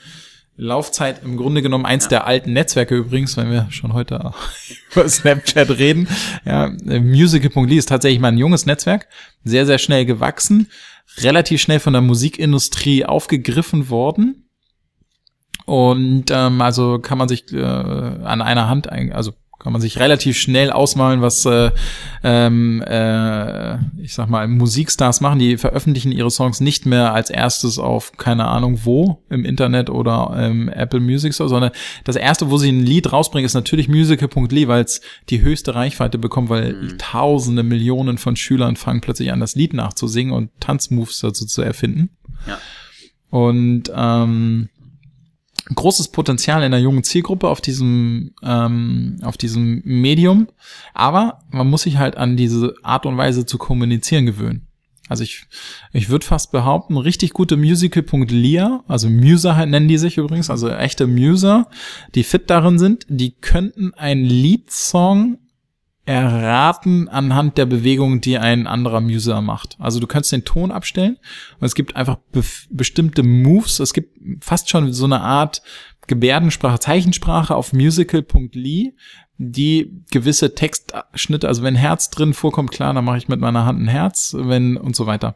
Laufzeit. 0.58 1.24
Im 1.24 1.38
Grunde 1.38 1.62
genommen 1.62 1.86
eins 1.86 2.06
ja. 2.06 2.10
der 2.10 2.28
alten 2.28 2.54
Netzwerke 2.54 2.96
übrigens, 2.96 3.38
wenn 3.38 3.52
wir 3.52 3.68
schon 3.70 3.94
heute 3.94 4.34
über 4.92 5.08
Snapchat 5.08 5.70
reden. 5.72 6.08
Ja, 6.46 6.72
Musical.ly 6.84 7.78
ist 7.78 7.90
tatsächlich 7.90 8.20
mal 8.20 8.30
ein 8.30 8.38
junges 8.38 8.66
Netzwerk, 8.66 9.08
sehr, 9.44 9.66
sehr 9.66 9.78
schnell 9.78 10.06
gewachsen, 10.06 10.68
relativ 11.20 11.62
schnell 11.62 11.80
von 11.80 11.94
der 11.94 12.02
Musikindustrie 12.02 13.06
aufgegriffen 13.06 13.90
worden 13.90 14.47
und 15.68 16.32
ähm, 16.32 16.62
also 16.62 16.98
kann 17.00 17.18
man 17.18 17.28
sich 17.28 17.52
äh, 17.52 17.62
an 17.62 18.42
einer 18.42 18.70
Hand, 18.70 18.90
also 18.90 19.34
kann 19.60 19.74
man 19.74 19.82
sich 19.82 20.00
relativ 20.00 20.38
schnell 20.38 20.72
ausmalen, 20.72 21.22
was 21.22 21.44
äh, 21.44 21.72
ähm, 22.24 22.82
äh, 22.88 23.76
ich 24.02 24.14
sag 24.14 24.30
mal 24.30 24.48
Musikstars 24.48 25.20
machen. 25.20 25.40
Die 25.40 25.58
veröffentlichen 25.58 26.14
ihre 26.14 26.32
Songs 26.32 26.62
nicht 26.62 26.86
mehr 26.86 27.14
als 27.14 27.30
erstes 27.30 27.80
auf 27.80 28.14
keine 28.16 28.46
Ahnung 28.46 28.80
wo 28.86 29.26
im 29.30 29.44
Internet 29.44 29.90
oder 29.90 30.38
ähm, 30.38 30.70
Apple 30.70 31.02
Music 31.02 31.34
Store, 31.34 31.50
sondern 31.50 31.72
das 32.06 32.16
erste, 32.16 32.50
wo 32.50 32.58
sie 32.58 32.72
ein 32.72 32.86
Lied 32.86 33.12
rausbringen, 33.12 33.46
ist 33.46 33.56
natürlich 33.56 33.90
musical.ly, 33.90 34.70
weil 34.70 34.86
es 34.86 35.02
die 35.28 35.42
höchste 35.42 35.76
Reichweite 35.76 36.18
bekommt, 36.18 36.48
weil 36.48 36.74
mhm. 36.74 36.98
Tausende, 36.98 37.64
Millionen 37.64 38.18
von 38.18 38.38
Schülern 38.38 38.78
fangen 38.78 39.02
plötzlich 39.02 39.34
an, 39.34 39.42
das 39.42 39.56
Lied 39.56 39.74
nachzusingen 39.74 40.34
und 40.34 40.50
Tanzmoves 40.62 41.20
dazu 41.20 41.46
zu 41.46 41.62
erfinden. 41.62 42.12
Ja. 42.48 42.58
Und 43.32 43.92
ähm, 43.94 44.70
großes 45.74 46.10
Potenzial 46.10 46.64
in 46.64 46.72
der 46.72 46.80
jungen 46.80 47.04
Zielgruppe 47.04 47.48
auf 47.48 47.62
diesem, 47.62 48.34
ähm, 48.44 49.18
auf 49.24 49.38
diesem 49.38 49.82
Medium. 49.84 50.48
Aber 50.94 51.40
man 51.52 51.70
muss 51.70 51.84
sich 51.84 51.98
halt 51.98 52.18
an 52.18 52.38
diese 52.38 52.76
Art 52.84 53.06
und 53.06 53.18
Weise 53.18 53.46
zu 53.46 53.58
kommunizieren 53.58 54.26
gewöhnen. 54.26 54.68
Also 55.10 55.24
ich, 55.24 55.46
ich 55.94 56.10
würde 56.10 56.26
fast 56.26 56.52
behaupten, 56.52 56.98
richtig 56.98 57.32
gute 57.32 57.56
Musical.lia, 57.56 58.84
also 58.88 59.10
Muser 59.10 59.66
nennen 59.66 59.88
die 59.88 59.98
sich 59.98 60.18
übrigens, 60.18 60.50
also 60.50 60.70
echte 60.70 61.08
Muser, 61.08 61.70
die 62.14 62.24
fit 62.24 62.50
darin 62.50 62.78
sind, 62.78 63.06
die 63.08 63.32
könnten 63.32 63.94
einen 63.94 64.26
Lead-Song 64.26 65.38
erraten 66.08 67.10
anhand 67.10 67.58
der 67.58 67.66
Bewegung, 67.66 68.22
die 68.22 68.38
ein 68.38 68.66
anderer 68.66 69.02
User 69.02 69.42
macht. 69.42 69.76
Also 69.78 70.00
du 70.00 70.08
kannst 70.08 70.32
den 70.32 70.46
Ton 70.46 70.72
abstellen 70.72 71.18
und 71.60 71.66
es 71.66 71.76
gibt 71.76 71.98
einfach 71.98 72.18
be 72.32 72.44
bestimmte 72.70 73.24
Moves. 73.24 73.80
Es 73.80 73.94
gibt 73.94 74.18
fast 74.44 74.70
schon 74.70 74.94
so 74.94 75.04
eine 75.04 75.20
Art 75.20 75.62
Gebärdensprache, 76.08 76.80
Zeichensprache 76.80 77.56
auf 77.56 77.74
musical.ly, 77.74 78.96
die 79.38 80.02
gewisse 80.10 80.56
Textschnitte, 80.56 81.48
also 81.48 81.62
wenn 81.62 81.76
Herz 81.76 82.10
drin 82.10 82.34
vorkommt, 82.34 82.72
klar, 82.72 82.94
dann 82.94 83.04
mache 83.04 83.18
ich 83.18 83.28
mit 83.28 83.42
meiner 83.42 83.66
Hand 83.66 83.82
ein 83.82 83.90
Herz, 83.90 84.34
wenn 84.38 84.78
und 84.78 84.96
so 84.96 85.06
weiter. 85.08 85.36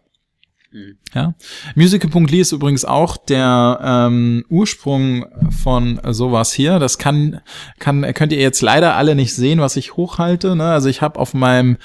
Mhm. 0.71 0.97
Ja. 1.13 1.33
Musical.ly 1.75 2.39
ist 2.39 2.53
übrigens 2.53 2.85
auch 2.85 3.17
der 3.17 3.79
ähm, 3.83 4.45
Ursprung 4.49 5.25
von 5.63 5.99
sowas 6.09 6.53
hier. 6.53 6.79
Das 6.79 6.97
kann, 6.97 7.41
kann, 7.79 8.01
könnt 8.13 8.31
ihr 8.31 8.39
jetzt 8.39 8.61
leider 8.61 8.95
alle 8.95 9.15
nicht 9.15 9.35
sehen, 9.35 9.59
was 9.59 9.75
ich 9.75 9.97
hochhalte. 9.97 10.55
Ne? 10.55 10.65
Also 10.65 10.87
ich 10.87 11.01
habe 11.01 11.19
auf 11.19 11.33
meinem 11.33 11.77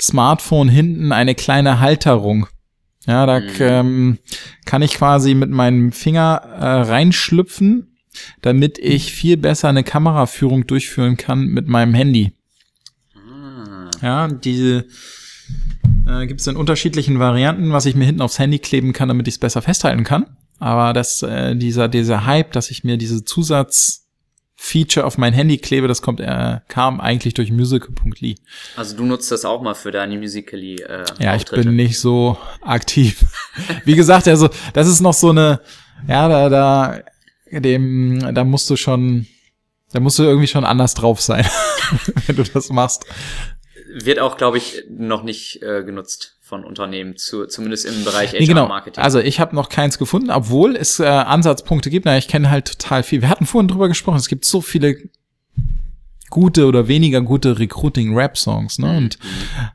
Smartphone 0.00 0.68
hinten 0.68 1.12
eine 1.12 1.34
kleine 1.34 1.80
Halterung. 1.80 2.46
Ja, 3.06 3.26
da 3.26 3.40
mhm. 3.40 3.48
ähm, 3.60 4.18
kann 4.64 4.82
ich 4.82 4.94
quasi 4.94 5.34
mit 5.34 5.50
meinem 5.50 5.92
Finger 5.92 6.42
äh, 6.58 6.82
reinschlüpfen, 6.82 7.96
damit 8.42 8.78
ich 8.78 9.12
viel 9.12 9.36
besser 9.36 9.68
eine 9.68 9.84
Kameraführung 9.84 10.66
durchführen 10.66 11.16
kann 11.16 11.46
mit 11.46 11.66
meinem 11.66 11.94
Handy. 11.94 12.32
Ah. 13.14 13.90
Ja, 14.02 14.28
diese 14.28 14.86
äh, 16.20 16.26
Gibt 16.26 16.40
es 16.40 16.46
in 16.46 16.56
unterschiedlichen 16.56 17.18
Varianten, 17.18 17.72
was 17.72 17.86
ich 17.86 17.94
mir 17.94 18.04
hinten 18.04 18.22
aufs 18.22 18.38
Handy 18.38 18.58
kleben 18.58 18.92
kann, 18.92 19.08
damit 19.08 19.28
ich 19.28 19.34
es 19.34 19.40
besser 19.40 19.62
festhalten 19.62 20.04
kann. 20.04 20.36
Aber 20.58 20.92
das, 20.92 21.22
äh, 21.22 21.56
dieser, 21.56 21.88
dieser 21.88 22.26
Hype, 22.26 22.52
dass 22.52 22.70
ich 22.70 22.84
mir 22.84 22.96
diese 22.96 23.24
Zusatzfeature 23.24 25.04
auf 25.04 25.18
mein 25.18 25.32
Handy 25.32 25.58
klebe, 25.58 25.88
das 25.88 26.02
kommt, 26.02 26.20
äh, 26.20 26.60
kam 26.68 27.00
eigentlich 27.00 27.34
durch 27.34 27.50
musical.ly. 27.50 28.36
Also 28.76 28.96
du 28.96 29.04
nutzt 29.04 29.30
das 29.32 29.44
auch 29.44 29.62
mal 29.62 29.74
für 29.74 29.90
deine 29.90 30.16
Musical.ly 30.16 30.82
äh, 30.82 31.04
Ja, 31.18 31.34
ich 31.34 31.44
bin 31.46 31.74
nicht 31.76 31.98
so 31.98 32.38
aktiv. 32.62 33.24
Wie 33.84 33.96
gesagt, 33.96 34.28
also 34.28 34.48
das 34.72 34.88
ist 34.88 35.00
noch 35.00 35.14
so 35.14 35.30
eine, 35.30 35.60
ja, 36.08 36.28
da, 36.28 36.48
da, 36.48 37.60
dem, 37.60 38.34
da 38.34 38.44
musst 38.44 38.70
du 38.70 38.76
schon, 38.76 39.26
da 39.92 40.00
musst 40.00 40.18
du 40.18 40.22
irgendwie 40.22 40.48
schon 40.48 40.64
anders 40.64 40.94
drauf 40.94 41.20
sein, 41.20 41.46
wenn 42.26 42.36
du 42.36 42.44
das 42.44 42.70
machst 42.70 43.06
wird 43.94 44.18
auch, 44.18 44.36
glaube 44.36 44.58
ich, 44.58 44.84
noch 44.90 45.22
nicht 45.22 45.62
äh, 45.62 45.84
genutzt 45.84 46.36
von 46.40 46.64
Unternehmen, 46.64 47.16
zu, 47.16 47.46
zumindest 47.46 47.86
im 47.86 48.04
Bereich 48.04 48.32
HR-Marketing. 48.32 48.94
Genau. 48.94 49.04
Also 49.04 49.20
ich 49.20 49.40
habe 49.40 49.54
noch 49.54 49.68
keins 49.68 49.98
gefunden, 49.98 50.30
obwohl 50.30 50.76
es 50.76 51.00
äh, 51.00 51.04
Ansatzpunkte 51.04 51.90
gibt. 51.90 52.04
Na, 52.04 52.18
ich 52.18 52.28
kenne 52.28 52.50
halt 52.50 52.66
total 52.66 53.02
viel. 53.02 53.22
Wir 53.22 53.28
hatten 53.28 53.46
vorhin 53.46 53.68
drüber 53.68 53.88
gesprochen, 53.88 54.16
es 54.16 54.28
gibt 54.28 54.44
so 54.44 54.60
viele 54.60 54.96
gute 56.28 56.66
oder 56.66 56.88
weniger 56.88 57.20
gute 57.22 57.58
Recruiting-Rap-Songs. 57.58 58.78
Ne? 58.80 58.96
Und 58.96 59.18
mhm. 59.22 59.28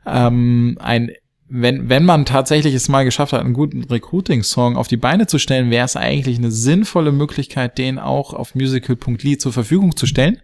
ähm, 0.06 0.78
ein 0.80 1.10
wenn, 1.52 1.88
wenn 1.88 2.04
man 2.04 2.24
tatsächlich 2.24 2.74
es 2.74 2.88
mal 2.88 3.04
geschafft 3.04 3.32
hat, 3.32 3.40
einen 3.40 3.54
guten 3.54 3.82
Recruiting-Song 3.82 4.76
auf 4.76 4.86
die 4.86 4.96
Beine 4.96 5.26
zu 5.26 5.38
stellen, 5.38 5.70
wäre 5.70 5.84
es 5.84 5.96
eigentlich 5.96 6.38
eine 6.38 6.52
sinnvolle 6.52 7.10
Möglichkeit, 7.10 7.76
den 7.76 7.98
auch 7.98 8.32
auf 8.32 8.54
musical.ly 8.54 9.36
zur 9.36 9.52
Verfügung 9.52 9.96
zu 9.96 10.06
stellen, 10.06 10.40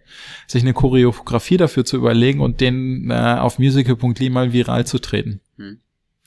sich 0.47 0.63
eine 0.63 0.73
Choreografie 0.73 1.55
dafür 1.55 1.85
zu 1.85 1.95
überlegen 1.95 2.41
und 2.41 2.59
den 2.59 3.09
äh, 3.09 3.37
auf 3.39 3.57
musical.ly 3.57 4.29
mal 4.29 4.51
viral 4.51 4.85
zu 4.85 4.99
treten. 4.99 5.39
Hm. 5.55 5.79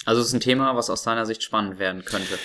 Also 0.07 0.23
es 0.23 0.29
ist 0.29 0.35
ein 0.35 0.41
Thema, 0.41 0.75
was 0.75 0.89
aus 0.89 1.03
deiner 1.03 1.27
Sicht 1.27 1.43
spannend 1.43 1.79
werden 1.79 2.05
könnte. 2.07 2.39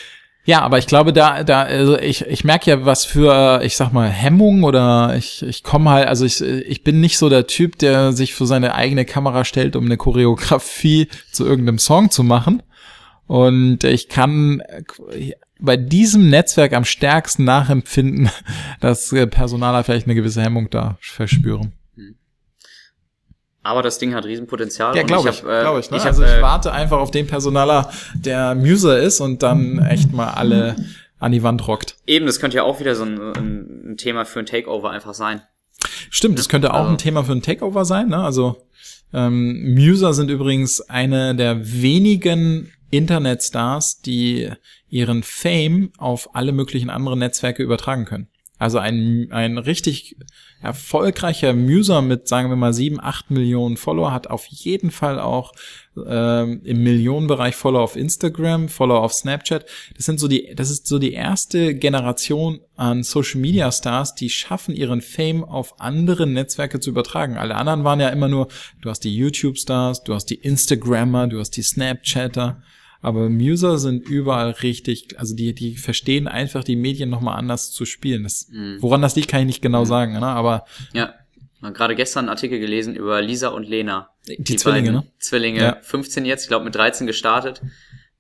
Ja, 0.46 0.62
aber 0.62 0.78
ich 0.78 0.86
glaube, 0.86 1.12
da, 1.12 1.44
da, 1.44 1.64
also 1.64 1.98
ich, 1.98 2.22
ich 2.22 2.44
merke 2.44 2.70
ja, 2.70 2.86
was 2.86 3.04
für, 3.04 3.62
ich 3.64 3.76
sag 3.76 3.92
mal, 3.92 4.10
Hemmung 4.10 4.64
oder 4.64 5.16
ich, 5.18 5.42
ich 5.42 5.64
komme 5.64 5.90
halt, 5.90 6.08
also 6.08 6.24
ich, 6.24 6.40
ich 6.40 6.84
bin 6.84 7.02
nicht 7.02 7.18
so 7.18 7.30
der 7.30 7.48
Typ, 7.48 7.80
der 7.80 8.14
sich 8.14 8.36
für 8.36 8.46
seine 8.46 8.76
eigene 8.76 9.06
Kamera 9.06 9.44
stellt, 9.44 9.76
um 9.76 9.86
eine 9.86 9.98
Choreografie 9.98 11.10
zu 11.32 11.46
irgendeinem 11.46 11.80
Song 11.80 12.12
zu 12.12 12.24
machen. 12.24 12.62
Und 13.26 13.84
ich 13.84 14.08
kann 14.08 14.62
bei 15.60 15.78
diesem 15.78 16.30
Netzwerk 16.30 16.74
am 16.74 16.86
stärksten 16.86 17.44
nachempfinden, 17.44 18.30
dass 18.82 19.14
Personaler 19.32 19.84
vielleicht 19.84 20.06
eine 20.06 20.16
gewisse 20.16 20.44
Hemmung 20.44 20.70
da 20.70 20.98
verspüren. 21.02 21.74
Aber 23.66 23.82
das 23.82 23.98
Ding 23.98 24.14
hat 24.14 24.26
Riesenpotenzial. 24.26 24.96
Ja, 24.96 25.02
glaube 25.02 25.30
ich. 25.30 25.42
Hab, 25.42 25.50
äh, 25.50 25.62
glaub 25.62 25.80
ich, 25.80 25.90
ne? 25.90 25.98
ich 25.98 26.04
hab, 26.04 26.10
also 26.10 26.24
ich 26.24 26.30
äh, 26.30 26.42
warte 26.42 26.72
einfach 26.72 27.00
auf 27.00 27.10
den 27.10 27.26
Personaler, 27.26 27.90
der 28.14 28.54
Muser 28.54 29.00
ist 29.00 29.22
und 29.22 29.42
dann 29.42 29.80
echt 29.80 30.14
mal 30.14 30.30
alle 30.30 30.76
an 31.18 31.32
die 31.32 31.42
Wand 31.42 31.68
rockt. 31.68 31.96
Eben, 32.06 32.28
das 32.28 32.40
könnte 32.40 32.58
ja 32.58 32.64
auch 32.64 32.80
wieder 32.80 32.94
so 32.94 33.04
ein, 33.04 33.18
ein 33.20 33.98
Thema 33.98 34.26
für 34.26 34.40
ein 34.40 34.46
Takeover 34.46 34.92
einfach 34.92 35.16
sein. 35.16 35.42
Stimmt, 36.12 36.38
das 36.38 36.48
könnte 36.48 36.76
auch 36.76 36.82
also. 36.82 36.92
ein 36.92 36.98
Thema 37.00 37.24
für 37.24 37.32
ein 37.32 37.42
Takeover 37.42 37.86
sein. 37.86 38.10
Ne? 38.10 38.18
Also 38.18 38.68
ähm, 39.12 39.74
Muser 39.74 40.14
sind 40.14 40.30
übrigens 40.30 40.82
eine 40.82 41.34
der 41.34 41.82
wenigen 41.82 42.72
Internetstars, 42.92 44.02
die 44.02 44.52
ihren 44.90 45.24
Fame 45.24 45.92
auf 45.98 46.36
alle 46.36 46.52
möglichen 46.52 46.92
anderen 46.92 47.18
Netzwerke 47.18 47.64
übertragen 47.64 48.06
können. 48.06 48.28
Also 48.58 48.78
ein, 48.78 49.30
ein 49.32 49.58
richtig 49.58 50.18
erfolgreicher 50.66 51.54
Muser 51.54 52.02
mit, 52.02 52.28
sagen 52.28 52.50
wir 52.50 52.56
mal, 52.56 52.74
sieben, 52.74 53.00
acht 53.02 53.32
Millionen 53.32 53.78
Follower 53.78 54.12
hat 54.12 54.28
auf 54.28 54.46
jeden 54.48 54.92
Fall 54.92 55.20
auch 55.20 55.54
ähm, 56.06 56.62
im 56.64 56.84
Millionenbereich 56.84 57.56
Follower 57.56 57.82
auf 57.82 57.96
Instagram, 57.96 58.68
Follower 58.68 59.02
auf 59.02 59.14
Snapchat. 59.14 59.66
Das 59.96 60.06
sind 60.06 60.20
so 60.20 60.28
die, 60.28 60.54
das 60.56 60.70
ist 60.70 60.88
so 60.88 61.00
die 61.00 61.14
erste 61.14 61.76
Generation 61.76 62.60
an 62.76 63.04
Social 63.04 63.40
Media 63.40 63.72
Stars, 63.72 64.16
die 64.16 64.30
schaffen, 64.30 64.76
ihren 64.76 65.02
Fame 65.02 65.44
auf 65.44 65.80
andere 65.80 66.28
Netzwerke 66.28 66.80
zu 66.80 66.90
übertragen. 66.90 67.38
Alle 67.38 67.56
anderen 67.56 67.84
waren 67.84 68.00
ja 68.00 68.10
immer 68.10 68.28
nur, 68.28 68.48
du 68.82 68.90
hast 68.90 69.02
die 69.02 69.16
YouTube 69.16 69.58
Stars, 69.58 70.04
du 70.04 70.14
hast 70.14 70.26
die 70.26 70.36
Instagrammer, 70.36 71.28
du 71.28 71.40
hast 71.40 71.52
die 71.52 71.64
Snapchatter. 71.64 72.62
Aber 73.06 73.30
Muser 73.30 73.78
sind 73.78 74.10
überall 74.10 74.50
richtig, 74.50 75.20
also 75.20 75.36
die, 75.36 75.54
die 75.54 75.78
verstehen 75.78 76.28
einfach 76.28 76.64
die 76.64 76.76
Medien 76.76 77.10
nochmal 77.10 77.38
anders 77.38 77.72
zu 77.72 77.86
spielen. 77.86 78.24
Das, 78.24 78.48
mhm. 78.50 78.78
Woran 78.80 79.02
das 79.02 79.16
liegt, 79.16 79.30
kann 79.30 79.42
ich 79.42 79.46
nicht 79.46 79.62
genau 79.62 79.82
mhm. 79.82 79.88
sagen, 79.88 80.14
ne? 80.14 80.26
aber 80.26 80.66
ja. 80.94 81.14
Gerade 81.62 81.96
gestern 81.96 82.26
einen 82.26 82.30
Artikel 82.30 82.60
gelesen 82.60 82.96
über 82.96 83.22
Lisa 83.24 83.48
und 83.48 83.68
Lena. 83.68 84.10
Die, 84.28 84.56
Zwillinge, 84.56 84.92
beiden 84.92 85.06
ne? 85.06 85.12
Zwillinge, 85.18 85.60
Ja. 85.60 85.78
15 85.82 86.26
jetzt, 86.26 86.44
ich 86.44 86.48
glaube 86.48 86.66
mit 86.66 86.76
13 86.76 87.08
gestartet, 87.08 87.62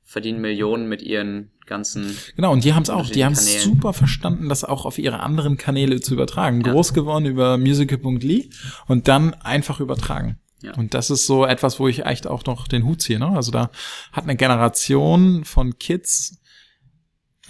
verdienen 0.03 0.41
Millionen 0.41 0.87
mit 0.87 1.01
ihren 1.03 1.51
ganzen. 1.65 2.15
Genau, 2.35 2.53
und 2.53 2.63
die 2.63 2.73
haben 2.73 2.83
es 2.83 2.89
auch, 2.89 3.07
die 3.09 3.25
haben 3.25 3.33
es 3.33 3.63
super 3.63 3.93
verstanden, 3.93 4.49
das 4.49 4.63
auch 4.63 4.85
auf 4.85 4.97
ihre 4.97 5.19
anderen 5.19 5.57
Kanäle 5.57 5.99
zu 5.99 6.13
übertragen. 6.13 6.61
Ja. 6.61 6.71
Groß 6.71 6.93
geworden 6.93 7.25
über 7.25 7.57
musical.ly 7.57 8.49
und 8.87 9.07
dann 9.07 9.33
einfach 9.33 9.79
übertragen. 9.79 10.39
Ja. 10.61 10.73
Und 10.75 10.93
das 10.93 11.09
ist 11.09 11.25
so 11.27 11.45
etwas, 11.45 11.79
wo 11.79 11.87
ich 11.87 12.05
echt 12.05 12.27
auch 12.27 12.45
noch 12.45 12.67
den 12.67 12.85
Hut 12.85 13.01
ziehe. 13.01 13.19
Ne? 13.19 13.27
Also 13.27 13.51
da 13.51 13.69
hat 14.11 14.23
eine 14.23 14.35
Generation 14.35 15.45
von 15.45 15.77
Kids 15.77 16.39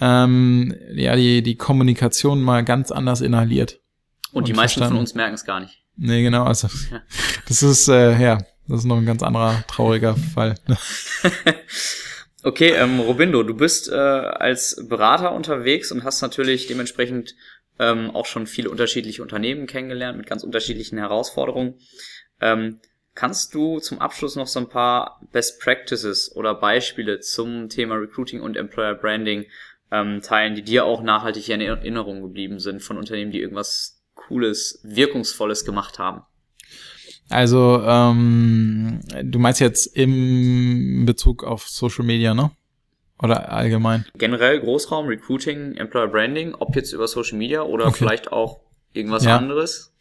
ähm, 0.00 0.74
ja 0.92 1.16
die, 1.16 1.42
die 1.42 1.56
Kommunikation 1.56 2.42
mal 2.42 2.64
ganz 2.64 2.90
anders 2.90 3.20
inhaliert. 3.20 3.80
Und 4.32 4.48
die 4.48 4.52
Und 4.52 4.56
meisten 4.56 4.80
verstanden. 4.80 4.94
von 4.94 5.00
uns 5.00 5.14
merken 5.14 5.34
es 5.34 5.44
gar 5.44 5.60
nicht. 5.60 5.82
Nee, 5.96 6.22
genau, 6.22 6.44
also 6.44 6.68
Ja. 6.90 7.00
das 7.48 7.62
ist, 7.62 7.88
äh, 7.88 8.20
ja, 8.20 8.38
das 8.68 8.80
ist 8.80 8.84
noch 8.84 8.98
ein 8.98 9.06
ganz 9.06 9.22
anderer 9.22 9.64
trauriger 9.68 10.14
Fall. 10.16 10.56
Okay, 12.42 12.68
ähm, 12.76 13.00
Robindo, 13.00 13.42
du 13.42 13.54
bist 13.54 13.88
äh, 13.88 13.94
als 13.94 14.86
Berater 14.88 15.32
unterwegs 15.32 15.90
und 15.90 16.04
hast 16.04 16.22
natürlich 16.22 16.68
dementsprechend 16.68 17.34
ähm, 17.80 18.10
auch 18.12 18.26
schon 18.26 18.46
viele 18.46 18.70
unterschiedliche 18.70 19.20
Unternehmen 19.20 19.66
kennengelernt 19.66 20.16
mit 20.16 20.28
ganz 20.28 20.44
unterschiedlichen 20.44 20.96
Herausforderungen. 20.96 21.74
Ähm, 22.40 22.78
kannst 23.16 23.54
du 23.54 23.80
zum 23.80 23.98
Abschluss 23.98 24.36
noch 24.36 24.46
so 24.46 24.60
ein 24.60 24.68
paar 24.68 25.20
Best 25.32 25.60
Practices 25.60 26.36
oder 26.36 26.54
Beispiele 26.54 27.18
zum 27.18 27.68
Thema 27.68 27.96
Recruiting 27.96 28.40
und 28.40 28.56
Employer 28.56 28.94
Branding 28.94 29.46
ähm, 29.90 30.20
teilen, 30.22 30.54
die 30.54 30.62
dir 30.62 30.84
auch 30.84 31.02
nachhaltig 31.02 31.48
in 31.48 31.60
Erinnerung 31.60 32.22
geblieben 32.22 32.60
sind 32.60 32.82
von 32.82 32.98
Unternehmen, 32.98 33.32
die 33.32 33.40
irgendwas 33.40 34.00
Cooles, 34.14 34.80
Wirkungsvolles 34.84 35.64
gemacht 35.64 35.98
haben? 35.98 36.22
Also, 37.28 37.82
ähm, 37.84 39.00
du 39.24 39.38
meinst 39.38 39.60
jetzt 39.60 39.96
im 39.96 41.06
Bezug 41.06 41.42
auf 41.42 41.68
Social 41.68 42.04
Media, 42.04 42.34
ne? 42.34 42.50
Oder 43.20 43.50
allgemein? 43.50 44.04
Generell 44.18 44.60
Großraum, 44.60 45.06
Recruiting, 45.06 45.74
Employer 45.76 46.08
Branding, 46.08 46.54
ob 46.54 46.76
jetzt 46.76 46.92
über 46.92 47.08
Social 47.08 47.38
Media 47.38 47.62
oder 47.62 47.86
Okay. 47.86 47.96
vielleicht 47.98 48.30
auch 48.30 48.60
irgendwas 48.92 49.24
Ja. 49.24 49.38
anderes. 49.38 49.92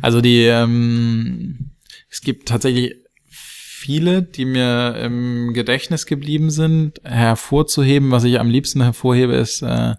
Also 0.00 0.22
die, 0.22 0.44
ähm, 0.44 1.71
es 2.12 2.20
gibt 2.20 2.46
tatsächlich 2.46 2.94
viele, 3.30 4.22
die 4.22 4.44
mir 4.44 4.96
im 4.96 5.54
Gedächtnis 5.54 6.04
geblieben 6.04 6.50
sind. 6.50 7.00
Hervorzuheben, 7.04 8.10
was 8.10 8.24
ich 8.24 8.38
am 8.38 8.50
liebsten 8.50 8.82
hervorhebe, 8.82 9.32
ist 9.32 9.62
äh, 9.62 9.94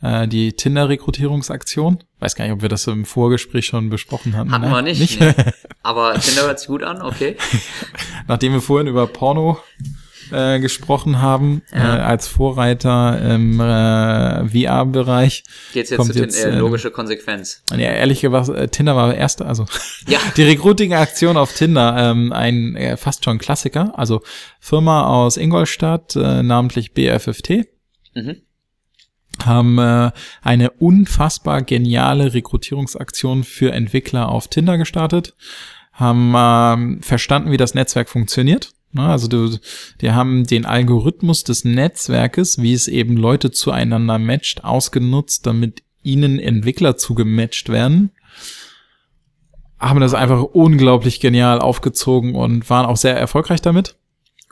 äh, 0.00 0.28
die 0.28 0.52
Tinder-Rekrutierungsaktion. 0.52 2.04
Weiß 2.20 2.36
gar 2.36 2.44
nicht, 2.44 2.54
ob 2.54 2.62
wir 2.62 2.68
das 2.68 2.86
im 2.86 3.04
Vorgespräch 3.04 3.66
schon 3.66 3.90
besprochen 3.90 4.36
hatten. 4.36 4.52
Hatten 4.52 4.66
ne? 4.66 4.70
wir 4.70 4.82
nicht. 4.82 5.20
Nee. 5.20 5.34
Aber 5.82 6.14
Tinder 6.20 6.42
hört 6.42 6.60
sich 6.60 6.68
gut 6.68 6.84
an, 6.84 7.02
okay. 7.02 7.36
Nachdem 8.28 8.52
wir 8.52 8.60
vorhin 8.60 8.86
über 8.86 9.08
Porno 9.08 9.58
äh, 10.32 10.58
gesprochen 10.60 11.20
haben, 11.22 11.62
Ja. 11.72 11.96
äh, 11.98 12.00
als 12.00 12.26
Vorreiter 12.28 13.20
im 13.34 13.60
äh, 13.60 14.48
VR-Bereich. 14.48 15.44
Geht's 15.72 15.90
jetzt 15.90 15.98
Kommt 15.98 16.12
zu 16.12 16.18
jetzt, 16.20 16.44
äh, 16.44 16.50
äh, 16.50 16.58
logische 16.58 16.90
Konsequenz. 16.90 17.62
Ja, 17.70 17.78
ehrlich 17.90 18.20
gesagt, 18.20 18.48
äh, 18.48 18.68
Tinder 18.68 18.96
war 18.96 19.14
erste, 19.14 19.46
also 19.46 19.66
Ja. 20.08 20.18
die 20.36 20.42
Recruiting-Aktion 20.44 21.36
auf 21.36 21.52
Tinder, 21.52 21.96
ähm, 21.98 22.32
ein 22.32 22.76
äh, 22.76 22.96
fast 22.96 23.24
schon 23.24 23.38
Klassiker. 23.38 23.92
Also 23.98 24.22
Firma 24.60 25.06
aus 25.06 25.36
Ingolstadt, 25.36 26.16
äh, 26.16 26.42
namentlich 26.42 26.92
BFFT, 26.94 27.66
Mhm. 28.14 28.36
haben 29.44 29.78
äh, 29.78 30.10
eine 30.42 30.70
unfassbar 30.70 31.62
geniale 31.62 32.32
Rekrutierungsaktion 32.32 33.44
für 33.44 33.72
Entwickler 33.72 34.28
auf 34.30 34.48
Tinder 34.48 34.78
gestartet, 34.78 35.34
haben 35.92 36.32
ähm, 36.36 37.02
verstanden, 37.02 37.50
wie 37.52 37.56
das 37.58 37.74
Netzwerk 37.74 38.08
funktioniert. 38.08 38.72
Ne, 38.96 39.02
Also 39.02 39.28
du, 39.28 39.58
die 40.00 40.12
haben 40.12 40.44
den 40.46 40.64
Algorithmus 40.64 41.44
des 41.44 41.66
Netzwerkes, 41.66 42.62
wie 42.62 42.72
es 42.72 42.88
eben 42.88 43.18
Leute 43.18 43.50
zueinander 43.50 44.18
matcht, 44.18 44.64
ausgenutzt, 44.64 45.46
damit 45.46 45.82
ihnen 46.02 46.38
Entwickler 46.38 46.96
zugematcht 46.96 47.68
werden. 47.68 48.10
Haben 49.78 50.00
das 50.00 50.14
einfach 50.14 50.42
unglaublich 50.42 51.20
genial 51.20 51.60
aufgezogen 51.60 52.34
und 52.34 52.70
waren 52.70 52.86
auch 52.86 52.96
sehr 52.96 53.18
erfolgreich 53.18 53.60
damit. 53.60 53.96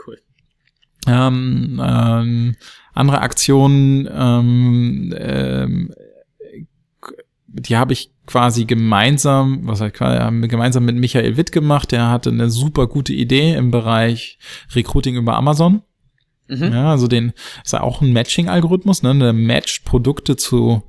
Cool. 0.07 0.18
Ähm, 1.07 1.80
ähm, 1.82 2.57
andere 2.92 3.22
Aktionen, 3.22 4.07
ähm, 4.12 5.14
ähm, 5.16 5.95
die 7.55 7.76
habe 7.76 7.92
ich 7.92 8.11
quasi 8.26 8.64
gemeinsam, 8.64 9.61
was 9.64 9.80
heißt 9.80 9.94
quasi, 9.94 10.18
haben 10.18 10.42
wir 10.42 10.48
gemeinsam 10.48 10.84
mit 10.84 10.96
Michael 10.96 11.36
Witt 11.36 11.52
gemacht. 11.52 11.92
Der 11.92 12.11
hatte 12.11 12.30
eine 12.30 12.50
super 12.50 12.86
gute 12.86 13.12
Idee 13.12 13.55
im 13.55 13.70
Bereich 13.70 14.38
Recruiting 14.74 15.16
über 15.16 15.36
Amazon. 15.36 15.82
Mhm. 16.48 16.72
Ja, 16.72 16.90
also 16.90 17.07
den 17.07 17.32
ist 17.64 17.72
ja 17.72 17.80
auch 17.82 18.02
ein 18.02 18.12
Matching-Algorithmus, 18.12 19.02
ne? 19.02 19.16
Der 19.18 19.32
matcht 19.32 19.84
Produkte 19.84 20.36
zu 20.36 20.82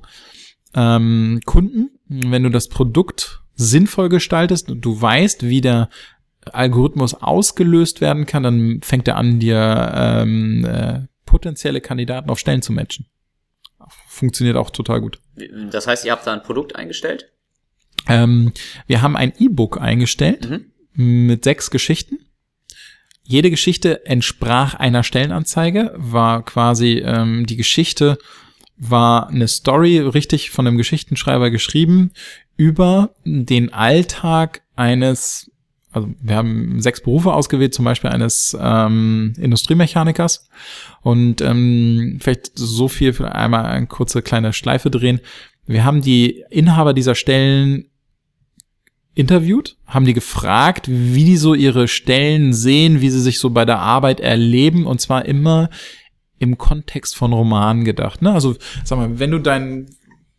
ähm, 0.74 1.40
Kunden. 1.46 1.90
Wenn 2.08 2.42
du 2.42 2.50
das 2.50 2.68
Produkt 2.68 3.42
sinnvoll 3.54 4.08
gestaltest 4.08 4.70
und 4.70 4.82
du 4.82 5.00
weißt, 5.00 5.48
wie 5.48 5.60
der 5.60 5.88
Algorithmus 6.52 7.14
ausgelöst 7.14 8.00
werden 8.00 8.26
kann, 8.26 8.42
dann 8.42 8.80
fängt 8.82 9.08
er 9.08 9.16
an, 9.16 9.40
dir 9.40 9.92
ähm, 9.94 10.64
äh, 10.64 11.06
potenzielle 11.24 11.80
Kandidaten 11.80 12.30
auf 12.30 12.38
Stellen 12.38 12.62
zu 12.62 12.72
matchen. 12.72 13.06
Funktioniert 14.08 14.56
auch 14.56 14.70
total 14.70 15.00
gut. 15.00 15.20
Das 15.70 15.86
heißt, 15.86 16.04
ihr 16.04 16.12
habt 16.12 16.26
da 16.26 16.32
ein 16.32 16.42
Produkt 16.42 16.76
eingestellt? 16.76 17.30
Ähm, 18.08 18.52
wir 18.86 19.02
haben 19.02 19.16
ein 19.16 19.32
E-Book 19.38 19.80
eingestellt 19.80 20.48
Mhm. 20.48 20.72
mit 21.26 21.44
sechs 21.44 21.70
Geschichten. 21.70 22.18
Jede 23.22 23.50
Geschichte 23.50 24.06
entsprach 24.06 24.74
einer 24.74 25.02
Stellenanzeige, 25.02 25.92
war 25.96 26.44
quasi 26.44 27.02
ähm, 27.04 27.44
die 27.46 27.56
Geschichte 27.56 28.18
war 28.76 29.28
eine 29.28 29.48
Story 29.48 29.98
richtig 29.98 30.50
von 30.50 30.66
einem 30.66 30.76
Geschichtenschreiber 30.76 31.50
geschrieben 31.50 32.12
über 32.56 33.14
den 33.24 33.72
Alltag 33.72 34.62
eines, 34.76 35.50
also 35.92 36.08
wir 36.20 36.36
haben 36.36 36.80
sechs 36.80 37.00
Berufe 37.00 37.32
ausgewählt, 37.32 37.74
zum 37.74 37.84
Beispiel 37.84 38.10
eines 38.10 38.56
ähm, 38.60 39.32
Industriemechanikers 39.38 40.48
und 41.02 41.40
ähm, 41.40 42.18
vielleicht 42.20 42.50
so 42.54 42.88
viel 42.88 43.12
für 43.12 43.34
einmal 43.34 43.66
eine 43.66 43.86
kurze 43.86 44.20
kleine 44.22 44.52
Schleife 44.52 44.90
drehen. 44.90 45.20
Wir 45.66 45.84
haben 45.84 46.02
die 46.02 46.44
Inhaber 46.50 46.92
dieser 46.92 47.14
Stellen 47.14 47.86
interviewt, 49.14 49.78
haben 49.86 50.04
die 50.04 50.12
gefragt, 50.12 50.86
wie 50.88 51.24
die 51.24 51.38
so 51.38 51.54
ihre 51.54 51.88
Stellen 51.88 52.52
sehen, 52.52 53.00
wie 53.00 53.10
sie 53.10 53.20
sich 53.20 53.38
so 53.38 53.50
bei 53.50 53.64
der 53.64 53.78
Arbeit 53.78 54.20
erleben 54.20 54.86
und 54.86 55.00
zwar 55.00 55.24
immer 55.24 55.70
im 56.38 56.58
Kontext 56.58 57.16
von 57.16 57.32
Romanen 57.32 57.84
gedacht. 57.84 58.20
Ne? 58.20 58.32
Also 58.32 58.56
sag 58.84 58.98
mal, 58.98 59.18
wenn 59.18 59.30
du 59.30 59.38
deinen, 59.38 59.95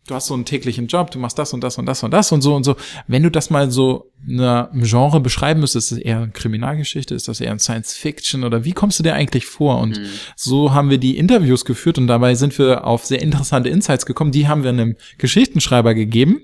du 0.08 0.14
hast 0.14 0.26
so 0.26 0.34
einen 0.34 0.44
täglichen 0.44 0.86
Job, 0.86 1.10
du 1.10 1.18
machst 1.18 1.38
das 1.38 1.52
und 1.52 1.62
das 1.62 1.78
und 1.78 1.86
das 1.86 2.02
und 2.02 2.10
das 2.10 2.32
und 2.32 2.42
so 2.42 2.54
und 2.54 2.64
so, 2.64 2.76
wenn 3.06 3.22
du 3.22 3.30
das 3.30 3.50
mal 3.50 3.70
so 3.70 4.10
einer 4.28 4.70
Genre 4.74 5.20
beschreiben 5.20 5.60
müsstest, 5.60 5.92
ist 5.92 5.98
es 5.98 6.04
eher 6.04 6.18
eine 6.18 6.30
Kriminalgeschichte, 6.30 7.14
ist 7.14 7.28
das 7.28 7.40
eher 7.40 7.52
ein 7.52 7.58
Science 7.58 7.94
Fiction 7.94 8.44
oder 8.44 8.64
wie 8.64 8.72
kommst 8.72 8.98
du 8.98 9.02
dir 9.02 9.14
eigentlich 9.14 9.46
vor? 9.46 9.78
Und 9.78 10.00
so 10.34 10.72
haben 10.72 10.90
wir 10.90 10.98
die 10.98 11.16
Interviews 11.16 11.64
geführt 11.64 11.98
und 11.98 12.06
dabei 12.06 12.34
sind 12.34 12.58
wir 12.58 12.84
auf 12.84 13.04
sehr 13.04 13.22
interessante 13.22 13.68
Insights 13.68 14.06
gekommen. 14.06 14.32
Die 14.32 14.48
haben 14.48 14.62
wir 14.62 14.70
einem 14.70 14.96
Geschichtenschreiber 15.18 15.94
gegeben 15.94 16.42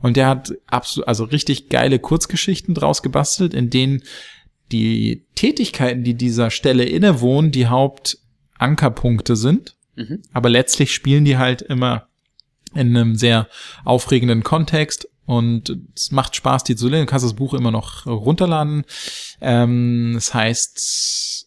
und 0.00 0.16
der 0.16 0.28
hat 0.28 0.52
absolut, 0.66 1.08
also 1.08 1.24
richtig 1.24 1.68
geile 1.68 1.98
Kurzgeschichten 1.98 2.74
draus 2.74 3.02
gebastelt, 3.02 3.54
in 3.54 3.70
denen 3.70 4.02
die 4.72 5.24
Tätigkeiten, 5.34 6.04
die 6.04 6.14
dieser 6.14 6.50
Stelle 6.50 6.84
innewohnen, 6.84 7.50
die 7.50 7.66
Hauptankerpunkte 7.66 9.34
sind. 9.34 9.74
Mhm. 9.96 10.22
Aber 10.32 10.48
letztlich 10.48 10.94
spielen 10.94 11.24
die 11.24 11.38
halt 11.38 11.62
immer 11.62 12.09
in 12.74 12.96
einem 12.96 13.14
sehr 13.16 13.48
aufregenden 13.84 14.42
Kontext 14.42 15.08
und 15.26 15.76
es 15.96 16.10
macht 16.10 16.34
Spaß, 16.36 16.64
die 16.64 16.76
zu 16.76 16.88
lesen. 16.88 17.06
Du 17.06 17.10
kannst 17.10 17.24
das 17.24 17.34
Buch 17.34 17.54
immer 17.54 17.70
noch 17.70 18.06
runterladen. 18.06 18.84
Ähm, 19.40 20.12
das 20.14 20.34
heißt 20.34 21.46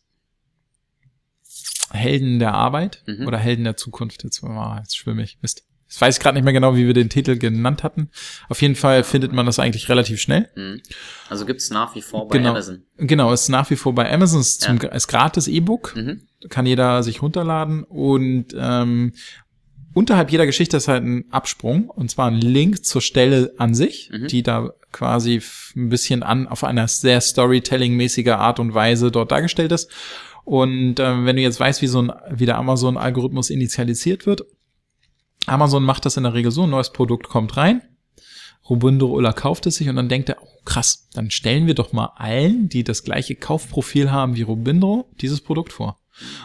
Helden 1.91 2.39
der 2.39 2.53
Arbeit 2.53 3.03
Mhm. 3.05 3.27
oder 3.27 3.37
Helden 3.37 3.63
der 3.65 3.77
Zukunft. 3.77 4.23
Jetzt, 4.23 4.41
oh, 4.43 4.75
jetzt 4.79 4.97
schwimme 4.97 5.23
ich. 5.23 5.37
Mist. 5.41 5.63
Jetzt 5.87 6.01
weiß 6.01 6.15
ich 6.17 6.21
gerade 6.23 6.35
nicht 6.35 6.43
mehr 6.43 6.53
genau, 6.53 6.75
wie 6.75 6.87
wir 6.87 6.93
den 6.95 7.09
Titel 7.09 7.37
genannt 7.37 7.83
hatten. 7.83 8.09
Auf 8.49 8.63
jeden 8.63 8.75
Fall 8.75 9.03
findet 9.03 9.31
man 9.31 9.45
das 9.45 9.59
eigentlich 9.59 9.89
relativ 9.89 10.19
schnell. 10.19 10.49
Mhm. 10.55 10.81
Also 11.29 11.45
gibt's 11.45 11.69
nach 11.69 11.93
wie 11.93 12.01
vor 12.01 12.27
bei 12.27 12.37
Genau. 12.39 12.49
Amazon. 12.51 12.81
Genau, 12.97 13.31
ist 13.31 13.49
nach 13.49 13.69
wie 13.69 13.75
vor 13.75 13.93
bei 13.93 14.11
Amazon, 14.11 14.41
ist, 14.41 14.61
zum, 14.61 14.77
Ja. 14.81 14.89
ist 14.89 15.07
gratis 15.07 15.47
E-Book, 15.47 15.93
Mhm. 15.95 16.23
kann 16.49 16.65
jeder 16.65 17.03
sich 17.03 17.21
runterladen 17.21 17.83
und 17.83 18.47
ähm, 18.57 19.13
unterhalb 19.93 20.31
jeder 20.31 20.45
Geschichte 20.45 20.77
ist 20.77 20.87
halt 20.87 21.03
ein 21.03 21.25
Absprung 21.31 21.89
und 21.89 22.09
zwar 22.09 22.27
ein 22.29 22.39
Link 22.39 22.85
zur 22.85 23.01
Stelle 23.01 23.53
an 23.57 23.73
sich, 23.73 24.09
Mhm. 24.11 24.27
die 24.27 24.43
da 24.43 24.71
quasi 24.91 25.41
ein 25.75 25.89
bisschen 25.89 26.23
an 26.23 26.47
auf 26.47 26.63
einer 26.63 26.87
sehr 26.87 27.19
Storytelling-mäßiger 27.21 28.37
Art 28.37 28.59
und 28.59 28.73
Weise 28.73 29.11
dort 29.11 29.31
dargestellt 29.31 29.71
ist. 29.71 29.89
Und 30.45 30.99
ähm, 30.99 31.25
wenn 31.25 31.35
du 31.37 31.41
jetzt 31.41 31.59
weißt, 31.59 31.81
wie 31.81 31.87
so 31.87 32.01
ein 32.01 32.11
wie 32.31 32.45
der 32.45 32.57
Amazon-Algorithmus 32.57 33.49
initialisiert 33.49 34.25
wird, 34.25 34.43
Amazon 35.45 35.83
macht 35.83 36.05
das 36.05 36.17
in 36.17 36.23
der 36.23 36.33
Regel 36.33 36.51
so: 36.51 36.63
ein 36.63 36.69
neues 36.69 36.91
Produkt 36.91 37.27
kommt 37.29 37.57
rein 37.57 37.81
Robundo 38.69 39.07
Ulla 39.07 39.33
kauft 39.33 39.65
es 39.65 39.75
sich 39.75 39.89
und 39.89 39.97
dann 39.97 40.07
denkt 40.07 40.29
er, 40.29 40.37
oh, 40.41 40.47
krass, 40.63 41.09
dann 41.13 41.29
stellen 41.31 41.67
wir 41.67 41.75
doch 41.75 41.91
mal 41.91 42.11
allen, 42.15 42.69
die 42.69 42.83
das 42.85 43.03
gleiche 43.03 43.35
Kaufprofil 43.35 44.09
haben 44.11 44.35
wie 44.37 44.43
Robindo, 44.43 45.09
dieses 45.19 45.41
Produkt 45.41 45.73
vor. 45.73 45.99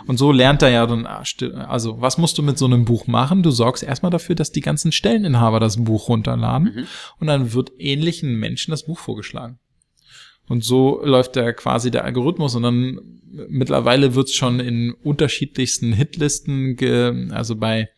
Und 0.07 0.19
so 0.19 0.32
lernt 0.32 0.62
er 0.62 0.70
ja 0.70 0.86
dann, 0.86 1.07
ah, 1.07 1.23
also 1.69 2.01
was 2.01 2.19
musst 2.19 2.39
du 2.39 2.43
mit 2.43 2.59
so 2.59 2.65
einem 2.65 2.85
Buch 2.85 3.07
machen? 3.07 3.43
Du 3.43 3.51
sorgst 3.51 3.82
erstmal 3.82 4.11
dafür, 4.11 4.35
dass 4.35 4.53
die 4.53 4.61
ganzen 4.61 4.93
Stelleninhaber 4.93 5.61
das 5.61 5.82
Buch 5.85 6.09
runterladen 6.09 6.74
mhm. 6.74 6.86
und 7.19 7.27
dann 7.27 7.53
wird 7.53 7.73
ähnlichen 7.78 8.36
Menschen 8.36 8.70
das 8.70 8.85
Buch 8.86 8.99
vorgeschlagen. 8.99 9.59
Und 10.49 10.65
so 10.65 11.05
läuft 11.05 11.36
der 11.36 11.53
quasi 11.53 11.90
der 11.90 12.05
Algorithmus 12.05 12.55
und 12.55 12.62
dann 12.62 13.20
mittlerweile 13.49 14.15
wird's 14.15 14.35
schon 14.35 14.61
in 14.61 14.95
unterschiedlichsten 14.95 15.93
Hitlisten, 15.93 17.31
also 17.32 17.57
bei, 17.57 17.90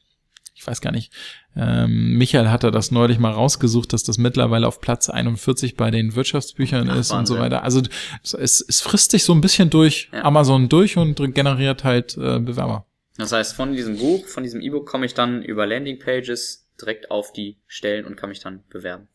ich 0.60 0.66
weiß 0.66 0.82
gar 0.82 0.92
nicht, 0.92 1.10
ähm, 1.56 2.18
Michael 2.18 2.50
hatte 2.50 2.70
das 2.70 2.90
neulich 2.90 3.18
mal 3.18 3.32
rausgesucht, 3.32 3.94
dass 3.94 4.02
das 4.02 4.18
mittlerweile 4.18 4.68
auf 4.68 4.82
Platz 4.82 5.08
41 5.08 5.74
bei 5.74 5.90
den 5.90 6.14
Wirtschaftsbüchern 6.14 6.90
Ach, 6.90 6.96
ist 6.98 7.10
Wahnsinn. 7.10 7.18
und 7.18 7.26
so 7.26 7.38
weiter. 7.38 7.62
Also 7.62 7.80
es, 8.22 8.60
es 8.60 8.80
frisst 8.82 9.12
sich 9.12 9.24
so 9.24 9.32
ein 9.32 9.40
bisschen 9.40 9.70
durch 9.70 10.10
ja. 10.12 10.22
Amazon 10.22 10.68
durch 10.68 10.98
und 10.98 11.16
generiert 11.34 11.84
halt 11.84 12.14
äh, 12.18 12.38
Bewerber. 12.40 12.84
Das 13.16 13.32
heißt, 13.32 13.54
von 13.54 13.72
diesem 13.72 13.96
Buch, 13.96 14.26
von 14.26 14.42
diesem 14.42 14.60
E-Book 14.60 14.86
komme 14.86 15.06
ich 15.06 15.14
dann 15.14 15.42
über 15.42 15.66
Landingpages 15.66 16.68
direkt 16.78 17.10
auf 17.10 17.32
die 17.32 17.56
Stellen 17.66 18.04
und 18.04 18.16
kann 18.16 18.28
mich 18.28 18.40
dann 18.40 18.62
bewerben. 18.68 19.08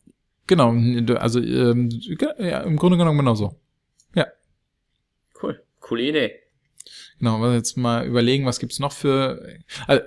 Genau, 0.47 0.73
also 1.15 1.39
ähm, 1.39 1.89
ja, 2.39 2.61
im 2.61 2.77
Grunde 2.77 2.97
genommen 2.97 3.19
genauso. 3.19 3.59
Ja. 4.15 4.25
Cool, 5.41 5.61
coole 5.79 6.01
Idee. 6.01 6.39
Genau, 7.19 7.39
wir 7.39 7.53
jetzt 7.53 7.77
mal 7.77 8.05
überlegen, 8.05 8.47
was 8.47 8.59
gibt's 8.59 8.79
noch 8.79 8.91
für. 8.91 9.59
Also, 9.85 10.03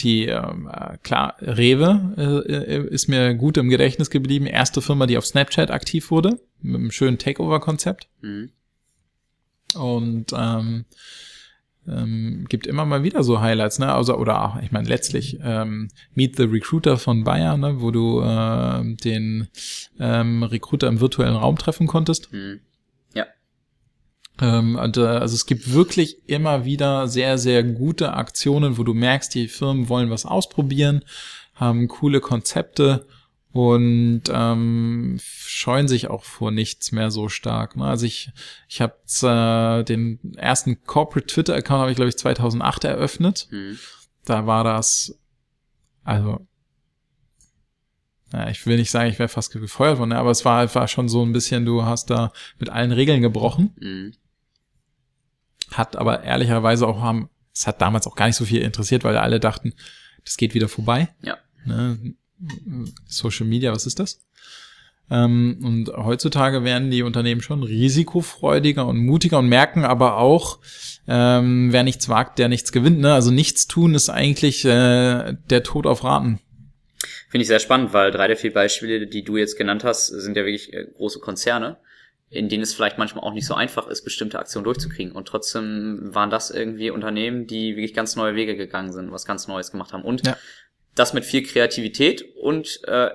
die, 0.00 0.26
äh, 0.26 0.98
klar, 1.02 1.36
Rewe 1.40 2.14
äh, 2.16 2.86
ist 2.88 3.08
mir 3.08 3.34
gut 3.34 3.56
im 3.56 3.68
Gedächtnis 3.68 4.10
geblieben. 4.10 4.46
Erste 4.46 4.80
Firma, 4.80 5.06
die 5.06 5.18
auf 5.18 5.26
Snapchat 5.26 5.70
aktiv 5.70 6.10
wurde, 6.10 6.40
mit 6.60 6.76
einem 6.76 6.90
schönen 6.90 7.18
Takeover-Konzept. 7.18 8.08
Mhm. 8.20 8.50
Und 9.74 10.32
ähm, 10.36 10.84
ähm, 11.88 12.46
gibt 12.48 12.66
immer 12.66 12.84
mal 12.84 13.02
wieder 13.02 13.24
so 13.24 13.40
Highlights, 13.40 13.78
ne? 13.78 13.92
Also, 13.92 14.16
oder 14.16 14.60
ich 14.62 14.70
meine 14.70 14.88
letztlich 14.88 15.38
ähm, 15.42 15.88
Meet 16.14 16.36
the 16.36 16.44
Recruiter 16.44 16.96
von 16.96 17.24
Bayern, 17.24 17.60
ne? 17.60 17.80
wo 17.80 17.90
du 17.90 18.20
äh, 18.20 18.94
den 18.96 19.48
ähm, 19.98 20.42
Recruiter 20.44 20.88
im 20.88 21.00
virtuellen 21.00 21.36
Raum 21.36 21.58
treffen 21.58 21.86
konntest. 21.86 22.32
Mhm. 22.32 22.60
Ähm, 24.42 24.74
und, 24.74 24.96
äh, 24.96 25.06
also 25.06 25.36
es 25.36 25.46
gibt 25.46 25.72
wirklich 25.72 26.28
immer 26.28 26.64
wieder 26.64 27.06
sehr, 27.06 27.38
sehr 27.38 27.62
gute 27.62 28.14
Aktionen, 28.14 28.76
wo 28.76 28.82
du 28.82 28.92
merkst, 28.92 29.32
die 29.32 29.46
Firmen 29.46 29.88
wollen 29.88 30.10
was 30.10 30.26
ausprobieren, 30.26 31.04
haben 31.54 31.86
coole 31.86 32.20
Konzepte 32.20 33.06
und 33.52 34.22
ähm, 34.32 35.20
scheuen 35.22 35.86
sich 35.86 36.08
auch 36.10 36.24
vor 36.24 36.50
nichts 36.50 36.90
mehr 36.90 37.12
so 37.12 37.28
stark. 37.28 37.76
Ne? 37.76 37.84
Also 37.84 38.04
ich, 38.04 38.32
ich 38.68 38.80
habe 38.80 38.96
äh, 39.22 39.84
den 39.84 40.18
ersten 40.36 40.82
Corporate 40.82 41.26
Twitter 41.28 41.54
Account 41.54 41.82
habe 41.82 41.90
ich 41.92 41.96
glaube 41.96 42.08
ich 42.08 42.18
2008 42.18 42.84
eröffnet. 42.84 43.46
Mhm. 43.52 43.78
Da 44.24 44.46
war 44.48 44.64
das, 44.64 45.20
also 46.02 46.44
ja, 48.32 48.48
ich 48.48 48.66
will 48.66 48.76
nicht 48.76 48.90
sagen, 48.90 49.10
ich 49.10 49.20
wäre 49.20 49.28
fast 49.28 49.52
gefeuert 49.52 49.98
worden, 49.98 50.12
aber 50.12 50.30
es 50.30 50.44
war, 50.44 50.74
war 50.74 50.88
schon 50.88 51.08
so 51.08 51.22
ein 51.22 51.32
bisschen, 51.32 51.64
du 51.64 51.84
hast 51.84 52.10
da 52.10 52.32
mit 52.58 52.70
allen 52.70 52.90
Regeln 52.90 53.22
gebrochen. 53.22 53.76
Mhm 53.78 54.14
hat 55.72 55.96
aber 55.96 56.22
ehrlicherweise 56.22 56.86
auch 56.86 57.00
haben, 57.00 57.28
es 57.54 57.66
hat 57.66 57.80
damals 57.80 58.06
auch 58.06 58.16
gar 58.16 58.26
nicht 58.26 58.36
so 58.36 58.44
viel 58.44 58.62
interessiert, 58.62 59.04
weil 59.04 59.16
alle 59.16 59.40
dachten, 59.40 59.74
das 60.24 60.36
geht 60.36 60.54
wieder 60.54 60.68
vorbei. 60.68 61.08
Ja. 61.22 61.38
Ne? 61.64 62.14
Social 63.06 63.46
Media, 63.46 63.72
was 63.72 63.86
ist 63.86 63.98
das? 63.98 64.20
Ähm, 65.10 65.58
und 65.62 65.96
heutzutage 65.96 66.64
werden 66.64 66.90
die 66.90 67.02
Unternehmen 67.02 67.42
schon 67.42 67.62
risikofreudiger 67.62 68.86
und 68.86 68.98
mutiger 68.98 69.38
und 69.38 69.48
merken 69.48 69.84
aber 69.84 70.16
auch, 70.16 70.60
ähm, 71.06 71.72
wer 71.72 71.82
nichts 71.82 72.08
wagt, 72.08 72.38
der 72.38 72.48
nichts 72.48 72.72
gewinnt. 72.72 73.00
Ne? 73.00 73.12
Also 73.12 73.30
nichts 73.30 73.66
tun 73.66 73.94
ist 73.94 74.08
eigentlich 74.08 74.64
äh, 74.64 75.34
der 75.50 75.62
Tod 75.62 75.86
auf 75.86 76.04
Raten. 76.04 76.40
Finde 77.28 77.42
ich 77.42 77.48
sehr 77.48 77.60
spannend, 77.60 77.92
weil 77.92 78.10
drei 78.10 78.28
der 78.28 78.36
vier 78.36 78.52
Beispiele, 78.52 79.06
die 79.06 79.24
du 79.24 79.36
jetzt 79.36 79.58
genannt 79.58 79.84
hast, 79.84 80.06
sind 80.06 80.36
ja 80.36 80.44
wirklich 80.44 80.72
äh, 80.72 80.86
große 80.96 81.18
Konzerne 81.18 81.78
in 82.32 82.48
denen 82.48 82.62
es 82.62 82.72
vielleicht 82.72 82.96
manchmal 82.96 83.24
auch 83.24 83.34
nicht 83.34 83.46
so 83.46 83.54
einfach 83.54 83.86
ist, 83.88 84.04
bestimmte 84.04 84.38
Aktionen 84.38 84.64
durchzukriegen. 84.64 85.12
Und 85.12 85.28
trotzdem 85.28 86.14
waren 86.14 86.30
das 86.30 86.50
irgendwie 86.50 86.90
Unternehmen, 86.90 87.46
die 87.46 87.76
wirklich 87.76 87.92
ganz 87.92 88.16
neue 88.16 88.34
Wege 88.34 88.56
gegangen 88.56 88.90
sind, 88.90 89.12
was 89.12 89.26
ganz 89.26 89.48
Neues 89.48 89.70
gemacht 89.70 89.92
haben. 89.92 90.02
Und 90.02 90.26
ja. 90.26 90.36
das 90.94 91.12
mit 91.12 91.26
viel 91.26 91.42
Kreativität 91.42 92.24
und 92.40 92.80
äh, 92.88 93.10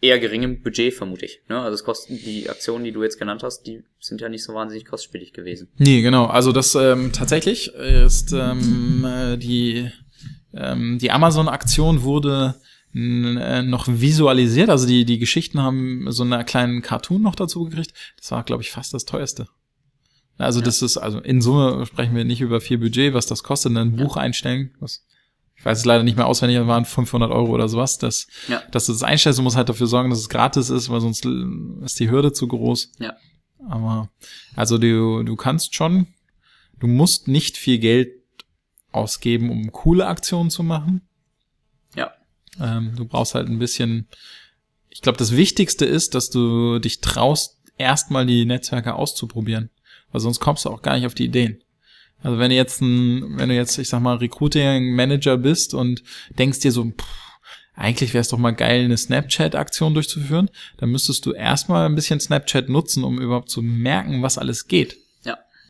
eher 0.00 0.18
geringem 0.18 0.62
Budget, 0.62 0.94
vermute 0.94 1.26
ich. 1.26 1.42
Ne? 1.48 1.60
Also 1.60 1.74
es 1.74 1.84
kosten 1.84 2.18
die 2.18 2.50
Aktionen, 2.50 2.84
die 2.84 2.90
du 2.90 3.04
jetzt 3.04 3.20
genannt 3.20 3.44
hast, 3.44 3.62
die 3.68 3.84
sind 4.00 4.20
ja 4.20 4.28
nicht 4.28 4.42
so 4.42 4.52
wahnsinnig 4.52 4.84
kostspielig 4.84 5.32
gewesen. 5.32 5.68
Nee, 5.78 6.02
genau. 6.02 6.26
Also 6.26 6.50
das 6.50 6.74
ähm, 6.74 7.12
tatsächlich 7.12 7.72
ist 7.72 8.32
ähm, 8.32 9.06
äh, 9.08 9.36
die 9.36 9.90
ähm, 10.54 10.98
die 10.98 11.12
Amazon-Aktion 11.12 12.02
wurde 12.02 12.56
noch 12.98 13.88
visualisiert. 13.88 14.70
Also 14.70 14.86
die, 14.86 15.04
die 15.04 15.18
Geschichten 15.18 15.60
haben 15.60 16.10
so 16.10 16.22
einen 16.22 16.46
kleinen 16.46 16.80
Cartoon 16.80 17.20
noch 17.20 17.34
dazu 17.34 17.64
gekriegt. 17.64 17.92
Das 18.18 18.30
war, 18.30 18.42
glaube 18.42 18.62
ich, 18.62 18.70
fast 18.70 18.94
das 18.94 19.04
teuerste. 19.04 19.48
Also 20.38 20.60
ja. 20.60 20.64
das 20.64 20.80
ist, 20.80 20.96
also 20.96 21.18
in 21.18 21.42
Summe 21.42 21.84
sprechen 21.84 22.14
wir 22.16 22.24
nicht 22.24 22.40
über 22.40 22.60
viel 22.60 22.78
Budget, 22.78 23.12
was 23.12 23.26
das 23.26 23.42
kostet, 23.42 23.76
ein 23.76 23.96
Buch 23.96 24.16
ja. 24.16 24.22
einstellen. 24.22 24.74
Was, 24.80 25.06
ich 25.56 25.64
weiß 25.64 25.78
es 25.78 25.84
leider 25.84 26.04
nicht 26.04 26.16
mehr 26.16 26.26
auswendig, 26.26 26.56
das 26.58 26.66
waren 26.66 26.86
500 26.86 27.30
Euro 27.30 27.52
oder 27.52 27.68
sowas. 27.68 27.98
Das, 27.98 28.28
ja. 28.48 28.62
dass 28.70 28.86
du 28.86 28.92
das 28.92 29.02
einstellst, 29.02 29.38
du 29.38 29.42
musst 29.42 29.56
halt 29.56 29.68
dafür 29.68 29.86
sorgen, 29.86 30.08
dass 30.08 30.18
es 30.18 30.30
gratis 30.30 30.70
ist, 30.70 30.88
weil 30.88 31.00
sonst 31.00 31.26
ist 31.26 32.00
die 32.00 32.10
Hürde 32.10 32.32
zu 32.32 32.48
groß. 32.48 32.92
Ja. 32.98 33.14
Aber, 33.68 34.08
also 34.54 34.78
du, 34.78 35.22
du 35.22 35.36
kannst 35.36 35.74
schon, 35.74 36.06
du 36.78 36.86
musst 36.86 37.28
nicht 37.28 37.58
viel 37.58 37.78
Geld 37.78 38.12
ausgeben, 38.90 39.50
um 39.50 39.70
coole 39.72 40.06
Aktionen 40.06 40.48
zu 40.48 40.62
machen. 40.62 41.05
Ähm, 42.60 42.92
du 42.96 43.04
brauchst 43.06 43.34
halt 43.34 43.48
ein 43.48 43.58
bisschen, 43.58 44.08
ich 44.88 45.02
glaube, 45.02 45.18
das 45.18 45.36
Wichtigste 45.36 45.84
ist, 45.84 46.14
dass 46.14 46.30
du 46.30 46.78
dich 46.78 47.00
traust, 47.00 47.56
erstmal 47.78 48.26
die 48.26 48.44
Netzwerke 48.44 48.94
auszuprobieren. 48.94 49.70
Weil 50.12 50.20
sonst 50.20 50.40
kommst 50.40 50.64
du 50.64 50.70
auch 50.70 50.82
gar 50.82 50.96
nicht 50.96 51.06
auf 51.06 51.14
die 51.14 51.26
Ideen. 51.26 51.62
Also 52.22 52.38
wenn 52.38 52.50
du 52.50 52.56
jetzt 52.56 52.80
ein, 52.80 53.38
wenn 53.38 53.48
du 53.48 53.54
jetzt, 53.54 53.78
ich 53.78 53.88
sag 53.88 54.00
mal, 54.00 54.16
Recruiting 54.16 54.94
Manager 54.94 55.36
bist 55.36 55.74
und 55.74 56.02
denkst 56.38 56.60
dir 56.60 56.72
so, 56.72 56.84
pff, 56.84 57.06
eigentlich 57.74 58.14
wäre 58.14 58.22
es 58.22 58.28
doch 58.28 58.38
mal 58.38 58.52
geil, 58.52 58.84
eine 58.84 58.96
Snapchat-Aktion 58.96 59.92
durchzuführen, 59.92 60.50
dann 60.78 60.90
müsstest 60.90 61.26
du 61.26 61.32
erstmal 61.32 61.86
ein 61.86 61.94
bisschen 61.94 62.20
Snapchat 62.20 62.70
nutzen, 62.70 63.04
um 63.04 63.20
überhaupt 63.20 63.50
zu 63.50 63.60
merken, 63.60 64.22
was 64.22 64.38
alles 64.38 64.66
geht. 64.66 64.96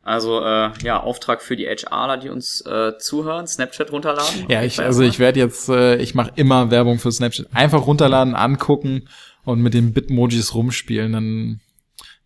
Also 0.07 0.39
äh, 0.41 0.69
ja, 0.83 1.01
Auftrag 1.01 1.41
für 1.41 1.57
die 1.57 1.65
HRler, 1.65 2.15
die 2.15 2.29
uns 2.29 2.61
äh, 2.61 2.97
zuhören, 2.97 3.45
Snapchat 3.45 3.91
runterladen. 3.91 4.45
Ja, 4.47 4.63
ich, 4.63 4.79
also 4.79 5.03
ich 5.03 5.19
werde 5.19 5.41
jetzt, 5.41 5.67
äh, 5.67 5.97
ich 5.97 6.15
mache 6.15 6.31
immer 6.37 6.71
Werbung 6.71 6.97
für 6.97 7.11
Snapchat. 7.11 7.47
Einfach 7.51 7.85
runterladen, 7.85 8.33
angucken 8.33 9.09
und 9.43 9.61
mit 9.61 9.73
den 9.73 9.91
Bitmojis 9.91 10.55
rumspielen. 10.55 11.11
Dann, 11.11 11.59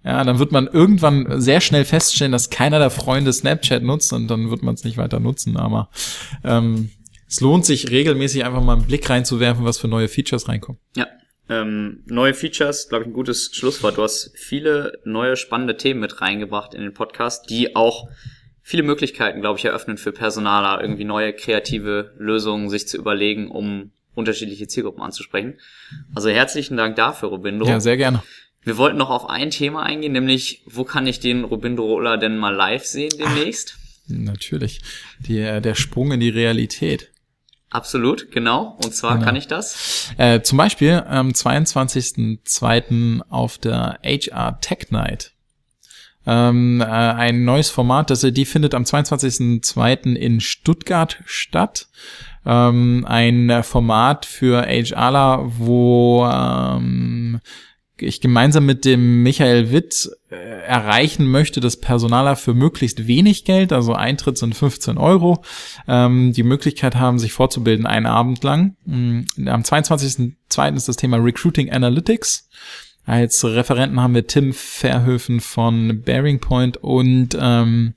ja, 0.03 0.23
dann 0.23 0.37
wird 0.37 0.51
man 0.51 0.67
irgendwann 0.67 1.41
sehr 1.41 1.59
schnell 1.59 1.83
feststellen, 1.83 2.31
dass 2.31 2.51
keiner 2.51 2.77
der 2.77 2.91
Freunde 2.91 3.33
Snapchat 3.33 3.81
nutzt 3.81 4.13
und 4.13 4.27
dann 4.27 4.51
wird 4.51 4.61
man 4.61 4.75
es 4.75 4.83
nicht 4.83 4.97
weiter 4.97 5.19
nutzen. 5.19 5.57
Aber 5.57 5.89
ähm, 6.43 6.91
es 7.27 7.41
lohnt 7.41 7.65
sich 7.65 7.89
regelmäßig 7.89 8.45
einfach 8.45 8.61
mal 8.61 8.73
einen 8.73 8.85
Blick 8.85 9.09
reinzuwerfen, 9.09 9.65
was 9.65 9.79
für 9.79 9.87
neue 9.87 10.07
Features 10.07 10.47
reinkommen. 10.47 10.79
Ja, 10.95 11.07
ähm, 11.51 12.03
neue 12.05 12.33
Features, 12.33 12.87
glaube 12.87 13.03
ich, 13.03 13.09
ein 13.09 13.13
gutes 13.13 13.51
Schlusswort. 13.53 13.97
Du 13.97 14.03
hast 14.03 14.31
viele 14.35 14.99
neue 15.03 15.35
spannende 15.35 15.75
Themen 15.75 15.99
mit 15.99 16.21
reingebracht 16.21 16.73
in 16.73 16.81
den 16.81 16.93
Podcast, 16.93 17.49
die 17.49 17.75
auch 17.75 18.07
viele 18.61 18.83
Möglichkeiten, 18.83 19.41
glaube 19.41 19.59
ich, 19.59 19.65
eröffnen 19.65 19.97
für 19.97 20.13
Personaler, 20.13 20.81
irgendwie 20.81 21.03
neue 21.03 21.33
kreative 21.33 22.13
Lösungen 22.17 22.69
sich 22.69 22.87
zu 22.87 22.97
überlegen, 22.97 23.51
um 23.51 23.91
unterschiedliche 24.15 24.67
Zielgruppen 24.67 25.03
anzusprechen. 25.03 25.59
Also 26.15 26.29
herzlichen 26.29 26.77
Dank 26.77 26.95
dafür, 26.95 27.29
Robindo. 27.29 27.65
Ja, 27.65 27.81
sehr 27.81 27.97
gerne. 27.97 28.23
Wir 28.63 28.77
wollten 28.77 28.97
noch 28.97 29.09
auf 29.09 29.29
ein 29.29 29.49
Thema 29.49 29.83
eingehen, 29.83 30.13
nämlich 30.13 30.63
wo 30.65 30.85
kann 30.85 31.05
ich 31.05 31.19
den 31.19 31.43
Robindo 31.43 31.83
Roller 31.83 32.17
denn 32.17 32.37
mal 32.37 32.55
live 32.55 32.85
sehen 32.85 33.11
demnächst? 33.19 33.75
Ach, 33.77 34.13
natürlich. 34.15 34.81
Die, 35.19 35.35
der 35.35 35.75
Sprung 35.75 36.13
in 36.13 36.21
die 36.21 36.29
Realität. 36.29 37.10
Absolut, 37.71 38.31
genau. 38.31 38.77
Und 38.83 38.93
zwar 38.93 39.13
genau. 39.13 39.25
kann 39.25 39.35
ich 39.37 39.47
das? 39.47 40.11
Äh, 40.17 40.41
zum 40.41 40.57
Beispiel 40.57 41.03
am 41.07 41.29
22.02. 41.29 43.21
auf 43.29 43.57
der 43.57 43.97
HR 44.03 44.59
Tech 44.59 44.91
Night. 44.91 45.31
Ähm, 46.27 46.81
äh, 46.81 46.85
ein 46.85 47.45
neues 47.45 47.69
Format, 47.69 48.09
das 48.09 48.21
die 48.21 48.45
findet 48.45 48.75
am 48.75 48.83
22.02. 48.83 50.15
in 50.15 50.41
Stuttgart 50.41 51.19
statt. 51.25 51.87
Ähm, 52.45 53.05
ein 53.07 53.63
Format 53.63 54.25
für 54.25 54.63
HRler, 54.67 55.39
wo 55.57 56.29
ähm, 56.31 57.39
ich 58.01 58.21
gemeinsam 58.21 58.65
mit 58.65 58.85
dem 58.85 59.23
Michael 59.23 59.71
Witt 59.71 60.09
äh, 60.29 60.35
erreichen 60.35 61.25
möchte, 61.27 61.59
dass 61.59 61.77
Personaler 61.77 62.35
für 62.35 62.53
möglichst 62.53 63.07
wenig 63.07 63.45
Geld, 63.45 63.73
also 63.73 63.93
Eintritt 63.93 64.37
sind 64.37 64.55
15 64.55 64.97
Euro, 64.97 65.43
ähm, 65.87 66.33
die 66.33 66.43
Möglichkeit 66.43 66.95
haben, 66.95 67.19
sich 67.19 67.33
fortzubilden 67.33 67.85
einen 67.85 68.05
Abend 68.05 68.43
lang. 68.43 68.75
Mm, 68.85 69.21
am 69.47 69.61
22.02. 69.61 70.75
ist 70.75 70.87
das 70.87 70.95
Thema 70.95 71.17
Recruiting 71.17 71.71
Analytics. 71.71 72.49
Als 73.05 73.43
Referenten 73.43 73.99
haben 73.99 74.13
wir 74.13 74.27
Tim 74.27 74.53
Verhöfen 74.53 75.39
von 75.39 76.01
Bearing 76.03 76.39
Point 76.39 76.77
und 76.77 77.29
ähm, 77.39 77.95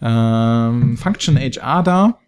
ähm, 0.00 0.96
Function 0.96 1.36
HR 1.36 1.82
da 1.82 2.19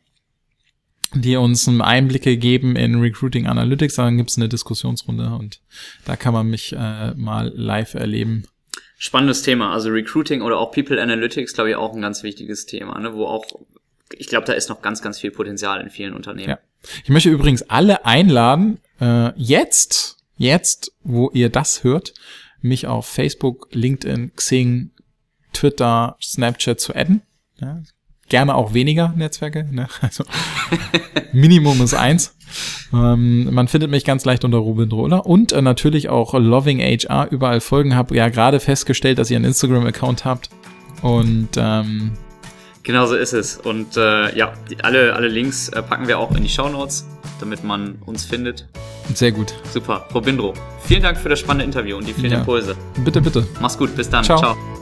die 1.14 1.36
uns 1.36 1.68
Einblicke 1.68 2.36
geben 2.36 2.76
in 2.76 3.00
Recruiting 3.00 3.46
Analytics. 3.46 3.96
Dann 3.96 4.16
gibt 4.16 4.30
es 4.30 4.36
eine 4.36 4.48
Diskussionsrunde 4.48 5.36
und 5.38 5.60
da 6.04 6.16
kann 6.16 6.32
man 6.32 6.48
mich 6.48 6.72
äh, 6.72 7.14
mal 7.14 7.52
live 7.54 7.94
erleben. 7.94 8.44
Spannendes 8.98 9.42
Thema. 9.42 9.72
Also 9.72 9.90
Recruiting 9.90 10.42
oder 10.42 10.58
auch 10.58 10.70
People 10.70 11.00
Analytics, 11.00 11.54
glaube 11.54 11.70
ich, 11.70 11.76
auch 11.76 11.94
ein 11.94 12.02
ganz 12.02 12.22
wichtiges 12.22 12.66
Thema, 12.66 12.98
ne? 13.00 13.14
wo 13.14 13.26
auch, 13.26 13.44
ich 14.12 14.28
glaube, 14.28 14.46
da 14.46 14.52
ist 14.52 14.68
noch 14.68 14.80
ganz, 14.80 15.02
ganz 15.02 15.18
viel 15.18 15.32
Potenzial 15.32 15.80
in 15.80 15.90
vielen 15.90 16.14
Unternehmen. 16.14 16.50
Ja. 16.50 16.58
Ich 17.02 17.10
möchte 17.10 17.28
übrigens 17.28 17.62
alle 17.62 18.06
einladen, 18.06 18.78
äh, 19.00 19.32
jetzt, 19.36 20.18
jetzt, 20.36 20.92
wo 21.02 21.30
ihr 21.32 21.48
das 21.48 21.84
hört, 21.84 22.14
mich 22.60 22.86
auf 22.86 23.06
Facebook, 23.06 23.68
LinkedIn, 23.72 24.34
Xing, 24.36 24.92
Twitter, 25.52 26.16
Snapchat 26.22 26.80
zu 26.80 26.94
adden. 26.94 27.22
Ja, 27.60 27.82
gerne 28.32 28.54
auch 28.54 28.72
weniger 28.72 29.12
Netzwerke. 29.14 29.68
Ne? 29.70 29.86
Also 30.00 30.24
Minimum 31.32 31.82
ist 31.82 31.94
eins. 31.94 32.34
Ähm, 32.92 33.52
man 33.52 33.68
findet 33.68 33.90
mich 33.90 34.04
ganz 34.04 34.24
leicht 34.24 34.44
unter 34.44 34.58
Ruben 34.58 34.88
Drohler 34.88 35.26
und 35.26 35.52
äh, 35.52 35.62
natürlich 35.62 36.08
auch 36.08 36.34
Loving 36.34 36.80
HR 36.80 37.28
überall 37.30 37.60
folgen. 37.60 37.94
Habe 37.94 38.16
ja 38.16 38.28
gerade 38.30 38.58
festgestellt, 38.58 39.18
dass 39.18 39.30
ihr 39.30 39.36
einen 39.36 39.44
Instagram-Account 39.44 40.24
habt 40.24 40.48
und 41.02 41.50
ähm, 41.56 42.12
Genau 42.84 43.06
so 43.06 43.14
ist 43.14 43.32
es. 43.32 43.58
Und 43.58 43.96
äh, 43.96 44.36
ja, 44.36 44.54
alle, 44.82 45.14
alle 45.14 45.28
Links 45.28 45.68
äh, 45.68 45.82
packen 45.82 46.08
wir 46.08 46.18
auch 46.18 46.34
in 46.34 46.42
die 46.42 46.48
Show 46.48 46.68
Notes, 46.68 47.06
damit 47.38 47.62
man 47.62 47.96
uns 48.06 48.24
findet. 48.24 48.66
Sehr 49.14 49.30
gut. 49.30 49.54
Super. 49.72 50.06
Robindro, 50.12 50.54
vielen 50.82 51.02
Dank 51.02 51.18
für 51.18 51.28
das 51.28 51.38
spannende 51.38 51.64
Interview 51.64 51.96
und 51.96 52.08
die 52.08 52.12
vielen 52.12 52.32
ja. 52.32 52.38
Impulse. 52.38 52.74
Bitte, 53.04 53.20
bitte. 53.20 53.46
Mach's 53.60 53.78
gut. 53.78 53.94
Bis 53.94 54.10
dann. 54.10 54.24
Ciao. 54.24 54.38
Ciao. 54.38 54.81